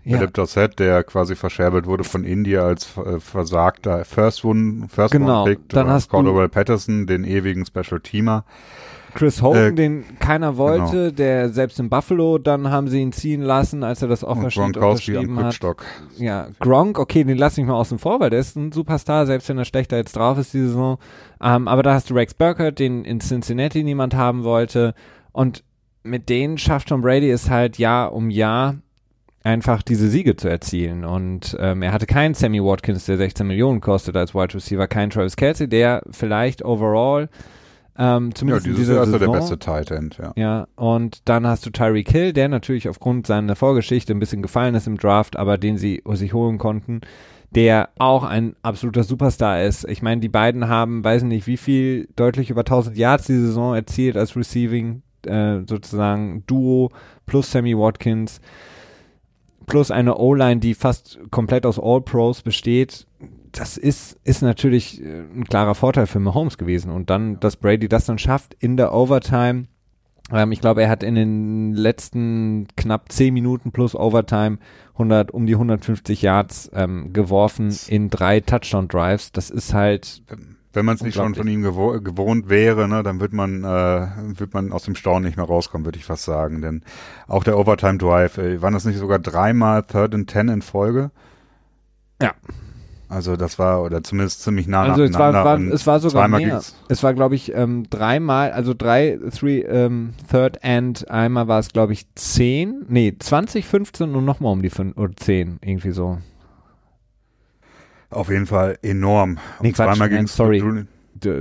ja. 0.02 0.16
Philip 0.16 0.34
Dossett, 0.34 0.78
der 0.78 1.04
quasi 1.04 1.36
verscherbelt 1.36 1.86
wurde 1.86 2.04
von 2.04 2.24
India 2.24 2.62
als 2.62 2.96
äh, 2.96 3.20
versagter 3.20 4.04
First 4.04 4.44
One, 4.44 4.88
First 4.88 5.12
genau. 5.12 5.42
One 5.42 5.54
Pick. 5.54 5.68
Dann 5.68 5.88
hast 5.88 6.08
Cordell 6.08 6.48
Patterson, 6.48 7.06
den 7.06 7.24
ewigen 7.24 7.66
Special 7.66 8.00
Teamer. 8.00 8.44
Chris 9.14 9.42
Hogan, 9.42 9.72
äh, 9.72 9.74
den 9.74 10.18
keiner 10.18 10.56
wollte, 10.56 10.96
genau. 10.96 11.10
der 11.10 11.48
selbst 11.48 11.80
in 11.80 11.88
Buffalo, 11.88 12.38
dann 12.38 12.70
haben 12.70 12.88
sie 12.88 13.00
ihn 13.00 13.12
ziehen 13.12 13.42
lassen, 13.42 13.82
als 13.82 14.02
er 14.02 14.08
das 14.08 14.22
Offersheet 14.22 14.76
unterschrieben 14.76 15.42
hat. 15.42 15.58
Ja, 16.18 16.48
Gronk, 16.60 16.98
okay, 16.98 17.24
den 17.24 17.38
lasse 17.38 17.60
ich 17.60 17.66
mal 17.66 17.74
außen 17.74 17.98
vor, 17.98 18.20
weil 18.20 18.30
der 18.30 18.40
ist 18.40 18.56
ein 18.56 18.72
Superstar, 18.72 19.26
selbst 19.26 19.48
wenn 19.48 19.58
er 19.58 19.64
schlechter 19.64 19.96
jetzt 19.96 20.16
drauf 20.16 20.38
ist 20.38 20.54
die 20.54 20.60
Saison. 20.60 20.98
Ähm, 21.42 21.66
aber 21.66 21.82
da 21.82 21.94
hast 21.94 22.10
du 22.10 22.14
Rex 22.14 22.34
Burkhardt, 22.34 22.78
den 22.78 23.04
in 23.04 23.20
Cincinnati 23.20 23.82
niemand 23.82 24.14
haben 24.14 24.44
wollte. 24.44 24.94
Und 25.32 25.64
mit 26.06 26.28
denen 26.28 26.58
schafft 26.58 26.88
Tom 26.88 27.02
Brady 27.02 27.30
es 27.30 27.50
halt 27.50 27.78
Jahr 27.78 28.12
um 28.12 28.30
Jahr 28.30 28.76
einfach 29.42 29.82
diese 29.82 30.08
Siege 30.08 30.36
zu 30.36 30.48
erzielen. 30.48 31.04
Und 31.04 31.56
ähm, 31.60 31.82
er 31.82 31.92
hatte 31.92 32.06
keinen 32.06 32.34
Sammy 32.34 32.62
Watkins, 32.62 33.06
der 33.06 33.16
16 33.16 33.46
Millionen 33.46 33.80
kostet 33.80 34.16
als 34.16 34.34
Wide 34.34 34.54
Receiver, 34.54 34.88
keinen 34.88 35.10
Travis 35.10 35.36
Kelsey, 35.36 35.68
der 35.68 36.02
vielleicht 36.10 36.64
overall 36.64 37.28
ähm, 37.98 38.34
zumindest 38.34 38.66
ja, 38.66 38.72
dieses 38.72 38.94
Jahr 38.94 39.04
ist 39.04 39.12
er 39.12 39.18
der 39.18 39.28
beste 39.28 39.58
Tight 39.58 39.90
End, 39.90 40.18
ja. 40.18 40.32
Ja, 40.36 40.68
und 40.76 41.20
dann 41.24 41.46
hast 41.46 41.64
du 41.64 41.70
Tyreek 41.70 42.10
Hill, 42.10 42.32
der 42.32 42.48
natürlich 42.48 42.88
aufgrund 42.88 43.26
seiner 43.26 43.56
Vorgeschichte 43.56 44.12
ein 44.12 44.18
bisschen 44.18 44.42
gefallen 44.42 44.74
ist 44.74 44.86
im 44.86 44.98
Draft, 44.98 45.36
aber 45.36 45.56
den 45.56 45.78
sie 45.78 46.02
sich 46.12 46.34
holen 46.34 46.58
konnten, 46.58 47.00
der 47.50 47.88
auch 47.98 48.24
ein 48.24 48.54
absoluter 48.62 49.02
Superstar 49.02 49.62
ist. 49.62 49.88
Ich 49.88 50.02
meine, 50.02 50.20
die 50.20 50.28
beiden 50.28 50.68
haben, 50.68 51.04
weiß 51.04 51.22
nicht 51.22 51.46
wie 51.46 51.56
viel, 51.56 52.08
deutlich 52.16 52.50
über 52.50 52.62
1000 52.62 52.98
Yards 52.98 53.26
die 53.26 53.38
Saison 53.38 53.74
erzielt 53.74 54.16
als 54.16 54.36
Receiving 54.36 55.02
äh, 55.26 55.62
sozusagen 55.66 56.44
Duo 56.46 56.90
plus 57.26 57.50
Sammy 57.50 57.76
Watkins 57.76 58.40
plus 59.66 59.90
eine 59.90 60.16
O-Line, 60.16 60.60
die 60.60 60.74
fast 60.74 61.18
komplett 61.30 61.66
aus 61.66 61.78
All-Pros 61.78 62.42
besteht. 62.42 63.06
das 63.52 63.76
ist, 63.76 64.18
ist 64.24 64.42
natürlich 64.42 65.02
äh, 65.02 65.22
ein 65.22 65.44
klarer 65.44 65.74
Vorteil 65.74 66.06
für 66.06 66.20
Mahomes 66.20 66.58
gewesen. 66.58 66.90
Und 66.90 67.10
dann, 67.10 67.40
dass 67.40 67.56
Brady 67.56 67.88
das 67.88 68.04
dann 68.04 68.18
schafft 68.18 68.54
in 68.58 68.76
der 68.76 68.92
Overtime. 68.92 69.66
Ähm, 70.32 70.52
ich 70.52 70.60
glaube, 70.60 70.82
er 70.82 70.90
hat 70.90 71.02
in 71.02 71.14
den 71.14 71.72
letzten 71.72 72.68
knapp 72.76 73.10
zehn 73.10 73.32
Minuten 73.32 73.72
plus 73.72 73.94
Overtime 73.94 74.58
100, 74.94 75.30
um 75.30 75.46
die 75.46 75.54
150 75.54 76.22
Yards 76.22 76.70
ähm, 76.74 77.12
geworfen 77.12 77.74
in 77.88 78.10
drei 78.10 78.40
Touchdown-Drives. 78.40 79.32
Das 79.32 79.50
ist 79.50 79.72
halt 79.74 80.22
wenn 80.76 80.84
man 80.84 80.96
es 80.96 81.02
nicht 81.02 81.16
schon 81.16 81.34
von 81.34 81.48
ihm 81.48 81.62
gewo 81.62 81.98
gewohnt 82.00 82.50
wäre, 82.50 82.86
ne, 82.86 83.02
dann 83.02 83.18
wird 83.18 83.32
man, 83.32 83.64
äh, 83.64 84.06
wird 84.38 84.52
man 84.52 84.72
aus 84.72 84.84
dem 84.84 84.94
Staunen 84.94 85.24
nicht 85.24 85.38
mehr 85.38 85.46
rauskommen, 85.46 85.86
würde 85.86 85.98
ich 85.98 86.04
fast 86.04 86.24
sagen. 86.24 86.60
Denn 86.60 86.82
auch 87.26 87.44
der 87.44 87.58
Overtime 87.58 87.96
Drive, 87.96 88.36
äh, 88.36 88.60
waren 88.60 88.74
das 88.74 88.84
nicht 88.84 88.98
sogar 88.98 89.18
dreimal 89.18 89.82
Third 89.82 90.14
and 90.14 90.28
Ten 90.28 90.48
in 90.48 90.60
Folge? 90.60 91.10
Ja. 92.20 92.34
Also 93.08 93.36
das 93.36 93.58
war, 93.58 93.82
oder 93.82 94.02
zumindest 94.02 94.42
ziemlich 94.42 94.66
nah 94.66 94.82
also 94.82 95.04
es 95.04 95.14
war, 95.14 95.32
war 95.32 95.58
es 95.60 95.86
war 95.86 96.00
sogar 96.00 96.28
mehr. 96.28 96.60
Es 96.88 97.02
war, 97.02 97.14
glaube 97.14 97.36
ich, 97.36 97.54
ähm, 97.54 97.88
dreimal, 97.88 98.50
also 98.50 98.74
drei, 98.74 99.18
three, 99.30 99.60
ähm, 99.60 100.12
Third 100.30 100.62
and, 100.62 101.08
einmal 101.08 101.48
war 101.48 101.60
es, 101.60 101.68
glaube 101.68 101.94
ich, 101.94 102.12
zehn, 102.16 102.84
nee, 102.88 103.14
20, 103.18 103.64
15 103.64 104.14
und 104.14 104.24
nochmal 104.24 104.52
um 104.52 104.60
die 104.60 104.70
fünf, 104.70 104.96
oder 104.98 105.14
zehn, 105.16 105.58
irgendwie 105.62 105.92
so. 105.92 106.18
Auf 108.10 108.30
jeden 108.30 108.46
Fall 108.46 108.78
enorm. 108.82 109.38
Nee, 109.60 109.72
Quatsch, 109.72 109.96
zweimal 109.96 110.10
nein, 110.10 110.26
sorry. 110.26 110.62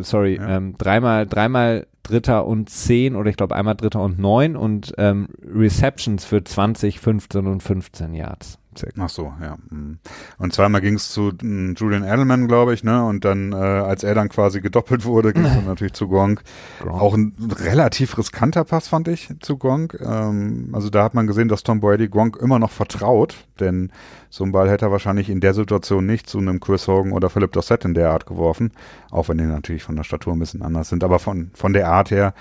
Sorry, 0.01 0.35
ja. 0.37 0.57
ähm, 0.57 0.75
dreimal, 0.77 1.25
dreimal 1.25 1.87
Dritter 2.03 2.45
und 2.45 2.69
zehn 2.69 3.15
oder 3.15 3.29
ich 3.29 3.35
glaube 3.35 3.55
einmal 3.55 3.75
Dritter 3.75 4.01
und 4.01 4.19
neun 4.19 4.55
und 4.55 4.93
ähm, 4.97 5.27
Receptions 5.43 6.23
für 6.23 6.43
20, 6.43 6.99
15 6.99 7.47
und 7.47 7.61
15 7.61 8.13
Yards. 8.13 8.59
Ach 8.99 9.09
so, 9.09 9.33
ja. 9.41 9.57
Mhm. 9.69 9.99
Und 10.37 10.53
zweimal 10.53 10.81
ging 10.81 10.95
es 10.95 11.09
zu 11.09 11.31
mm, 11.41 11.73
Julian 11.75 12.03
Edelman, 12.03 12.47
glaube 12.47 12.73
ich, 12.73 12.83
ne? 12.83 13.05
Und 13.05 13.25
dann, 13.25 13.51
äh, 13.51 13.55
als 13.55 14.03
er 14.03 14.15
dann 14.15 14.29
quasi 14.29 14.61
gedoppelt 14.61 15.05
wurde, 15.05 15.33
ging 15.33 15.45
es 15.45 15.53
dann 15.53 15.65
natürlich 15.65 15.93
zu 15.93 16.07
Gronk. 16.07 16.41
Gronk. 16.81 17.01
Auch 17.01 17.13
ein 17.13 17.35
relativ 17.39 18.17
riskanter 18.17 18.63
Pass, 18.63 18.87
fand 18.87 19.07
ich, 19.07 19.29
zu 19.41 19.57
Gronk. 19.57 19.97
Ähm, 20.01 20.69
also 20.73 20.89
da 20.89 21.03
hat 21.03 21.13
man 21.13 21.27
gesehen, 21.27 21.47
dass 21.47 21.63
Tom 21.63 21.79
Brady 21.79 22.07
Gronk 22.07 22.37
immer 22.37 22.59
noch 22.59 22.71
vertraut, 22.71 23.35
denn 23.59 23.91
so 24.29 24.43
ein 24.43 24.51
Ball 24.51 24.69
hätte 24.69 24.85
er 24.85 24.91
wahrscheinlich 24.91 25.29
in 25.29 25.39
der 25.39 25.53
Situation 25.53 26.05
nicht 26.05 26.29
zu 26.29 26.39
einem 26.39 26.59
Chris 26.59 26.87
Hogan 26.87 27.13
oder 27.13 27.29
Philip 27.29 27.51
Dossett 27.51 27.85
in 27.85 27.93
der 27.93 28.11
Art 28.11 28.25
geworfen. 28.25 28.71
Auch 29.11 29.29
wenn 29.29 29.37
die 29.37 29.45
natürlich 29.45 29.83
von 29.83 29.95
der 29.95 30.03
Statur 30.03 30.33
ein 30.33 30.39
bisschen 30.39 30.61
anders 30.61 30.89
sind. 30.89 31.03
Aber 31.03 31.19
von, 31.19 31.51
von 31.53 31.73
der 31.73 31.87
Art 31.87 32.11
her, 32.11 32.33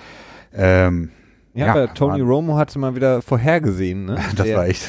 ähm, 0.53 1.11
ja, 1.55 1.67
ja, 1.67 1.73
aber 1.73 1.95
Tony 1.95 2.19
Mann. 2.19 2.29
Romo 2.29 2.57
hat 2.57 2.71
es 2.71 2.77
mal 2.77 2.97
wieder 2.97 3.23
vorhergesehen. 3.23 4.07
Ne? 4.07 4.19
Das 4.37 4.47
der, 4.47 4.57
war 4.57 4.67
echt, 4.67 4.89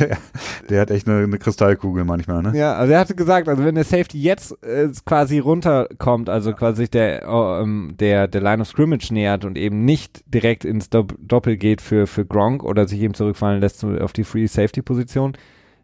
der 0.70 0.82
hat 0.82 0.89
echt 0.89 1.07
eine, 1.07 1.24
eine, 1.24 1.38
Kristallkugel 1.38 2.03
manchmal. 2.03 2.41
Ne? 2.41 2.57
Ja, 2.57 2.74
also 2.74 2.93
er 2.93 2.99
hatte 2.99 3.13
gesagt, 3.13 3.47
also 3.47 3.63
wenn 3.63 3.76
der 3.76 3.84
Safety 3.84 4.20
jetzt 4.20 4.51
äh, 4.63 4.89
quasi 5.05 5.38
runterkommt, 5.38 6.28
also 6.28 6.53
quasi 6.53 6.89
der, 6.89 7.28
oh, 7.30 7.61
ähm, 7.61 7.93
der, 7.99 8.28
der 8.28 8.41
Line 8.41 8.61
of 8.61 8.68
Scrimmage 8.68 9.13
nähert 9.13 9.45
und 9.45 9.57
eben 9.57 9.86
nicht 9.86 10.24
direkt 10.26 10.66
ins 10.66 10.89
Doppel 10.89 11.57
geht 11.57 11.82
für, 11.82 12.07
für 12.07 12.26
Gronk 12.26 12.63
oder 12.63 12.88
sich 12.88 12.99
eben 13.01 13.13
zurückfallen 13.13 13.61
lässt 13.61 13.84
auf 13.84 14.13
die 14.13 14.24
Free 14.24 14.47
Safety 14.47 14.82
Position, 14.82 15.34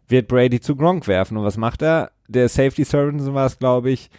wird 0.08 0.26
Brady 0.26 0.60
zu 0.60 0.74
Gronk 0.74 1.06
werfen. 1.06 1.36
Und 1.36 1.44
was 1.44 1.56
macht 1.56 1.82
er? 1.82 2.10
Der 2.26 2.48
Safety 2.48 2.82
Servant 2.82 3.32
war 3.32 3.46
es, 3.46 3.58
glaube 3.58 3.90
ich, 3.90 4.10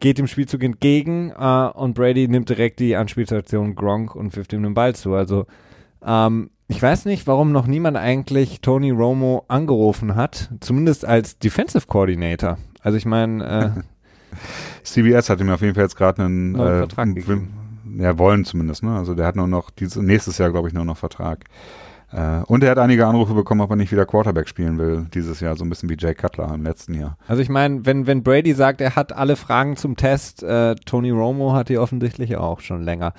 geht 0.00 0.18
dem 0.18 0.26
Spielzug 0.26 0.62
entgegen 0.62 1.30
äh, 1.30 1.68
und 1.68 1.94
Brady 1.94 2.28
nimmt 2.28 2.48
direkt 2.48 2.80
die 2.80 2.96
Anspielstation 2.96 3.74
Gronk 3.74 4.14
und 4.14 4.36
wirft 4.36 4.52
ihm 4.52 4.62
den 4.62 4.74
Ball 4.74 4.94
zu. 4.94 5.14
Also 5.14 5.46
ähm, 6.04 6.50
ich 6.68 6.82
weiß 6.82 7.04
nicht, 7.04 7.26
warum 7.26 7.52
noch 7.52 7.66
niemand 7.66 7.96
eigentlich 7.96 8.60
Tony 8.60 8.90
Romo 8.90 9.44
angerufen 9.48 10.16
hat, 10.16 10.50
zumindest 10.60 11.04
als 11.04 11.38
Defensive 11.38 11.86
Coordinator. 11.86 12.58
Also 12.80 12.98
ich 12.98 13.06
meine, 13.06 13.74
äh, 13.76 13.80
CBS 14.82 15.30
hat 15.30 15.40
ihm 15.40 15.50
auf 15.50 15.60
jeden 15.60 15.74
Fall 15.74 15.84
jetzt 15.84 15.96
gerade 15.96 16.24
einen 16.24 16.54
äh, 16.54 16.78
Vertrag 16.78 17.14
gegeben. 17.14 17.52
Ja, 17.98 18.18
wollen 18.18 18.44
zumindest, 18.44 18.82
ne? 18.82 18.96
Also 18.96 19.14
der 19.14 19.26
hat 19.26 19.36
nur 19.36 19.46
noch 19.46 19.70
dieses 19.70 20.02
nächstes 20.02 20.38
Jahr, 20.38 20.50
glaube 20.50 20.68
ich, 20.68 20.74
nur 20.74 20.84
noch 20.84 20.96
Vertrag. 20.96 21.44
Äh, 22.12 22.42
und 22.46 22.62
er 22.62 22.70
hat 22.70 22.78
einige 22.78 23.06
Anrufe 23.06 23.34
bekommen, 23.34 23.60
ob 23.60 23.70
er 23.70 23.76
nicht 23.76 23.90
wieder 23.90 24.06
Quarterback 24.06 24.48
spielen 24.48 24.78
will 24.78 25.06
dieses 25.12 25.40
Jahr, 25.40 25.56
so 25.56 25.64
ein 25.64 25.68
bisschen 25.68 25.88
wie 25.88 25.96
Jay 25.98 26.14
Cutler 26.14 26.52
im 26.54 26.62
letzten 26.62 26.94
Jahr. 26.94 27.18
Also 27.26 27.42
ich 27.42 27.48
meine, 27.48 27.84
wenn, 27.84 28.06
wenn 28.06 28.22
Brady 28.22 28.54
sagt, 28.54 28.80
er 28.80 28.96
hat 28.96 29.12
alle 29.12 29.36
Fragen 29.36 29.76
zum 29.76 29.96
Test, 29.96 30.42
äh, 30.42 30.76
Tony 30.86 31.10
Romo 31.10 31.52
hat 31.52 31.68
die 31.68 31.78
offensichtlich 31.78 32.36
auch 32.36 32.60
schon 32.60 32.82
länger. 32.82 33.12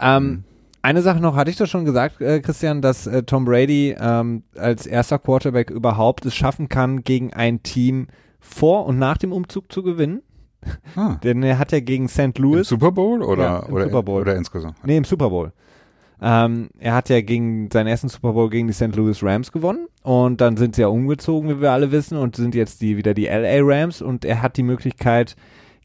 Ähm, 0.00 0.24
mhm. 0.24 0.44
Eine 0.84 1.02
Sache 1.02 1.20
noch, 1.20 1.36
hatte 1.36 1.50
ich 1.50 1.56
doch 1.56 1.66
schon 1.66 1.84
gesagt, 1.84 2.20
äh, 2.20 2.40
Christian, 2.40 2.82
dass 2.82 3.06
äh, 3.06 3.22
Tom 3.22 3.44
Brady 3.44 3.94
ähm, 4.00 4.42
als 4.56 4.84
erster 4.86 5.18
Quarterback 5.20 5.70
überhaupt 5.70 6.26
es 6.26 6.34
schaffen 6.34 6.68
kann, 6.68 7.04
gegen 7.04 7.32
ein 7.32 7.62
Team 7.62 8.08
vor 8.40 8.86
und 8.86 8.98
nach 8.98 9.16
dem 9.16 9.32
Umzug 9.32 9.70
zu 9.70 9.84
gewinnen. 9.84 10.22
Ah. 10.96 11.16
Denn 11.22 11.42
er 11.44 11.58
hat 11.58 11.70
ja 11.70 11.78
gegen 11.78 12.08
St. 12.08 12.36
Louis. 12.38 12.58
Im 12.58 12.64
Super 12.64 12.90
Bowl 12.90 13.22
oder, 13.22 13.42
ja, 13.44 13.66
oder, 13.68 13.84
Super 13.84 14.02
Bowl. 14.02 14.22
oder 14.22 14.34
insgesamt? 14.34 14.76
Nee, 14.84 14.96
im 14.96 15.04
Super 15.04 15.30
Bowl. 15.30 15.52
Ähm, 16.24 16.70
er 16.78 16.94
hat 16.94 17.08
ja 17.08 17.20
gegen 17.20 17.68
seinen 17.72 17.88
ersten 17.88 18.08
Super 18.08 18.32
Bowl 18.32 18.48
gegen 18.48 18.68
die 18.68 18.72
St. 18.72 18.94
Louis 18.94 19.22
Rams 19.24 19.50
gewonnen 19.50 19.88
und 20.02 20.40
dann 20.40 20.56
sind 20.56 20.76
sie 20.76 20.82
ja 20.82 20.88
umgezogen, 20.88 21.50
wie 21.50 21.60
wir 21.60 21.72
alle 21.72 21.90
wissen, 21.90 22.16
und 22.16 22.36
sind 22.36 22.54
jetzt 22.54 22.80
die 22.80 22.96
wieder 22.96 23.12
die 23.12 23.26
LA 23.26 23.58
Rams 23.60 24.00
und 24.00 24.24
er 24.24 24.40
hat 24.40 24.56
die 24.56 24.62
Möglichkeit, 24.62 25.34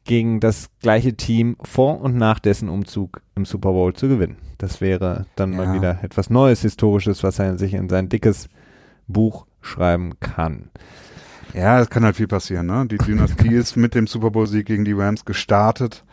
gegen 0.08 0.40
das 0.40 0.70
gleiche 0.82 1.16
Team 1.16 1.58
vor 1.62 2.02
und 2.02 2.16
nach 2.16 2.40
dessen 2.40 2.70
Umzug 2.70 3.22
im 3.36 3.46
Super 3.46 3.74
Bowl 3.74 3.94
zu 3.94 4.08
gewinnen. 4.08 4.38
Das 4.58 4.82
wäre 4.82 5.28
dann 5.36 5.52
ja. 5.52 5.58
mal 5.58 5.74
wieder 5.76 6.00
etwas 6.02 6.32
Neues, 6.32 6.62
Historisches, 6.62 7.24
was 7.24 7.38
er 7.38 7.58
sich 7.58 7.76
in 7.76 7.90
sein 7.90 8.10
dickes 8.10 8.50
Buch 9.08 9.46
schreiben 9.62 10.20
kann. 10.20 10.70
Ja, 11.54 11.80
es 11.80 11.90
kann 11.90 12.04
halt 12.04 12.16
viel 12.16 12.28
passieren. 12.28 12.68
Ne? 12.68 12.88
Die 12.88 12.98
Dynastie 12.98 13.54
ist 13.54 13.76
mit 13.76 13.96
dem 13.96 14.08
Super 14.08 14.32
Bowl-Sieg 14.32 14.66
gegen 14.66 14.86
die 14.86 14.94
Rams 14.94 15.26
gestartet 15.26 16.04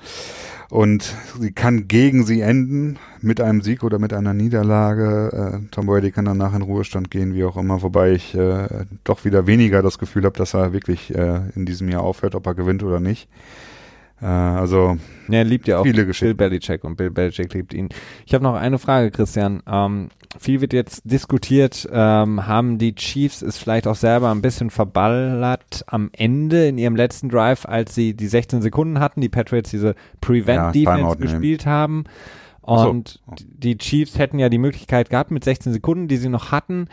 und 0.70 1.14
sie 1.38 1.52
kann 1.52 1.88
gegen 1.88 2.24
sie 2.24 2.40
enden 2.40 2.98
mit 3.20 3.40
einem 3.40 3.62
Sieg 3.62 3.82
oder 3.82 3.98
mit 3.98 4.12
einer 4.12 4.34
Niederlage. 4.34 5.60
Äh, 5.62 5.68
Tom 5.70 5.86
Brady 5.86 6.10
kann 6.10 6.24
danach 6.24 6.54
in 6.54 6.62
Ruhestand 6.62 7.10
gehen, 7.10 7.34
wie 7.34 7.44
auch 7.44 7.56
immer, 7.56 7.82
wobei 7.82 8.12
ich 8.12 8.34
äh, 8.34 8.84
doch 9.04 9.24
wieder 9.24 9.46
weniger 9.46 9.82
das 9.82 9.98
Gefühl 9.98 10.24
habe, 10.24 10.36
dass 10.36 10.54
er 10.54 10.72
wirklich 10.72 11.14
äh, 11.14 11.40
in 11.54 11.66
diesem 11.66 11.88
Jahr 11.88 12.02
aufhört, 12.02 12.34
ob 12.34 12.46
er 12.46 12.54
gewinnt 12.54 12.82
oder 12.82 13.00
nicht. 13.00 13.28
Äh, 14.20 14.26
also 14.26 14.96
ja, 15.28 15.38
er 15.38 15.44
liebt 15.44 15.68
ja 15.68 15.78
auch 15.78 15.84
viele 15.84 16.06
Bill 16.06 16.34
Belichick 16.34 16.84
und 16.84 16.96
Bill 16.96 17.10
Belichick 17.10 17.52
liebt 17.52 17.74
ihn. 17.74 17.88
Ich 18.26 18.34
habe 18.34 18.44
noch 18.44 18.54
eine 18.54 18.78
Frage, 18.78 19.10
Christian. 19.10 19.62
Ähm, 19.66 20.08
viel 20.38 20.60
wird 20.60 20.72
jetzt 20.72 21.02
diskutiert, 21.04 21.88
ähm, 21.92 22.46
haben 22.46 22.78
die 22.78 22.94
Chiefs 22.94 23.42
es 23.42 23.58
vielleicht 23.58 23.86
auch 23.86 23.94
selber 23.94 24.30
ein 24.30 24.42
bisschen 24.42 24.70
verballert 24.70 25.84
am 25.86 26.10
Ende 26.12 26.68
in 26.68 26.78
ihrem 26.78 26.96
letzten 26.96 27.28
Drive, 27.28 27.66
als 27.66 27.94
sie 27.94 28.14
die 28.14 28.26
16 28.26 28.62
Sekunden 28.62 29.00
hatten, 29.00 29.20
die 29.20 29.28
Patriots 29.28 29.70
diese 29.70 29.94
Prevent 30.20 30.74
Defense 30.74 31.08
ja, 31.08 31.14
gespielt 31.14 31.66
haben. 31.66 32.04
Und 32.62 33.20
so. 33.26 33.34
die 33.38 33.76
Chiefs 33.76 34.18
hätten 34.18 34.38
ja 34.38 34.48
die 34.48 34.58
Möglichkeit 34.58 35.10
gehabt, 35.10 35.30
mit 35.30 35.44
16 35.44 35.72
Sekunden, 35.74 36.08
die 36.08 36.16
sie 36.16 36.30
noch 36.30 36.50
hatten, 36.50 36.88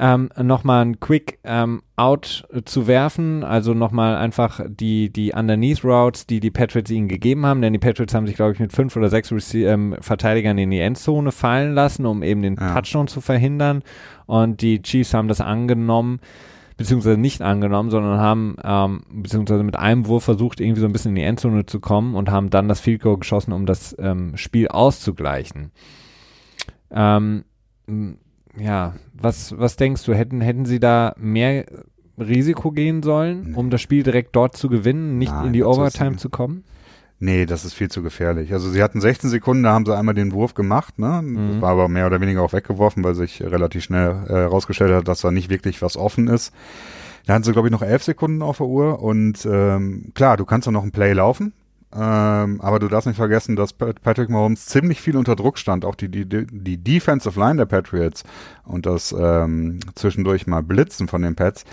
ähm, 0.00 0.30
nochmal 0.42 0.86
ein 0.86 0.98
Quick 0.98 1.38
ähm, 1.44 1.82
Out 1.96 2.48
zu 2.64 2.86
werfen, 2.86 3.44
also 3.44 3.74
nochmal 3.74 4.16
einfach 4.16 4.60
die, 4.66 5.12
die 5.12 5.32
Underneath 5.32 5.84
Routes, 5.84 6.26
die 6.26 6.40
die 6.40 6.50
Patriots 6.50 6.90
ihnen 6.90 7.06
gegeben 7.06 7.44
haben, 7.44 7.60
denn 7.60 7.74
die 7.74 7.78
Patriots 7.78 8.14
haben 8.14 8.26
sich, 8.26 8.34
glaube 8.34 8.54
ich, 8.54 8.58
mit 8.58 8.72
fünf 8.72 8.96
oder 8.96 9.10
sechs 9.10 9.30
Rece 9.30 9.66
ähm, 9.66 9.94
Verteidigern 10.00 10.56
in 10.56 10.70
die 10.70 10.80
Endzone 10.80 11.32
fallen 11.32 11.74
lassen, 11.74 12.06
um 12.06 12.22
eben 12.22 12.40
den 12.40 12.56
ja. 12.56 12.72
Touchdown 12.72 13.08
zu 13.08 13.20
verhindern 13.20 13.82
und 14.24 14.62
die 14.62 14.80
Chiefs 14.80 15.12
haben 15.12 15.28
das 15.28 15.42
angenommen, 15.42 16.20
beziehungsweise 16.78 17.18
nicht 17.18 17.42
angenommen, 17.42 17.90
sondern 17.90 18.18
haben 18.18 18.56
ähm, 18.64 19.02
beziehungsweise 19.10 19.62
mit 19.64 19.76
einem 19.76 20.06
Wurf 20.06 20.24
versucht, 20.24 20.60
irgendwie 20.60 20.80
so 20.80 20.86
ein 20.86 20.92
bisschen 20.92 21.10
in 21.10 21.16
die 21.16 21.24
Endzone 21.24 21.66
zu 21.66 21.78
kommen 21.78 22.14
und 22.14 22.30
haben 22.30 22.48
dann 22.48 22.68
das 22.68 22.80
Field 22.80 23.02
Goal 23.02 23.18
geschossen, 23.18 23.52
um 23.52 23.66
das 23.66 23.94
ähm, 23.98 24.34
Spiel 24.38 24.68
auszugleichen. 24.68 25.72
Ähm, 26.90 27.44
ja, 28.60 28.94
was, 29.12 29.58
was 29.58 29.76
denkst 29.76 30.04
du, 30.04 30.14
hätten, 30.14 30.40
hätten 30.40 30.64
sie 30.64 30.80
da 30.80 31.14
mehr 31.18 31.64
Risiko 32.18 32.70
gehen 32.70 33.02
sollen, 33.02 33.54
um 33.54 33.70
das 33.70 33.80
Spiel 33.80 34.02
direkt 34.02 34.36
dort 34.36 34.56
zu 34.56 34.68
gewinnen, 34.68 35.18
nicht 35.18 35.32
Nein, 35.32 35.48
in 35.48 35.52
die 35.52 35.64
Overtime 35.64 36.16
zu 36.16 36.28
kommen? 36.28 36.64
Nee, 37.22 37.44
das 37.44 37.66
ist 37.66 37.74
viel 37.74 37.90
zu 37.90 38.02
gefährlich. 38.02 38.52
Also 38.54 38.70
sie 38.70 38.82
hatten 38.82 39.00
16 39.00 39.28
Sekunden, 39.28 39.62
da 39.62 39.72
haben 39.72 39.84
sie 39.84 39.96
einmal 39.96 40.14
den 40.14 40.32
Wurf 40.32 40.54
gemacht, 40.54 40.98
ne? 40.98 41.20
Mhm. 41.22 41.60
War 41.60 41.72
aber 41.72 41.88
mehr 41.88 42.06
oder 42.06 42.20
weniger 42.20 42.42
auch 42.42 42.54
weggeworfen, 42.54 43.04
weil 43.04 43.14
sich 43.14 43.42
relativ 43.42 43.84
schnell 43.84 44.24
herausgestellt 44.26 44.90
äh, 44.90 44.94
hat, 44.96 45.08
dass 45.08 45.20
da 45.20 45.30
nicht 45.30 45.50
wirklich 45.50 45.82
was 45.82 45.98
offen 45.98 46.28
ist. 46.28 46.54
Da 47.26 47.34
hatten 47.34 47.44
sie, 47.44 47.52
glaube 47.52 47.68
ich, 47.68 47.72
noch 47.72 47.82
11 47.82 48.04
Sekunden 48.04 48.40
auf 48.40 48.56
der 48.56 48.66
Uhr 48.66 49.02
und 49.02 49.46
ähm, 49.46 50.12
klar, 50.14 50.38
du 50.38 50.46
kannst 50.46 50.66
doch 50.66 50.72
noch 50.72 50.82
ein 50.82 50.92
Play 50.92 51.12
laufen, 51.12 51.52
ähm, 51.92 52.60
aber 52.60 52.78
du 52.78 52.88
darfst 52.88 53.08
nicht 53.08 53.16
vergessen, 53.16 53.56
dass 53.56 53.72
Patrick 53.72 54.30
Mahomes 54.30 54.66
ziemlich 54.66 55.00
viel 55.00 55.16
unter 55.16 55.34
Druck 55.34 55.58
stand, 55.58 55.84
auch 55.84 55.96
die, 55.96 56.08
die, 56.08 56.24
die 56.26 56.78
Defensive 56.78 57.38
Line 57.38 57.56
der 57.56 57.66
Patriots 57.66 58.22
und 58.64 58.86
das 58.86 59.14
ähm, 59.18 59.80
zwischendurch 59.94 60.46
mal 60.46 60.62
Blitzen 60.62 61.08
von 61.08 61.22
den 61.22 61.34
Pets 61.34 61.64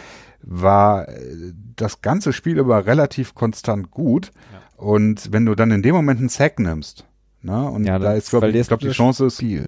war 0.41 1.07
äh, 1.07 1.53
das 1.75 2.01
ganze 2.01 2.33
Spiel 2.33 2.57
über 2.57 2.85
relativ 2.85 3.35
konstant 3.35 3.91
gut. 3.91 4.31
Ja. 4.51 4.83
Und 4.83 5.31
wenn 5.31 5.45
du 5.45 5.55
dann 5.55 5.71
in 5.71 5.81
dem 5.81 5.95
Moment 5.95 6.19
einen 6.19 6.29
Sack 6.29 6.59
nimmst, 6.59 7.05
ne, 7.41 7.69
und 7.69 7.85
ja, 7.85 7.99
da 7.99 8.13
ist, 8.13 8.29
glaube 8.29 8.49
ich, 8.49 8.67
glaub, 8.67 8.79
die 8.79 8.89
Chance 8.89 9.25
ist, 9.27 9.37
Spiel. 9.37 9.67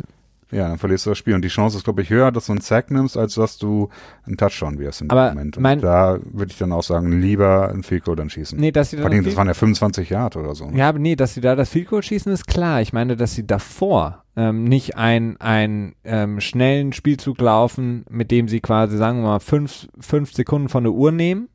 Ja, 0.51 0.67
dann 0.67 0.79
verlierst 0.79 1.05
du 1.05 1.11
das 1.11 1.17
Spiel. 1.17 1.35
Und 1.35 1.43
die 1.43 1.49
Chance 1.49 1.77
ist, 1.77 1.83
glaube 1.83 2.01
ich, 2.01 2.09
höher, 2.09 2.31
dass 2.31 2.47
du 2.47 2.53
einen 2.53 2.61
Sack 2.61 2.89
nimmst, 2.89 3.17
als 3.17 3.35
dass 3.35 3.57
du 3.57 3.89
einen 4.25 4.35
Touchdown 4.35 4.79
wirst 4.79 5.01
im 5.01 5.11
Aber 5.11 5.29
Moment. 5.29 5.57
Und 5.57 5.63
da 5.83 6.17
würde 6.23 6.51
ich 6.51 6.57
dann 6.57 6.71
auch 6.71 6.81
sagen, 6.81 7.21
lieber 7.21 7.69
einen 7.69 7.83
Field 7.83 8.03
Goal 8.03 8.15
dann 8.15 8.29
schießen. 8.29 8.59
Nee, 8.59 8.71
dass 8.71 8.89
sie 8.89 8.97
Vor 8.97 9.11
allem, 9.11 9.23
das 9.23 9.35
waren 9.35 9.47
ja 9.47 9.53
25 9.53 10.09
Yard 10.09 10.37
oder 10.37 10.55
so. 10.55 10.69
ne? 10.69 10.77
Ja, 10.77 10.89
aber 10.89 10.99
nee, 10.99 11.15
dass 11.15 11.35
sie 11.35 11.41
da 11.41 11.55
das 11.55 11.69
Field 11.69 11.89
Goal 11.89 12.01
schießen, 12.01 12.31
ist 12.31 12.47
klar. 12.47 12.81
Ich 12.81 12.93
meine, 12.93 13.15
dass 13.15 13.35
sie 13.35 13.45
davor 13.45 14.23
ähm, 14.35 14.63
nicht 14.63 14.97
einen 14.97 15.37
einen 15.37 15.93
ähm, 16.03 16.39
schnellen 16.39 16.93
Spielzug 16.93 17.39
laufen, 17.41 18.05
mit 18.09 18.31
dem 18.31 18.47
sie 18.47 18.59
quasi, 18.59 18.97
sagen 18.97 19.21
wir 19.21 19.27
mal, 19.27 19.39
fünf, 19.39 19.87
fünf 19.99 20.33
Sekunden 20.33 20.69
von 20.69 20.83
der 20.83 20.93
Uhr 20.93 21.11
nehmen, 21.11 21.49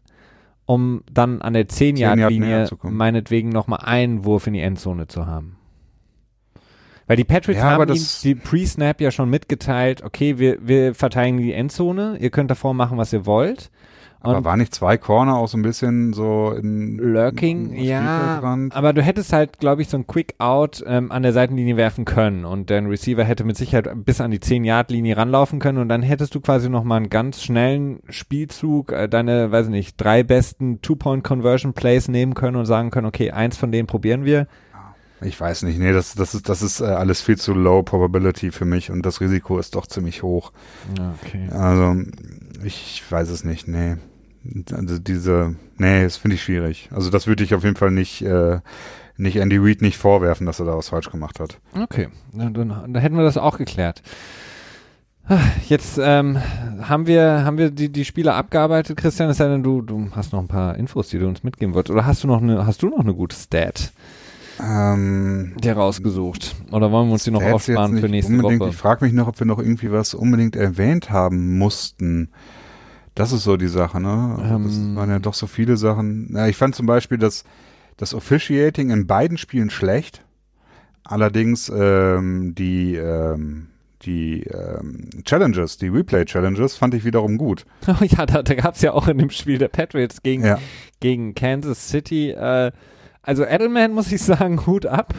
um 0.67 1.03
dann 1.13 1.43
an 1.43 1.55
der 1.55 1.67
10 1.67 1.97
Yard 1.97 2.17
10-Yard-Linie 2.19 2.49
näher 2.49 2.67
zu 2.67 2.77
kommen. 2.77 2.97
meinetwegen 2.97 3.49
nochmal 3.49 3.81
einen 3.83 4.25
Wurf 4.25 4.47
in 4.47 4.53
die 4.53 4.61
Endzone 4.61 5.09
zu 5.09 5.27
haben. 5.27 5.57
Weil 7.07 7.17
die 7.17 7.25
Patriots 7.25 7.61
Ja, 7.61 7.71
aber 7.71 7.83
haben 7.83 7.95
ihm 7.95 8.07
die 8.23 8.35
Pre-Snap 8.35 9.01
ja 9.01 9.11
schon 9.11 9.29
mitgeteilt, 9.29 10.03
okay, 10.03 10.39
wir, 10.39 10.59
wir 10.67 10.95
verteidigen 10.95 11.39
die 11.39 11.53
Endzone, 11.53 12.17
ihr 12.19 12.31
könnt 12.31 12.51
davor 12.51 12.75
machen, 12.75 12.99
was 12.99 13.13
ihr 13.13 13.27
wollt. 13.27 13.71
Aber 14.25 14.39
Und 14.39 14.45
war 14.45 14.57
nicht 14.57 14.75
zwei 14.75 14.97
Corner 14.97 15.37
auch 15.37 15.49
so 15.49 15.59
ein 15.59 15.63
bisschen 15.63 16.15
so 16.15 16.53
in 16.53 16.97
Lurking, 16.97 17.75
ja, 17.75 18.41
aber 18.73 18.95
du 18.95 19.03
hättest 19.03 19.35
halt, 19.35 19.59
glaube 19.59 19.83
ich, 19.83 19.91
so 19.91 19.99
ein 19.99 20.07
Quick-Out 20.07 20.83
ähm, 20.87 21.13
an 21.13 21.23
der 21.23 21.35
Seitenlinie 21.35 21.77
werfen 21.77 22.07
können 22.07 22.47
und 22.47 22.71
dein 22.71 22.87
Receiver 22.87 23.23
hätte 23.23 23.45
mit 23.45 23.59
Sicherheit 23.59 23.87
bis 24.07 24.23
an 24.23 24.31
die 24.31 24.39
10-Yard-Linie 24.39 25.19
ranlaufen 25.19 25.59
können 25.59 25.77
und 25.77 25.91
dann 25.91 26.01
hättest 26.01 26.35
du 26.35 26.41
quasi 26.41 26.71
nochmal 26.71 26.97
einen 26.97 27.11
ganz 27.11 27.43
schnellen 27.43 28.01
Spielzug, 28.09 28.93
äh, 28.93 29.11
deine, 29.11 29.53
weiß 29.53 29.67
ich 29.67 29.73
nicht, 29.73 30.01
drei 30.01 30.23
besten 30.23 30.81
Two-Point-Conversion-Plays 30.81 32.09
nehmen 32.09 32.33
können 32.33 32.57
und 32.57 32.65
sagen 32.65 32.91
können, 32.91 33.07
okay, 33.07 33.31
eins 33.31 33.59
von 33.59 33.73
denen 33.73 33.87
probieren 33.87 34.25
wir. 34.25 34.47
Ich 35.21 35.41
weiß 35.41 35.63
nicht, 35.63 35.79
nee, 35.79 35.93
das, 35.93 36.15
das 36.15 36.35
ist, 36.35 36.49
das 36.49 36.63
ist 36.63 36.81
äh, 36.81 36.85
alles 36.85 37.23
viel 37.23 37.39
zu 37.39 37.55
low 37.55 37.83
probability 37.83 38.51
für 38.51 38.65
mich 38.65 38.91
und 38.91 39.07
das 39.07 39.21
Risiko 39.21 39.59
ist 39.59 39.75
doch 39.75 39.87
ziemlich 39.87 40.23
hoch. 40.23 40.53
Okay. 41.23 41.49
Also, 41.51 41.97
ich 42.65 43.03
weiß 43.09 43.31
es 43.31 43.45
nicht, 43.45 43.69
nee. 43.69 43.97
Also 44.73 44.99
diese, 44.99 45.57
nee, 45.79 46.03
das 46.03 46.19
finde 46.19 46.35
ich 46.35 46.43
schwierig. 46.43 46.91
Also 46.93 47.11
das 47.11 47.27
würde 47.27 47.45
ich 47.45 47.55
auf 47.55 47.65
jeden 47.65 47.77
Fall 47.77 47.91
nicht, 47.91 48.23
äh, 48.23 48.61
nicht 49.17 49.37
Andy 49.37 49.57
Reid 49.57 49.81
nicht 49.81 49.97
vorwerfen, 49.97 50.47
dass 50.47 50.61
er 50.61 50.67
da 50.67 50.77
was 50.77 50.91
falsch 50.91 51.11
gemacht 51.11 51.41
hat. 51.41 51.59
Okay, 51.81 52.09
dann, 52.33 52.53
dann, 52.53 52.95
hätten 52.97 53.17
wir 53.17 53.25
das 53.25 53.39
auch 53.39 53.57
geklärt. 53.57 54.03
Jetzt 55.69 55.99
ähm, 56.03 56.39
haben 56.83 57.07
wir 57.07 57.45
haben 57.47 57.57
wir 57.57 57.71
die 57.71 57.91
die 57.91 58.05
Spiele 58.05 58.35
abgearbeitet, 58.35 58.99
Christian. 58.99 59.31
Es 59.31 59.39
sei 59.39 59.49
denn, 59.49 59.63
du 59.63 59.81
du 59.81 60.11
hast 60.15 60.35
noch 60.35 60.41
ein 60.41 60.49
paar 60.49 60.77
Infos, 60.77 61.09
die 61.09 61.19
du 61.19 61.27
uns 61.27 61.43
mitgeben 61.43 61.75
wolltest, 61.75 61.93
oder 61.93 62.05
hast 62.05 62.23
du 62.23 62.29
noch 62.29 62.43
eine 62.43 62.67
hast 62.67 62.83
du 62.83 62.91
noch 62.91 63.01
eine 63.01 63.15
gute 63.15 63.35
Stat 63.35 63.93
Ähm, 64.65 65.53
dir 65.59 65.75
rausgesucht? 65.75 66.55
Oder 66.73 66.91
wollen 66.91 67.09
wir 67.09 67.13
uns 67.15 67.25
die 67.25 67.31
noch 67.31 67.43
aufsparen 67.43 67.99
für 67.99 68.09
nächste. 68.09 68.43
Woche? 68.43 68.69
Ich 68.69 68.77
frage 68.77 69.05
mich 69.05 69.13
noch, 69.13 69.29
ob 69.29 69.39
wir 69.39 69.47
noch 69.47 69.59
irgendwie 69.59 69.93
was 69.93 70.15
unbedingt 70.15 70.57
erwähnt 70.57 71.11
haben 71.11 71.59
mussten. 71.59 72.31
Das 73.15 73.33
ist 73.33 73.45
so 73.45 73.57
die 73.57 73.69
Sache, 73.69 74.01
ne? 74.01 74.39
Ähm. 74.43 74.65
das 74.65 74.97
waren 74.97 75.11
ja 75.11 75.19
doch 75.19 75.35
so 75.35 75.47
viele 75.47 75.77
Sachen. 75.77 76.31
Ja, 76.35 76.47
ich 76.47 76.57
fand 76.57 76.75
zum 76.75 76.87
Beispiel 76.87 77.19
das, 77.19 77.45
das 77.97 78.15
Officiating 78.15 78.91
in 78.91 79.07
beiden 79.07 79.37
Spielen 79.39 79.71
schlecht. 79.71 80.25
Allerdings 81.05 81.71
ähm, 81.75 82.55
die, 82.57 82.97
ähm, 82.97 83.69
die 84.03 84.45
ähm, 84.45 85.11
Challenges, 85.25 85.77
die 85.77 85.89
Replay-Challenges 85.89 86.77
fand 86.77 86.95
ich 86.95 87.05
wiederum 87.05 87.37
gut. 87.37 87.67
Oh 87.87 87.93
ja, 88.05 88.25
da, 88.27 88.43
da 88.43 88.55
gab 88.55 88.75
es 88.75 88.83
ja 88.83 88.93
auch 88.93 89.07
in 89.09 89.19
dem 89.19 89.31
Spiel 89.31 89.59
der 89.59 89.69
Patriots 89.69 90.23
gegen 90.23 90.45
Ja. 90.45 90.59
gegen 91.01 91.35
Kansas 91.35 91.89
City. 91.89 92.31
Äh, 92.31 92.73
also 93.25 93.45
Edelman 93.45 93.93
muss 93.93 94.11
ich 94.13 94.23
sagen, 94.23 94.67
Hut 94.67 94.87
ab, 94.87 95.15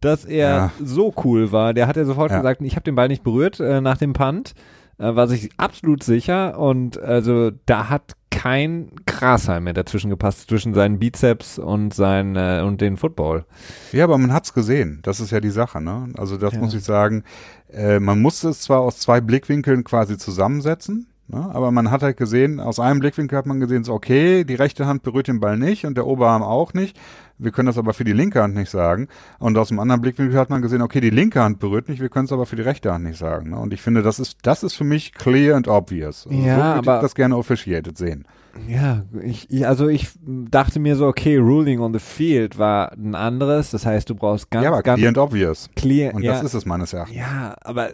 dass 0.00 0.24
er 0.24 0.48
Ja. 0.50 0.72
so 0.82 1.12
cool 1.24 1.52
war. 1.52 1.72
Der 1.74 1.86
hat 1.86 1.96
ja 1.96 2.04
sofort 2.04 2.30
Ja. 2.30 2.38
gesagt, 2.38 2.60
ich 2.62 2.74
habe 2.74 2.84
den 2.84 2.94
Ball 2.94 3.08
nicht 3.08 3.22
berührt 3.24 3.60
äh, 3.60 3.80
nach 3.80 3.96
dem 3.98 4.12
Punt. 4.12 4.54
Äh, 4.98 5.14
war 5.14 5.28
sich 5.28 5.50
absolut 5.58 6.02
sicher 6.02 6.58
und 6.58 6.98
also 7.00 7.50
da 7.66 7.88
hat 7.90 8.12
kein 8.30 8.90
Grashalm 9.06 9.64
mehr 9.64 9.72
dazwischen 9.72 10.10
gepasst 10.10 10.48
zwischen 10.48 10.74
seinen 10.74 10.98
Bizeps 10.98 11.58
und 11.58 11.94
sein 11.94 12.36
äh, 12.36 12.62
und 12.64 12.80
den 12.82 12.96
Football. 12.98 13.44
Ja, 13.92 14.04
aber 14.04 14.18
man 14.18 14.32
hat's 14.32 14.52
gesehen. 14.52 15.00
Das 15.02 15.20
ist 15.20 15.30
ja 15.30 15.40
die 15.40 15.50
Sache, 15.50 15.80
ne? 15.80 16.08
Also 16.18 16.36
das 16.36 16.52
Ja. 16.54 16.60
muss 16.60 16.74
ich 16.74 16.84
sagen. 16.84 17.24
Äh, 17.72 17.98
man 18.00 18.20
musste 18.20 18.48
es 18.50 18.60
zwar 18.60 18.80
aus 18.80 18.98
zwei 18.98 19.20
Blickwinkeln 19.20 19.84
quasi 19.84 20.16
zusammensetzen, 20.18 21.08
ne? 21.28 21.50
aber 21.52 21.70
man 21.72 21.90
hat 21.90 22.02
halt 22.02 22.16
gesehen, 22.16 22.60
aus 22.60 22.78
einem 22.78 23.00
Blickwinkel 23.00 23.36
hat 23.36 23.46
man 23.46 23.58
gesehen, 23.60 23.84
so 23.84 23.92
okay, 23.94 24.44
die 24.44 24.54
rechte 24.54 24.86
Hand 24.86 25.02
berührt 25.02 25.28
den 25.28 25.40
Ball 25.40 25.58
nicht 25.58 25.84
und 25.84 25.96
der 25.96 26.06
Oberarm 26.06 26.42
auch 26.42 26.72
nicht. 26.74 26.98
Wir 27.38 27.50
können 27.50 27.66
das 27.66 27.76
aber 27.78 27.92
für 27.92 28.04
die 28.04 28.12
linke 28.12 28.42
Hand 28.42 28.54
nicht 28.54 28.70
sagen. 28.70 29.08
Und 29.38 29.58
aus 29.58 29.68
dem 29.68 29.78
anderen 29.78 30.00
Blickwinkel 30.00 30.38
hat 30.38 30.48
man 30.50 30.62
gesehen, 30.62 30.80
okay, 30.82 31.00
die 31.00 31.10
linke 31.10 31.42
Hand 31.42 31.58
berührt 31.58 31.88
nicht, 31.88 32.00
wir 32.00 32.08
können 32.08 32.24
es 32.26 32.32
aber 32.32 32.46
für 32.46 32.56
die 32.56 32.62
rechte 32.62 32.92
Hand 32.92 33.04
nicht 33.04 33.18
sagen. 33.18 33.50
Ne? 33.50 33.58
Und 33.58 33.72
ich 33.72 33.82
finde, 33.82 34.02
das 34.02 34.18
ist, 34.18 34.38
das 34.42 34.62
ist 34.62 34.74
für 34.74 34.84
mich 34.84 35.12
clear 35.12 35.56
and 35.56 35.68
obvious. 35.68 36.26
Also 36.26 36.38
Ja, 36.38 36.42
so 36.42 36.46
würde 36.62 36.78
aber- 36.78 36.96
ich 36.96 37.02
das 37.02 37.14
gerne 37.14 37.36
officiated 37.36 37.98
sehen. 37.98 38.24
Ja, 38.68 39.04
ich, 39.22 39.50
ich, 39.50 39.66
also 39.66 39.88
ich 39.88 40.08
dachte 40.24 40.80
mir 40.80 40.96
so, 40.96 41.06
okay, 41.06 41.36
Ruling 41.36 41.80
on 41.80 41.92
the 41.92 41.98
Field 41.98 42.58
war 42.58 42.92
ein 42.92 43.14
anderes. 43.14 43.70
Das 43.70 43.86
heißt, 43.86 44.08
du 44.10 44.14
brauchst 44.14 44.50
ganz, 44.50 44.64
ja, 44.64 44.70
aber 44.72 44.82
ganz 44.82 44.98
clear 44.98 45.08
and 45.08 45.18
obvious. 45.18 45.70
clear. 45.76 46.14
Und 46.14 46.22
ja, 46.22 46.32
das 46.32 46.42
ist 46.44 46.54
es 46.54 46.66
meines 46.66 46.92
Erachtens. 46.92 47.16
Ja, 47.16 47.54
aber 47.62 47.90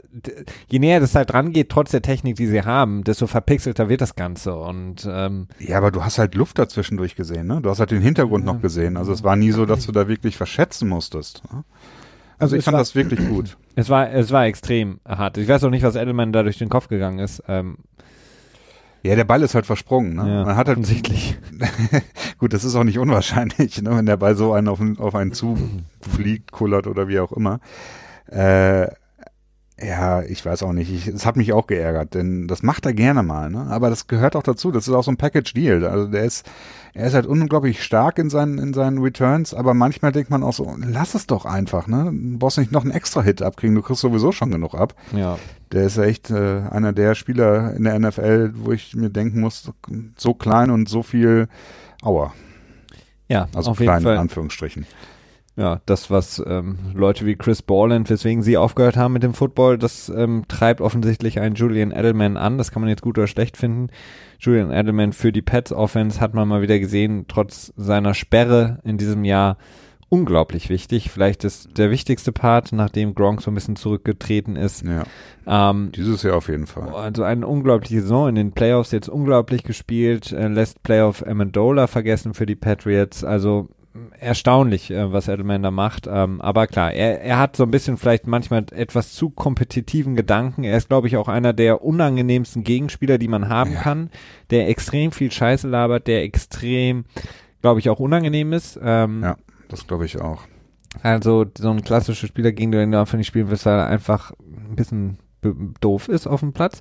je 0.68 0.78
näher 0.78 1.00
das 1.00 1.14
halt 1.14 1.32
rangeht, 1.34 1.68
trotz 1.68 1.90
der 1.90 2.02
Technik, 2.02 2.36
die 2.36 2.46
sie 2.46 2.62
haben, 2.62 3.04
desto 3.04 3.26
verpixelter 3.26 3.88
wird 3.88 4.00
das 4.00 4.14
Ganze. 4.16 4.54
Und 4.54 5.08
ähm, 5.10 5.48
Ja, 5.58 5.78
aber 5.78 5.90
du 5.90 6.04
hast 6.04 6.18
halt 6.18 6.34
Luft 6.34 6.58
dazwischendurch 6.58 7.16
gesehen, 7.16 7.46
ne? 7.46 7.60
Du 7.62 7.70
hast 7.70 7.78
halt 7.80 7.90
den 7.90 8.02
Hintergrund 8.02 8.44
noch 8.44 8.60
gesehen. 8.60 8.96
Also 8.96 9.12
es 9.12 9.22
war 9.22 9.36
nie 9.36 9.50
so, 9.52 9.66
dass 9.66 9.86
du 9.86 9.92
da 9.92 10.08
wirklich 10.08 10.36
verschätzen 10.36 10.88
musstest. 10.88 11.42
Ne? 11.52 11.64
Also 12.38 12.56
ich 12.56 12.60
es 12.60 12.64
fand 12.64 12.74
war- 12.74 12.80
das 12.80 12.94
wirklich 12.94 13.20
gut. 13.28 13.56
es 13.76 13.88
war, 13.88 14.10
es 14.10 14.30
war 14.32 14.46
extrem 14.46 14.98
hart. 15.06 15.38
Ich 15.38 15.46
weiß 15.48 15.62
auch 15.64 15.70
nicht, 15.70 15.82
was 15.84 15.94
Edelman 15.96 16.32
da 16.32 16.42
durch 16.42 16.58
den 16.58 16.68
Kopf 16.68 16.88
gegangen 16.88 17.18
ist. 17.20 17.42
Ähm, 17.46 17.76
Ja, 19.02 19.16
der 19.16 19.24
Ball 19.24 19.42
ist 19.42 19.54
halt 19.54 19.66
versprungen. 19.66 20.14
Ne? 20.14 20.28
ja, 20.28 20.44
Man 20.44 20.56
hat 20.56 20.68
halt, 20.68 20.78
offensichtlich. 20.78 21.36
gut, 22.38 22.52
das 22.52 22.64
ist 22.64 22.76
auch 22.76 22.84
nicht 22.84 22.98
unwahrscheinlich, 22.98 23.82
ne? 23.82 23.96
wenn 23.96 24.06
der 24.06 24.16
Ball 24.16 24.36
so 24.36 24.52
einen 24.52 24.68
auf, 24.68 24.80
auf 24.98 25.14
einen 25.14 25.32
zufliegt, 25.32 26.52
kullert 26.52 26.86
oder 26.86 27.08
wie 27.08 27.18
auch 27.18 27.32
immer. 27.32 27.58
Äh, 28.26 28.86
ja, 29.80 30.22
ich 30.22 30.44
weiß 30.44 30.62
auch 30.62 30.72
nicht. 30.72 30.92
Ich, 30.92 31.08
es 31.08 31.26
hat 31.26 31.36
mich 31.36 31.52
auch 31.52 31.66
geärgert, 31.66 32.14
denn 32.14 32.46
das 32.46 32.62
macht 32.62 32.86
er 32.86 32.92
gerne 32.92 33.22
mal. 33.22 33.50
Ne? 33.50 33.66
Aber 33.70 33.90
das 33.90 34.06
gehört 34.06 34.36
auch 34.36 34.42
dazu. 34.42 34.70
Das 34.70 34.86
ist 34.86 34.94
auch 34.94 35.02
so 35.02 35.10
ein 35.10 35.16
Package-Deal. 35.16 35.84
Also 35.86 36.06
der 36.06 36.24
ist, 36.24 36.48
er 36.94 37.06
ist 37.06 37.14
halt 37.14 37.26
unglaublich 37.26 37.82
stark 37.82 38.18
in 38.18 38.30
seinen, 38.30 38.58
in 38.58 38.74
seinen 38.74 38.98
Returns, 38.98 39.54
aber 39.54 39.74
manchmal 39.74 40.12
denkt 40.12 40.30
man 40.30 40.42
auch 40.42 40.52
so, 40.52 40.76
lass 40.78 41.14
es 41.14 41.26
doch 41.26 41.46
einfach. 41.46 41.86
Ne? 41.86 42.10
Du 42.12 42.38
brauchst 42.38 42.58
nicht 42.58 42.70
noch 42.70 42.82
einen 42.82 42.92
extra 42.92 43.22
Hit 43.22 43.42
abkriegen, 43.42 43.74
du 43.74 43.82
kriegst 43.82 44.02
sowieso 44.02 44.30
schon 44.30 44.50
genug 44.50 44.74
ab. 44.74 44.94
Ja. 45.16 45.38
Der 45.72 45.84
ist 45.84 45.96
ja 45.96 46.04
echt 46.04 46.30
äh, 46.30 46.60
einer 46.70 46.92
der 46.92 47.14
Spieler 47.14 47.74
in 47.74 47.84
der 47.84 47.98
NFL, 47.98 48.52
wo 48.56 48.72
ich 48.72 48.94
mir 48.94 49.10
denken 49.10 49.40
muss, 49.40 49.72
so 50.16 50.34
klein 50.34 50.70
und 50.70 50.88
so 50.88 51.02
viel 51.02 51.48
Aua. 52.02 52.34
Ja, 53.28 53.48
Also 53.54 53.70
auf 53.70 53.80
jeden 53.80 53.88
klein 53.88 54.02
in 54.02 54.04
Fall. 54.04 54.18
Anführungsstrichen. 54.18 54.86
Ja, 55.54 55.82
das, 55.84 56.10
was 56.10 56.42
ähm, 56.46 56.78
Leute 56.94 57.26
wie 57.26 57.36
Chris 57.36 57.60
Borland, 57.60 58.08
weswegen 58.08 58.42
sie 58.42 58.56
aufgehört 58.56 58.96
haben 58.96 59.12
mit 59.12 59.22
dem 59.22 59.34
Football, 59.34 59.76
das 59.76 60.08
ähm, 60.08 60.44
treibt 60.48 60.80
offensichtlich 60.80 61.40
einen 61.40 61.56
Julian 61.56 61.90
Edelman 61.90 62.38
an. 62.38 62.56
Das 62.56 62.70
kann 62.70 62.80
man 62.80 62.88
jetzt 62.88 63.02
gut 63.02 63.18
oder 63.18 63.26
schlecht 63.26 63.58
finden. 63.58 63.88
Julian 64.38 64.70
Edelman 64.70 65.12
für 65.12 65.30
die 65.30 65.42
Pets 65.42 65.72
Offense 65.72 66.20
hat 66.20 66.32
man 66.32 66.48
mal 66.48 66.62
wieder 66.62 66.78
gesehen, 66.78 67.26
trotz 67.28 67.72
seiner 67.76 68.14
Sperre 68.14 68.78
in 68.82 68.96
diesem 68.96 69.24
Jahr 69.24 69.58
unglaublich 70.08 70.68
wichtig. 70.68 71.10
Vielleicht 71.10 71.44
ist 71.44 71.76
der 71.78 71.90
wichtigste 71.90 72.32
Part, 72.32 72.72
nachdem 72.72 73.14
Gronk 73.14 73.40
so 73.42 73.50
ein 73.50 73.54
bisschen 73.54 73.76
zurückgetreten 73.76 74.56
ist. 74.56 74.84
Ja, 74.84 75.04
Ähm, 75.46 75.90
dieses 75.94 76.22
Jahr 76.22 76.36
auf 76.36 76.48
jeden 76.48 76.66
Fall. 76.66 76.88
also 76.94 77.24
eine 77.24 77.46
unglaubliche 77.46 78.00
Saison 78.00 78.28
in 78.28 78.34
den 78.34 78.52
Playoffs 78.52 78.90
jetzt 78.90 79.08
unglaublich 79.08 79.64
gespielt, 79.64 80.32
äh, 80.32 80.48
lässt 80.48 80.82
Playoff 80.82 81.26
Amendola 81.26 81.86
vergessen 81.86 82.34
für 82.34 82.46
die 82.46 82.56
Patriots. 82.56 83.22
Also 83.24 83.68
erstaunlich, 84.18 84.90
äh, 84.90 85.12
was 85.12 85.28
Edelman 85.28 85.62
da 85.62 85.70
macht. 85.70 86.06
Ähm, 86.10 86.40
aber 86.40 86.66
klar, 86.66 86.92
er, 86.92 87.20
er 87.22 87.38
hat 87.38 87.56
so 87.56 87.64
ein 87.64 87.70
bisschen 87.70 87.96
vielleicht 87.96 88.26
manchmal 88.26 88.64
etwas 88.72 89.12
zu 89.12 89.30
kompetitiven 89.30 90.16
Gedanken. 90.16 90.64
Er 90.64 90.76
ist, 90.76 90.88
glaube 90.88 91.08
ich, 91.08 91.16
auch 91.16 91.28
einer 91.28 91.52
der 91.52 91.82
unangenehmsten 91.84 92.64
Gegenspieler, 92.64 93.18
die 93.18 93.28
man 93.28 93.48
haben 93.48 93.72
Ja. 93.74 93.80
kann, 93.80 94.10
der 94.50 94.68
extrem 94.68 95.12
viel 95.12 95.30
Scheiße 95.30 95.68
labert, 95.68 96.06
der 96.06 96.22
extrem, 96.22 97.04
glaube 97.60 97.80
ich, 97.80 97.90
auch 97.90 98.00
unangenehm 98.00 98.52
ist. 98.52 98.78
Ähm, 98.82 99.22
Ja. 99.22 99.36
Das 99.68 99.86
glaube 99.86 100.04
ich 100.04 100.20
auch. 100.20 100.42
also 101.02 101.46
so 101.56 101.70
ein 101.70 101.82
klassischer 101.82 102.26
Spieler, 102.26 102.52
gegen 102.52 102.72
den 102.72 102.92
du 102.92 103.00
einfach 103.00 103.16
nicht 103.16 103.26
spielen 103.28 103.48
willst, 103.48 103.64
weil 103.64 103.78
er 103.78 103.86
einfach 103.86 104.32
ein 104.40 104.76
bisschen 104.76 105.18
doof 105.80 106.08
ist 106.08 106.26
auf 106.26 106.40
dem 106.40 106.52
Platz. 106.52 106.80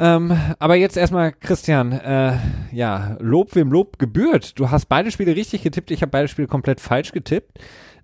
Ähm, 0.00 0.36
aber 0.58 0.76
jetzt 0.76 0.96
erstmal, 0.96 1.32
Christian, 1.32 1.92
äh, 1.92 2.38
ja, 2.70 3.16
Lob 3.18 3.54
wem 3.54 3.72
Lob 3.72 3.98
gebührt. 3.98 4.58
Du 4.58 4.70
hast 4.70 4.86
beide 4.86 5.10
Spiele 5.10 5.34
richtig 5.34 5.62
getippt, 5.62 5.90
ich 5.90 6.02
habe 6.02 6.10
beide 6.10 6.28
Spiele 6.28 6.46
komplett 6.46 6.80
falsch 6.80 7.12
getippt. 7.12 7.58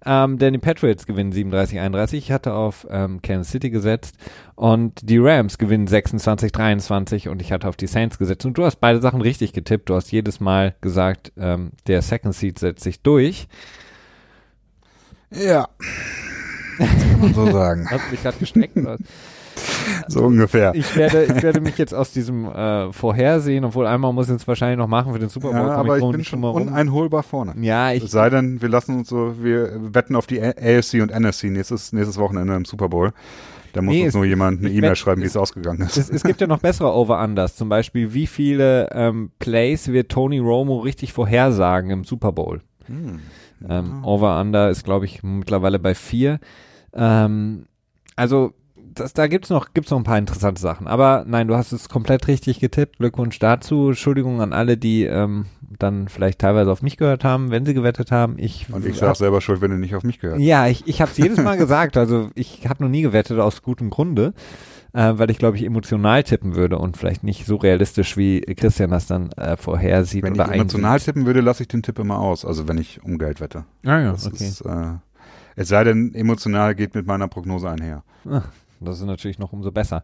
Ähm, 0.06 0.38
denn 0.38 0.52
die 0.52 0.58
Patriots 0.58 1.06
gewinnen 1.06 1.32
37-31. 1.32 2.14
Ich 2.14 2.32
hatte 2.32 2.52
auf 2.52 2.86
ähm, 2.90 3.22
Kansas 3.22 3.52
City 3.52 3.70
gesetzt 3.70 4.16
und 4.54 5.08
die 5.08 5.16
Rams 5.18 5.56
gewinnen 5.56 5.88
26-23 5.88 7.30
und 7.30 7.40
ich 7.40 7.52
hatte 7.52 7.68
auf 7.68 7.76
die 7.76 7.86
Saints 7.86 8.18
gesetzt. 8.18 8.44
Und 8.44 8.58
du 8.58 8.64
hast 8.64 8.76
beide 8.80 9.00
Sachen 9.00 9.22
richtig 9.22 9.54
getippt. 9.54 9.88
Du 9.88 9.94
hast 9.94 10.12
jedes 10.12 10.40
Mal 10.40 10.74
gesagt, 10.82 11.32
ähm, 11.38 11.70
der 11.86 12.02
Second 12.02 12.34
Seed 12.34 12.58
setzt 12.58 12.84
sich 12.84 13.00
durch. 13.00 13.48
Ja. 15.30 15.68
man 17.18 17.34
so 17.34 17.50
sagen. 17.50 17.88
Hast 17.90 18.06
du 18.06 18.10
mich 18.10 18.22
gerade 18.22 18.38
gestreckt? 18.38 18.76
So 20.08 20.24
ungefähr. 20.24 20.74
Ich 20.74 20.96
werde, 20.96 21.24
ich 21.24 21.42
werde 21.42 21.60
mich 21.60 21.78
jetzt 21.78 21.94
aus 21.94 22.12
diesem 22.12 22.44
äh, 22.46 22.92
Vorhersehen, 22.92 23.64
obwohl 23.64 23.86
einmal 23.86 24.12
muss 24.12 24.28
ich 24.28 24.34
es 24.36 24.46
wahrscheinlich 24.48 24.78
noch 24.78 24.86
machen 24.88 25.12
für 25.12 25.18
den 25.18 25.28
Super 25.30 25.48
Bowl. 25.48 25.56
Ja, 25.56 25.76
aber 25.76 25.96
ich 25.96 26.02
drum 26.02 26.12
bin 26.12 26.24
schon 26.24 26.40
herum. 26.40 26.62
uneinholbar 26.62 27.22
vorne. 27.22 27.54
Ja, 27.60 27.90
Es 27.92 28.02
ich, 28.04 28.10
sei 28.10 28.28
denn, 28.30 28.60
wir 28.60 28.68
lassen 28.68 28.96
uns 28.98 29.08
so, 29.08 29.42
wir 29.42 29.70
wetten 29.94 30.14
auf 30.16 30.26
die 30.26 30.42
AFC 30.42 31.00
und 31.00 31.10
NFC 31.18 31.44
nächstes, 31.44 31.92
nächstes 31.92 32.18
Wochenende 32.18 32.54
im 32.54 32.64
Super 32.64 32.88
Bowl. 32.88 33.12
Da 33.72 33.82
muss 33.82 33.92
Nee, 33.94 34.00
uns 34.02 34.08
es- 34.10 34.14
nur 34.14 34.24
jemand 34.24 34.60
eine 34.60 34.68
ich 34.70 34.76
E-Mail 34.76 34.94
schreiben, 34.96 35.22
wie 35.22 35.26
es- 35.26 35.32
es 35.32 35.36
ausgegangen 35.36 35.80
ist. 35.82 35.96
es, 35.96 36.10
es 36.10 36.22
gibt 36.22 36.40
ja 36.40 36.46
noch 36.46 36.60
bessere 36.60 36.92
Over-Unders. 36.94 37.56
Zum 37.56 37.68
Beispiel, 37.68 38.12
wie 38.14 38.26
viele 38.26 38.90
ähm, 38.92 39.30
Plays 39.38 39.88
wird 39.88 40.10
Tony 40.12 40.38
Romo 40.38 40.78
richtig 40.80 41.12
vorhersagen 41.12 41.90
im 41.90 42.04
Super 42.04 42.32
Bowl? 42.32 42.60
Hm. 42.86 43.20
Ähm, 43.68 44.04
Over-Under 44.04 44.68
ist, 44.70 44.84
glaube 44.84 45.06
ich, 45.06 45.22
mittlerweile 45.22 45.78
bei 45.78 45.94
vier. 45.94 46.38
Ähm, 46.92 47.66
also, 48.16 48.52
das, 48.94 49.12
da 49.12 49.26
gibt's 49.26 49.50
noch, 49.50 49.74
gibt's 49.74 49.90
noch 49.90 49.98
ein 49.98 50.04
paar 50.04 50.18
interessante 50.18 50.60
Sachen. 50.60 50.86
Aber 50.86 51.24
nein, 51.26 51.48
du 51.48 51.54
hast 51.56 51.72
es 51.72 51.88
komplett 51.88 52.26
richtig 52.28 52.60
getippt. 52.60 52.98
Glückwunsch 52.98 53.38
dazu. 53.38 53.88
Entschuldigung 53.88 54.40
an 54.40 54.52
alle, 54.52 54.76
die 54.76 55.04
ähm, 55.04 55.46
dann 55.78 56.08
vielleicht 56.08 56.38
teilweise 56.38 56.70
auf 56.70 56.82
mich 56.82 56.96
gehört 56.96 57.24
haben, 57.24 57.50
wenn 57.50 57.64
sie 57.66 57.74
gewettet 57.74 58.10
haben. 58.12 58.36
Ich, 58.38 58.66
Und 58.72 58.84
ich 58.86 58.92
hab- 59.02 59.08
sag 59.08 59.16
selber 59.16 59.40
schuld, 59.40 59.60
wenn 59.60 59.70
du 59.70 59.76
nicht 59.78 59.94
auf 59.94 60.02
mich 60.04 60.20
gehört. 60.20 60.38
Ja, 60.40 60.66
ich, 60.66 60.86
ich 60.86 61.00
habe 61.00 61.10
es 61.10 61.18
jedes 61.18 61.38
Mal 61.38 61.56
gesagt. 61.58 61.96
Also 61.96 62.30
ich 62.34 62.68
habe 62.68 62.82
noch 62.82 62.90
nie 62.90 63.02
gewettet 63.02 63.38
aus 63.38 63.62
gutem 63.62 63.90
Grunde, 63.90 64.34
äh, 64.92 65.12
weil 65.16 65.30
ich 65.30 65.38
glaube 65.38 65.56
ich 65.56 65.64
emotional 65.64 66.22
tippen 66.22 66.54
würde 66.54 66.78
und 66.78 66.96
vielleicht 66.96 67.24
nicht 67.24 67.46
so 67.46 67.56
realistisch 67.56 68.16
wie 68.16 68.40
Christian 68.42 68.90
das 68.90 69.06
dann 69.06 69.30
äh, 69.32 69.56
vorhersieht 69.56 70.22
Wenn 70.22 70.34
oder 70.34 70.46
ich 70.46 70.60
emotional 70.60 70.92
einsieht. 70.94 71.06
tippen 71.06 71.26
würde, 71.26 71.40
lasse 71.40 71.62
ich 71.64 71.68
den 71.68 71.82
Tipp 71.82 71.98
immer 71.98 72.18
aus. 72.20 72.44
Also 72.44 72.68
wenn 72.68 72.78
ich 72.78 73.02
um 73.02 73.18
Geld 73.18 73.40
wette. 73.40 73.64
Ah 73.84 73.98
ja, 74.00 74.12
Das 74.12 74.26
okay. 74.26 74.44
ist, 74.44 74.60
äh, 74.60 74.92
es 75.56 75.68
sei 75.68 75.84
denn, 75.84 76.14
emotional 76.14 76.74
geht 76.74 76.94
mit 76.94 77.06
meiner 77.06 77.28
Prognose 77.28 77.68
einher. 77.70 78.02
Das 78.84 78.98
ist 79.00 79.06
natürlich 79.06 79.38
noch 79.38 79.52
umso 79.52 79.70
besser. 79.72 80.02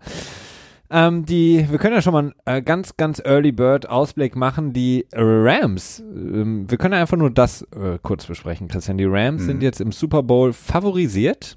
Ähm, 0.93 1.25
die, 1.25 1.67
wir 1.71 1.79
können 1.79 1.95
ja 1.95 2.03
schon 2.03 2.13
mal 2.13 2.19
einen 2.19 2.35
äh, 2.59 2.63
ganz, 2.63 2.97
ganz 2.97 3.21
Early 3.25 3.53
Bird 3.53 3.89
Ausblick 3.89 4.35
machen. 4.35 4.73
Die 4.73 5.07
Rams, 5.13 6.01
ähm, 6.01 6.69
wir 6.69 6.79
können 6.79 6.95
ja 6.95 7.01
einfach 7.01 7.17
nur 7.17 7.31
das 7.31 7.63
äh, 7.63 7.99
kurz 8.03 8.27
besprechen, 8.27 8.67
Christian. 8.67 8.99
Die 8.99 9.05
Rams 9.05 9.43
Mhm. 9.43 9.47
sind 9.47 9.63
jetzt 9.63 9.81
im 9.81 9.93
Super 9.93 10.23
Bowl 10.25 10.53
favorisiert. 10.53 11.57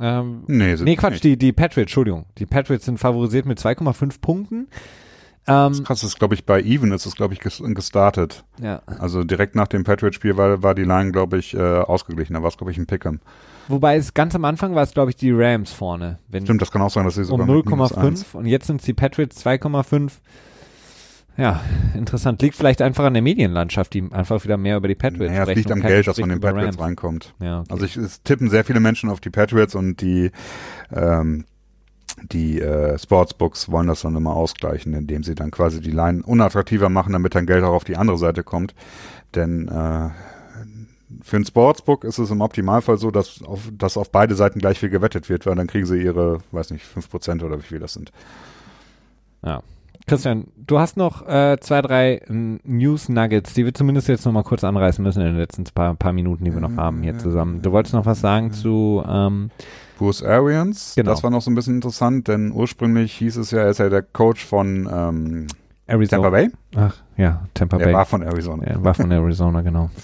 Ähm, 0.00 0.42
Nee, 0.48 0.74
sind 0.74 0.86
nee, 0.86 0.96
Quatsch, 0.96 1.12
nicht. 1.12 1.24
die, 1.24 1.36
die 1.38 1.52
Patriots, 1.52 1.86
Entschuldigung. 1.90 2.26
Die 2.38 2.46
Patriots 2.46 2.84
sind 2.84 2.98
favorisiert 2.98 3.46
mit 3.46 3.60
2,5 3.60 4.20
Punkten. 4.20 4.66
Ähm, 5.46 5.68
Das 5.68 5.84
krass 5.84 6.02
ist, 6.02 6.18
glaube 6.18 6.34
ich, 6.34 6.44
bei 6.44 6.60
Even 6.60 6.90
ist 6.90 7.06
es, 7.06 7.14
glaube 7.14 7.34
ich, 7.34 7.40
ges- 7.42 7.62
gestartet. 7.74 8.44
ja. 8.60 8.82
Also 8.98 9.22
direkt 9.22 9.54
nach 9.54 9.68
dem 9.68 9.84
Patriot-Spiel 9.84 10.36
war, 10.36 10.64
war 10.64 10.74
die 10.74 10.82
Line, 10.82 11.12
glaube 11.12 11.38
ich, 11.38 11.54
äh, 11.54 11.60
ausgeglichen. 11.60 12.34
Da 12.34 12.42
war 12.42 12.48
es, 12.48 12.56
glaube 12.56 12.72
ich, 12.72 12.78
ein 12.78 12.86
Pick'em. 12.86 13.20
Wobei 13.68 13.96
es 13.96 14.14
ganz 14.14 14.34
am 14.34 14.44
Anfang 14.44 14.74
war 14.74 14.82
es, 14.82 14.92
glaube 14.92 15.10
ich, 15.10 15.16
die 15.16 15.30
Rams 15.32 15.72
vorne. 15.72 16.18
Wenn, 16.28 16.44
Stimmt, 16.44 16.62
das 16.62 16.70
kann 16.70 16.82
auch 16.82 16.90
sein, 16.90 17.04
dass 17.04 17.14
sie 17.14 17.22
um 17.22 17.26
sogar 17.26 17.48
eins- 17.48 17.66
0,5 17.66 18.34
und 18.36 18.46
jetzt 18.46 18.66
sind 18.66 18.80
es 18.80 18.86
die 18.86 18.94
Patriots 18.94 19.44
2,5. 19.44 20.12
Ja, 21.36 21.60
interessant. 21.94 22.40
Liegt 22.42 22.54
vielleicht 22.54 22.80
einfach 22.80 23.04
an 23.04 23.14
der 23.14 23.22
Medienlandschaft, 23.22 23.92
die 23.94 24.04
einfach 24.12 24.44
wieder 24.44 24.56
mehr 24.56 24.76
über 24.76 24.86
die 24.86 24.94
Patriots 24.94 25.30
Naja, 25.32 25.42
es 25.42 25.48
sprechen 25.48 25.58
liegt 25.58 25.70
und 25.72 25.82
am 25.82 25.88
Geld, 25.88 26.06
das 26.06 26.18
von 26.20 26.28
den 26.28 26.40
Patriots 26.40 26.76
Rams. 26.78 26.80
reinkommt. 26.80 27.34
Ja, 27.40 27.60
okay. 27.60 27.72
Also 27.72 27.84
ich, 27.86 27.96
es 27.96 28.22
tippen 28.22 28.50
sehr 28.50 28.64
viele 28.64 28.78
Menschen 28.80 29.10
auf 29.10 29.18
die 29.20 29.30
Patriots 29.30 29.74
und 29.74 30.00
die, 30.00 30.30
ähm, 30.92 31.44
die 32.30 32.60
äh, 32.60 32.96
Sportsbooks 32.98 33.68
wollen 33.68 33.88
das 33.88 34.02
dann 34.02 34.14
immer 34.14 34.34
ausgleichen, 34.36 34.94
indem 34.94 35.24
sie 35.24 35.34
dann 35.34 35.50
quasi 35.50 35.80
die 35.80 35.90
Line 35.90 36.22
unattraktiver 36.22 36.88
machen, 36.88 37.12
damit 37.14 37.34
dann 37.34 37.46
Geld 37.46 37.64
auch 37.64 37.72
auf 37.74 37.84
die 37.84 37.96
andere 37.96 38.18
Seite 38.18 38.44
kommt. 38.44 38.72
Denn 39.34 39.66
äh, 39.66 40.10
für 41.22 41.36
ein 41.36 41.44
Sportsbook 41.44 42.04
ist 42.04 42.18
es 42.18 42.30
im 42.30 42.40
Optimalfall 42.40 42.98
so, 42.98 43.10
dass 43.10 43.42
auf, 43.42 43.70
dass 43.76 43.96
auf 43.96 44.10
beide 44.10 44.34
Seiten 44.34 44.58
gleich 44.58 44.78
viel 44.78 44.90
gewettet 44.90 45.28
wird, 45.28 45.46
weil 45.46 45.54
dann 45.54 45.66
kriegen 45.66 45.86
sie 45.86 46.02
ihre, 46.02 46.38
weiß 46.52 46.70
nicht, 46.70 46.84
5% 46.84 47.42
oder 47.44 47.58
wie 47.58 47.62
viel 47.62 47.78
das 47.78 47.92
sind. 47.94 48.12
Christian, 50.06 50.48
du 50.56 50.78
hast 50.78 50.98
noch 50.98 51.26
äh, 51.26 51.56
zwei, 51.60 51.80
drei 51.80 52.16
n- 52.28 52.60
News 52.64 53.08
Nuggets, 53.08 53.54
die 53.54 53.64
wir 53.64 53.72
zumindest 53.72 54.08
jetzt 54.08 54.26
noch 54.26 54.32
mal 54.32 54.42
kurz 54.42 54.62
anreißen 54.62 55.02
müssen 55.02 55.20
in 55.20 55.28
den 55.28 55.36
letzten 55.38 55.64
paar, 55.64 55.94
paar 55.94 56.12
Minuten, 56.12 56.44
die 56.44 56.52
wir 56.52 56.60
noch 56.60 56.76
haben 56.76 57.02
hier 57.02 57.16
zusammen. 57.18 57.62
Du 57.62 57.72
wolltest 57.72 57.94
noch 57.94 58.04
was 58.04 58.20
sagen 58.20 58.52
zu 58.52 59.02
ähm, 59.08 59.50
Bruce 59.98 60.22
Arians, 60.22 60.94
Genau. 60.94 61.10
das 61.10 61.22
war 61.22 61.30
noch 61.30 61.40
so 61.40 61.50
ein 61.50 61.54
bisschen 61.54 61.76
interessant, 61.76 62.28
denn 62.28 62.52
ursprünglich 62.52 63.14
hieß 63.14 63.36
es 63.38 63.50
ja, 63.50 63.60
er 63.60 63.70
ist 63.70 63.78
ja 63.78 63.88
der 63.88 64.02
Coach 64.02 64.44
von 64.44 64.86
ähm, 64.92 65.46
Arizona. 65.86 66.22
Tampa 66.22 66.30
Bay. 66.36 66.50
Ach 66.76 66.96
ja, 67.16 67.46
Tampa 67.54 67.78
Er 67.78 67.84
Bay. 67.86 67.94
war 67.94 68.04
von 68.04 68.20
Arizona. 68.22 68.64
Er 68.64 68.84
war 68.84 68.92
von 68.94 69.10
Arizona, 69.10 69.62
genau. 69.62 69.88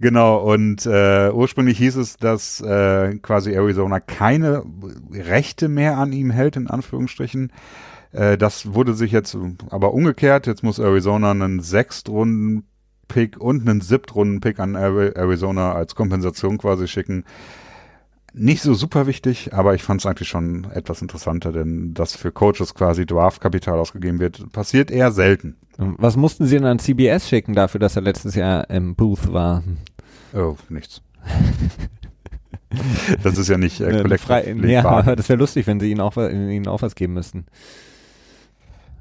Genau, 0.00 0.38
und 0.38 0.86
äh, 0.86 1.30
ursprünglich 1.32 1.76
hieß 1.78 1.96
es, 1.96 2.16
dass 2.16 2.60
äh, 2.60 3.16
quasi 3.20 3.52
Arizona 3.52 3.98
keine 3.98 4.62
Rechte 5.12 5.68
mehr 5.68 5.98
an 5.98 6.12
ihm 6.12 6.30
hält, 6.30 6.54
in 6.56 6.68
Anführungsstrichen. 6.68 7.50
Äh, 8.12 8.38
das 8.38 8.74
wurde 8.74 8.94
sich 8.94 9.10
jetzt 9.10 9.36
aber 9.70 9.92
umgekehrt. 9.94 10.46
Jetzt 10.46 10.62
muss 10.62 10.78
Arizona 10.78 11.32
einen 11.32 11.58
Sechstrunden-Pick 11.58 13.40
und 13.40 13.68
einen 13.68 13.80
Siebtrunden-Pick 13.80 14.60
an 14.60 14.76
Ari- 14.76 15.16
Arizona 15.16 15.72
als 15.72 15.96
Kompensation 15.96 16.58
quasi 16.58 16.86
schicken. 16.86 17.24
Nicht 18.38 18.62
so 18.62 18.74
super 18.74 19.06
wichtig, 19.06 19.52
aber 19.52 19.74
ich 19.74 19.82
fand 19.82 20.00
es 20.00 20.06
eigentlich 20.06 20.28
schon 20.28 20.64
etwas 20.72 21.02
interessanter, 21.02 21.50
denn 21.50 21.92
dass 21.92 22.14
für 22.14 22.30
Coaches 22.30 22.74
quasi 22.74 23.04
Draftkapital 23.04 23.78
ausgegeben 23.78 24.20
wird, 24.20 24.52
passiert 24.52 24.90
eher 24.90 25.10
selten. 25.10 25.56
Was 25.76 26.16
mussten 26.16 26.46
sie 26.46 26.56
denn 26.56 26.64
an 26.64 26.78
CBS 26.78 27.28
schicken 27.28 27.54
dafür, 27.54 27.80
dass 27.80 27.96
er 27.96 28.02
letztes 28.02 28.34
Jahr 28.34 28.70
im 28.70 28.94
Booth 28.94 29.32
war? 29.32 29.62
Oh, 30.34 30.56
nichts. 30.68 31.02
das 33.22 33.38
ist 33.38 33.48
ja 33.48 33.58
nicht 33.58 33.80
äh, 33.80 34.18
frei, 34.18 34.54
ja, 34.64 34.84
aber 34.84 35.16
das 35.16 35.28
wäre 35.28 35.38
lustig, 35.38 35.66
wenn 35.66 35.80
sie 35.80 35.90
ihnen 35.90 36.00
auch, 36.00 36.16
ihnen 36.16 36.68
auch 36.68 36.82
was 36.82 36.94
geben 36.94 37.14
müssten. 37.14 37.46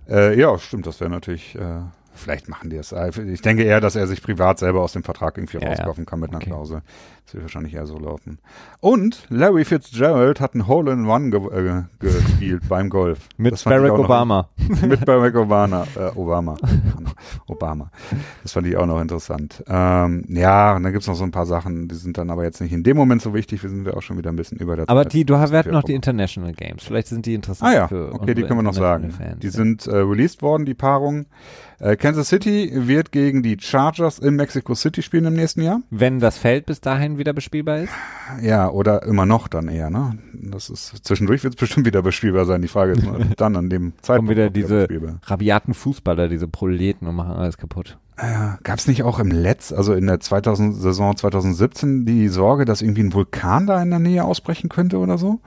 Äh, 0.09 0.39
ja, 0.39 0.57
stimmt, 0.57 0.87
das 0.87 0.99
wäre 0.99 1.09
natürlich, 1.09 1.55
äh, 1.55 1.81
vielleicht 2.17 2.49
machen 2.49 2.69
die 2.69 2.75
es. 2.77 2.91
Äh, 2.91 3.11
Ich 3.31 3.41
denke 3.41 3.63
eher, 3.63 3.79
dass 3.81 3.95
er 3.95 4.07
sich 4.07 4.21
privat 4.21 4.59
selber 4.59 4.81
aus 4.81 4.93
dem 4.93 5.03
Vertrag 5.03 5.37
irgendwie 5.37 5.57
Ja, 5.57 5.63
ja. 5.63 5.69
rauskaufen 5.69 6.05
kann 6.05 6.19
mit 6.19 6.29
einer 6.29 6.37
Okay. 6.37 6.47
Klausel. 6.49 6.81
Das 7.25 7.33
wird 7.33 7.43
wahrscheinlich 7.43 7.73
eher 7.73 7.85
so 7.85 7.97
laufen. 7.99 8.39
Und 8.79 9.25
Larry 9.29 9.65
Fitzgerald 9.65 10.39
hat 10.39 10.55
ein 10.55 10.65
Hole 10.67 10.93
in 10.93 11.05
One 11.07 11.29
ge 11.29 11.41
äh, 11.51 11.83
gespielt 11.99 12.63
beim 12.69 12.89
Golf. 12.89 13.19
Mit 13.37 13.61
Barack 13.65 13.91
Obama. 13.99 14.47
mit 14.81 15.05
Barack 15.05 15.35
Obama. 15.35 15.85
Äh, 15.97 16.11
Obama. 16.15 16.55
Obama. 17.47 17.91
Das 18.43 18.53
fand 18.53 18.67
ich 18.67 18.77
auch 18.77 18.85
noch 18.85 19.01
interessant. 19.01 19.63
Ähm, 19.67 20.23
ja, 20.29 20.75
und 20.75 20.83
dann 20.83 20.91
gibt's 20.93 21.07
noch 21.07 21.15
so 21.15 21.23
ein 21.23 21.31
paar 21.31 21.45
Sachen, 21.45 21.87
die 21.87 21.95
sind 21.95 22.17
dann 22.17 22.29
aber 22.29 22.43
jetzt 22.43 22.61
nicht 22.61 22.71
in 22.73 22.83
dem 22.83 22.97
Moment 22.97 23.21
so 23.21 23.33
wichtig. 23.33 23.61
Wir 23.63 23.69
sind 23.69 23.85
ja 23.85 23.93
auch 23.93 24.01
schon 24.01 24.17
wieder 24.17 24.29
ein 24.31 24.35
bisschen 24.35 24.57
über 24.57 24.75
der 24.75 24.89
Aber 24.89 25.03
Zeit. 25.03 25.13
die, 25.13 25.25
du 25.25 25.37
hast, 25.37 25.51
noch 25.67 25.83
die 25.83 25.93
International 25.95 26.53
Games. 26.53 26.83
Vielleicht 26.83 27.07
sind 27.07 27.25
die 27.25 27.33
interessant 27.33 27.71
Ah 27.71 27.75
ja, 27.75 27.87
für 27.87 28.13
okay, 28.13 28.33
die 28.33 28.43
können 28.43 28.59
wir 28.59 28.63
noch 28.63 28.73
sagen. 28.73 29.11
Fans. 29.11 29.39
Die 29.39 29.49
sind 29.49 29.87
äh, 29.87 29.95
released 29.97 30.41
worden, 30.41 30.65
die 30.65 30.73
Paarung. 30.73 31.25
Äh, 31.79 31.95
Kansas 31.95 32.29
City 32.29 32.71
wird 32.73 33.11
gegen 33.11 33.43
die 33.43 33.57
Chargers 33.59 34.17
in 34.17 34.35
Mexico 34.35 34.73
City 34.73 35.03
spielen 35.03 35.25
im 35.25 35.33
nächsten 35.35 35.61
Jahr. 35.61 35.81
Wenn 35.91 36.19
das 36.19 36.37
Feld 36.37 36.65
bis 36.65 36.81
dahin 36.81 37.19
wieder 37.19 37.33
bespielbar 37.33 37.79
ist? 37.79 37.93
Ja, 38.41 38.69
oder 38.69 39.03
immer 39.03 39.27
noch 39.27 39.47
dann 39.47 39.67
eher, 39.67 39.91
ne? 39.91 40.17
Das 40.33 40.69
ist 40.71 41.05
zwischendurch 41.05 41.43
wird 41.43 41.53
es 41.53 41.59
bestimmt 41.59 41.85
wieder 41.85 42.01
bespielbar 42.01 42.45
sein. 42.45 42.63
Die 42.63 42.67
Frage 42.67 42.93
ist 42.93 43.03
nur 43.03 43.19
dann 43.37 43.55
an 43.55 43.69
dem 43.69 43.91
Kommen 43.91 44.01
Zeitpunkt. 44.01 44.31
wieder 44.31 44.47
ob 44.47 44.53
diese 44.53 44.87
bespielbar. 44.87 45.19
rabiaten 45.23 45.73
Fußballer, 45.75 46.29
diese 46.29 46.47
Proleten 46.47 47.07
und 47.07 47.15
machen 47.15 47.33
alles 47.33 47.57
kaputt. 47.57 47.99
Äh, 48.17 48.57
Gab 48.63 48.79
es 48.79 48.87
nicht 48.87 49.03
auch 49.03 49.19
im 49.19 49.29
Letz, 49.29 49.71
also 49.71 49.93
in 49.93 50.07
der 50.07 50.19
2000, 50.19 50.75
Saison 50.75 51.15
2017, 51.15 52.05
die 52.07 52.27
Sorge, 52.29 52.65
dass 52.65 52.81
irgendwie 52.81 53.03
ein 53.03 53.13
Vulkan 53.13 53.67
da 53.67 53.79
in 53.83 53.91
der 53.91 53.99
Nähe 53.99 54.23
ausbrechen 54.23 54.69
könnte 54.69 54.97
oder 54.97 55.19
so? 55.19 55.39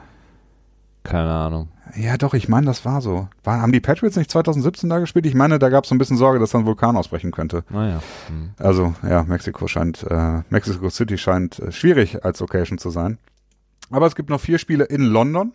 Keine 1.02 1.30
Ahnung. 1.30 1.68
Ja, 1.96 2.16
doch, 2.16 2.34
ich 2.34 2.48
meine, 2.48 2.66
das 2.66 2.84
war 2.84 3.00
so. 3.00 3.28
War, 3.44 3.60
haben 3.60 3.72
die 3.72 3.80
Patriots 3.80 4.16
nicht 4.16 4.30
2017 4.30 4.88
da 4.88 4.98
gespielt? 4.98 5.26
Ich 5.26 5.34
meine, 5.34 5.58
da 5.58 5.68
gab 5.68 5.84
es 5.84 5.90
so 5.90 5.94
ein 5.94 5.98
bisschen 5.98 6.16
Sorge, 6.16 6.38
dass 6.38 6.50
da 6.50 6.58
ein 6.58 6.66
Vulkan 6.66 6.96
ausbrechen 6.96 7.30
könnte. 7.30 7.64
Naja. 7.70 8.02
Hm. 8.28 8.50
Also 8.58 8.94
ja, 9.08 9.24
Mexiko 9.24 9.66
scheint, 9.68 10.04
äh, 10.04 10.42
Mexico 10.50 10.88
City 10.90 11.18
scheint 11.18 11.58
äh, 11.58 11.72
schwierig 11.72 12.24
als 12.24 12.40
Location 12.40 12.78
zu 12.78 12.90
sein. 12.90 13.18
Aber 13.90 14.06
es 14.06 14.14
gibt 14.14 14.30
noch 14.30 14.40
vier 14.40 14.58
Spiele 14.58 14.84
in 14.84 15.02
London. 15.02 15.52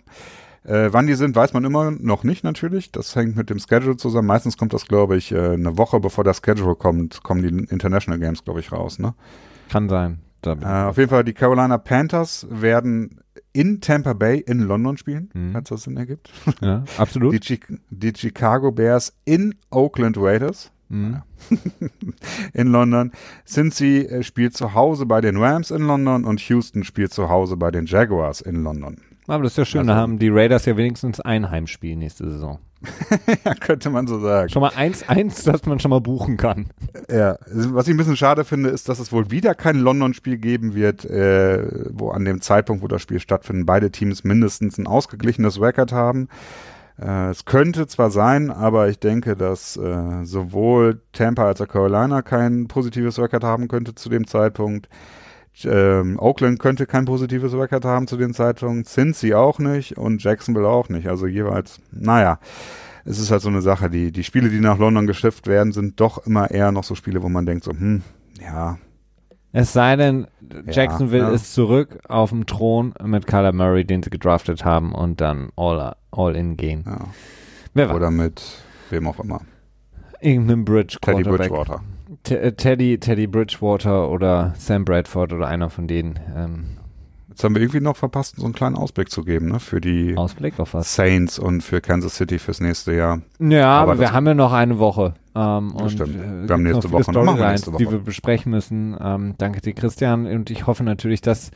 Äh, 0.64 0.90
wann 0.92 1.06
die 1.06 1.14
sind, 1.14 1.36
weiß 1.36 1.54
man 1.54 1.64
immer 1.64 1.92
noch 1.92 2.24
nicht 2.24 2.44
natürlich. 2.44 2.92
Das 2.92 3.16
hängt 3.16 3.36
mit 3.36 3.50
dem 3.50 3.60
Schedule 3.60 3.98
zusammen. 3.98 4.28
Meistens 4.28 4.58
kommt 4.58 4.74
das, 4.74 4.88
glaube 4.88 5.16
ich, 5.16 5.32
äh, 5.32 5.52
eine 5.54 5.78
Woche 5.78 6.00
bevor 6.00 6.24
das 6.24 6.42
Schedule 6.44 6.76
kommt, 6.76 7.24
kommen 7.24 7.42
die 7.42 7.72
International 7.72 8.20
Games, 8.20 8.44
glaube 8.44 8.60
ich, 8.60 8.72
raus. 8.72 9.00
Ne? 9.00 9.14
Kann 9.70 9.90
sein. 9.90 10.20
Äh, 10.44 10.66
auf 10.66 10.98
jeden 10.98 11.10
Fall, 11.10 11.24
die 11.24 11.34
Carolina 11.34 11.78
Panthers 11.78 12.46
werden 12.50 13.20
in 13.56 13.80
Tampa 13.82 14.14
Bay 14.14 14.40
in 14.46 14.60
London 14.60 14.98
spielen, 14.98 15.30
Mhm. 15.34 15.54
falls 15.54 15.70
das 15.70 15.84
Sinn 15.84 15.98
ergibt. 15.98 16.30
ja, 16.62 16.84
absolut. 16.98 17.34
Die, 17.34 17.40
Chi 17.40 17.60
die 17.90 18.14
Chicago 18.16 18.72
Bears 18.72 19.14
in 19.26 19.56
Oakland 19.72 20.18
Raiders. 20.18 20.72
Mhm. 20.90 21.22
in 22.54 22.68
London. 22.68 23.12
Cincy 23.48 24.02
äh, 24.06 24.24
spielt 24.24 24.56
zu 24.56 24.74
Hause 24.74 25.06
bei 25.06 25.20
den 25.22 25.38
Rams 25.38 25.72
in 25.72 25.82
London 25.88 26.26
und 26.26 26.40
Houston 26.42 26.84
spielt 26.84 27.12
zu 27.14 27.30
Hause 27.30 27.58
bei 27.58 27.72
den 27.72 27.86
Jaguars 27.88 28.42
in 28.42 28.64
London. 28.64 28.98
Aber 29.28 29.44
das 29.44 29.54
ist 29.54 29.58
ja 29.58 29.66
schön, 29.66 29.80
Also- 29.82 29.92
da 29.94 29.96
haben 29.98 30.20
die 30.20 30.30
Raiders 30.30 30.66
ja 30.66 30.78
wenigstens 30.78 31.20
ein 31.20 31.50
Heimspiel 31.50 31.96
nächste 31.96 32.30
Saison. 32.30 32.60
ja, 33.46 33.54
könnte 33.56 33.90
man 33.90 34.08
so 34.08 34.20
sagen. 34.20 34.50
Schon 34.50 34.62
mal 34.62 34.72
1-1, 34.72 35.46
das 35.46 35.66
man 35.66 35.80
schon 35.80 35.90
mal 35.90 36.02
buchen 36.02 36.38
kann. 36.38 36.68
Ja, 37.10 37.38
was 37.52 37.88
ich 37.88 37.94
ein 37.94 37.98
bisschen 37.98 38.18
schade 38.18 38.46
finde, 38.46 38.70
ist, 38.70 38.90
dass 38.90 39.00
es 39.00 39.12
wohl 39.12 39.32
wieder 39.32 39.56
kein 39.56 39.78
London-Spiel 39.78 40.38
geben 40.38 40.76
wird, 40.76 41.06
äh, 41.06 41.64
wo 41.92 42.10
an 42.10 42.26
dem 42.26 42.42
Zeitpunkt, 42.42 42.84
wo 42.84 42.88
das 42.88 43.02
Spiel 43.02 43.20
stattfindet, 43.20 43.66
beide 43.66 43.92
Teams 43.92 44.24
mindestens 44.24 44.78
ein 44.78 44.88
ausgeglichenes 44.88 45.60
Record 45.60 45.92
haben. 45.92 46.28
Äh, 47.00 47.30
es 47.30 47.46
könnte 47.46 47.88
zwar 47.88 48.10
sein, 48.12 48.52
aber 48.52 48.90
ich 48.90 49.00
denke, 49.00 49.36
dass 49.36 49.78
äh, 49.78 50.24
sowohl 50.24 51.02
Tampa 51.12 51.46
als 51.46 51.62
auch 51.62 51.68
Carolina 51.68 52.22
kein 52.22 52.68
positives 52.68 53.20
Record 53.20 53.44
haben 53.44 53.68
könnte 53.68 53.96
zu 53.96 54.10
dem 54.10 54.28
Zeitpunkt. 54.28 54.88
Ähm, 55.64 56.20
Oakland 56.20 56.60
könnte 56.60 56.86
kein 56.86 57.06
positives 57.06 57.54
Record 57.54 57.86
haben 57.86 58.08
zu 58.08 58.18
dem 58.18 58.34
Zeitpunkt, 58.34 58.90
Cincy 58.90 59.34
auch 59.34 59.60
nicht 59.60 59.98
und 59.98 60.22
Jacksonville 60.22 60.68
auch 60.68 60.90
nicht. 60.90 61.08
Also 61.08 61.28
jeweils, 61.28 61.80
naja, 61.92 62.40
es 63.06 63.20
ist 63.20 63.32
halt 63.32 63.42
so 63.42 63.50
eine 63.50 63.62
Sache. 63.62 63.90
Die, 63.90 64.12
die 64.12 64.24
Spiele, 64.24 64.50
die 64.50 64.60
nach 64.60 64.78
London 64.80 65.08
geschifft 65.08 65.48
werden, 65.48 65.72
sind 65.72 66.00
doch 66.02 66.26
immer 66.26 66.52
eher 66.52 66.72
noch 66.72 66.84
so 66.84 66.96
Spiele, 66.96 67.24
wo 67.24 67.30
man 67.30 67.46
denkt 67.46 67.64
so, 67.64 67.72
hm, 67.72 68.02
ja. 68.42 68.78
Es 69.54 69.72
sei 69.72 69.96
denn, 69.96 70.28
Jacksonville 70.70 71.24
ja, 71.24 71.30
ja. 71.30 71.36
ist 71.36 71.54
zurück 71.54 72.00
auf 72.10 72.32
dem 72.32 72.46
Thron 72.46 72.94
mit 73.02 73.26
Kyler 73.26 73.54
Murray, 73.54 73.86
den 73.86 74.04
sie 74.04 74.10
gedraftet 74.10 74.66
haben 74.66 74.94
und 74.94 75.22
dann 75.22 75.50
all, 75.56 75.96
all 76.12 76.36
in 76.36 76.58
gehen. 76.58 76.84
Ja. 76.86 77.08
Wer 77.74 77.96
Oder 77.96 78.12
mit 78.12 78.42
wem 78.90 79.08
auch 79.08 79.20
immer. 79.20 79.42
Irgendeinem 80.26 80.66
Bridge 80.66 80.98
Teddy 81.02 81.24
Bridgewater. 81.24 81.82
Äh, 82.30 82.52
Teddy, 82.54 82.98
Teddy 82.98 83.28
Bridgewater 83.28 84.10
oder 84.10 84.54
Sam 84.58 84.84
Bradford 84.84 85.34
oder 85.34 85.48
einer 85.48 85.70
von 85.70 85.88
denen. 85.88 86.20
Ähm. 86.36 86.66
Jetzt 87.30 87.44
haben 87.44 87.54
wir 87.54 87.62
irgendwie 87.62 87.82
noch 87.82 87.98
verpasst, 87.98 88.36
so 88.38 88.46
einen 88.46 88.54
kleinen 88.54 88.76
Ausblick 88.76 89.12
zu 89.12 89.24
geben, 89.24 89.50
ne? 89.50 89.60
Für 89.60 89.82
die? 89.82 90.16
Saints 90.82 91.38
und 91.38 91.62
für 91.62 91.82
Kansas 91.82 92.16
City 92.16 92.40
fürs 92.40 92.60
nächste 92.60 92.94
Jahr. 92.94 93.22
Ja, 93.40 93.78
aber, 93.78 94.00
wir 94.00 94.14
haben 94.14 94.26
ja 94.26 94.34
noch 94.34 94.54
eine 94.54 94.80
Woche. 94.80 95.14
Ähm, 95.36 95.76
und 95.76 95.92
stimmt. 95.92 96.16
Äh, 96.16 96.48
wir 96.48 96.54
haben 96.54 96.64
nächste 96.64 96.92
Woche 96.92 97.12
noch 97.12 97.38
wir 97.38 97.50
nächste 97.50 97.74
Woche. 97.74 97.84
die 97.84 97.92
wir 97.92 98.00
besprechen 98.00 98.52
müssen. 98.52 98.98
Ähm, 99.00 99.36
danke 99.38 99.62
dir, 99.62 99.74
Christian. 99.74 100.26
Und 100.26 100.50
ich 100.50 100.66
hoffe 100.66 100.84
natürlich, 100.84 101.22
dass 101.22 101.52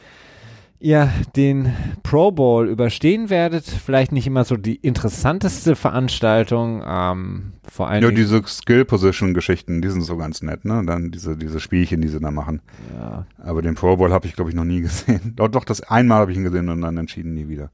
ihr 0.79 1.11
den 1.35 1.73
Pro 2.03 2.31
Bowl 2.31 2.67
überstehen 2.67 3.29
werdet. 3.29 3.65
Vielleicht 3.65 4.11
nicht 4.11 4.27
immer 4.27 4.45
so 4.45 4.55
die 4.55 4.75
interessanteste 4.75 5.75
Veranstaltung, 5.75 6.83
ähm, 6.87 7.53
vor 7.69 7.89
allem. 7.89 8.03
Ja, 8.03 8.11
diese 8.11 8.41
Skill-Position-Geschichten, 8.45 9.81
die 9.81 9.89
sind 9.89 10.01
so 10.01 10.17
ganz 10.17 10.41
nett, 10.41 10.65
ne? 10.65 10.83
Dann 10.85 11.11
diese, 11.11 11.35
diese 11.35 11.59
Spielchen, 11.59 12.01
die 12.01 12.07
sie 12.07 12.19
da 12.19 12.31
machen. 12.31 12.61
Ja. 12.97 13.25
Aber 13.37 13.61
den 13.61 13.75
Pro 13.75 13.97
Bowl 13.97 14.11
habe 14.11 14.27
ich, 14.27 14.35
glaube 14.35 14.49
ich, 14.49 14.55
noch 14.55 14.65
nie 14.65 14.81
gesehen. 14.81 15.33
Doch, 15.35 15.49
doch, 15.49 15.65
das 15.65 15.81
einmal 15.81 16.19
habe 16.19 16.31
ich 16.31 16.37
ihn 16.37 16.43
gesehen 16.43 16.69
und 16.69 16.81
dann 16.81 16.97
entschieden 16.97 17.33
nie 17.33 17.47
wieder. 17.47 17.71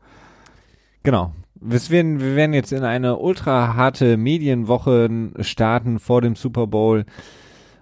Genau. 1.03 1.33
Wir 1.61 1.79
werden, 1.89 2.19
wir 2.19 2.35
werden 2.35 2.53
jetzt 2.53 2.73
in 2.73 2.83
eine 2.83 3.17
ultra 3.17 3.75
harte 3.75 4.17
Medienwoche 4.17 5.09
starten 5.39 5.99
vor 5.99 6.21
dem 6.21 6.35
Super 6.35 6.67
Bowl. 6.67 7.05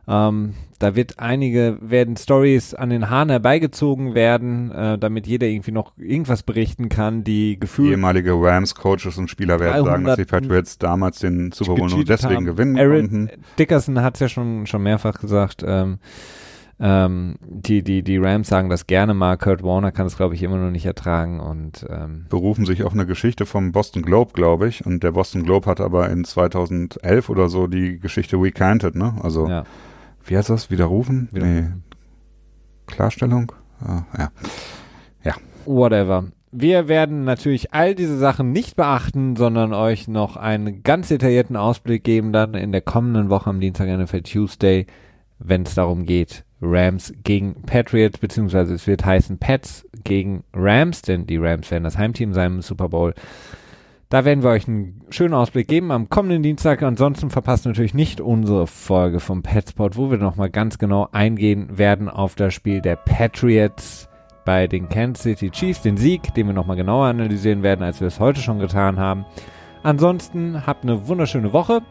Ähm, 0.08 0.54
da 0.84 0.98
wird 0.98 1.18
einige, 1.18 1.78
werden 1.80 2.18
Stories 2.18 2.74
an 2.74 2.90
den 2.90 3.10
Haaren 3.10 3.30
herbeigezogen 3.30 4.16
werden, 4.16 4.70
äh, 4.72 4.98
damit 4.98 5.26
jeder 5.28 5.48
irgendwie 5.48 5.72
noch 5.72 5.98
irgendwas 5.98 6.44
berichten 6.44 6.90
kann, 6.90 7.24
die 7.24 7.58
Gefühle. 7.58 7.92
Ehemalige 7.92 8.34
Rams-Coaches 8.34 9.18
und 9.18 9.30
Spieler 9.30 9.62
werden 9.62 9.86
sagen, 9.86 10.04
dass 10.04 10.18
die 10.18 10.26
Patriots 10.26 10.78
damals 10.78 11.20
den 11.20 11.54
Super 11.54 11.76
Bowl 11.76 11.90
nur 11.90 12.04
deswegen 12.04 12.36
haben. 12.36 12.46
gewinnen 12.46 12.78
Aaron 12.78 13.10
konnten. 13.10 13.30
Dickerson 13.58 14.02
hat 14.02 14.16
es 14.16 14.20
ja 14.20 14.28
schon, 14.28 14.66
schon 14.68 14.84
mehrfach 14.84 15.22
gesagt, 15.22 15.64
ähm, 15.66 16.00
ähm, 16.82 17.36
die, 17.42 17.82
die, 17.82 18.04
die 18.04 18.18
Rams 18.18 18.50
sagen 18.50 18.70
das 18.70 18.86
gerne 18.86 19.14
mal. 19.14 19.38
Kurt 19.38 19.64
Warner 19.64 19.94
kann 19.94 20.06
es, 20.06 20.18
glaube 20.18 20.36
ich, 20.36 20.44
immer 20.44 20.58
noch 20.58 20.72
nicht 20.72 20.86
ertragen 20.86 21.40
und 21.40 21.86
ähm, 21.90 22.26
berufen 22.28 22.66
sich 22.66 22.84
auf 22.84 22.92
eine 22.92 23.06
Geschichte 23.06 23.46
vom 23.46 23.72
Boston 23.72 24.02
Globe, 24.02 24.34
glaube 24.34 24.68
ich. 24.68 24.86
Und 24.86 25.02
der 25.02 25.14
Boston 25.14 25.44
Globe 25.44 25.70
hat 25.70 25.80
aber 25.80 26.10
in 26.10 26.26
2011 26.26 27.30
oder 27.30 27.48
so 27.48 27.68
die 27.68 28.00
Geschichte 28.00 28.36
recanted, 28.36 28.96
ne? 28.96 29.16
Also 29.22 29.48
ja 29.48 29.64
wie 30.26 30.38
heißt 30.38 30.50
das? 30.50 30.70
Widerrufen? 30.70 31.30
Widerrufen. 31.32 31.64
Nee. 31.64 31.94
Klarstellung? 32.88 33.52
Ah, 33.82 34.04
ja. 34.18 34.32
Ja. 35.24 35.34
Whatever. 35.66 36.26
Wir 36.52 36.88
werden 36.88 37.24
natürlich 37.24 37.74
all 37.74 37.96
diese 37.96 38.18
Sachen 38.18 38.52
nicht 38.52 38.76
beachten, 38.76 39.36
sondern 39.36 39.74
euch 39.74 40.08
noch 40.08 40.38
einen 40.38 40.84
ganz 40.84 41.08
detaillierten 41.08 41.56
Ausblick 41.56 42.04
geben 42.04 42.32
dann 42.32 42.54
in 42.54 42.72
der 42.72 42.82
kommenden 42.82 43.30
Woche 43.30 43.50
am 43.50 43.60
Dienstag 43.60 43.88
NFL 43.88 44.22
Tuesday, 44.22 44.86
wenn 45.40 45.64
es 45.64 45.74
darum 45.74 46.06
geht, 46.06 46.46
Rams 46.62 47.12
gegen 47.24 47.64
Patriots, 47.64 48.20
beziehungsweise 48.20 48.76
es 48.76 48.86
wird 48.86 49.04
heißen 49.04 49.40
Pets 49.40 49.88
gegen 50.04 50.44
Rams, 50.54 51.02
denn 51.02 51.26
die 51.26 51.38
Rams 51.38 51.72
werden 51.72 51.84
das 51.84 51.98
Heimteam 51.98 52.34
sein 52.34 52.54
im 52.54 52.62
Super 52.62 52.90
Bowl. 52.90 53.16
Da 54.14 54.26
werden 54.26 54.44
wir 54.44 54.52
euch 54.52 54.68
einen 54.68 55.02
schönen 55.10 55.34
Ausblick 55.34 55.68
geben 55.68 55.92
am 55.92 56.08
kommenden 56.08 56.44
Dienstag. 56.44 56.84
Ansonsten 56.84 57.32
verpasst 57.32 57.66
natürlich 57.66 57.96
nicht 57.96 58.22
unsere 58.22 58.68
Folge 58.68 59.20
vom 59.20 59.42
Petspot, 59.42 59.98
wo 59.98 60.12
wir 60.12 60.20
nochmal 60.20 60.52
ganz 60.52 60.78
genau 60.78 61.08
eingehen 61.12 61.80
werden 61.80 62.10
auf 62.10 62.36
das 62.36 62.54
Spiel 62.54 62.80
der 62.80 62.96
Patriots 62.96 64.08
bei 64.46 64.68
den 64.68 64.88
Kansas 64.88 65.24
City 65.24 65.50
Chiefs, 65.50 65.82
den 65.82 65.98
Sieg, 65.98 66.32
den 66.36 66.46
wir 66.46 66.54
nochmal 66.54 66.78
genauer 66.78 67.08
analysieren 67.08 67.64
werden, 67.64 67.82
als 67.82 68.02
wir 68.02 68.08
es 68.08 68.20
heute 68.20 68.40
schon 68.40 68.60
getan 68.60 69.00
haben. 69.00 69.26
Ansonsten 69.82 70.68
habt 70.68 70.84
eine 70.84 71.08
wunderschöne 71.08 71.52
Woche 71.52 71.82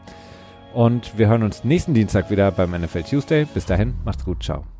und 0.74 1.18
wir 1.18 1.26
hören 1.26 1.42
uns 1.42 1.64
nächsten 1.64 1.92
Dienstag 1.92 2.30
wieder 2.30 2.52
beim 2.52 2.70
NFL 2.70 3.02
Tuesday. 3.02 3.46
Bis 3.52 3.66
dahin, 3.66 3.94
macht's 4.04 4.24
gut, 4.24 4.44
ciao. 4.44 4.71